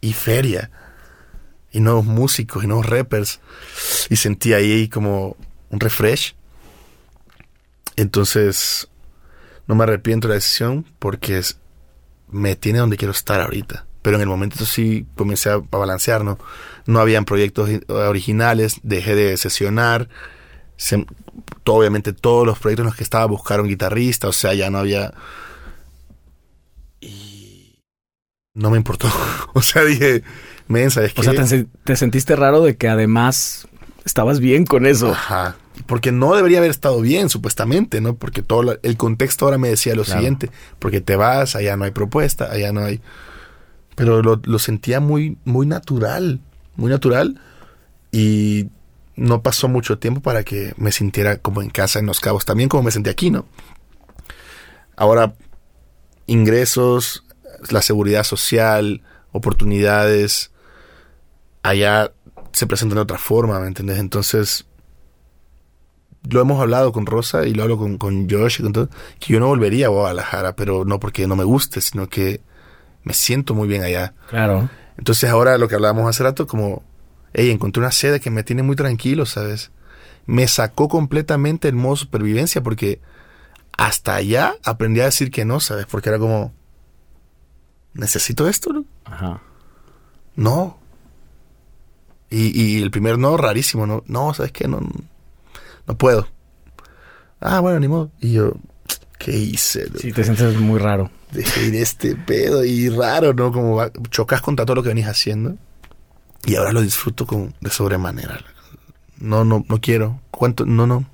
Y 0.00 0.12
feria. 0.14 0.70
Y 1.72 1.80
nuevos 1.80 2.04
músicos 2.04 2.64
y 2.64 2.66
nuevos 2.66 2.86
rappers. 2.86 3.40
Y 4.10 4.16
sentí 4.16 4.52
ahí 4.54 4.88
como 4.88 5.36
un 5.70 5.80
refresh. 5.80 6.34
Entonces, 7.96 8.88
no 9.66 9.74
me 9.74 9.84
arrepiento 9.84 10.28
de 10.28 10.32
la 10.32 10.34
decisión 10.36 10.86
porque 10.98 11.42
me 12.30 12.56
tiene 12.56 12.78
donde 12.78 12.96
quiero 12.96 13.12
estar 13.12 13.40
ahorita. 13.40 13.86
Pero 14.02 14.16
en 14.16 14.22
el 14.22 14.28
momento 14.28 14.64
sí 14.64 15.06
comencé 15.16 15.50
a, 15.50 15.54
a 15.54 15.76
balancear, 15.76 16.24
¿no? 16.24 16.38
No 16.86 16.98
habían 17.00 17.24
proyectos 17.24 17.70
i- 17.70 17.80
originales, 17.88 18.80
dejé 18.82 19.14
de 19.14 19.36
sesionar. 19.36 20.08
Se- 20.82 21.06
todo- 21.62 21.76
obviamente 21.76 22.12
todos 22.12 22.44
los 22.44 22.58
proyectos 22.58 22.82
en 22.82 22.86
los 22.88 22.96
que 22.96 23.04
estaba 23.04 23.26
buscaron 23.26 23.68
guitarrista, 23.68 24.26
o 24.26 24.32
sea, 24.32 24.52
ya 24.54 24.68
no 24.68 24.78
había... 24.78 25.12
Y 27.00 27.78
no 28.54 28.70
me 28.70 28.78
importó. 28.78 29.08
o 29.54 29.62
sea, 29.62 29.84
dije, 29.84 30.22
men, 30.68 30.90
¿sabes 30.90 31.12
qué? 31.14 31.20
O 31.20 31.24
sea, 31.24 31.34
te, 31.34 31.46
se- 31.46 31.66
te 31.84 31.96
sentiste 31.96 32.36
raro 32.36 32.62
de 32.62 32.76
que 32.76 32.88
además 32.88 33.68
estabas 34.04 34.40
bien 34.40 34.66
con 34.66 34.86
eso. 34.86 35.12
Ajá. 35.12 35.56
Porque 35.86 36.12
no 36.12 36.34
debería 36.34 36.58
haber 36.58 36.70
estado 36.70 37.00
bien, 37.00 37.28
supuestamente, 37.28 38.00
¿no? 38.00 38.14
Porque 38.16 38.42
todo 38.42 38.62
la- 38.62 38.78
el 38.82 38.96
contexto 38.96 39.44
ahora 39.44 39.58
me 39.58 39.68
decía 39.68 39.94
lo 39.94 40.02
Claro. 40.04 40.20
siguiente. 40.20 40.50
Porque 40.78 41.00
te 41.00 41.16
vas, 41.16 41.56
allá 41.56 41.76
no 41.76 41.84
hay 41.84 41.92
propuesta, 41.92 42.50
allá 42.50 42.72
no 42.72 42.80
hay... 42.84 43.00
Pero 43.94 44.22
lo, 44.22 44.40
lo 44.44 44.58
sentía 44.58 45.00
muy, 45.00 45.38
muy 45.44 45.66
natural, 45.66 46.40
muy 46.76 46.90
natural. 46.90 47.40
Y 48.10 48.68
no 49.16 49.42
pasó 49.42 49.68
mucho 49.68 49.98
tiempo 49.98 50.20
para 50.20 50.42
que 50.42 50.72
me 50.76 50.92
sintiera 50.92 51.36
como 51.36 51.62
en 51.62 51.70
casa 51.70 51.98
en 51.98 52.06
Los 52.06 52.20
Cabos, 52.20 52.44
también 52.44 52.68
como 52.68 52.84
me 52.84 52.90
sentí 52.90 53.10
aquí, 53.10 53.30
¿no? 53.30 53.46
Ahora, 54.96 55.34
ingresos, 56.26 57.24
la 57.70 57.82
seguridad 57.82 58.24
social, 58.24 59.02
oportunidades, 59.32 60.50
allá 61.62 62.12
se 62.52 62.66
presentan 62.66 62.96
de 62.96 63.02
otra 63.02 63.18
forma, 63.18 63.58
¿me 63.60 63.66
entiendes? 63.66 63.98
Entonces, 63.98 64.66
lo 66.28 66.40
hemos 66.40 66.60
hablado 66.60 66.92
con 66.92 67.06
Rosa 67.06 67.46
y 67.46 67.54
lo 67.54 67.62
hablo 67.62 67.78
con, 67.78 67.98
con 67.98 68.28
Josh 68.28 68.60
y 68.60 68.62
con 68.62 68.72
todo, 68.72 68.88
que 69.18 69.32
yo 69.32 69.40
no 69.40 69.48
volvería 69.48 69.86
a 69.86 69.90
Guadalajara, 69.90 70.54
pero 70.54 70.84
no 70.84 71.00
porque 71.00 71.26
no 71.26 71.36
me 71.36 71.44
guste, 71.44 71.80
sino 71.80 72.08
que 72.08 72.40
me 73.02 73.14
siento 73.14 73.54
muy 73.54 73.68
bien 73.68 73.82
allá. 73.82 74.14
Claro. 74.28 74.68
Entonces 74.98 75.30
ahora 75.30 75.58
lo 75.58 75.68
que 75.68 75.74
hablábamos 75.74 76.08
hace 76.08 76.22
rato, 76.22 76.46
como, 76.46 76.82
hey, 77.34 77.50
encontré 77.50 77.80
una 77.80 77.92
sede 77.92 78.20
que 78.20 78.30
me 78.30 78.42
tiene 78.42 78.62
muy 78.62 78.76
tranquilo, 78.76 79.26
¿sabes? 79.26 79.70
Me 80.26 80.46
sacó 80.48 80.88
completamente 80.88 81.68
el 81.68 81.74
modo 81.74 81.96
supervivencia 81.96 82.62
porque 82.62 83.00
hasta 83.76 84.14
allá 84.14 84.54
aprendí 84.64 85.00
a 85.00 85.06
decir 85.06 85.30
que 85.30 85.44
no, 85.44 85.60
¿sabes? 85.60 85.86
Porque 85.86 86.08
era 86.08 86.18
como, 86.18 86.52
¿necesito 87.94 88.48
esto? 88.48 88.72
no? 88.72 88.84
Ajá. 89.04 89.42
No. 90.36 90.78
Y, 92.30 92.58
y 92.60 92.82
el 92.82 92.90
primer 92.90 93.18
no, 93.18 93.36
rarísimo, 93.36 93.86
¿no? 93.86 94.02
No, 94.06 94.32
¿sabes 94.32 94.52
qué? 94.52 94.68
No, 94.68 94.80
no 95.86 95.98
puedo. 95.98 96.28
Ah, 97.40 97.60
bueno, 97.60 97.80
ni 97.80 97.88
modo. 97.88 98.10
Y 98.20 98.32
yo, 98.32 98.52
¿qué 99.18 99.36
hice? 99.36 99.88
Sí, 99.98 100.12
te 100.12 100.24
sientes 100.24 100.56
muy 100.58 100.78
raro. 100.78 101.10
Ir 101.34 101.74
este 101.74 102.14
pedo 102.14 102.64
y 102.64 102.88
raro, 102.88 103.34
¿no? 103.34 103.52
Como 103.52 103.84
chocas 104.10 104.40
contra 104.40 104.64
todo 104.64 104.76
lo 104.76 104.82
que 104.82 104.90
venís 104.90 105.06
haciendo. 105.06 105.56
Y 106.44 106.56
ahora 106.56 106.72
lo 106.72 106.80
disfruto 106.80 107.26
con, 107.26 107.54
de 107.60 107.70
sobremanera. 107.70 108.40
No, 109.18 109.44
no, 109.44 109.64
no 109.68 109.80
quiero. 109.80 110.20
¿Cuánto? 110.30 110.66
No, 110.66 110.86
no. 110.86 111.04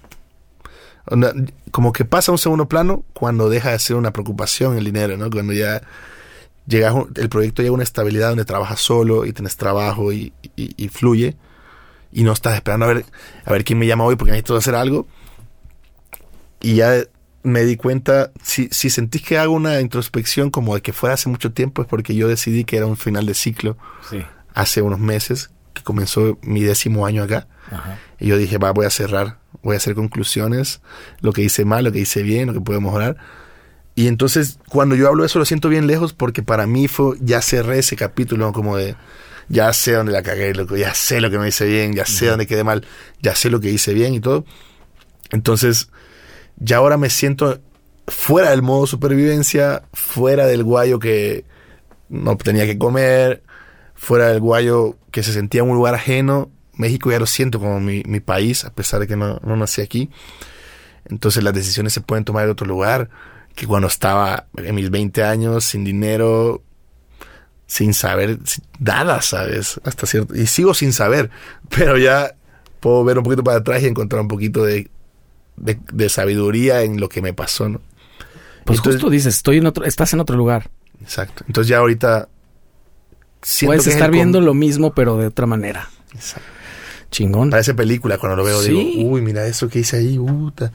Como 1.70 1.92
que 1.92 2.04
pasa 2.04 2.30
a 2.30 2.34
un 2.34 2.38
segundo 2.38 2.66
plano 2.68 3.02
cuando 3.12 3.48
deja 3.48 3.70
de 3.72 3.78
ser 3.78 3.96
una 3.96 4.12
preocupación 4.12 4.76
el 4.76 4.84
dinero, 4.84 5.16
¿no? 5.16 5.30
Cuando 5.30 5.52
ya 5.52 5.82
llegas, 6.66 6.94
el 7.16 7.28
proyecto 7.28 7.62
llega 7.62 7.70
a 7.72 7.74
una 7.74 7.82
estabilidad 7.82 8.28
donde 8.30 8.44
trabajas 8.44 8.80
solo 8.80 9.24
y 9.24 9.32
tienes 9.32 9.56
trabajo 9.56 10.12
y- 10.12 10.32
y 10.56 10.88
fluye. 10.88 11.36
Y 12.12 12.22
no 12.24 12.32
estás 12.32 12.54
esperando 12.54 12.86
a 12.86 12.88
ver, 12.88 13.04
a 13.44 13.52
ver 13.52 13.64
quién 13.64 13.78
me 13.78 13.86
llama 13.86 14.04
hoy 14.04 14.16
porque 14.16 14.32
necesito 14.32 14.56
hacer 14.56 14.74
algo. 14.74 15.06
Y 16.60 16.74
ya 16.76 16.94
me 17.42 17.62
di 17.64 17.76
cuenta, 17.76 18.32
si, 18.42 18.68
si 18.70 18.90
sentís 18.90 19.22
que 19.22 19.38
hago 19.38 19.52
una 19.54 19.80
introspección 19.80 20.50
como 20.50 20.74
de 20.74 20.82
que 20.82 20.92
fue 20.92 21.12
hace 21.12 21.28
mucho 21.28 21.52
tiempo, 21.52 21.82
es 21.82 21.88
porque 21.88 22.14
yo 22.14 22.28
decidí 22.28 22.64
que 22.64 22.76
era 22.76 22.86
un 22.86 22.96
final 22.96 23.26
de 23.26 23.34
ciclo 23.34 23.76
Sí. 24.10 24.22
Hace 24.54 24.82
unos 24.82 24.98
meses, 24.98 25.50
que 25.74 25.82
comenzó 25.82 26.38
mi 26.42 26.62
décimo 26.62 27.06
año 27.06 27.22
acá. 27.22 27.48
Ajá. 27.70 27.98
Y 28.18 28.28
yo 28.28 28.36
dije, 28.36 28.58
va, 28.58 28.72
voy 28.72 28.86
a 28.86 28.90
cerrar, 28.90 29.38
voy 29.62 29.74
a 29.74 29.76
hacer 29.78 29.94
conclusiones, 29.94 30.80
lo 31.20 31.32
que 31.32 31.42
hice 31.42 31.64
mal, 31.64 31.84
lo 31.84 31.92
que 31.92 32.00
hice 32.00 32.22
bien, 32.22 32.48
lo 32.48 32.52
que 32.52 32.60
puedo 32.60 32.80
mejorar. 32.80 33.16
Y 33.94 34.06
entonces, 34.06 34.58
cuando 34.68 34.94
yo 34.94 35.08
hablo 35.08 35.22
de 35.22 35.26
eso, 35.26 35.38
lo 35.38 35.44
siento 35.44 35.68
bien 35.68 35.86
lejos 35.86 36.12
porque 36.12 36.42
para 36.42 36.66
mí 36.66 36.88
fue, 36.88 37.16
ya 37.20 37.42
cerré 37.42 37.80
ese 37.80 37.96
capítulo 37.96 38.52
como 38.52 38.76
de, 38.76 38.94
ya 39.48 39.72
sé 39.72 39.92
dónde 39.92 40.12
la 40.12 40.22
cagué, 40.22 40.54
loco, 40.54 40.76
ya 40.76 40.94
sé 40.94 41.20
lo 41.20 41.30
que 41.30 41.38
me 41.38 41.48
hice 41.48 41.64
bien, 41.64 41.94
ya 41.94 42.04
sé 42.04 42.26
dónde 42.26 42.46
quedé 42.46 42.64
mal, 42.64 42.86
ya 43.20 43.34
sé 43.34 43.50
lo 43.50 43.60
que 43.60 43.70
hice 43.70 43.94
bien 43.94 44.14
y 44.14 44.20
todo. 44.20 44.44
Entonces, 45.30 45.90
ya 46.56 46.76
ahora 46.76 46.96
me 46.96 47.10
siento 47.10 47.60
fuera 48.06 48.50
del 48.50 48.62
modo 48.62 48.86
supervivencia, 48.86 49.82
fuera 49.92 50.46
del 50.46 50.64
guayo 50.64 50.98
que 50.98 51.44
no 52.08 52.36
tenía 52.36 52.66
que 52.66 52.78
comer, 52.78 53.42
fuera 53.98 54.28
del 54.28 54.40
guayo 54.40 54.96
que 55.10 55.22
se 55.22 55.32
sentía 55.32 55.60
en 55.62 55.68
un 55.68 55.76
lugar 55.76 55.94
ajeno. 55.94 56.50
México 56.74 57.10
ya 57.10 57.18
lo 57.18 57.26
siento 57.26 57.58
como 57.58 57.80
mi, 57.80 58.02
mi 58.06 58.20
país, 58.20 58.64
a 58.64 58.72
pesar 58.72 59.00
de 59.00 59.08
que 59.08 59.16
no, 59.16 59.40
no 59.44 59.56
nací 59.56 59.82
aquí. 59.82 60.08
Entonces 61.06 61.42
las 61.42 61.52
decisiones 61.52 61.92
se 61.92 62.00
pueden 62.00 62.24
tomar 62.24 62.44
en 62.44 62.50
otro 62.50 62.66
lugar, 62.66 63.10
que 63.56 63.66
cuando 63.66 63.88
estaba 63.88 64.46
en 64.56 64.74
mis 64.76 64.88
20 64.90 65.24
años, 65.24 65.64
sin 65.64 65.82
dinero, 65.82 66.62
sin 67.66 67.92
saber 67.94 68.38
nada, 68.78 69.20
¿sabes? 69.22 69.80
Hasta 69.84 70.06
cierto... 70.06 70.34
Y 70.36 70.46
sigo 70.46 70.72
sin 70.74 70.92
saber, 70.92 71.30
pero 71.68 71.98
ya 71.98 72.34
puedo 72.78 73.02
ver 73.02 73.18
un 73.18 73.24
poquito 73.24 73.42
para 73.42 73.58
atrás 73.58 73.82
y 73.82 73.86
encontrar 73.86 74.22
un 74.22 74.28
poquito 74.28 74.64
de, 74.64 74.88
de, 75.56 75.78
de 75.92 76.08
sabiduría 76.08 76.82
en 76.82 77.00
lo 77.00 77.08
que 77.08 77.20
me 77.22 77.32
pasó, 77.34 77.68
¿no? 77.68 77.80
Pues 78.64 78.78
Entonces- 78.78 79.00
justo 79.00 79.10
dices, 79.10 79.34
estoy 79.34 79.58
en 79.58 79.66
otro, 79.66 79.84
estás 79.84 80.12
en 80.12 80.20
otro 80.20 80.36
lugar. 80.36 80.70
Exacto. 81.02 81.42
Entonces 81.48 81.68
ya 81.68 81.78
ahorita... 81.78 82.28
Puedes 83.64 83.84
que 83.84 83.90
estar 83.90 84.10
viendo 84.10 84.40
lo 84.40 84.54
mismo, 84.54 84.92
pero 84.92 85.16
de 85.16 85.26
otra 85.26 85.46
manera. 85.46 85.88
Exacto. 86.14 86.48
Chingón. 87.10 87.50
Parece 87.50 87.74
película 87.74 88.18
cuando 88.18 88.36
lo 88.36 88.44
veo, 88.44 88.60
Sí. 88.62 88.70
digo, 88.70 89.10
uy, 89.10 89.22
mira 89.22 89.46
eso 89.46 89.68
que 89.68 89.78
hice 89.80 89.96
ahí, 89.98 90.18
puta. 90.18 90.72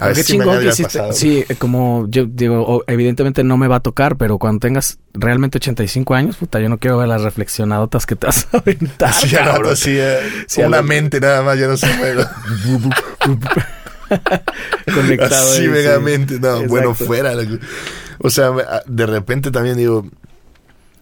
A 0.00 0.06
ver 0.06 0.14
qué 0.14 0.22
si 0.22 0.32
chingón 0.34 0.60
que 0.60 0.68
hiciste. 0.68 0.84
pasado. 0.84 1.12
Sí, 1.12 1.44
eh, 1.48 1.56
como 1.56 2.06
yo 2.08 2.24
digo, 2.24 2.84
evidentemente 2.86 3.42
no 3.42 3.56
me 3.56 3.66
va 3.66 3.76
a 3.76 3.80
tocar, 3.80 4.16
pero 4.16 4.38
cuando 4.38 4.60
tengas 4.60 4.98
realmente 5.12 5.58
85 5.58 6.14
años, 6.14 6.36
puta, 6.36 6.60
yo 6.60 6.68
no 6.68 6.78
quiero 6.78 6.98
ver 6.98 7.08
las 7.08 7.22
reflexionadotas 7.22 8.06
que 8.06 8.14
te 8.14 8.26
vas 8.28 8.46
a 8.52 8.58
aventar. 8.58 9.12
Sí, 9.20 9.34
cabrón. 9.34 9.72
así, 9.72 9.96
eh, 9.98 10.18
Sí, 10.46 10.62
una 10.62 10.82
mente 10.82 11.18
nada 11.20 11.42
más, 11.42 11.58
ya 11.58 11.66
no 11.66 11.76
se 11.76 11.88
puede. 11.88 12.24
Conectado 14.94 15.34
así 15.50 15.58
ahí, 15.60 15.64
sí. 15.64 15.68
megamente, 15.68 16.38
no, 16.40 16.62
bueno, 16.66 16.94
fuera. 16.94 17.32
O 18.18 18.30
sea, 18.30 18.48
ah, 18.68 18.82
de 18.86 19.06
repente 19.06 19.50
también 19.50 19.76
digo... 19.76 20.06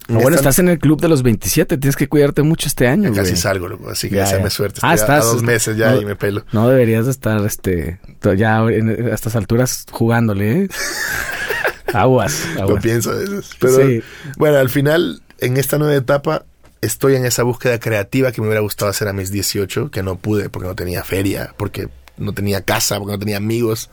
No, 0.08 0.20
bueno, 0.20 0.36
estás 0.36 0.58
en 0.60 0.68
el 0.68 0.78
club 0.78 1.00
de 1.00 1.08
los 1.08 1.22
27, 1.24 1.78
tienes 1.78 1.96
que 1.96 2.08
cuidarte 2.08 2.42
mucho 2.42 2.68
este 2.68 2.86
año, 2.86 3.10
Casi 3.12 3.30
güey. 3.30 3.36
salgo, 3.42 3.66
loco, 3.68 3.90
así 3.90 4.08
que 4.08 4.16
deseame 4.16 4.50
suerte. 4.50 4.78
Ah, 4.82 4.94
Estoy 4.94 5.16
estás- 5.16 5.24
a 5.24 5.32
dos 5.34 5.42
meses 5.42 5.76
ya 5.76 5.92
no- 5.92 6.00
y 6.02 6.04
me 6.04 6.14
pelo. 6.14 6.44
No 6.52 6.68
deberías 6.68 7.06
de 7.06 7.10
estar, 7.10 7.44
este, 7.44 7.98
ya 8.36 8.58
en- 8.68 9.08
a 9.10 9.14
estas 9.14 9.34
alturas 9.34 9.84
jugándole, 9.90 10.62
¿eh? 10.62 10.68
Aguas, 11.92 12.46
Lo 12.56 12.62
aguas. 12.62 12.82
pienso 12.82 13.10
a 13.10 13.14
veces. 13.14 13.50
Pero 13.58 13.86
Sí. 13.86 14.02
bueno, 14.36 14.58
al 14.58 14.68
final, 14.70 15.22
en 15.40 15.56
esta 15.56 15.78
nueva 15.78 15.94
etapa, 15.94 16.44
estoy 16.82 17.14
en 17.14 17.24
esa 17.24 17.42
búsqueda 17.42 17.78
creativa 17.80 18.32
que 18.32 18.40
me 18.40 18.46
hubiera 18.48 18.60
gustado 18.60 18.90
hacer 18.90 19.08
a 19.08 19.12
mis 19.12 19.30
18, 19.30 19.90
que 19.90 20.02
no 20.02 20.16
pude 20.16 20.48
porque 20.50 20.68
no 20.68 20.74
tenía 20.74 21.02
feria, 21.04 21.54
porque 21.56 21.88
no 22.16 22.32
tenía 22.32 22.62
casa, 22.62 22.98
porque 22.98 23.12
no 23.12 23.18
tenía 23.18 23.36
amigos. 23.38 23.90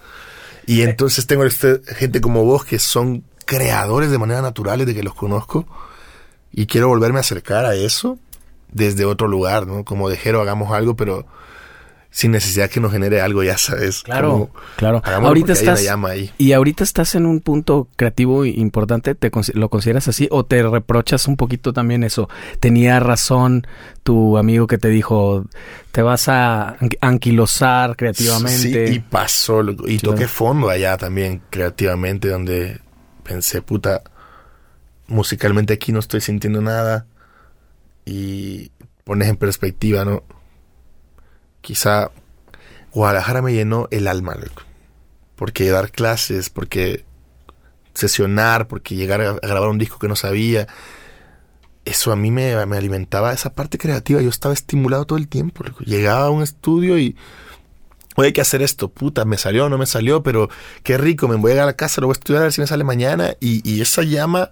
Y 0.66 0.82
entonces 0.82 1.28
tengo 1.28 1.44
este- 1.46 1.82
gente 1.96 2.22
como 2.22 2.44
vos 2.46 2.66
que 2.66 2.80
son 2.80 3.24
creadores 3.46 4.12
de 4.12 4.18
manera 4.18 4.42
natural 4.42 4.80
desde 4.80 4.96
que 4.96 5.04
los 5.04 5.14
conozco. 5.16 5.66
Y 6.54 6.68
quiero 6.68 6.88
volverme 6.88 7.18
a 7.18 7.22
acercar 7.22 7.66
a 7.66 7.76
eso 7.76 8.18
desde 8.72 9.06
otro 9.06 9.28
lugar, 9.28 9.68
¿no? 9.68 9.84
Como 9.84 10.08
de 10.10 10.18
Jero, 10.18 10.40
hagamos 10.42 10.72
algo, 10.72 10.96
pero 10.96 11.26
sin 12.12 12.30
necesidad 12.30 12.70
que 12.70 12.80
nos 12.80 12.92
genere 12.92 13.22
algo, 13.22 13.42
ya 13.42 13.58
sabes. 13.58 14.04
Claro, 14.04 14.52
claro. 14.76 15.02
Ahorita 15.04 15.24
porque 15.24 15.34
hay 15.34 15.42
una 15.42 15.54
estás 15.54 15.84
llama 15.84 16.10
ahí. 16.10 16.32
y 16.38 16.52
ahorita 16.52 16.84
estás 16.84 17.16
en 17.16 17.26
un 17.26 17.40
punto 17.42 17.88
creativo 17.96 18.46
importante, 18.46 19.16
¿te 19.16 19.32
lo 19.56 19.70
consideras 19.70 20.08
así 20.08 20.28
o 20.30 20.46
te 20.46 20.62
reprochas 20.62 21.28
un 21.28 21.38
poquito 21.38 21.74
también 21.74 22.04
eso? 22.04 22.30
Tenía 22.60 23.00
razón 23.00 23.66
tu 24.04 24.38
amigo 24.38 24.68
que 24.68 24.78
te 24.78 24.90
dijo, 24.90 25.46
te 25.92 26.04
vas 26.04 26.28
a 26.30 26.78
anqui- 26.80 27.00
anquilosar 27.02 27.96
creativamente. 27.96 28.88
Sí, 28.90 28.94
y 28.94 29.00
pasó. 29.00 29.64
Y 29.88 29.98
toqué 29.98 30.28
fondo 30.28 30.70
allá 30.70 30.98
también, 30.98 31.42
creativamente, 31.50 32.30
donde 32.30 32.80
pensé, 33.24 33.64
puta, 33.64 34.04
musicalmente 35.08 35.74
aquí 35.74 35.92
no 35.92 36.00
estoy 36.00 36.22
sintiendo 36.22 36.62
nada. 36.62 37.06
Y 38.06 38.72
pones 39.04 39.30
en 39.30 39.38
perspectiva, 39.38 40.06
¿no? 40.06 40.24
Quizá 41.62 42.12
Guadalajara 42.92 43.42
me 43.42 43.54
llenó 43.54 43.88
el 43.92 44.08
alma, 44.08 44.36
loco. 44.36 44.64
Porque 45.36 45.70
dar 45.70 45.92
clases, 45.92 46.50
porque 46.50 47.06
sesionar, 47.94 48.68
porque 48.68 48.96
llegar 48.96 49.22
a, 49.22 49.34
grabar 49.34 49.70
un 49.70 49.78
disco 49.78 50.00
que 50.00 50.08
no 50.08 50.16
sabía. 50.16 50.68
Eso 51.86 52.12
a 52.12 52.16
mí 52.16 52.32
me, 52.32 52.66
me 52.66 52.78
alimentaba 52.78 53.34
esa 53.34 53.54
parte 53.54 53.78
creativa. 53.78 54.22
Yo 54.22 54.30
estaba 54.30 54.54
estimulado 54.54 55.06
todo 55.06 55.18
el 55.18 55.28
tiempo. 55.28 55.64
Llegaba 55.80 56.28
a 56.28 56.30
un 56.30 56.44
estudio 56.44 56.98
y 56.98 57.16
Oye, 58.16 58.28
hay 58.28 58.34
que 58.34 58.42
hacer 58.42 58.62
esto, 58.62 58.90
puta, 58.90 59.26
me 59.26 59.38
salió 59.38 59.70
no 59.70 59.78
me 59.78 59.86
salió, 59.86 60.22
pero 60.22 60.50
qué 60.84 60.98
rico, 60.98 61.28
me 61.28 61.36
voy 61.36 61.52
a 61.52 61.54
llegar 61.56 61.64
a 61.64 61.72
la 61.72 61.76
casa, 61.76 62.00
lo 62.00 62.08
voy 62.08 62.14
a 62.14 62.20
estudiar 62.20 62.42
a 62.42 62.44
ver 62.44 62.54
si 62.54 62.62
me 62.62 62.68
sale 62.68 62.84
mañana. 62.84 63.36
Y, 63.40 63.68
y 63.68 63.82
esa 63.82 64.04
llama, 64.04 64.52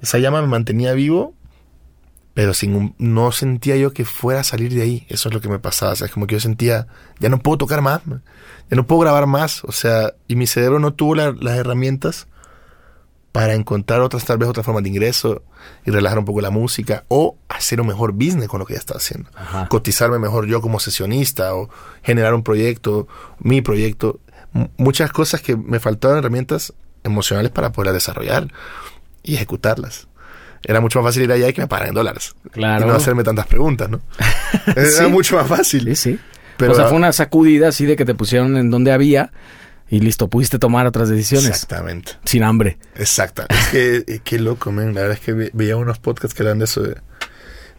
esa 0.00 0.18
llama 0.18 0.40
me 0.42 0.48
mantenía 0.48 0.92
vivo, 0.92 1.34
pero 2.34 2.52
sin 2.54 2.94
no 2.98 3.32
sentía 3.32 3.76
yo 3.76 3.92
que 3.92 4.04
fuera 4.04 4.40
a 4.40 4.44
salir 4.44 4.72
de 4.74 4.82
ahí. 4.82 5.06
Eso 5.08 5.28
es 5.28 5.34
lo 5.34 5.40
que 5.40 5.48
me 5.48 5.58
pasaba. 5.58 5.92
O 5.92 5.96
sea, 5.96 6.06
es 6.06 6.12
como 6.12 6.26
que 6.26 6.34
yo 6.34 6.40
sentía, 6.40 6.86
ya 7.18 7.28
no 7.30 7.38
puedo 7.38 7.56
tocar 7.58 7.80
más, 7.80 8.02
ya 8.06 8.76
no 8.76 8.86
puedo 8.86 9.00
grabar 9.00 9.26
más. 9.26 9.64
O 9.64 9.72
sea, 9.72 10.12
y 10.28 10.36
mi 10.36 10.46
cerebro 10.46 10.78
no 10.78 10.92
tuvo 10.92 11.14
la- 11.14 11.32
las 11.32 11.56
herramientas 11.56 12.26
para 13.32 13.54
encontrar 13.54 14.00
otras, 14.00 14.24
tal 14.24 14.38
vez 14.38 14.48
otras 14.48 14.64
formas 14.64 14.82
de 14.82 14.88
ingreso 14.90 15.42
y 15.84 15.90
relajar 15.90 16.18
un 16.18 16.24
poco 16.24 16.40
la 16.40 16.50
música 16.50 17.04
o 17.08 17.36
hacer 17.48 17.80
un 17.82 17.86
mejor 17.86 18.12
business 18.12 18.48
con 18.48 18.60
lo 18.60 18.66
que 18.66 18.72
ya 18.74 18.78
estaba 18.80 18.96
haciendo 18.98 19.28
Ajá. 19.34 19.68
cotizarme 19.68 20.18
mejor 20.18 20.46
yo 20.46 20.62
como 20.62 20.80
sesionista 20.80 21.54
o 21.54 21.68
generar 22.02 22.32
un 22.34 22.42
proyecto, 22.42 23.08
mi 23.38 23.60
proyecto. 23.60 24.20
M- 24.54 24.70
muchas 24.78 25.10
cosas 25.12 25.42
que 25.42 25.54
me 25.56 25.80
faltaban 25.80 26.16
herramientas 26.18 26.72
emocionales 27.04 27.50
para 27.50 27.72
poder 27.72 27.92
desarrollar 27.92 28.48
y 29.26 29.34
ejecutarlas. 29.34 30.08
Era 30.64 30.80
mucho 30.80 31.00
más 31.00 31.10
fácil 31.10 31.24
ir 31.24 31.32
allá 31.32 31.48
y 31.48 31.52
que 31.52 31.60
me 31.60 31.68
pagaran 31.68 31.90
en 31.90 31.94
dólares. 31.94 32.34
Claro. 32.50 32.84
Y 32.86 32.88
no 32.88 32.94
hacerme 32.94 33.22
tantas 33.22 33.46
preguntas, 33.46 33.88
¿no? 33.90 34.00
Era 34.74 34.86
Sí. 34.90 35.04
mucho 35.06 35.36
más 35.36 35.46
fácil. 35.46 35.84
Sí, 35.84 35.96
sí. 35.96 36.18
Pero 36.56 36.72
o 36.72 36.74
sea, 36.74 36.86
fue 36.86 36.96
una 36.96 37.12
sacudida 37.12 37.68
así 37.68 37.84
de 37.84 37.94
que 37.96 38.04
te 38.06 38.14
pusieron 38.14 38.56
en 38.56 38.70
donde 38.70 38.90
había 38.92 39.30
y 39.88 40.00
listo, 40.00 40.28
pudiste 40.28 40.58
tomar 40.58 40.86
otras 40.86 41.08
decisiones 41.08 41.48
Exactamente. 41.50 42.12
sin 42.24 42.42
hambre. 42.42 42.78
Exacta. 42.96 43.46
Es 43.50 43.68
que, 43.68 43.96
eh, 44.08 44.20
qué 44.24 44.38
loco, 44.38 44.72
man. 44.72 44.94
La 44.94 45.02
verdad 45.02 45.18
es 45.18 45.24
que 45.24 45.32
ve- 45.34 45.50
veía 45.52 45.76
unos 45.76 45.98
podcasts 45.98 46.34
que 46.34 46.42
hablan 46.42 46.58
de 46.58 46.64
eso. 46.64 46.82
De, 46.82 46.96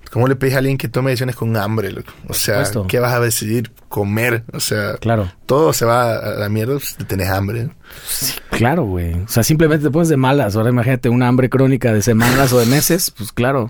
¿Cómo 0.10 0.28
le 0.28 0.36
pedís 0.36 0.56
a 0.56 0.60
alguien 0.60 0.78
que 0.78 0.88
tome 0.88 1.12
decisiones 1.12 1.36
con 1.36 1.56
hambre, 1.58 1.92
loco? 1.92 2.12
O 2.28 2.34
sea, 2.34 2.66
supuesto. 2.66 2.88
¿qué 2.88 3.00
vas 3.00 3.14
a 3.14 3.20
decidir? 3.20 3.72
Comer. 3.90 4.44
O 4.54 4.60
sea, 4.60 4.96
Claro. 4.98 5.32
todo 5.46 5.74
se 5.74 5.86
va 5.86 6.16
a 6.18 6.30
la 6.36 6.50
mierda 6.50 6.80
si 6.80 6.96
tenés 7.06 7.30
hambre. 7.30 7.70
Sí, 8.08 8.34
claro, 8.50 8.84
güey. 8.86 9.14
O 9.14 9.28
sea, 9.28 9.44
simplemente 9.44 9.86
te 9.86 9.92
pones 9.92 10.10
de 10.10 10.18
malas. 10.18 10.56
Ahora 10.56 10.70
imagínate 10.70 11.10
una 11.10 11.28
hambre 11.28 11.50
crónica 11.50 11.94
de 11.94 12.02
semanas 12.02 12.52
o 12.54 12.60
de 12.60 12.66
meses, 12.66 13.12
pues 13.18 13.32
claro. 13.32 13.70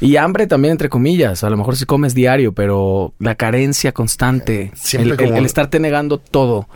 Y 0.00 0.16
hambre 0.16 0.46
también, 0.46 0.72
entre 0.72 0.88
comillas. 0.90 1.42
A 1.42 1.48
lo 1.50 1.56
mejor 1.56 1.74
si 1.76 1.86
comes 1.86 2.14
diario, 2.14 2.52
pero 2.52 3.14
la 3.18 3.34
carencia 3.34 3.92
constante. 3.92 4.70
Siempre 4.74 5.14
el, 5.14 5.20
el- 5.20 5.26
como- 5.28 5.38
el 5.38 5.46
estarte 5.46 5.80
negando 5.80 6.18
todo. 6.18 6.68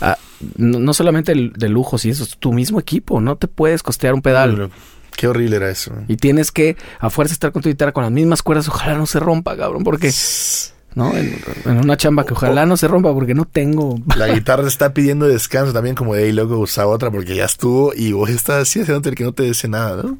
Ah, 0.00 0.18
no, 0.56 0.80
no 0.80 0.92
solamente 0.92 1.30
el 1.32 1.52
de 1.52 1.68
lujos 1.68 2.04
y 2.04 2.10
eso, 2.10 2.24
es 2.24 2.36
tu 2.36 2.52
mismo 2.52 2.80
equipo. 2.80 3.20
No 3.20 3.36
te 3.36 3.46
puedes 3.48 3.82
costear 3.84 4.12
un 4.12 4.22
pedal. 4.22 4.70
Qué 5.16 5.28
horrible 5.28 5.56
era 5.56 5.70
eso. 5.70 5.92
Y 6.08 6.16
tienes 6.16 6.50
que 6.50 6.76
a 6.98 7.10
fuerza 7.10 7.34
estar 7.34 7.52
con 7.52 7.62
tu 7.62 7.68
guitarra 7.68 7.92
con 7.92 8.02
las 8.02 8.12
mismas 8.12 8.42
cuerdas, 8.42 8.68
ojalá 8.68 8.96
no 8.96 9.06
se 9.06 9.20
rompa, 9.20 9.56
cabrón, 9.56 9.84
porque 9.84 10.10
¿no? 10.94 11.12
En, 11.16 11.78
una 11.78 11.96
chamba 11.96 12.24
que 12.24 12.34
ojalá 12.34 12.66
no 12.66 12.76
se 12.76 12.88
rompa 12.88 13.12
porque 13.12 13.34
no 13.34 13.44
tengo. 13.44 13.98
La 14.16 14.28
guitarra 14.28 14.66
está 14.66 14.94
pidiendo 14.94 15.26
descanso 15.26 15.72
también, 15.72 15.94
como 15.94 16.14
de 16.14 16.24
ahí 16.24 16.32
loco 16.32 16.58
usa 16.58 16.86
otra 16.86 17.10
porque 17.10 17.34
ya 17.36 17.44
estuvo 17.44 17.92
y 17.94 18.12
vos 18.12 18.30
estás 18.30 18.62
así 18.62 18.80
haciendo 18.80 19.08
el 19.08 19.14
que 19.14 19.24
no 19.24 19.32
te 19.32 19.44
dice 19.44 19.68
nada, 19.68 20.02
¿no? 20.02 20.18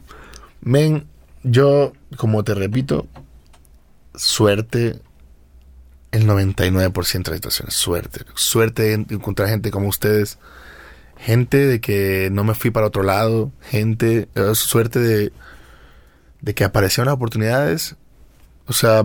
Men, 0.61 1.07
yo, 1.43 1.93
como 2.17 2.43
te 2.43 2.55
repito, 2.55 3.07
suerte 4.15 5.01
el 6.11 6.27
99% 6.27 7.25
de 7.25 7.31
las 7.31 7.37
situaciones, 7.37 7.75
suerte. 7.75 8.21
Suerte 8.35 8.83
de 8.83 8.93
encontrar 9.15 9.49
gente 9.49 9.71
como 9.71 9.89
ustedes, 9.89 10.39
gente 11.17 11.59
de 11.59 11.81
que 11.81 12.29
no 12.33 12.45
me 12.45 12.55
fui 12.55 12.71
para 12.71 12.87
otro 12.87 13.03
lado, 13.03 13.51
gente, 13.63 14.29
eh, 14.35 14.55
suerte 14.55 14.99
de, 14.99 15.33
de 16.41 16.55
que 16.55 16.65
aparecieron 16.65 17.07
las 17.07 17.17
oportunidades. 17.17 17.97
O 18.67 18.73
sea, 18.73 19.05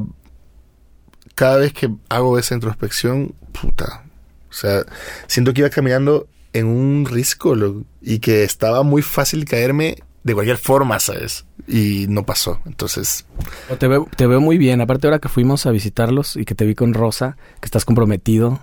cada 1.36 1.58
vez 1.58 1.74
que 1.74 1.90
hago 2.10 2.38
esa 2.38 2.56
introspección, 2.56 3.34
puta. 3.60 4.04
O 4.50 4.54
sea, 4.54 4.84
siento 5.28 5.54
que 5.54 5.62
iba 5.62 5.70
caminando 5.70 6.28
en 6.54 6.66
un 6.66 7.06
risco 7.06 7.56
y 8.02 8.20
que 8.20 8.44
estaba 8.44 8.84
muy 8.84 9.02
fácil 9.02 9.46
caerme 9.46 9.98
de 10.24 10.34
cualquier 10.34 10.58
forma, 10.58 11.00
¿sabes? 11.00 11.46
Y 11.68 12.08
no 12.10 12.26
pasó. 12.26 12.60
Entonces. 12.66 13.26
Te 13.78 13.88
veo, 13.88 14.08
te 14.16 14.28
veo 14.28 14.42
muy 14.42 14.58
bien. 14.58 14.82
Aparte, 14.82 15.08
ahora 15.08 15.20
que 15.20 15.30
fuimos 15.30 15.66
a 15.66 15.72
visitarlos 15.72 16.36
y 16.36 16.46
que 16.46 16.56
te 16.56 16.66
vi 16.66 16.76
con 16.76 16.94
Rosa, 16.94 17.38
que 17.62 17.66
estás 17.66 17.86
comprometido 17.86 18.60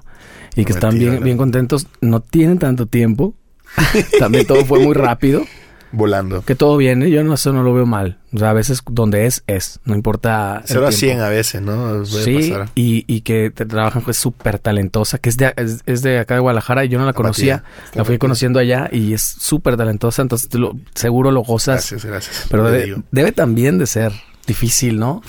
y 0.57 0.65
que 0.65 0.73
están 0.73 0.99
bien, 0.99 1.23
bien 1.23 1.37
contentos, 1.37 1.87
no 2.01 2.21
tienen 2.21 2.59
tanto 2.59 2.87
tiempo. 2.87 3.35
También 4.19 4.47
todo 4.47 4.65
fue 4.65 4.81
muy 4.81 4.95
rápido 4.95 5.45
volando. 5.93 6.43
Que 6.43 6.55
todo 6.55 6.77
viene, 6.77 7.11
yo 7.11 7.23
no, 7.25 7.35
eso 7.35 7.53
no 7.53 7.63
lo 7.63 7.73
veo 7.75 7.87
mal. 7.87 8.19
O 8.33 8.39
sea, 8.39 8.51
a 8.51 8.53
veces 8.53 8.83
donde 8.89 9.27
es, 9.27 9.43
es. 9.47 9.81
No 9.85 9.95
importa. 9.95 10.63
0 10.65 10.87
a 10.87 10.93
100 10.93 11.21
a 11.21 11.29
veces, 11.29 11.63
¿no? 11.63 12.05
sí, 12.05 12.53
Y, 12.75 13.05
y 13.07 13.23
que 13.23 13.51
te 13.51 13.67
trabajan 13.67 14.03
pues 14.03 14.17
súper 14.17 14.59
talentosa, 14.59 15.19
que 15.19 15.29
es 15.29 15.37
de, 15.37 15.53
es, 15.57 16.03
de 16.03 16.19
acá 16.19 16.35
de 16.35 16.41
Guadalajara 16.41 16.85
y 16.85 16.89
yo 16.89 16.99
no 16.99 17.07
la 17.07 17.13
conocía. 17.13 17.65
La 17.95 18.05
fui 18.05 18.19
conociendo 18.19 18.59
allá 18.59 18.89
y 18.93 19.15
es 19.15 19.23
súper 19.23 19.77
talentosa, 19.77 20.23
entonces 20.23 20.53
lo, 20.55 20.77
seguro 20.95 21.31
lo 21.31 21.43
gozas. 21.43 21.91
Gracias, 21.91 22.05
gracias. 22.05 22.47
Pero 22.51 22.71
debe, 22.71 23.33
también 23.33 23.79
de 23.79 23.87
ser 23.87 24.13
difícil, 24.47 24.99
¿no? 24.99 25.23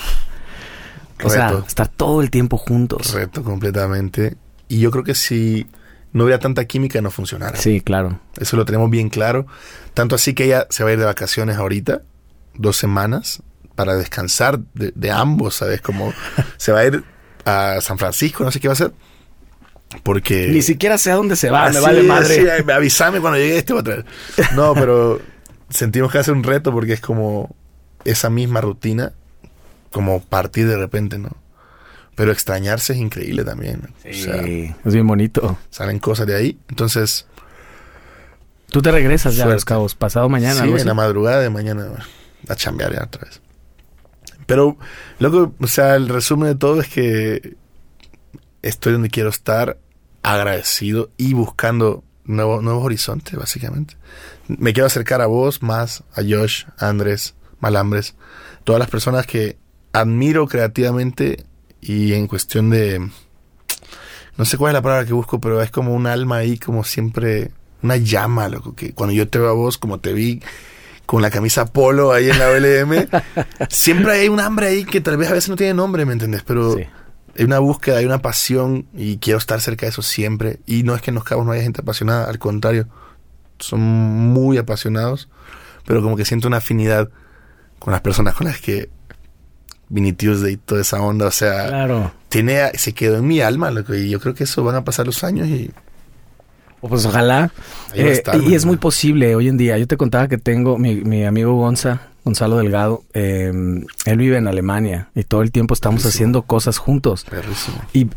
O 1.24 1.30
sea, 1.30 1.64
estar 1.66 1.88
todo 1.88 2.22
el 2.22 2.30
tiempo 2.30 2.58
juntos. 2.58 3.14
Reto 3.14 3.44
completamente. 3.44 4.38
Y 4.68 4.80
yo 4.80 4.92
creo 4.92 5.04
que 5.04 5.16
si 5.16 5.68
no 6.14 6.24
hubiera 6.24 6.40
tanta 6.40 6.66
química, 6.66 7.02
no 7.02 7.12
funcionara. 7.12 7.58
Sí, 7.58 7.82
claro. 7.82 8.20
Eso 8.40 8.58
lo 8.58 8.66
tenemos 8.66 8.90
bien 8.90 9.10
claro. 9.10 9.46
Tanto 9.94 10.16
así 10.16 10.34
que 10.34 10.46
ella 10.46 10.68
se 10.70 10.84
va 10.84 10.90
a 10.90 10.94
ir 10.94 11.00
de 11.00 11.06
vacaciones 11.06 11.58
ahorita, 11.58 12.02
dos 12.56 12.78
semanas, 12.78 13.42
para 13.76 13.96
descansar 13.96 14.60
de, 14.74 15.12
ambos, 15.12 15.56
¿sabes? 15.56 15.82
Como 15.82 16.14
se 16.58 16.72
va 16.72 16.80
a 16.80 16.86
ir 16.86 17.04
a 17.46 17.80
San 17.82 17.98
Francisco, 17.98 18.44
no 18.44 18.52
sé 18.52 18.60
qué 18.60 18.68
va 18.68 18.72
a 18.72 18.74
hacer. 18.74 18.92
Porque. 20.04 20.48
Ni 20.48 20.62
siquiera 20.62 20.98
sé 20.98 21.12
a 21.12 21.16
dónde 21.16 21.36
se 21.36 21.50
va, 21.50 21.70
me 21.70 21.80
vale 21.80 22.04
madre. 22.04 22.64
avísame 22.74 23.22
cuando 23.22 23.38
llegue 23.38 23.58
este 23.60 23.74
otra 23.74 24.04
No, 24.56 24.74
pero 24.76 25.22
sentimos 25.70 26.12
que 26.12 26.18
hace 26.18 26.32
un 26.32 26.44
reto 26.44 26.74
porque 26.74 26.94
es 26.94 27.02
como 27.02 27.56
esa 28.04 28.30
misma 28.30 28.60
rutina, 28.60 29.14
como 29.92 30.22
partir 30.22 30.68
de 30.68 30.78
repente, 30.78 31.18
¿no? 31.18 31.30
Pero 32.18 32.34
extrañarse 32.34 32.92
es 32.94 33.00
increíble 33.00 33.46
también. 33.46 33.94
Sí, 34.04 34.76
es 34.84 34.94
bien 34.94 35.08
bonito. 35.08 35.58
Salen 35.70 36.00
cosas 36.00 36.28
de 36.28 36.36
ahí. 36.36 36.60
Entonces, 36.68 37.28
Tú 38.70 38.82
te 38.82 38.92
regresas 38.92 39.36
ya 39.36 39.46
a 39.46 39.48
Los 39.48 39.66
Cabos, 39.66 39.96
pasado 39.96 40.28
mañana. 40.28 40.62
Sí, 40.62 40.70
en 40.70 40.86
la 40.86 40.94
madrugada 40.94 41.40
de 41.40 41.50
mañana 41.50 41.88
a 42.50 42.56
chambear 42.56 42.94
ya 42.94 43.04
otra 43.04 43.24
vez. 43.24 43.42
Pero, 44.46 44.78
loco, 45.20 45.54
o 45.60 45.68
sea, 45.68 45.96
el 45.96 46.10
resumen 46.10 46.50
de 46.50 46.56
todo 46.56 46.82
es 46.82 46.88
que 46.88 47.56
estoy 48.62 48.94
donde 48.94 49.10
quiero 49.10 49.30
estar, 49.30 49.78
agradecido 50.22 51.12
y 51.18 51.34
buscando 51.34 52.04
nuevos 52.26 52.84
horizontes, 52.84 53.36
básicamente. 53.36 53.96
Me 54.48 54.74
quiero 54.74 54.88
acercar 54.88 55.22
a 55.22 55.28
vos 55.28 55.64
más, 55.64 56.04
a 56.14 56.22
Josh, 56.22 56.66
a 56.78 56.90
Andrés, 56.90 57.36
Malambres, 57.60 58.16
todas 58.66 58.80
las 58.80 58.90
personas 58.90 59.26
que 59.26 59.58
admiro 59.94 60.48
creativamente 60.48 61.46
y 61.82 62.14
en 62.14 62.28
cuestión 62.28 62.70
de... 62.70 63.10
No 64.38 64.46
sé 64.46 64.58
cuál 64.58 64.72
es 64.72 64.74
la 64.76 64.82
palabra 64.82 65.06
que 65.06 65.14
busco, 65.14 65.40
pero 65.40 65.62
es 65.62 65.72
como 65.72 65.94
un 65.94 66.06
alma 66.06 66.38
ahí, 66.38 66.60
como 66.60 66.84
siempre 66.84 67.52
una 67.82 67.98
llama, 67.98 68.50
loco, 68.50 68.76
que 68.76 68.94
cuando 68.94 69.14
yo 69.14 69.28
te 69.28 69.40
veo 69.40 69.50
a 69.50 69.54
vos, 69.54 69.78
como 69.78 70.00
te 70.00 70.14
vi 70.14 70.42
con 71.06 71.22
la 71.22 71.32
camisa 71.32 71.66
polo 71.66 72.12
ahí 72.12 72.30
en 72.30 72.38
la 72.38 72.50
OLM, 72.50 73.08
siempre 73.70 74.14
hay 74.14 74.30
un 74.30 74.40
hambre 74.40 74.68
ahí 74.68 74.84
que 74.84 75.02
tal 75.02 75.18
vez 75.18 75.30
a 75.30 75.34
veces 75.34 75.50
no 75.50 75.56
tiene 75.56 75.74
nombre, 75.74 76.06
¿me 76.06 76.14
entiendes? 76.14 76.44
Pero 76.44 76.76
hay 76.76 77.46
una 77.46 77.60
búsqueda, 77.60 77.98
hay 77.98 78.06
una 78.06 78.22
pasión 78.22 78.88
y 78.94 79.18
quiero 79.18 79.40
estar 79.40 79.62
cerca 79.62 79.86
de 79.86 79.92
eso 79.92 80.02
siempre. 80.02 80.60
Y 80.66 80.84
no 80.84 80.96
es 80.96 81.02
que 81.02 81.12
en 81.12 81.16
los 81.16 81.24
cabos 81.24 81.46
no 81.46 81.52
haya 81.52 81.64
gente 81.64 81.82
apasionada, 81.82 82.26
al 82.30 82.40
contrario, 82.40 82.88
son 83.60 83.80
muy 83.80 84.58
apasionados, 84.58 85.30
pero 85.86 86.02
como 86.02 86.16
que 86.18 86.26
siento 86.26 86.48
una 86.48 86.58
afinidad 86.58 87.10
con 87.80 87.92
las 87.92 88.02
personas 88.02 88.34
con 88.34 88.48
las 88.48 88.60
que 88.60 88.90
Vinny 89.90 90.14
Tuesday 90.14 90.54
y 90.54 90.58
toda 90.58 90.82
esa 90.82 91.02
onda, 91.02 91.28
o 91.28 91.32
sea, 91.32 92.12
tiene, 92.30 92.72
se 92.76 92.94
quedó 92.94 93.18
en 93.18 93.28
mi 93.28 93.42
alma, 93.42 93.72
loco, 93.72 93.94
y 93.96 94.10
yo 94.10 94.20
creo 94.20 94.34
que 94.34 94.44
eso 94.44 94.64
van 94.64 94.76
a 94.76 94.84
pasar 94.84 95.06
los 95.06 95.24
años 95.24 95.48
y 95.48 95.72
pues 96.82 97.06
ojalá. 97.06 97.52
Eh, 97.94 98.22
y 98.46 98.54
es 98.54 98.66
muy 98.66 98.78
posible 98.78 99.36
hoy 99.36 99.48
en 99.48 99.58
día. 99.58 99.78
Yo 99.78 99.88
te 99.88 99.98
contaba 99.98 100.28
que 100.28 100.38
tengo 100.38 100.78
mi, 100.78 100.96
mi 100.96 101.26
amigo 101.26 101.56
Gonza, 101.56 102.02
Gonzalo 102.24 102.58
Delgado. 102.58 103.04
Eh, 103.14 103.52
él 104.06 104.18
vive 104.18 104.38
en 104.38 104.48
Alemania 104.48 105.10
y 105.16 105.24
todo 105.24 105.42
el 105.42 105.52
tiempo 105.52 105.74
estamos 105.74 106.06
haciendo 106.06 106.44
cosas 106.44 106.78
juntos. 106.78 107.26
Y 107.94 108.08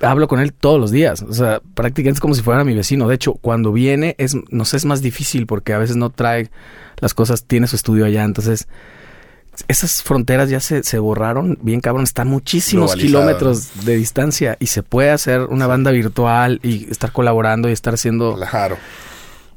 hablo 0.00 0.28
con 0.28 0.40
él 0.40 0.52
todos 0.52 0.80
los 0.80 0.90
días. 0.90 1.22
O 1.22 1.32
sea, 1.32 1.60
prácticamente 1.74 2.18
es 2.18 2.20
como 2.20 2.34
si 2.34 2.42
fuera 2.42 2.62
mi 2.64 2.74
vecino. 2.74 3.08
De 3.08 3.16
hecho, 3.16 3.34
cuando 3.34 3.72
viene, 3.72 4.14
es, 4.18 4.36
no 4.50 4.64
sé, 4.64 4.76
es 4.76 4.84
más 4.84 5.02
difícil 5.02 5.46
porque 5.46 5.72
a 5.72 5.78
veces 5.78 5.96
no 5.96 6.10
trae 6.10 6.50
las 6.98 7.14
cosas, 7.14 7.44
tiene 7.44 7.66
su 7.66 7.76
estudio 7.76 8.04
allá. 8.04 8.22
Entonces, 8.22 8.68
esas 9.66 10.02
fronteras 10.02 10.50
ya 10.50 10.60
se, 10.60 10.82
se 10.82 10.98
borraron 10.98 11.58
bien 11.62 11.80
cabrón, 11.80 12.04
están 12.04 12.28
muchísimos 12.28 12.94
kilómetros 12.94 13.84
de 13.84 13.96
distancia 13.96 14.56
y 14.60 14.66
se 14.66 14.82
puede 14.82 15.10
hacer 15.10 15.42
una 15.42 15.66
banda 15.66 15.90
virtual 15.90 16.60
y 16.62 16.90
estar 16.90 17.12
colaborando 17.12 17.68
y 17.68 17.72
estar 17.72 17.94
haciendo... 17.94 18.36
Claro. 18.36 18.76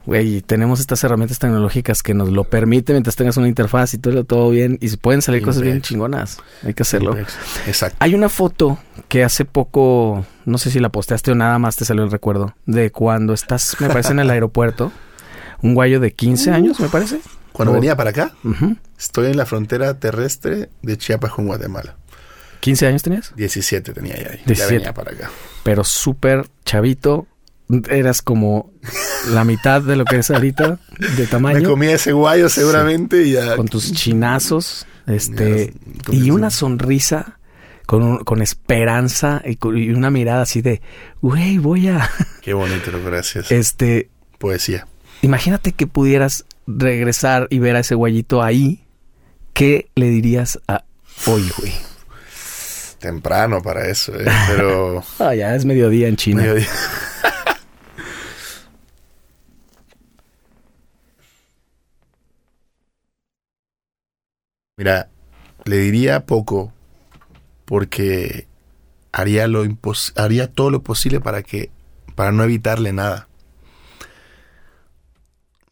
Güey, 0.06 0.42
tenemos 0.42 0.80
estas 0.80 1.04
herramientas 1.04 1.38
tecnológicas 1.38 2.02
que 2.02 2.16
nos 2.16 2.30
lo 2.30 2.44
permiten 2.44 2.96
mientras 2.96 3.16
tengas 3.16 3.38
una 3.38 3.48
interfaz 3.48 3.94
y 3.94 4.00
todo, 4.00 4.24
todo 4.24 4.50
bien 4.50 4.80
y 4.82 4.90
se 4.90 4.98
pueden 4.98 5.22
salir 5.22 5.44
cosas 5.44 5.62
bien 5.62 5.82
chingonas. 5.82 6.40
Hay 6.64 6.74
que 6.74 6.82
hacerlo. 6.82 7.16
Exacto. 7.68 7.98
Hay 8.00 8.16
una 8.16 8.28
foto 8.28 8.80
que 9.08 9.24
hace 9.24 9.46
poco, 9.46 10.26
no 10.46 10.58
sé 10.58 10.72
si 10.72 10.80
la 10.80 10.90
posteaste 10.90 11.32
o 11.32 11.36
nada 11.36 11.60
más 11.60 11.76
te 11.76 11.86
salió 11.86 12.04
el 12.04 12.10
recuerdo, 12.10 12.56
de 12.66 12.92
cuando 12.92 13.34
estás, 13.34 13.76
me 13.80 13.90
parece, 13.90 14.14
en 14.14 14.20
el 14.20 14.30
aeropuerto, 14.32 14.92
un 15.62 15.76
guayo 15.76 16.00
de 16.00 16.14
15 16.14 16.50
años, 16.50 16.80
me 16.80 16.90
parece. 16.90 17.20
Cuando 17.52 17.74
venía 17.74 17.96
para 17.96 18.12
acá, 18.12 18.34
estoy 18.98 19.28
en 19.28 19.38
la 19.38 19.46
frontera 19.46 20.00
terrestre 20.00 20.70
de 20.82 20.98
Chiapas 20.98 21.32
con 21.32 21.48
Guatemala. 21.48 21.96
¿15 22.62 22.88
años 22.88 23.04
tenías? 23.04 23.34
17 23.36 23.94
tenía 23.94 24.16
ya 24.16 24.32
ahí. 24.32 24.56
Ya 24.56 24.68
venía 24.68 24.94
para 24.94 25.12
acá. 25.12 25.32
Pero 25.64 25.84
súper 25.84 26.48
chavito. 26.64 27.28
Eras 27.90 28.22
como 28.22 28.74
la 29.30 29.46
mitad 29.46 29.82
de 29.82 29.96
lo 29.96 30.04
que 30.04 30.18
es 30.18 30.30
ahorita 30.30 30.80
de 31.16 31.28
tamaño. 31.28 31.60
Me 31.60 31.66
comía 31.66 31.96
ese 31.96 32.12
guayo 32.12 32.50
seguramente 32.50 33.24
y 33.24 33.32
ya. 33.32 33.56
Con 33.56 33.68
tus 33.68 33.94
chinazos. 33.94 34.86
Este. 35.08 35.74
y 36.12 36.32
una 36.32 36.50
sonrisa. 36.50 37.38
Con, 37.88 38.24
con 38.24 38.42
esperanza 38.42 39.42
y, 39.44 39.58
y, 39.78 39.90
una 39.90 40.10
mirada 40.12 40.44
así 40.44 40.62
de, 40.62 40.82
güey, 41.22 41.58
voy 41.58 41.90
a... 41.90 42.10
Qué 42.42 42.54
bonito, 42.54 42.90
gracias. 43.04 43.52
Este... 43.52 44.10
Poesía. 44.38 44.88
Imagínate 45.22 45.74
que 45.74 45.88
pudieras 45.88 46.46
regresar 46.78 47.48
y 47.50 47.60
ver 47.60 47.76
a 47.76 47.80
ese 47.80 47.96
guayito 47.96 48.42
ahí, 48.44 48.86
¿qué 49.54 49.90
le 49.96 50.10
dirías 50.10 50.60
a 50.68 50.84
hoy, 51.26 51.50
güey? 51.58 51.74
Temprano 53.00 53.62
para 53.62 53.88
eso, 53.88 54.14
¿eh? 54.20 54.26
pero... 54.48 55.04
ah, 55.20 55.34
ya 55.34 55.56
es 55.56 55.66
mediodía 55.66 56.08
en 56.08 56.16
China. 56.16 56.42
Mediodía. 56.44 56.68
Mira, 64.78 65.10
le 65.66 65.78
diría 65.78 66.26
poco 66.26 66.74
porque 67.66 68.48
haría 69.12 69.48
lo 69.48 69.64
haría 70.16 70.52
todo 70.52 70.72
lo 70.72 70.82
posible 70.82 71.20
para 71.22 71.44
que 71.44 71.70
para 72.16 72.32
no 72.32 72.44
evitarle 72.44 72.92
nada. 72.92 73.28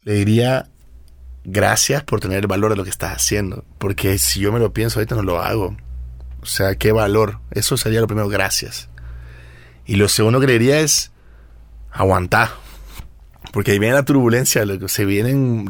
Le 0.02 0.14
diría 0.14 0.69
gracias 1.50 2.02
por 2.04 2.20
tener 2.20 2.38
el 2.38 2.46
valor 2.46 2.70
de 2.70 2.76
lo 2.76 2.84
que 2.84 2.90
estás 2.90 3.16
haciendo. 3.16 3.64
Porque 3.78 4.18
si 4.18 4.40
yo 4.40 4.52
me 4.52 4.58
lo 4.58 4.72
pienso 4.72 4.98
ahorita 4.98 5.14
no 5.14 5.22
lo 5.22 5.40
hago. 5.40 5.76
O 6.42 6.46
sea, 6.46 6.74
qué 6.76 6.92
valor. 6.92 7.38
Eso 7.50 7.76
sería 7.76 8.00
lo 8.00 8.06
primero, 8.06 8.28
gracias. 8.28 8.88
Y 9.86 9.96
lo 9.96 10.08
segundo 10.08 10.40
que 10.40 10.46
le 10.46 10.54
diría 10.54 10.80
es 10.80 11.12
aguantar. 11.90 12.50
Porque 13.52 13.72
ahí 13.72 13.78
viene 13.78 13.94
la 13.94 14.04
turbulencia, 14.04 14.64
lo 14.64 14.78
que 14.78 14.88
se 14.88 15.04
vienen 15.04 15.66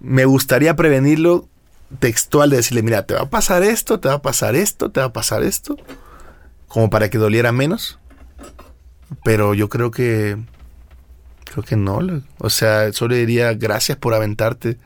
me 0.00 0.24
gustaría 0.24 0.76
prevenirlo 0.76 1.48
textual 1.98 2.50
de 2.50 2.56
decirle, 2.56 2.82
mira, 2.82 3.06
te 3.06 3.14
va 3.14 3.22
a 3.22 3.30
pasar 3.30 3.62
esto, 3.62 3.98
te 4.00 4.08
va 4.08 4.14
a 4.14 4.22
pasar 4.22 4.54
esto, 4.54 4.90
te 4.90 5.00
va 5.00 5.06
a 5.06 5.12
pasar 5.12 5.42
esto, 5.42 5.76
como 6.66 6.90
para 6.90 7.08
que 7.10 7.18
doliera 7.18 7.52
menos. 7.52 7.98
Pero 9.24 9.54
yo 9.54 9.68
creo 9.68 9.90
que, 9.90 10.36
creo 11.52 11.64
que 11.64 11.76
no. 11.76 12.00
O 12.38 12.50
sea, 12.50 12.92
solo 12.92 13.14
le 13.14 13.20
diría 13.20 13.54
gracias 13.54 13.96
por 13.98 14.14
aventarte 14.14 14.76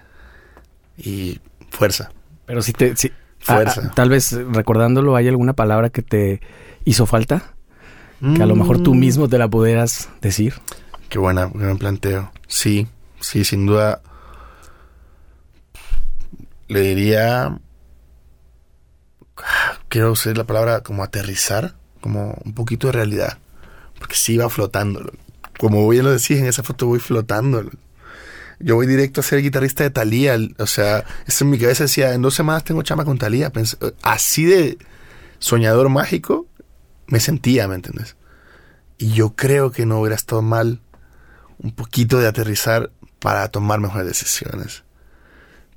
y 0.97 1.40
fuerza. 1.70 2.10
Pero 2.47 2.62
si 2.62 2.72
te... 2.72 2.97
Si, 2.97 3.10
Fuerza. 3.40 3.90
tal 3.97 4.09
vez 4.09 4.30
recordándolo, 4.52 5.16
¿hay 5.16 5.26
alguna 5.26 5.52
palabra 5.52 5.90
que 5.90 6.02
te 6.02 6.40
hizo 6.84 7.06
falta? 7.06 7.55
Que 8.36 8.40
a 8.40 8.47
lo 8.47 8.55
mejor 8.55 8.80
tú 8.80 8.94
Mm. 8.94 8.98
mismo 9.01 9.28
te 9.28 9.36
la 9.36 9.48
pudieras 9.48 10.09
decir. 10.20 10.55
Qué 11.09 11.18
buena, 11.18 11.51
qué 11.51 11.59
buen 11.59 11.76
planteo. 11.78 12.30
Sí, 12.47 12.86
sí, 13.18 13.43
sin 13.44 13.66
duda. 13.66 14.01
Le 16.68 16.80
diría. 16.82 17.59
Quiero 19.89 20.12
usar 20.12 20.36
la 20.36 20.44
palabra 20.44 20.82
como 20.82 21.02
aterrizar, 21.02 21.74
como 22.01 22.39
un 22.44 22.55
poquito 22.55 22.86
de 22.86 22.93
realidad. 22.93 23.39
Porque 23.98 24.14
sí 24.14 24.36
va 24.36 24.48
flotando. 24.48 25.10
Como 25.62 25.89
bien 25.89 26.05
lo 26.05 26.10
decís 26.10 26.39
en 26.40 26.47
esa 26.47 26.64
foto, 26.64 26.89
voy 26.89 26.98
flotando. 26.98 27.62
Yo 28.59 28.74
voy 28.74 28.89
directo 28.89 29.20
a 29.20 29.22
ser 29.22 29.40
guitarrista 29.43 29.84
de 29.84 29.90
Thalía. 29.90 30.36
O 30.59 30.66
sea, 30.66 31.05
eso 31.24 31.44
en 31.44 31.51
mi 31.51 31.59
cabeza 31.59 31.84
decía, 31.84 32.14
en 32.14 32.22
dos 32.22 32.34
semanas 32.34 32.64
tengo 32.64 32.82
chama 32.82 33.05
con. 33.05 33.16
Pensé- 33.16 33.94
así 34.02 34.44
de 34.44 34.76
soñador 35.39 35.89
mágico 35.89 36.47
me 37.06 37.20
sentía, 37.20 37.68
¿me 37.68 37.76
entiendes? 37.76 38.16
Y 38.98 39.12
yo 39.12 39.36
creo 39.36 39.70
que 39.70 39.86
no 39.86 40.01
hubiera 40.01 40.16
estado 40.16 40.43
mal 40.43 40.80
un 41.59 41.70
poquito 41.70 42.18
de 42.18 42.26
aterrizar 42.26 42.90
para 43.20 43.47
tomar 43.47 43.78
mejores 43.78 44.09
decisiones. 44.09 44.82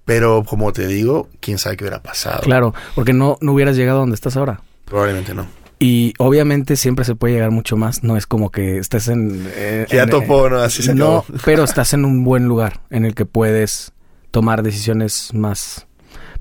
Pero 0.04 0.44
como 0.46 0.74
te 0.74 0.88
digo, 0.88 1.30
quién 1.42 1.60
sabe 1.60 1.78
qué 1.78 1.84
hubiera 1.84 2.02
pasado. 2.02 2.42
Claro, 2.42 2.74
porque 2.96 3.14
no, 3.14 3.38
no 3.40 3.54
hubieras 3.54 3.76
llegado 3.76 4.00
a 4.00 4.02
donde 4.02 4.16
estás 4.16 4.36
ahora. 4.36 4.62
Probablemente 4.86 5.36
no. 5.36 5.46
Y 5.80 6.14
obviamente 6.20 6.76
siempre 6.78 7.04
se 7.06 7.16
puede 7.16 7.34
llegar 7.34 7.52
mucho 7.52 7.76
más. 7.78 8.04
No 8.04 8.16
es 8.18 8.26
como 8.28 8.50
que 8.52 8.78
estés 8.78 9.08
en... 9.10 9.46
eh, 9.56 9.86
Que 9.90 9.98
ya 9.98 10.04
en- 10.04 10.10
topó, 10.10 10.50
¿no? 10.50 10.60
Así 10.60 10.84
se 10.84 10.94
no, 10.96 11.18
acabó. 11.20 11.40
pero 11.44 11.64
estás 11.66 11.94
en 11.94 12.06
un 12.06 12.24
buen 12.24 12.46
lugar 12.46 12.82
en 12.90 13.04
el 13.06 13.14
que 13.14 13.26
puedes 13.26 13.92
tomar 14.32 14.64
decisiones 14.64 15.32
más 15.34 15.88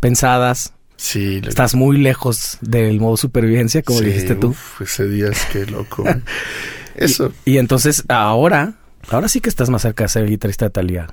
pensadas. 0.00 0.72
Sí, 0.96 1.42
Estás 1.46 1.74
muy 1.74 1.98
lejos 1.98 2.58
del 2.60 3.00
modo 3.00 3.16
supervivencia, 3.16 3.82
como 3.82 3.98
sí, 3.98 4.06
dijiste 4.06 4.36
tú. 4.36 4.48
uf, 4.48 4.80
ese 4.82 5.08
día 5.08 5.28
es 5.28 5.44
que 5.46 5.66
loco. 5.66 6.04
Eso, 6.94 7.32
Y 7.44 7.58
entonces 7.58 8.04
ahora, 8.08 8.74
ahora 9.10 9.28
sí 9.28 9.40
que 9.40 9.48
estás 9.48 9.68
más 9.68 9.82
cerca 9.82 10.04
de 10.04 10.08
ser 10.08 10.22
el 10.22 10.30
guitarrista 10.30 10.66
de 10.66 10.70
Talía. 10.70 11.08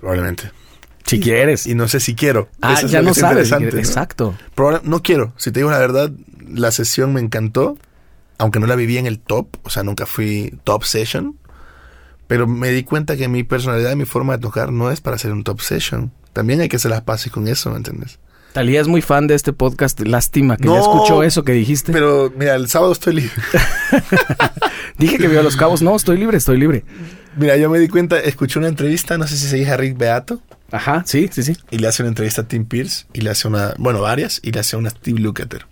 probablemente. 0.00 0.50
Si 1.04 1.20
quieres. 1.20 1.68
Y 1.68 1.76
no 1.76 1.86
sé 1.86 2.00
si 2.00 2.16
quiero. 2.16 2.48
ah, 2.60 2.74
Eso 2.74 2.88
ya 2.88 3.00
no 3.00 3.12
es 3.12 3.18
sabes. 3.18 3.52
Exacto. 3.52 4.34
Probable- 4.56 4.80
no 4.82 5.02
quiero. 5.02 5.32
Si 5.36 5.52
te 5.52 5.60
digo 5.60 5.70
la 5.70 5.78
verdad, 5.78 6.10
la 6.52 6.70
sesión 6.70 7.12
me 7.12 7.20
encantó. 7.20 7.76
Aunque 8.38 8.60
no 8.60 8.66
la 8.66 8.76
viví 8.76 8.98
en 8.98 9.06
el 9.06 9.18
top. 9.18 9.48
O 9.62 9.70
sea, 9.70 9.82
nunca 9.82 10.06
fui 10.06 10.58
top 10.64 10.84
session. 10.84 11.36
Pero 12.26 12.46
me 12.46 12.70
di 12.70 12.82
cuenta 12.82 13.16
que 13.16 13.28
mi 13.28 13.44
personalidad 13.44 13.92
y 13.92 13.96
mi 13.96 14.04
forma 14.04 14.36
de 14.36 14.42
tocar 14.42 14.72
no 14.72 14.90
es 14.90 15.00
para 15.00 15.16
hacer 15.16 15.32
un 15.32 15.44
top 15.44 15.60
session. 15.60 16.12
También 16.32 16.60
hay 16.60 16.68
que 16.68 16.76
hacer 16.76 16.90
las 16.90 17.02
paces 17.02 17.32
con 17.32 17.48
eso, 17.48 17.70
¿me 17.70 17.76
entiendes? 17.76 18.18
Talía 18.52 18.80
es 18.80 18.88
muy 18.88 19.02
fan 19.02 19.26
de 19.26 19.34
este 19.34 19.52
podcast. 19.52 20.00
Lástima 20.00 20.56
que 20.56 20.64
No, 20.64 20.74
ya 20.74 20.80
escuchó 20.80 21.22
eso 21.22 21.44
que 21.44 21.52
dijiste. 21.52 21.92
Pero 21.92 22.32
mira, 22.36 22.54
el 22.54 22.68
sábado 22.68 22.92
estoy 22.92 23.14
libre. 23.14 23.32
Dije 24.98 25.18
que 25.18 25.28
vio 25.28 25.40
a 25.40 25.42
los 25.42 25.56
cabos. 25.56 25.82
No, 25.82 25.94
estoy 25.94 26.16
libre, 26.18 26.38
estoy 26.38 26.58
libre. 26.58 26.84
Mira, 27.36 27.56
yo 27.58 27.68
me 27.68 27.78
di 27.78 27.88
cuenta, 27.88 28.18
escuché 28.18 28.58
una 28.58 28.68
entrevista, 28.68 29.18
no 29.18 29.26
sé 29.26 29.36
si 29.36 29.46
se 29.46 29.56
dice 29.56 29.70
a 29.70 29.76
Rick 29.76 29.98
Beato, 29.98 30.40
Ajá, 30.70 31.02
sí, 31.04 31.28
sí, 31.30 31.42
sí. 31.42 31.54
y 31.70 31.76
le 31.78 31.86
hace 31.86 32.02
una 32.02 32.08
entrevista 32.08 32.42
a 32.42 32.48
Tim 32.48 32.64
Pierce, 32.64 33.04
y 33.12 33.20
le 33.20 33.28
hace 33.28 33.46
una, 33.46 33.74
bueno, 33.76 34.00
varias, 34.00 34.40
y 34.42 34.52
le 34.52 34.60
hace 34.60 34.74
una 34.78 34.88
a 34.88 34.92
Steve 34.92 35.20
Lukather. 35.20 35.66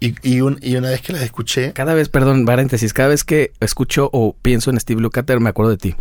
Y, 0.00 0.14
y, 0.22 0.40
un- 0.42 0.58
y 0.62 0.76
una 0.76 0.90
vez 0.90 1.00
que 1.02 1.12
las 1.12 1.22
escuché, 1.22 1.72
Cada 1.72 1.94
vez, 1.94 2.08
perdón, 2.08 2.44
paréntesis, 2.44 2.92
cada 2.92 3.08
vez 3.08 3.24
que 3.24 3.52
escucho 3.60 4.08
o 4.12 4.34
pienso 4.40 4.70
en 4.70 4.78
Steve 4.78 5.00
Lukather 5.00 5.40
me 5.40 5.50
acuerdo 5.50 5.72
de 5.72 5.76
ti. 5.78 5.96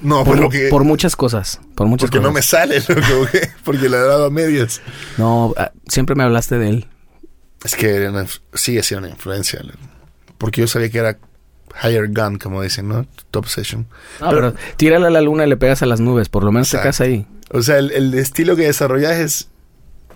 no, 0.00 0.24
Por, 0.24 0.40
porque, 0.40 0.68
por 0.70 0.84
muchas 0.84 1.16
cosas. 1.16 1.60
Por 1.74 1.86
muchas 1.86 2.10
porque 2.10 2.22
no 2.24 2.32
me 2.32 2.40
sale, 2.42 2.80
loco, 2.88 3.28
porque 3.64 3.88
le 3.90 3.96
he 3.98 4.00
dado 4.00 4.26
a 4.26 4.30
medias. 4.30 4.80
No, 5.18 5.52
ah, 5.58 5.70
siempre 5.86 6.14
me 6.16 6.22
hablaste 6.24 6.58
de 6.58 6.68
él. 6.70 6.86
Es 7.64 7.74
que 7.74 7.94
era 7.96 8.10
una 8.10 8.26
sigue 8.54 8.82
siendo 8.82 9.06
una 9.06 9.14
influencia, 9.14 9.60
porque 10.38 10.60
yo 10.62 10.66
sabía 10.66 10.88
que 10.90 10.98
era 10.98 11.18
higher 11.82 12.08
gun, 12.08 12.38
como 12.38 12.62
dicen, 12.62 12.88
¿no? 12.88 13.06
Top 13.30 13.46
session. 13.46 13.86
No, 14.20 14.30
pero, 14.30 14.54
tírale 14.76 15.06
a 15.08 15.10
la 15.10 15.20
luna 15.20 15.44
y 15.44 15.48
le 15.48 15.56
pegas 15.58 15.82
a 15.82 15.86
las 15.86 16.00
nubes. 16.00 16.28
Por 16.30 16.42
lo 16.44 16.52
menos 16.52 16.70
te 16.70 16.76
Exacto. 16.78 17.04
quedas 17.04 17.08
ahí. 17.08 17.26
O 17.50 17.62
sea, 17.62 17.78
el, 17.78 17.90
el 17.92 18.14
estilo 18.14 18.56
que 18.56 18.62
desarrollas 18.62 19.16
es 19.18 19.48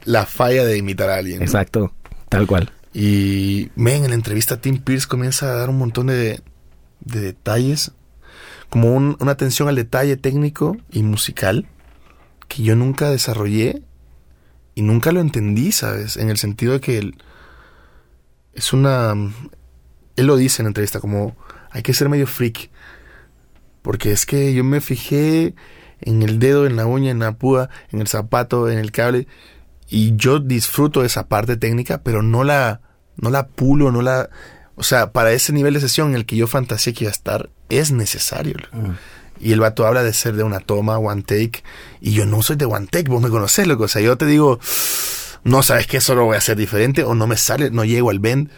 la 0.05 0.25
falla 0.27 0.65
de 0.65 0.77
imitar 0.79 1.11
a 1.11 1.17
alguien. 1.17 1.41
¿no? 1.41 1.45
Exacto. 1.45 1.93
Tal 2.29 2.47
cual. 2.47 2.73
Y, 2.93 3.71
men, 3.77 4.05
en 4.05 4.11
la 4.11 4.17
entrevista 4.17 4.61
Tim 4.61 4.79
Pierce 4.83 5.07
comienza 5.07 5.47
a 5.47 5.57
dar 5.57 5.71
un 5.71 5.79
montón 5.79 6.09
de, 6.09 6.41
de 7.01 7.21
detalles, 7.21 7.93
como 8.69 8.95
un- 8.95 9.17
una 9.21 9.33
atención 9.33 9.69
al 9.69 9.77
detalle 9.77 10.17
técnico 10.17 10.77
y 10.91 11.03
musical 11.03 11.67
que 12.49 12.63
yo 12.63 12.75
nunca 12.77 13.11
desarrollé 13.11 13.83
y 14.75 14.83
nunca 14.83 15.13
lo 15.13 15.21
entendí, 15.21 15.73
¿sabes? 15.73 16.17
En 16.17 16.31
el 16.31 16.37
sentido 16.37 16.73
de 16.73 16.81
que 16.81 16.99
él, 16.99 17.17
es 18.55 18.73
una... 18.73 19.15
Él 20.17 20.27
lo 20.27 20.37
dice 20.37 20.63
en 20.63 20.65
la 20.67 20.71
entrevista 20.71 21.01
como 21.01 21.37
hay 21.71 21.83
que 21.83 21.95
ser 21.95 22.09
medio 22.09 22.27
freak. 22.27 22.71
Porque 23.83 24.13
es 24.13 24.27
que 24.27 24.53
yo 24.53 24.65
me 24.65 24.81
fijé 24.81 25.55
en 26.01 26.23
el 26.23 26.39
dedo, 26.39 26.67
en 26.67 26.77
la 26.77 26.87
uña, 26.87 27.11
en 27.11 27.21
la 27.21 27.33
púa, 27.33 27.71
en 27.91 28.01
el 28.01 28.09
zapato, 28.09 28.69
en 28.69 28.79
el 28.79 28.93
cable. 28.93 29.27
Y 29.91 30.15
yo 30.17 30.39
disfruto 30.39 31.01
de 31.01 31.09
esa 31.09 31.27
parte 31.27 31.57
técnica, 31.57 32.03
pero 32.03 32.23
no 32.23 32.45
la, 32.45 32.81
no 33.17 33.29
la 33.29 33.49
pulo, 33.49 33.91
no 33.91 34.03
la... 34.03 34.31
O 34.77 34.85
sea, 34.85 35.13
para 35.13 35.33
ese 35.33 35.53
nivel 35.53 35.75
de 35.75 35.81
sesión 35.81 36.11
en 36.11 36.15
el 36.15 36.25
que 36.25 36.37
yo 36.37 36.47
fantaseé 36.47 36.95
que 36.95 37.05
iba 37.05 37.11
a 37.11 37.13
estar, 37.13 37.51
es 37.69 37.91
necesario. 37.91 38.55
loco. 38.57 38.95
Y 39.41 39.53
el 39.53 39.61
vato 39.61 39.87
habla 39.87 40.05
de 40.05 40.13
ser 40.13 40.37
de 40.37 40.45
una 40.45 40.61
toma, 40.61 40.97
one 40.99 41.23
take. 41.23 41.65
Y 42.01 42.13
yo 42.13 42.25
no 42.25 42.41
soy 42.43 42.57
de 42.57 42.67
one 42.67 42.87
take, 42.87 43.11
vos 43.11 43.21
me 43.21 43.31
conocés, 43.31 43.67
loco. 43.67 43.85
O 43.85 43.89
sea, 43.89 44.01
yo 44.01 44.17
te 44.17 44.27
digo, 44.27 44.61
no 45.43 45.63
sabes 45.63 45.89
que 45.89 45.97
eso 45.97 46.15
lo 46.15 46.25
voy 46.25 46.37
a 46.37 46.39
hacer 46.39 46.57
diferente 46.57 47.03
o 47.03 47.15
no 47.15 47.27
me 47.27 47.37
sale, 47.37 47.71
no 47.71 47.85
llego 47.85 48.11
al 48.11 48.21
bend. 48.21 48.49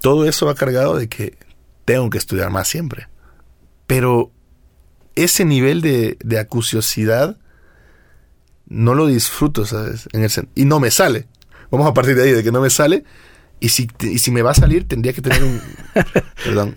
Todo 0.00 0.26
eso 0.26 0.46
va 0.46 0.54
cargado 0.54 0.96
de 0.96 1.08
que 1.08 1.36
tengo 1.84 2.08
que 2.08 2.18
estudiar 2.18 2.50
más 2.50 2.66
siempre. 2.66 3.08
Pero 3.86 4.32
ese 5.16 5.44
nivel 5.44 5.82
de, 5.82 6.16
de 6.24 6.38
acuciosidad 6.38 7.36
no 8.66 8.94
lo 8.94 9.06
disfruto, 9.06 9.66
¿sabes? 9.66 10.08
En 10.12 10.22
el 10.22 10.30
y 10.54 10.64
no 10.64 10.80
me 10.80 10.90
sale. 10.90 11.26
Vamos 11.70 11.86
a 11.86 11.94
partir 11.94 12.14
de 12.14 12.24
ahí, 12.24 12.32
de 12.32 12.42
que 12.42 12.52
no 12.52 12.60
me 12.60 12.70
sale. 12.70 13.04
Y 13.60 13.70
si, 13.70 13.88
y 14.00 14.18
si 14.18 14.30
me 14.30 14.42
va 14.42 14.50
a 14.50 14.54
salir, 14.54 14.86
tendría 14.86 15.12
que 15.12 15.22
tener 15.22 15.42
un... 15.42 15.60
perdón. 16.44 16.74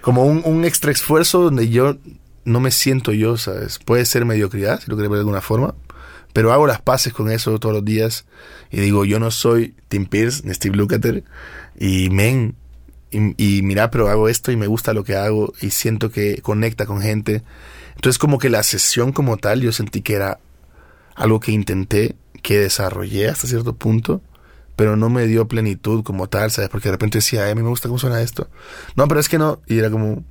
Como 0.00 0.24
un, 0.24 0.42
un 0.44 0.64
extra 0.64 0.90
esfuerzo 0.90 1.42
donde 1.42 1.68
yo 1.68 1.96
no 2.44 2.60
me 2.60 2.70
siento 2.70 3.12
yo, 3.12 3.36
¿sabes? 3.36 3.78
Puede 3.78 4.04
ser 4.04 4.24
mediocridad, 4.24 4.80
si 4.80 4.90
lo 4.90 4.96
querés 4.96 5.10
ver 5.10 5.18
de 5.18 5.22
alguna 5.22 5.40
forma. 5.40 5.74
Pero 6.32 6.52
hago 6.52 6.66
las 6.66 6.80
paces 6.80 7.12
con 7.12 7.30
eso 7.30 7.58
todos 7.58 7.74
los 7.74 7.84
días. 7.84 8.24
Y 8.70 8.80
digo, 8.80 9.04
yo 9.04 9.18
no 9.18 9.30
soy 9.30 9.74
Tim 9.88 10.06
Pierce 10.06 10.42
ni 10.44 10.54
Steve 10.54 10.76
Lukather. 10.76 11.24
Y 11.78 12.10
men, 12.10 12.56
y, 13.10 13.58
y 13.58 13.62
mira, 13.62 13.90
pero 13.90 14.08
hago 14.08 14.28
esto 14.28 14.52
y 14.52 14.56
me 14.56 14.66
gusta 14.66 14.92
lo 14.92 15.04
que 15.04 15.16
hago 15.16 15.52
y 15.60 15.70
siento 15.70 16.10
que 16.10 16.40
conecta 16.42 16.86
con 16.86 17.00
gente. 17.00 17.42
Entonces 17.96 18.18
como 18.18 18.38
que 18.38 18.48
la 18.48 18.62
sesión 18.62 19.12
como 19.12 19.36
tal 19.36 19.60
yo 19.60 19.72
sentí 19.72 20.02
que 20.02 20.14
era 20.14 20.38
algo 21.14 21.40
que 21.40 21.52
intenté, 21.52 22.16
que 22.42 22.58
desarrollé 22.58 23.28
hasta 23.28 23.46
cierto 23.46 23.74
punto, 23.76 24.20
pero 24.76 24.96
no 24.96 25.10
me 25.10 25.26
dio 25.26 25.46
plenitud 25.48 26.02
como 26.02 26.28
tal, 26.28 26.50
¿sabes? 26.50 26.70
Porque 26.70 26.88
de 26.88 26.92
repente 26.92 27.18
decía, 27.18 27.44
"Ay, 27.44 27.52
a 27.52 27.54
mí 27.54 27.62
me 27.62 27.68
gusta 27.68 27.88
cómo 27.88 27.98
suena 27.98 28.22
esto. 28.22 28.48
No, 28.96 29.06
pero 29.08 29.20
es 29.20 29.28
que 29.28 29.38
no. 29.38 29.60
Y 29.66 29.78
era 29.78 29.90
como, 29.90 30.24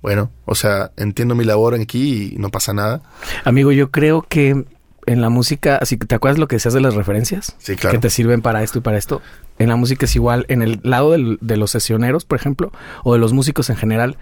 bueno, 0.00 0.30
o 0.46 0.54
sea, 0.54 0.90
entiendo 0.96 1.34
mi 1.34 1.44
labor 1.44 1.74
aquí 1.74 2.32
y 2.34 2.38
no 2.38 2.50
pasa 2.50 2.72
nada. 2.72 3.02
Amigo, 3.44 3.70
yo 3.70 3.90
creo 3.90 4.22
que 4.28 4.64
en 5.06 5.20
la 5.20 5.28
música, 5.28 5.76
así 5.76 5.96
que 5.98 6.06
te 6.06 6.14
acuerdas 6.14 6.38
lo 6.38 6.48
que 6.48 6.56
decías 6.56 6.74
de 6.74 6.80
las 6.80 6.94
referencias 6.94 7.54
Sí, 7.58 7.76
claro. 7.76 7.96
que 7.96 8.00
te 8.00 8.10
sirven 8.10 8.40
para 8.40 8.62
esto 8.62 8.78
y 8.78 8.82
para 8.82 8.98
esto. 8.98 9.20
En 9.58 9.68
la 9.68 9.76
música 9.76 10.06
es 10.06 10.16
igual, 10.16 10.46
en 10.48 10.62
el 10.62 10.80
lado 10.82 11.12
del- 11.12 11.38
de 11.40 11.56
los 11.56 11.70
sesioneros, 11.72 12.24
por 12.24 12.38
ejemplo, 12.38 12.72
o 13.04 13.12
de 13.12 13.18
los 13.18 13.32
músicos 13.32 13.68
en 13.70 13.76
general, 13.76 14.16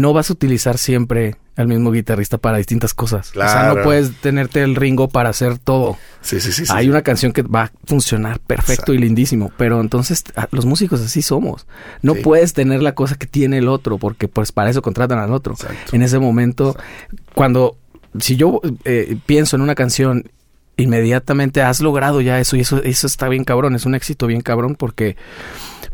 no 0.00 0.12
vas 0.12 0.30
a 0.30 0.32
utilizar 0.34 0.78
siempre 0.78 1.36
al 1.56 1.68
mismo 1.68 1.90
guitarrista 1.90 2.36
para 2.38 2.58
distintas 2.58 2.92
cosas. 2.92 3.30
O 3.30 3.32
sea, 3.34 3.42
Claro. 3.46 3.76
no 3.76 3.82
puedes 3.82 4.14
tenerte 4.20 4.62
el 4.62 4.74
Ringo 4.76 5.08
para 5.08 5.30
hacer 5.30 5.58
todo. 5.58 5.96
Sí, 6.20 6.38
sí, 6.40 6.52
sí. 6.52 6.66
sí. 6.66 6.72
Hay 6.74 6.88
una 6.90 7.02
canción 7.02 7.32
que 7.32 7.42
va 7.42 7.62
a 7.64 7.72
funcionar 7.86 8.40
perfecto 8.40 8.72
Exacto. 8.72 8.94
y 8.94 8.98
lindísimo, 8.98 9.50
pero 9.56 9.80
entonces 9.80 10.22
ah, 10.36 10.48
los 10.50 10.66
músicos 10.66 11.00
así 11.00 11.22
somos. 11.22 11.66
No 12.02 12.14
Sí. 12.14 12.20
puedes 12.22 12.52
tener 12.52 12.82
la 12.82 12.94
cosa 12.94 13.14
que 13.16 13.26
tiene 13.26 13.58
el 13.58 13.68
otro, 13.68 13.96
porque 13.98 14.28
pues 14.28 14.52
para 14.52 14.68
eso 14.70 14.82
contratan 14.82 15.18
al 15.18 15.32
otro. 15.32 15.54
Exacto. 15.54 15.96
En 15.96 16.02
ese 16.02 16.18
momento, 16.18 16.76
cuando 17.34 17.76
si 18.18 18.36
yo 18.36 18.60
eh, 18.84 19.16
pienso 19.26 19.56
en 19.56 19.62
una 19.62 19.74
canción, 19.74 20.30
inmediatamente 20.76 21.62
has 21.62 21.80
logrado 21.80 22.20
ya 22.20 22.38
eso 22.38 22.56
y 22.56 22.60
eso, 22.60 22.82
eso 22.82 23.06
está 23.06 23.28
bien 23.28 23.44
cabrón, 23.44 23.74
es 23.74 23.86
un 23.86 23.94
éxito 23.94 24.26
bien 24.26 24.42
cabrón 24.42 24.74
porque 24.74 25.16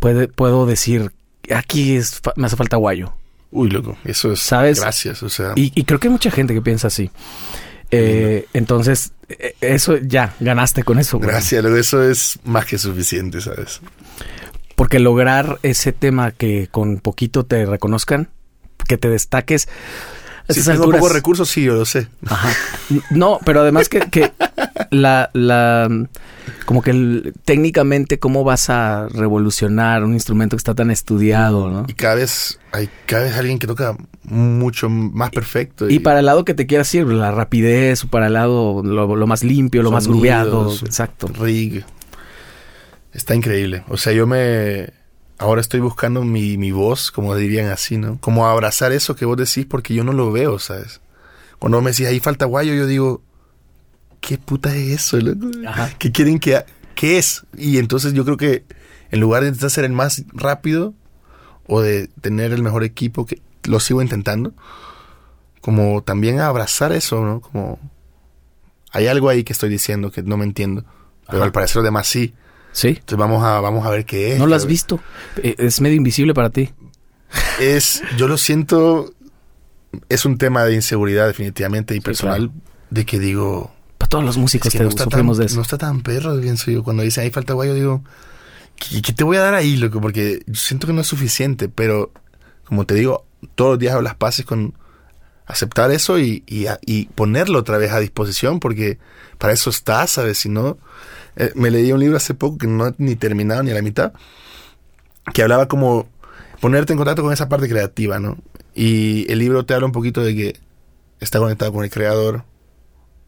puede, 0.00 0.26
puedo 0.28 0.66
decir, 0.66 1.12
aquí 1.54 1.94
es, 1.94 2.20
me 2.36 2.46
hace 2.46 2.56
falta 2.56 2.76
guayo. 2.76 3.12
Uy, 3.52 3.70
loco, 3.70 3.96
eso 4.04 4.32
es... 4.32 4.40
¿Sabes? 4.40 4.80
Gracias, 4.80 5.22
o 5.22 5.28
sea... 5.28 5.52
Y, 5.54 5.72
y 5.78 5.84
creo 5.84 6.00
que 6.00 6.08
hay 6.08 6.12
mucha 6.12 6.30
gente 6.30 6.54
que 6.54 6.62
piensa 6.62 6.88
así. 6.88 7.10
Eh, 7.90 8.46
entonces, 8.54 9.12
eh, 9.28 9.54
eso 9.60 9.98
ya, 9.98 10.34
ganaste 10.40 10.82
con 10.82 10.98
eso. 10.98 11.18
güey. 11.18 11.28
Gracias, 11.30 11.62
loco, 11.62 11.76
eso 11.76 12.02
es 12.02 12.38
más 12.44 12.64
que 12.64 12.78
suficiente, 12.78 13.42
¿sabes? 13.42 13.80
Porque 14.74 14.98
lograr 14.98 15.58
ese 15.62 15.92
tema 15.92 16.30
que 16.32 16.68
con 16.70 16.98
poquito 16.98 17.44
te 17.44 17.66
reconozcan, 17.66 18.30
que 18.88 18.96
te 18.96 19.10
destaques. 19.10 19.68
Si 20.48 20.60
esas 20.60 20.78
tengo 20.78 20.90
pocos 20.90 21.12
recursos, 21.12 21.50
sí, 21.50 21.62
yo 21.64 21.74
lo 21.74 21.84
sé. 21.84 22.08
Ajá. 22.26 22.50
No, 23.10 23.38
pero 23.44 23.60
además 23.60 23.90
que, 23.90 24.00
que 24.10 24.32
la, 24.90 25.30
la, 25.32 25.88
como 26.66 26.82
que 26.82 26.90
el- 26.90 27.32
técnicamente 27.44 28.18
cómo 28.18 28.44
vas 28.44 28.70
a 28.70 29.08
revolucionar 29.08 30.04
un 30.04 30.14
instrumento 30.14 30.56
que 30.56 30.60
está 30.60 30.74
tan 30.74 30.90
estudiado, 30.90 31.70
¿no? 31.70 31.84
Y 31.88 31.94
cada 31.94 32.14
vez 32.16 32.58
hay 32.72 32.88
cada 33.06 33.24
vez 33.24 33.34
alguien 33.36 33.58
que 33.58 33.66
toca 33.66 33.96
mucho 34.24 34.88
más 34.88 35.30
perfecto. 35.30 35.88
Y 35.90 35.98
para 35.98 36.20
el 36.20 36.26
lado 36.26 36.44
que 36.44 36.54
te 36.54 36.66
quieras 36.66 36.94
ir, 36.94 37.06
la 37.06 37.30
rapidez, 37.32 38.04
o 38.04 38.08
para 38.08 38.28
el 38.28 38.34
lado 38.34 38.82
lo, 38.82 39.16
lo 39.16 39.26
más 39.26 39.42
limpio, 39.44 39.82
lo 39.82 39.90
más 39.90 40.06
grubeado, 40.08 40.72
exacto. 40.84 41.28
Rig. 41.28 41.84
Está 43.12 43.34
increíble. 43.34 43.84
O 43.88 43.96
sea, 43.96 44.12
yo 44.12 44.26
me... 44.26 44.90
Ahora 45.38 45.60
estoy 45.60 45.80
buscando 45.80 46.22
mi, 46.22 46.56
mi 46.56 46.70
voz, 46.70 47.10
como 47.10 47.34
dirían 47.34 47.68
así, 47.68 47.98
¿no? 47.98 48.18
Como 48.20 48.46
abrazar 48.46 48.92
eso 48.92 49.16
que 49.16 49.24
vos 49.24 49.36
decís 49.36 49.66
porque 49.68 49.92
yo 49.92 50.04
no 50.04 50.12
lo 50.12 50.30
veo, 50.30 50.58
¿sabes? 50.60 51.00
Cuando 51.58 51.82
me 51.82 51.90
decís, 51.90 52.06
ahí 52.06 52.20
falta 52.20 52.44
guayo, 52.44 52.74
yo 52.74 52.86
digo, 52.86 53.20
¿qué 54.22 54.38
puta 54.38 54.74
es 54.74 54.88
eso? 54.88 55.18
loco? 55.18 55.48
¿Qué 55.98 56.10
quieren 56.10 56.38
que... 56.38 56.56
ha- 56.56 56.64
¿Qué 56.94 57.18
es? 57.18 57.44
Y 57.58 57.76
entonces 57.76 58.14
yo 58.14 58.24
creo 58.24 58.36
que 58.38 58.64
en 59.10 59.20
lugar 59.20 59.42
de 59.42 59.48
intentar 59.48 59.70
ser 59.70 59.84
el 59.84 59.92
más 59.92 60.24
rápido 60.32 60.94
o 61.66 61.82
de 61.82 62.08
tener 62.22 62.52
el 62.52 62.62
mejor 62.62 62.84
equipo, 62.84 63.26
que 63.26 63.40
lo 63.64 63.78
sigo 63.80 64.00
intentando, 64.02 64.54
como 65.60 66.02
también 66.02 66.40
abrazar 66.40 66.92
eso, 66.92 67.22
¿no? 67.24 67.40
Como 67.40 67.78
hay 68.92 69.06
algo 69.06 69.28
ahí 69.28 69.44
que 69.44 69.52
estoy 69.52 69.68
diciendo 69.70 70.10
que 70.10 70.22
no 70.22 70.36
me 70.36 70.44
entiendo, 70.44 70.84
pero 71.26 71.38
Ajá. 71.38 71.44
al 71.46 71.52
parecer 71.52 71.76
los 71.76 71.84
demás 71.84 72.06
sí. 72.06 72.34
Sí. 72.72 72.88
Entonces 72.88 73.18
vamos 73.18 73.44
a 73.44 73.60
vamos 73.60 73.86
a 73.86 73.90
ver 73.90 74.04
qué 74.04 74.32
es. 74.32 74.38
No 74.38 74.46
lo 74.46 74.54
has 74.54 74.66
visto. 74.66 74.98
Eh, 75.42 75.54
Es 75.58 75.80
medio 75.80 75.96
invisible 75.96 76.32
para 76.34 76.50
ti. 76.50 76.70
Es 77.60 78.02
yo 78.16 78.28
lo 78.28 78.36
siento 78.38 79.12
es 80.08 80.24
un 80.24 80.38
tema 80.38 80.64
de 80.64 80.74
inseguridad 80.74 81.26
definitivamente 81.26 81.94
y 81.94 81.98
Sí, 81.98 82.02
personal 82.02 82.50
de 82.90 83.04
que 83.06 83.18
digo 83.18 83.74
todos 84.12 84.24
los 84.26 84.36
músicos 84.36 84.66
es 84.66 84.72
que 84.72 84.78
te 84.78 84.84
no 84.84 84.90
está, 84.90 85.04
tan, 85.04 85.10
sufrimos 85.10 85.38
de 85.38 85.46
eso. 85.46 85.56
no 85.56 85.62
está 85.62 85.78
tan 85.78 86.02
perro, 86.02 86.38
pienso 86.38 86.70
yo. 86.70 86.84
Cuando 86.84 87.02
dice 87.02 87.22
ahí 87.22 87.30
falta 87.30 87.54
guayo, 87.54 87.72
digo, 87.72 88.04
¿qué, 88.76 89.00
qué 89.00 89.14
te 89.14 89.24
voy 89.24 89.38
a 89.38 89.40
dar 89.40 89.54
ahí, 89.54 89.76
loco? 89.76 90.02
Porque 90.02 90.44
siento 90.52 90.86
que 90.86 90.92
no 90.92 91.00
es 91.00 91.06
suficiente, 91.06 91.70
pero 91.70 92.12
como 92.66 92.84
te 92.84 92.94
digo, 92.94 93.24
todos 93.54 93.70
los 93.70 93.78
días 93.78 93.94
hago 93.94 94.02
las 94.02 94.14
paces 94.14 94.44
con 94.44 94.74
aceptar 95.46 95.90
eso 95.90 96.18
y, 96.18 96.44
y, 96.46 96.66
y 96.84 97.06
ponerlo 97.06 97.58
otra 97.58 97.78
vez 97.78 97.90
a 97.90 98.00
disposición, 98.00 98.60
porque 98.60 98.98
para 99.38 99.54
eso 99.54 99.70
está, 99.70 100.06
¿sabes? 100.06 100.36
Si 100.36 100.50
no, 100.50 100.76
eh, 101.36 101.50
me 101.54 101.70
leí 101.70 101.90
un 101.90 102.00
libro 102.00 102.18
hace 102.18 102.34
poco 102.34 102.58
que 102.58 102.66
no 102.66 102.94
ni 102.98 103.16
terminado 103.16 103.62
ni 103.62 103.70
a 103.70 103.74
la 103.74 103.82
mitad, 103.82 104.12
que 105.32 105.42
hablaba 105.42 105.68
como 105.68 106.06
ponerte 106.60 106.92
en 106.92 106.98
contacto 106.98 107.22
con 107.22 107.32
esa 107.32 107.48
parte 107.48 107.66
creativa, 107.66 108.18
¿no? 108.18 108.36
Y 108.74 109.24
el 109.32 109.38
libro 109.38 109.64
te 109.64 109.72
habla 109.72 109.86
un 109.86 109.92
poquito 109.92 110.22
de 110.22 110.36
que 110.36 110.60
está 111.18 111.38
conectado 111.38 111.72
con 111.72 111.82
el 111.82 111.90
creador, 111.90 112.44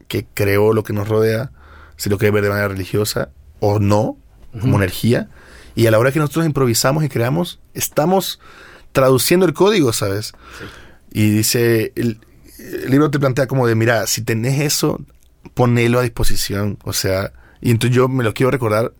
que 0.07 0.25
creó 0.33 0.73
lo 0.73 0.83
que 0.83 0.93
nos 0.93 1.07
rodea, 1.07 1.51
si 1.97 2.09
lo 2.09 2.17
quieres 2.17 2.33
ver 2.33 2.43
de 2.43 2.49
manera 2.49 2.67
religiosa 2.67 3.29
o 3.59 3.79
no, 3.79 4.17
como 4.59 4.77
energía. 4.77 5.29
Y 5.75 5.87
a 5.87 5.91
la 5.91 5.99
hora 5.99 6.11
que 6.11 6.19
nosotros 6.19 6.45
improvisamos 6.45 7.03
y 7.03 7.09
creamos, 7.09 7.59
estamos 7.73 8.39
traduciendo 8.91 9.45
el 9.45 9.53
código, 9.53 9.91
¿sabes? 9.91 10.33
Y 11.11 11.29
dice, 11.29 11.91
el, 11.95 12.19
el 12.57 12.89
libro 12.89 13.11
te 13.11 13.19
plantea 13.19 13.47
como 13.47 13.67
de, 13.67 13.75
mira, 13.75 14.07
si 14.07 14.21
tenés 14.21 14.61
eso, 14.61 15.01
ponelo 15.53 15.99
a 15.99 16.03
disposición. 16.03 16.77
O 16.83 16.93
sea, 16.93 17.33
y 17.61 17.71
entonces 17.71 17.95
yo 17.95 18.07
me 18.07 18.23
lo 18.23 18.33
quiero 18.33 18.51
recordar 18.51 18.93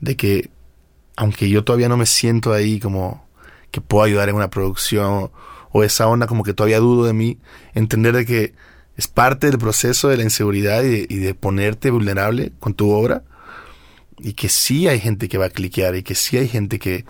de 0.00 0.16
que, 0.16 0.50
aunque 1.16 1.48
yo 1.48 1.64
todavía 1.64 1.88
no 1.88 1.96
me 1.96 2.06
siento 2.06 2.52
ahí 2.52 2.80
como 2.80 3.26
que 3.70 3.80
puedo 3.80 4.04
ayudar 4.04 4.28
en 4.28 4.34
una 4.34 4.50
producción 4.50 5.30
o 5.70 5.82
esa 5.84 6.06
onda 6.06 6.26
como 6.26 6.44
que 6.44 6.52
todavía 6.52 6.78
dudo 6.78 7.06
de 7.06 7.14
mí, 7.14 7.38
entender 7.74 8.14
de 8.14 8.26
que 8.26 8.54
es 8.96 9.08
parte 9.08 9.46
del 9.48 9.58
proceso 9.58 10.08
de 10.08 10.16
la 10.18 10.22
inseguridad 10.24 10.82
y 10.82 10.88
de, 10.90 11.06
y 11.08 11.16
de 11.16 11.34
ponerte 11.34 11.90
vulnerable 11.90 12.52
con 12.60 12.74
tu 12.74 12.90
obra 12.90 13.22
y 14.18 14.34
que 14.34 14.48
sí 14.48 14.86
hay 14.88 15.00
gente 15.00 15.28
que 15.28 15.38
va 15.38 15.46
a 15.46 15.50
cliquear 15.50 15.96
y 15.96 16.02
que 16.02 16.14
sí 16.14 16.36
hay 16.36 16.46
gente 16.48 16.78
que, 16.78 17.04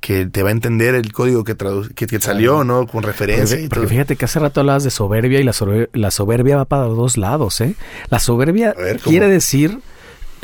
que 0.00 0.26
te 0.26 0.42
va 0.42 0.48
a 0.48 0.52
entender 0.52 0.94
el 0.94 1.12
código 1.12 1.44
que, 1.44 1.54
que, 1.94 2.06
que 2.06 2.20
salió, 2.20 2.64
¿no? 2.64 2.86
Con 2.86 3.02
referencia 3.04 3.56
Porque, 3.56 3.64
y 3.64 3.68
porque 3.68 3.80
todo. 3.82 3.90
fíjate 3.90 4.16
que 4.16 4.24
hace 4.24 4.38
rato 4.40 4.60
hablabas 4.60 4.82
de 4.84 4.90
soberbia 4.90 5.38
y 5.38 5.44
la, 5.44 5.52
sober- 5.52 5.90
la 5.92 6.10
soberbia 6.10 6.56
va 6.56 6.64
para 6.64 6.84
dos 6.84 7.16
lados, 7.16 7.60
¿eh? 7.60 7.76
La 8.10 8.18
soberbia 8.18 8.74
quiere 9.04 9.28
decir 9.28 9.78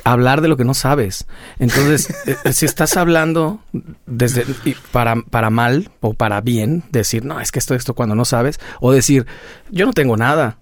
hablar 0.04 0.40
de 0.40 0.48
lo 0.48 0.56
que 0.56 0.64
no 0.64 0.74
sabes. 0.74 1.26
Entonces, 1.58 2.08
eh, 2.44 2.52
si 2.52 2.64
estás 2.66 2.96
hablando 2.96 3.60
desde 4.06 4.44
para, 4.92 5.16
para 5.16 5.50
mal 5.50 5.90
o 6.00 6.14
para 6.14 6.40
bien, 6.40 6.84
decir, 6.92 7.24
no, 7.24 7.40
es 7.40 7.50
que 7.50 7.58
esto, 7.58 7.74
esto 7.74 7.94
cuando 7.94 8.14
no 8.14 8.24
sabes, 8.24 8.60
o 8.80 8.92
decir, 8.92 9.26
yo 9.70 9.84
no 9.86 9.92
tengo 9.92 10.16
nada, 10.16 10.57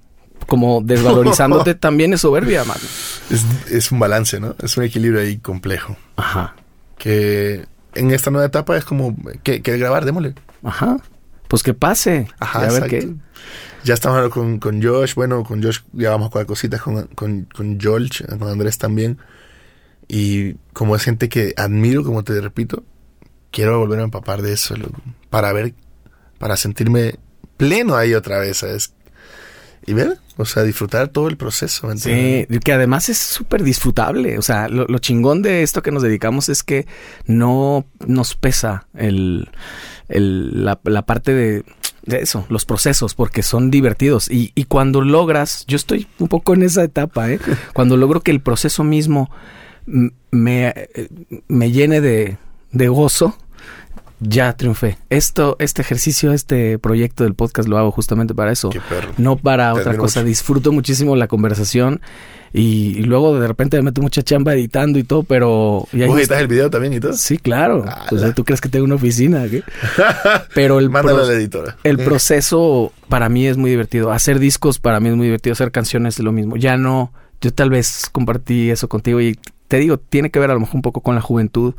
como 0.46 0.80
desvalorizándote, 0.82 1.74
también 1.76 2.12
es 2.12 2.20
soberbia, 2.20 2.64
man. 2.64 2.78
Es, 3.30 3.44
es 3.70 3.92
un 3.92 3.98
balance, 3.98 4.40
¿no? 4.40 4.54
Es 4.62 4.76
un 4.76 4.84
equilibrio 4.84 5.20
ahí 5.20 5.38
complejo. 5.38 5.96
Ajá, 6.16 6.54
Que 6.98 7.66
en 7.94 8.10
esta 8.10 8.30
nueva 8.30 8.46
etapa 8.46 8.76
es 8.76 8.84
como, 8.84 9.16
que 9.42 9.62
¿quieres 9.62 9.80
grabar? 9.80 10.04
Démosle. 10.04 10.34
ajá. 10.62 10.98
Pues 11.48 11.62
que 11.62 11.74
pase. 11.74 12.28
Ajá, 12.40 12.62
a 12.66 12.72
ver 12.72 12.88
qué. 12.88 13.14
Ya 13.84 13.94
estamos 13.94 14.16
hablando 14.16 14.34
con, 14.34 14.58
con 14.58 14.82
Josh. 14.82 15.14
Bueno, 15.14 15.44
con 15.44 15.62
Josh 15.62 15.78
ya 15.92 16.10
vamos 16.10 16.26
a 16.26 16.30
jugar 16.30 16.46
cositas 16.46 16.82
con, 16.82 17.06
con, 17.14 17.44
con 17.44 17.78
George, 17.80 18.24
con 18.26 18.48
Andrés 18.48 18.78
también. 18.78 19.18
Y 20.08 20.54
como 20.72 20.96
es 20.96 21.02
gente 21.02 21.28
que 21.28 21.54
admiro, 21.56 22.02
como 22.02 22.24
te 22.24 22.40
repito, 22.40 22.82
quiero 23.50 23.78
volver 23.78 24.00
a 24.00 24.04
empapar 24.04 24.42
de 24.42 24.52
eso, 24.52 24.76
loco, 24.76 25.00
para 25.30 25.52
ver, 25.52 25.74
para 26.38 26.56
sentirme 26.56 27.14
pleno 27.56 27.96
ahí 27.96 28.14
otra 28.14 28.38
vez, 28.38 28.58
¿sabes? 28.58 28.92
Y 29.86 29.92
ver, 29.94 30.18
o 30.36 30.44
sea, 30.44 30.64
disfrutar 30.64 31.08
todo 31.08 31.28
el 31.28 31.36
proceso. 31.36 31.88
Sí, 31.96 32.46
que 32.64 32.72
además 32.72 33.08
es 33.08 33.18
súper 33.18 33.62
disfrutable. 33.62 34.36
O 34.38 34.42
sea, 34.42 34.68
lo, 34.68 34.84
lo 34.86 34.98
chingón 34.98 35.42
de 35.42 35.62
esto 35.62 35.82
que 35.82 35.92
nos 35.92 36.02
dedicamos 36.02 36.48
es 36.48 36.62
que 36.64 36.86
no 37.26 37.86
nos 38.06 38.34
pesa 38.34 38.86
el, 38.94 39.48
el- 40.08 40.64
la, 40.64 40.80
la 40.84 41.02
parte 41.02 41.32
de, 41.34 41.64
de 42.04 42.18
eso, 42.18 42.46
los 42.48 42.64
procesos, 42.64 43.14
porque 43.14 43.42
son 43.44 43.70
divertidos. 43.70 44.28
Y, 44.30 44.50
y 44.56 44.64
cuando 44.64 45.02
logras, 45.02 45.64
yo 45.68 45.76
estoy 45.76 46.08
un 46.18 46.26
poco 46.28 46.54
en 46.54 46.62
esa 46.64 46.82
etapa, 46.82 47.30
¿eh? 47.30 47.38
Cuando 47.72 47.96
logro 47.96 48.20
que 48.22 48.32
el 48.32 48.40
proceso 48.40 48.82
mismo 48.82 49.30
me, 50.32 50.68
eh, 50.76 51.08
me 51.46 51.70
llene 51.70 52.00
de, 52.00 52.38
de 52.72 52.88
gozo, 52.88 53.38
ya 54.20 54.56
triunfé. 54.56 54.98
Esto, 55.10 55.56
este 55.58 55.82
ejercicio, 55.82 56.32
este 56.32 56.78
proyecto 56.78 57.24
del 57.24 57.34
podcast 57.34 57.68
lo 57.68 57.76
hago 57.78 57.90
justamente 57.90 58.34
para 58.34 58.52
eso 58.52 58.70
Qué 58.70 58.80
perro. 58.80 59.10
no 59.18 59.36
para 59.36 59.72
Te 59.74 59.80
otra 59.80 59.96
cosa. 59.96 60.20
mucho. 60.20 60.28
Disfruto 60.28 60.72
muchísimo 60.72 61.16
la 61.16 61.26
conversación 61.28 62.00
y, 62.52 62.96
y 62.98 63.02
luego 63.02 63.38
de 63.38 63.46
repente 63.46 63.76
me 63.76 63.82
meto 63.82 64.00
mucha 64.00 64.22
chamba 64.22 64.54
editando 64.54 64.98
y 64.98 65.04
todo, 65.04 65.22
pero... 65.24 65.86
¿Vos 65.92 66.18
editas 66.18 66.40
el 66.40 66.46
video 66.48 66.70
también 66.70 66.94
y 66.94 67.00
todo? 67.00 67.12
Sí, 67.12 67.36
claro. 67.36 67.82
Ala. 67.82 68.06
O 68.10 68.18
sea, 68.18 68.32
¿tú 68.32 68.44
crees 68.44 68.60
que 68.62 68.68
tengo 68.70 68.86
una 68.86 68.94
oficina? 68.94 69.44
¿qué? 69.48 69.62
Pero 70.54 70.78
el, 70.78 70.88
Mándalo 70.88 71.18
a 71.18 71.20
pro- 71.22 71.30
la 71.32 71.38
editora. 71.38 71.76
el 71.82 71.98
proceso 71.98 72.92
para 73.08 73.28
mí 73.28 73.46
es 73.46 73.56
muy 73.58 73.70
divertido. 73.70 74.10
Hacer 74.12 74.38
discos 74.38 74.78
para 74.78 75.00
mí 75.00 75.10
es 75.10 75.16
muy 75.16 75.26
divertido. 75.26 75.52
Hacer 75.52 75.70
canciones 75.72 76.18
es 76.18 76.24
lo 76.24 76.32
mismo. 76.32 76.56
Ya 76.56 76.76
no... 76.76 77.12
Yo 77.42 77.52
tal 77.52 77.68
vez 77.68 78.08
compartí 78.10 78.70
eso 78.70 78.88
contigo 78.88 79.20
y 79.20 79.38
te 79.68 79.78
digo, 79.78 79.98
tiene 79.98 80.30
que 80.30 80.38
ver 80.38 80.50
a 80.50 80.54
lo 80.54 80.60
mejor 80.60 80.76
un 80.76 80.82
poco 80.82 81.00
con 81.00 81.14
la 81.14 81.20
juventud. 81.20 81.74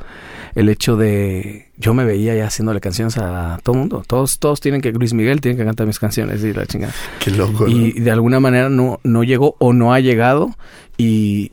El 0.55 0.69
hecho 0.69 0.97
de... 0.97 1.67
Yo 1.77 1.93
me 1.93 2.03
veía 2.05 2.35
ya 2.35 2.47
haciéndole 2.47 2.79
canciones 2.81 3.17
a 3.17 3.59
todo 3.63 3.75
mundo. 3.75 4.03
Todos, 4.07 4.39
todos 4.39 4.59
tienen 4.59 4.81
que... 4.81 4.91
Luis 4.91 5.13
Miguel 5.13 5.39
tiene 5.41 5.57
que 5.57 5.63
cantar 5.65 5.87
mis 5.87 5.99
canciones 5.99 6.43
y 6.43 6.53
la 6.53 6.65
chingada 6.65 6.93
Qué 7.19 7.31
loco. 7.31 7.65
¿no? 7.65 7.67
y 7.69 7.91
de 7.93 8.11
alguna 8.11 8.39
manera 8.39 8.69
no, 8.69 8.99
no 9.03 9.23
llegó 9.23 9.55
o 9.59 9.73
no 9.73 9.93
ha 9.93 9.99
llegado 9.99 10.49
y 10.97 11.51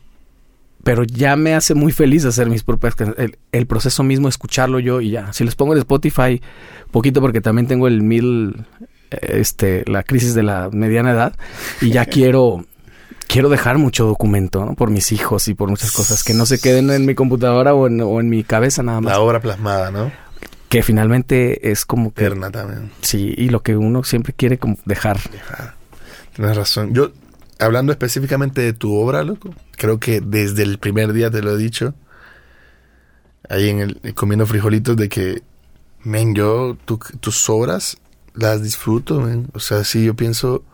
pero 0.82 1.02
ya 1.04 1.34
me 1.36 1.54
hace 1.54 1.74
muy 1.74 1.92
feliz 1.92 2.26
hacer 2.26 2.50
mis 2.50 2.62
propias 2.62 2.94
can- 2.94 3.14
el, 3.16 3.38
el 3.52 3.66
proceso 3.66 4.02
mismo 4.02 4.28
escucharlo 4.28 4.78
yo 4.80 5.00
y 5.00 5.10
ya 5.12 5.32
si 5.32 5.42
les 5.42 5.54
pongo 5.54 5.72
en 5.72 5.78
Spotify 5.78 6.42
poquito 6.90 7.22
porque 7.22 7.40
también 7.40 7.66
tengo 7.66 7.88
el 7.88 8.02
mil 8.02 8.66
eh, 9.10 9.18
este 9.40 9.84
la 9.90 10.02
crisis 10.02 10.34
de 10.34 10.42
la 10.42 10.68
mediana 10.72 11.12
edad 11.12 11.36
y 11.80 11.88
ya 11.90 12.04
quiero 12.04 12.66
quiero 13.28 13.48
dejar 13.48 13.78
mucho 13.78 14.04
documento 14.06 14.64
¿no? 14.64 14.74
por 14.74 14.90
mis 14.90 15.12
hijos 15.12 15.48
y 15.48 15.54
por 15.54 15.68
muchas 15.70 15.92
cosas 15.92 16.22
que 16.24 16.34
no 16.34 16.46
se 16.46 16.60
queden 16.60 16.90
en 16.90 17.06
mi 17.06 17.14
computadora 17.14 17.74
o 17.74 17.86
en, 17.86 18.00
o 18.00 18.20
en 18.20 18.28
mi 18.28 18.44
cabeza 18.44 18.82
nada 18.82 19.00
más 19.00 19.12
La 19.14 19.20
obra 19.20 19.40
plasmada, 19.40 19.90
¿no? 19.90 20.12
que 20.68 20.82
finalmente 20.82 21.70
es 21.70 21.84
como 21.84 22.12
que 22.12 22.24
Eterna 22.24 22.50
también. 22.50 22.90
sí 23.00 23.34
y 23.36 23.48
lo 23.50 23.62
que 23.62 23.76
uno 23.76 24.02
siempre 24.04 24.32
quiere 24.32 24.58
como 24.58 24.76
dejar 24.84 25.18
Dejar. 25.30 25.74
Tienes 26.34 26.56
razón. 26.56 26.92
Yo, 26.94 27.12
hablando 27.60 27.92
específicamente 27.92 28.60
de 28.60 28.72
tu 28.72 28.92
obra, 28.96 29.22
loco, 29.22 29.54
creo 29.76 30.00
que 30.00 30.20
desde 30.20 30.64
el 30.64 30.78
primer 30.78 31.12
día 31.12 31.30
te 31.30 31.42
lo 31.42 31.52
he 31.54 31.56
dicho, 31.56 31.94
ahí 33.48 33.68
en 33.68 33.78
el 33.80 34.14
comiendo 34.14 34.46
frijolitos, 34.46 34.96
de 34.96 35.08
que, 35.08 35.42
men, 36.02 36.34
yo, 36.34 36.76
tu- 36.84 36.98
tus 37.20 37.48
obras 37.48 37.98
las 38.34 38.62
disfruto, 38.64 39.20
man. 39.20 39.48
O 39.54 39.60
sea, 39.60 39.84
sí, 39.84 40.04
yo 40.04 40.14
pienso, 40.14 40.64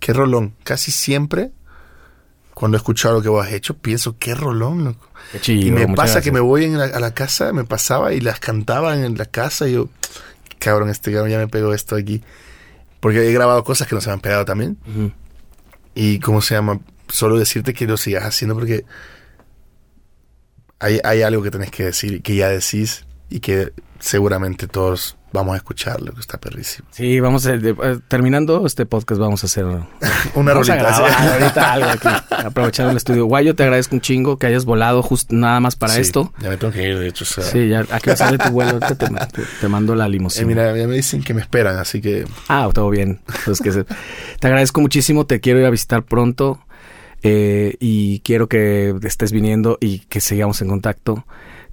qué 0.00 0.12
rolón. 0.12 0.54
Casi 0.64 0.90
siempre, 0.90 1.52
cuando 2.58 2.78
he 2.78 2.78
escuchado 2.78 3.16
lo 3.16 3.22
que 3.22 3.28
vos 3.28 3.46
has 3.46 3.52
hecho, 3.52 3.76
pienso, 3.76 4.16
qué 4.18 4.34
rolón, 4.34 4.82
loco. 4.84 5.10
Qué 5.30 5.40
chido, 5.40 5.66
Y 5.66 5.70
me 5.72 5.86
pasa 5.88 6.14
gracias. 6.14 6.24
que 6.24 6.32
me 6.32 6.40
voy 6.40 6.64
en 6.64 6.78
la- 6.78 6.84
a 6.86 7.00
la 7.00 7.12
casa, 7.12 7.52
me 7.52 7.64
pasaba 7.64 8.14
y 8.14 8.20
las 8.20 8.40
cantaban 8.40 9.04
en 9.04 9.18
la 9.18 9.26
casa 9.26 9.68
y 9.68 9.74
yo, 9.74 9.90
cabrón, 10.58 10.88
este 10.88 11.12
cabrón 11.12 11.30
ya 11.30 11.36
me 11.38 11.48
pegó 11.48 11.74
esto 11.74 11.96
aquí. 11.96 12.22
Porque 13.00 13.28
he 13.28 13.32
grabado 13.34 13.62
cosas 13.62 13.86
que 13.86 13.94
no 13.94 14.00
se 14.00 14.08
me 14.08 14.14
han 14.14 14.20
pegado 14.20 14.46
también. 14.46 14.78
Ujú. 14.88 15.12
Y 15.94 16.18
cómo 16.20 16.40
se 16.40 16.54
llama, 16.54 16.80
solo 17.08 17.38
decirte 17.38 17.74
que 17.74 17.86
lo 17.86 17.98
sigas 17.98 18.24
haciendo 18.24 18.54
porque 18.54 18.86
hay, 20.78 20.98
hay 21.04 21.22
algo 21.22 21.42
que 21.42 21.50
tenés 21.50 21.70
que 21.70 21.84
decir, 21.84 22.22
que 22.22 22.36
ya 22.36 22.48
decís 22.48 23.04
y 23.28 23.40
que 23.40 23.72
seguramente 23.98 24.66
todos 24.66 25.16
vamos 25.36 25.54
a 25.54 25.56
escucharlo, 25.58 26.12
que 26.12 26.20
está 26.20 26.38
perrísimo. 26.38 26.88
Sí, 26.90 27.20
vamos 27.20 27.46
a, 27.46 27.56
de- 27.56 27.70
eh, 27.70 27.98
terminando 28.08 28.66
este 28.66 28.86
podcast 28.86 29.20
vamos 29.20 29.44
a 29.44 29.46
hacer 29.46 29.64
Una 30.34 30.52
vamos 30.52 30.68
a 30.68 30.74
rolita. 30.74 30.76
grabar 30.76 31.10
así. 31.10 31.28
ahorita 31.28 31.72
algo 31.72 31.88
aquí, 31.90 32.08
aprovechando 32.44 32.90
el 32.90 32.96
estudio. 32.96 33.26
Guayo, 33.26 33.54
te 33.54 33.62
agradezco 33.62 33.94
un 33.94 34.00
chingo 34.00 34.38
que 34.38 34.46
hayas 34.48 34.64
volado 34.64 35.02
justo 35.02 35.34
nada 35.34 35.60
más 35.60 35.76
para 35.76 35.94
Sí, 35.94 36.00
esto. 36.00 36.32
Ya 36.40 36.48
me 36.50 36.56
tengo 36.56 36.72
que 36.72 36.88
ir, 36.88 36.98
de 36.98 37.08
hecho. 37.08 37.24
o 37.24 37.26
sea, 37.26 37.44
Sí, 37.44 37.68
ya 37.68 37.84
aquí 37.90 38.10
salir 38.16 38.38
tu 38.40 38.50
vuelo, 38.50 38.72
ahorita 38.72 38.94
te, 38.96 39.06
te- 39.06 39.48
te 39.60 39.68
mando 39.68 39.94
la 39.94 40.06
eh, 40.06 40.10
limusina. 40.10 40.46
mira, 40.46 40.76
ya 40.76 40.86
me 40.88 40.96
dicen 40.96 41.22
que 41.22 41.34
me 41.34 41.40
esperan, 41.42 41.76
así 41.78 42.00
que 42.00 42.24
Ah, 42.48 42.68
todo 42.74 42.90
bien. 42.90 43.20
Pues 43.44 43.60
que 43.60 43.70
se- 43.72 43.84
te 43.84 44.46
agradezco 44.46 44.80
muchísimo, 44.80 45.26
te 45.26 45.40
quiero 45.40 45.60
ir 45.60 45.66
a 45.66 45.70
visitar 45.70 46.02
pronto 46.04 46.60
eh, 47.22 47.76
y 47.80 48.20
quiero 48.20 48.48
que 48.48 48.94
estés 49.02 49.32
viniendo 49.32 49.78
y 49.80 50.00
que 50.00 50.20
sigamos 50.20 50.60
en 50.62 50.68
contacto. 50.68 51.24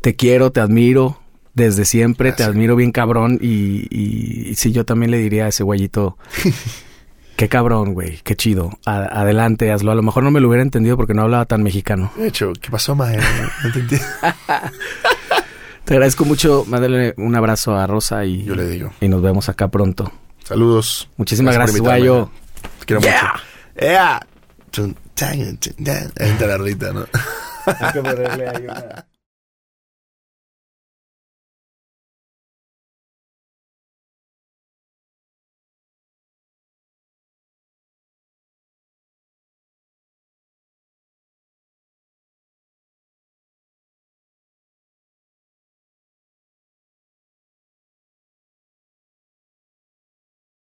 Te 0.01 0.15
quiero, 0.15 0.51
te 0.51 0.59
admiro 0.59 1.19
desde 1.53 1.85
siempre, 1.85 2.31
te 2.31 2.43
admiro 2.43 2.75
bien 2.75 2.91
cabrón 2.91 3.37
y, 3.41 3.87
y, 3.89 4.49
y 4.49 4.55
sí, 4.55 4.71
yo 4.71 4.85
también 4.85 5.11
le 5.11 5.17
diría 5.17 5.45
a 5.45 5.49
ese 5.49 5.63
guayito, 5.63 6.17
qué 7.35 7.47
cabrón, 7.49 7.93
güey, 7.93 8.19
qué 8.23 8.35
chido. 8.35 8.71
A- 8.85 9.03
adelante, 9.21 9.71
hazlo. 9.71 9.91
A 9.91 9.95
lo 9.95 10.01
mejor 10.03 10.23
no 10.23 10.31
me 10.31 10.39
lo 10.39 10.47
hubiera 10.49 10.63
entendido 10.63 10.95
porque 10.97 11.13
no 11.13 11.21
hablaba 11.23 11.45
tan 11.45 11.61
mexicano. 11.63 12.11
de 12.15 12.27
hecho, 12.27 12.53
¿qué 12.59 12.69
pasó 12.71 12.95
más? 12.95 13.15
No 13.15 13.67
entendí. 13.67 13.97
Te 15.85 15.93
agradezco 15.95 16.23
mucho, 16.23 16.63
mándale 16.67 17.13
un 17.17 17.35
abrazo 17.35 17.75
a 17.75 17.85
Rosa 17.87 18.23
y, 18.25 18.43
Yo 18.45 18.55
le 18.55 18.65
digo. 18.67 18.93
y 19.01 19.09
nos 19.09 19.21
vemos 19.21 19.49
acá 19.49 19.67
pronto. 19.67 20.11
Saludos. 20.43 21.09
Muchísimas 21.17 21.53
gracias, 21.55 21.79
guayo. 21.81 22.31
Te 22.79 22.85
quiero 22.85 23.01
Yeah. 23.01 23.33
mucho. 24.65 24.93
Está 26.15 26.47
la 26.47 26.57
rita, 26.57 26.93
¿no? 26.93 27.05
Hay 27.65 27.93
que 27.93 28.01
ponerle 28.01 28.47
ahí 28.49 28.63
una- 28.63 29.05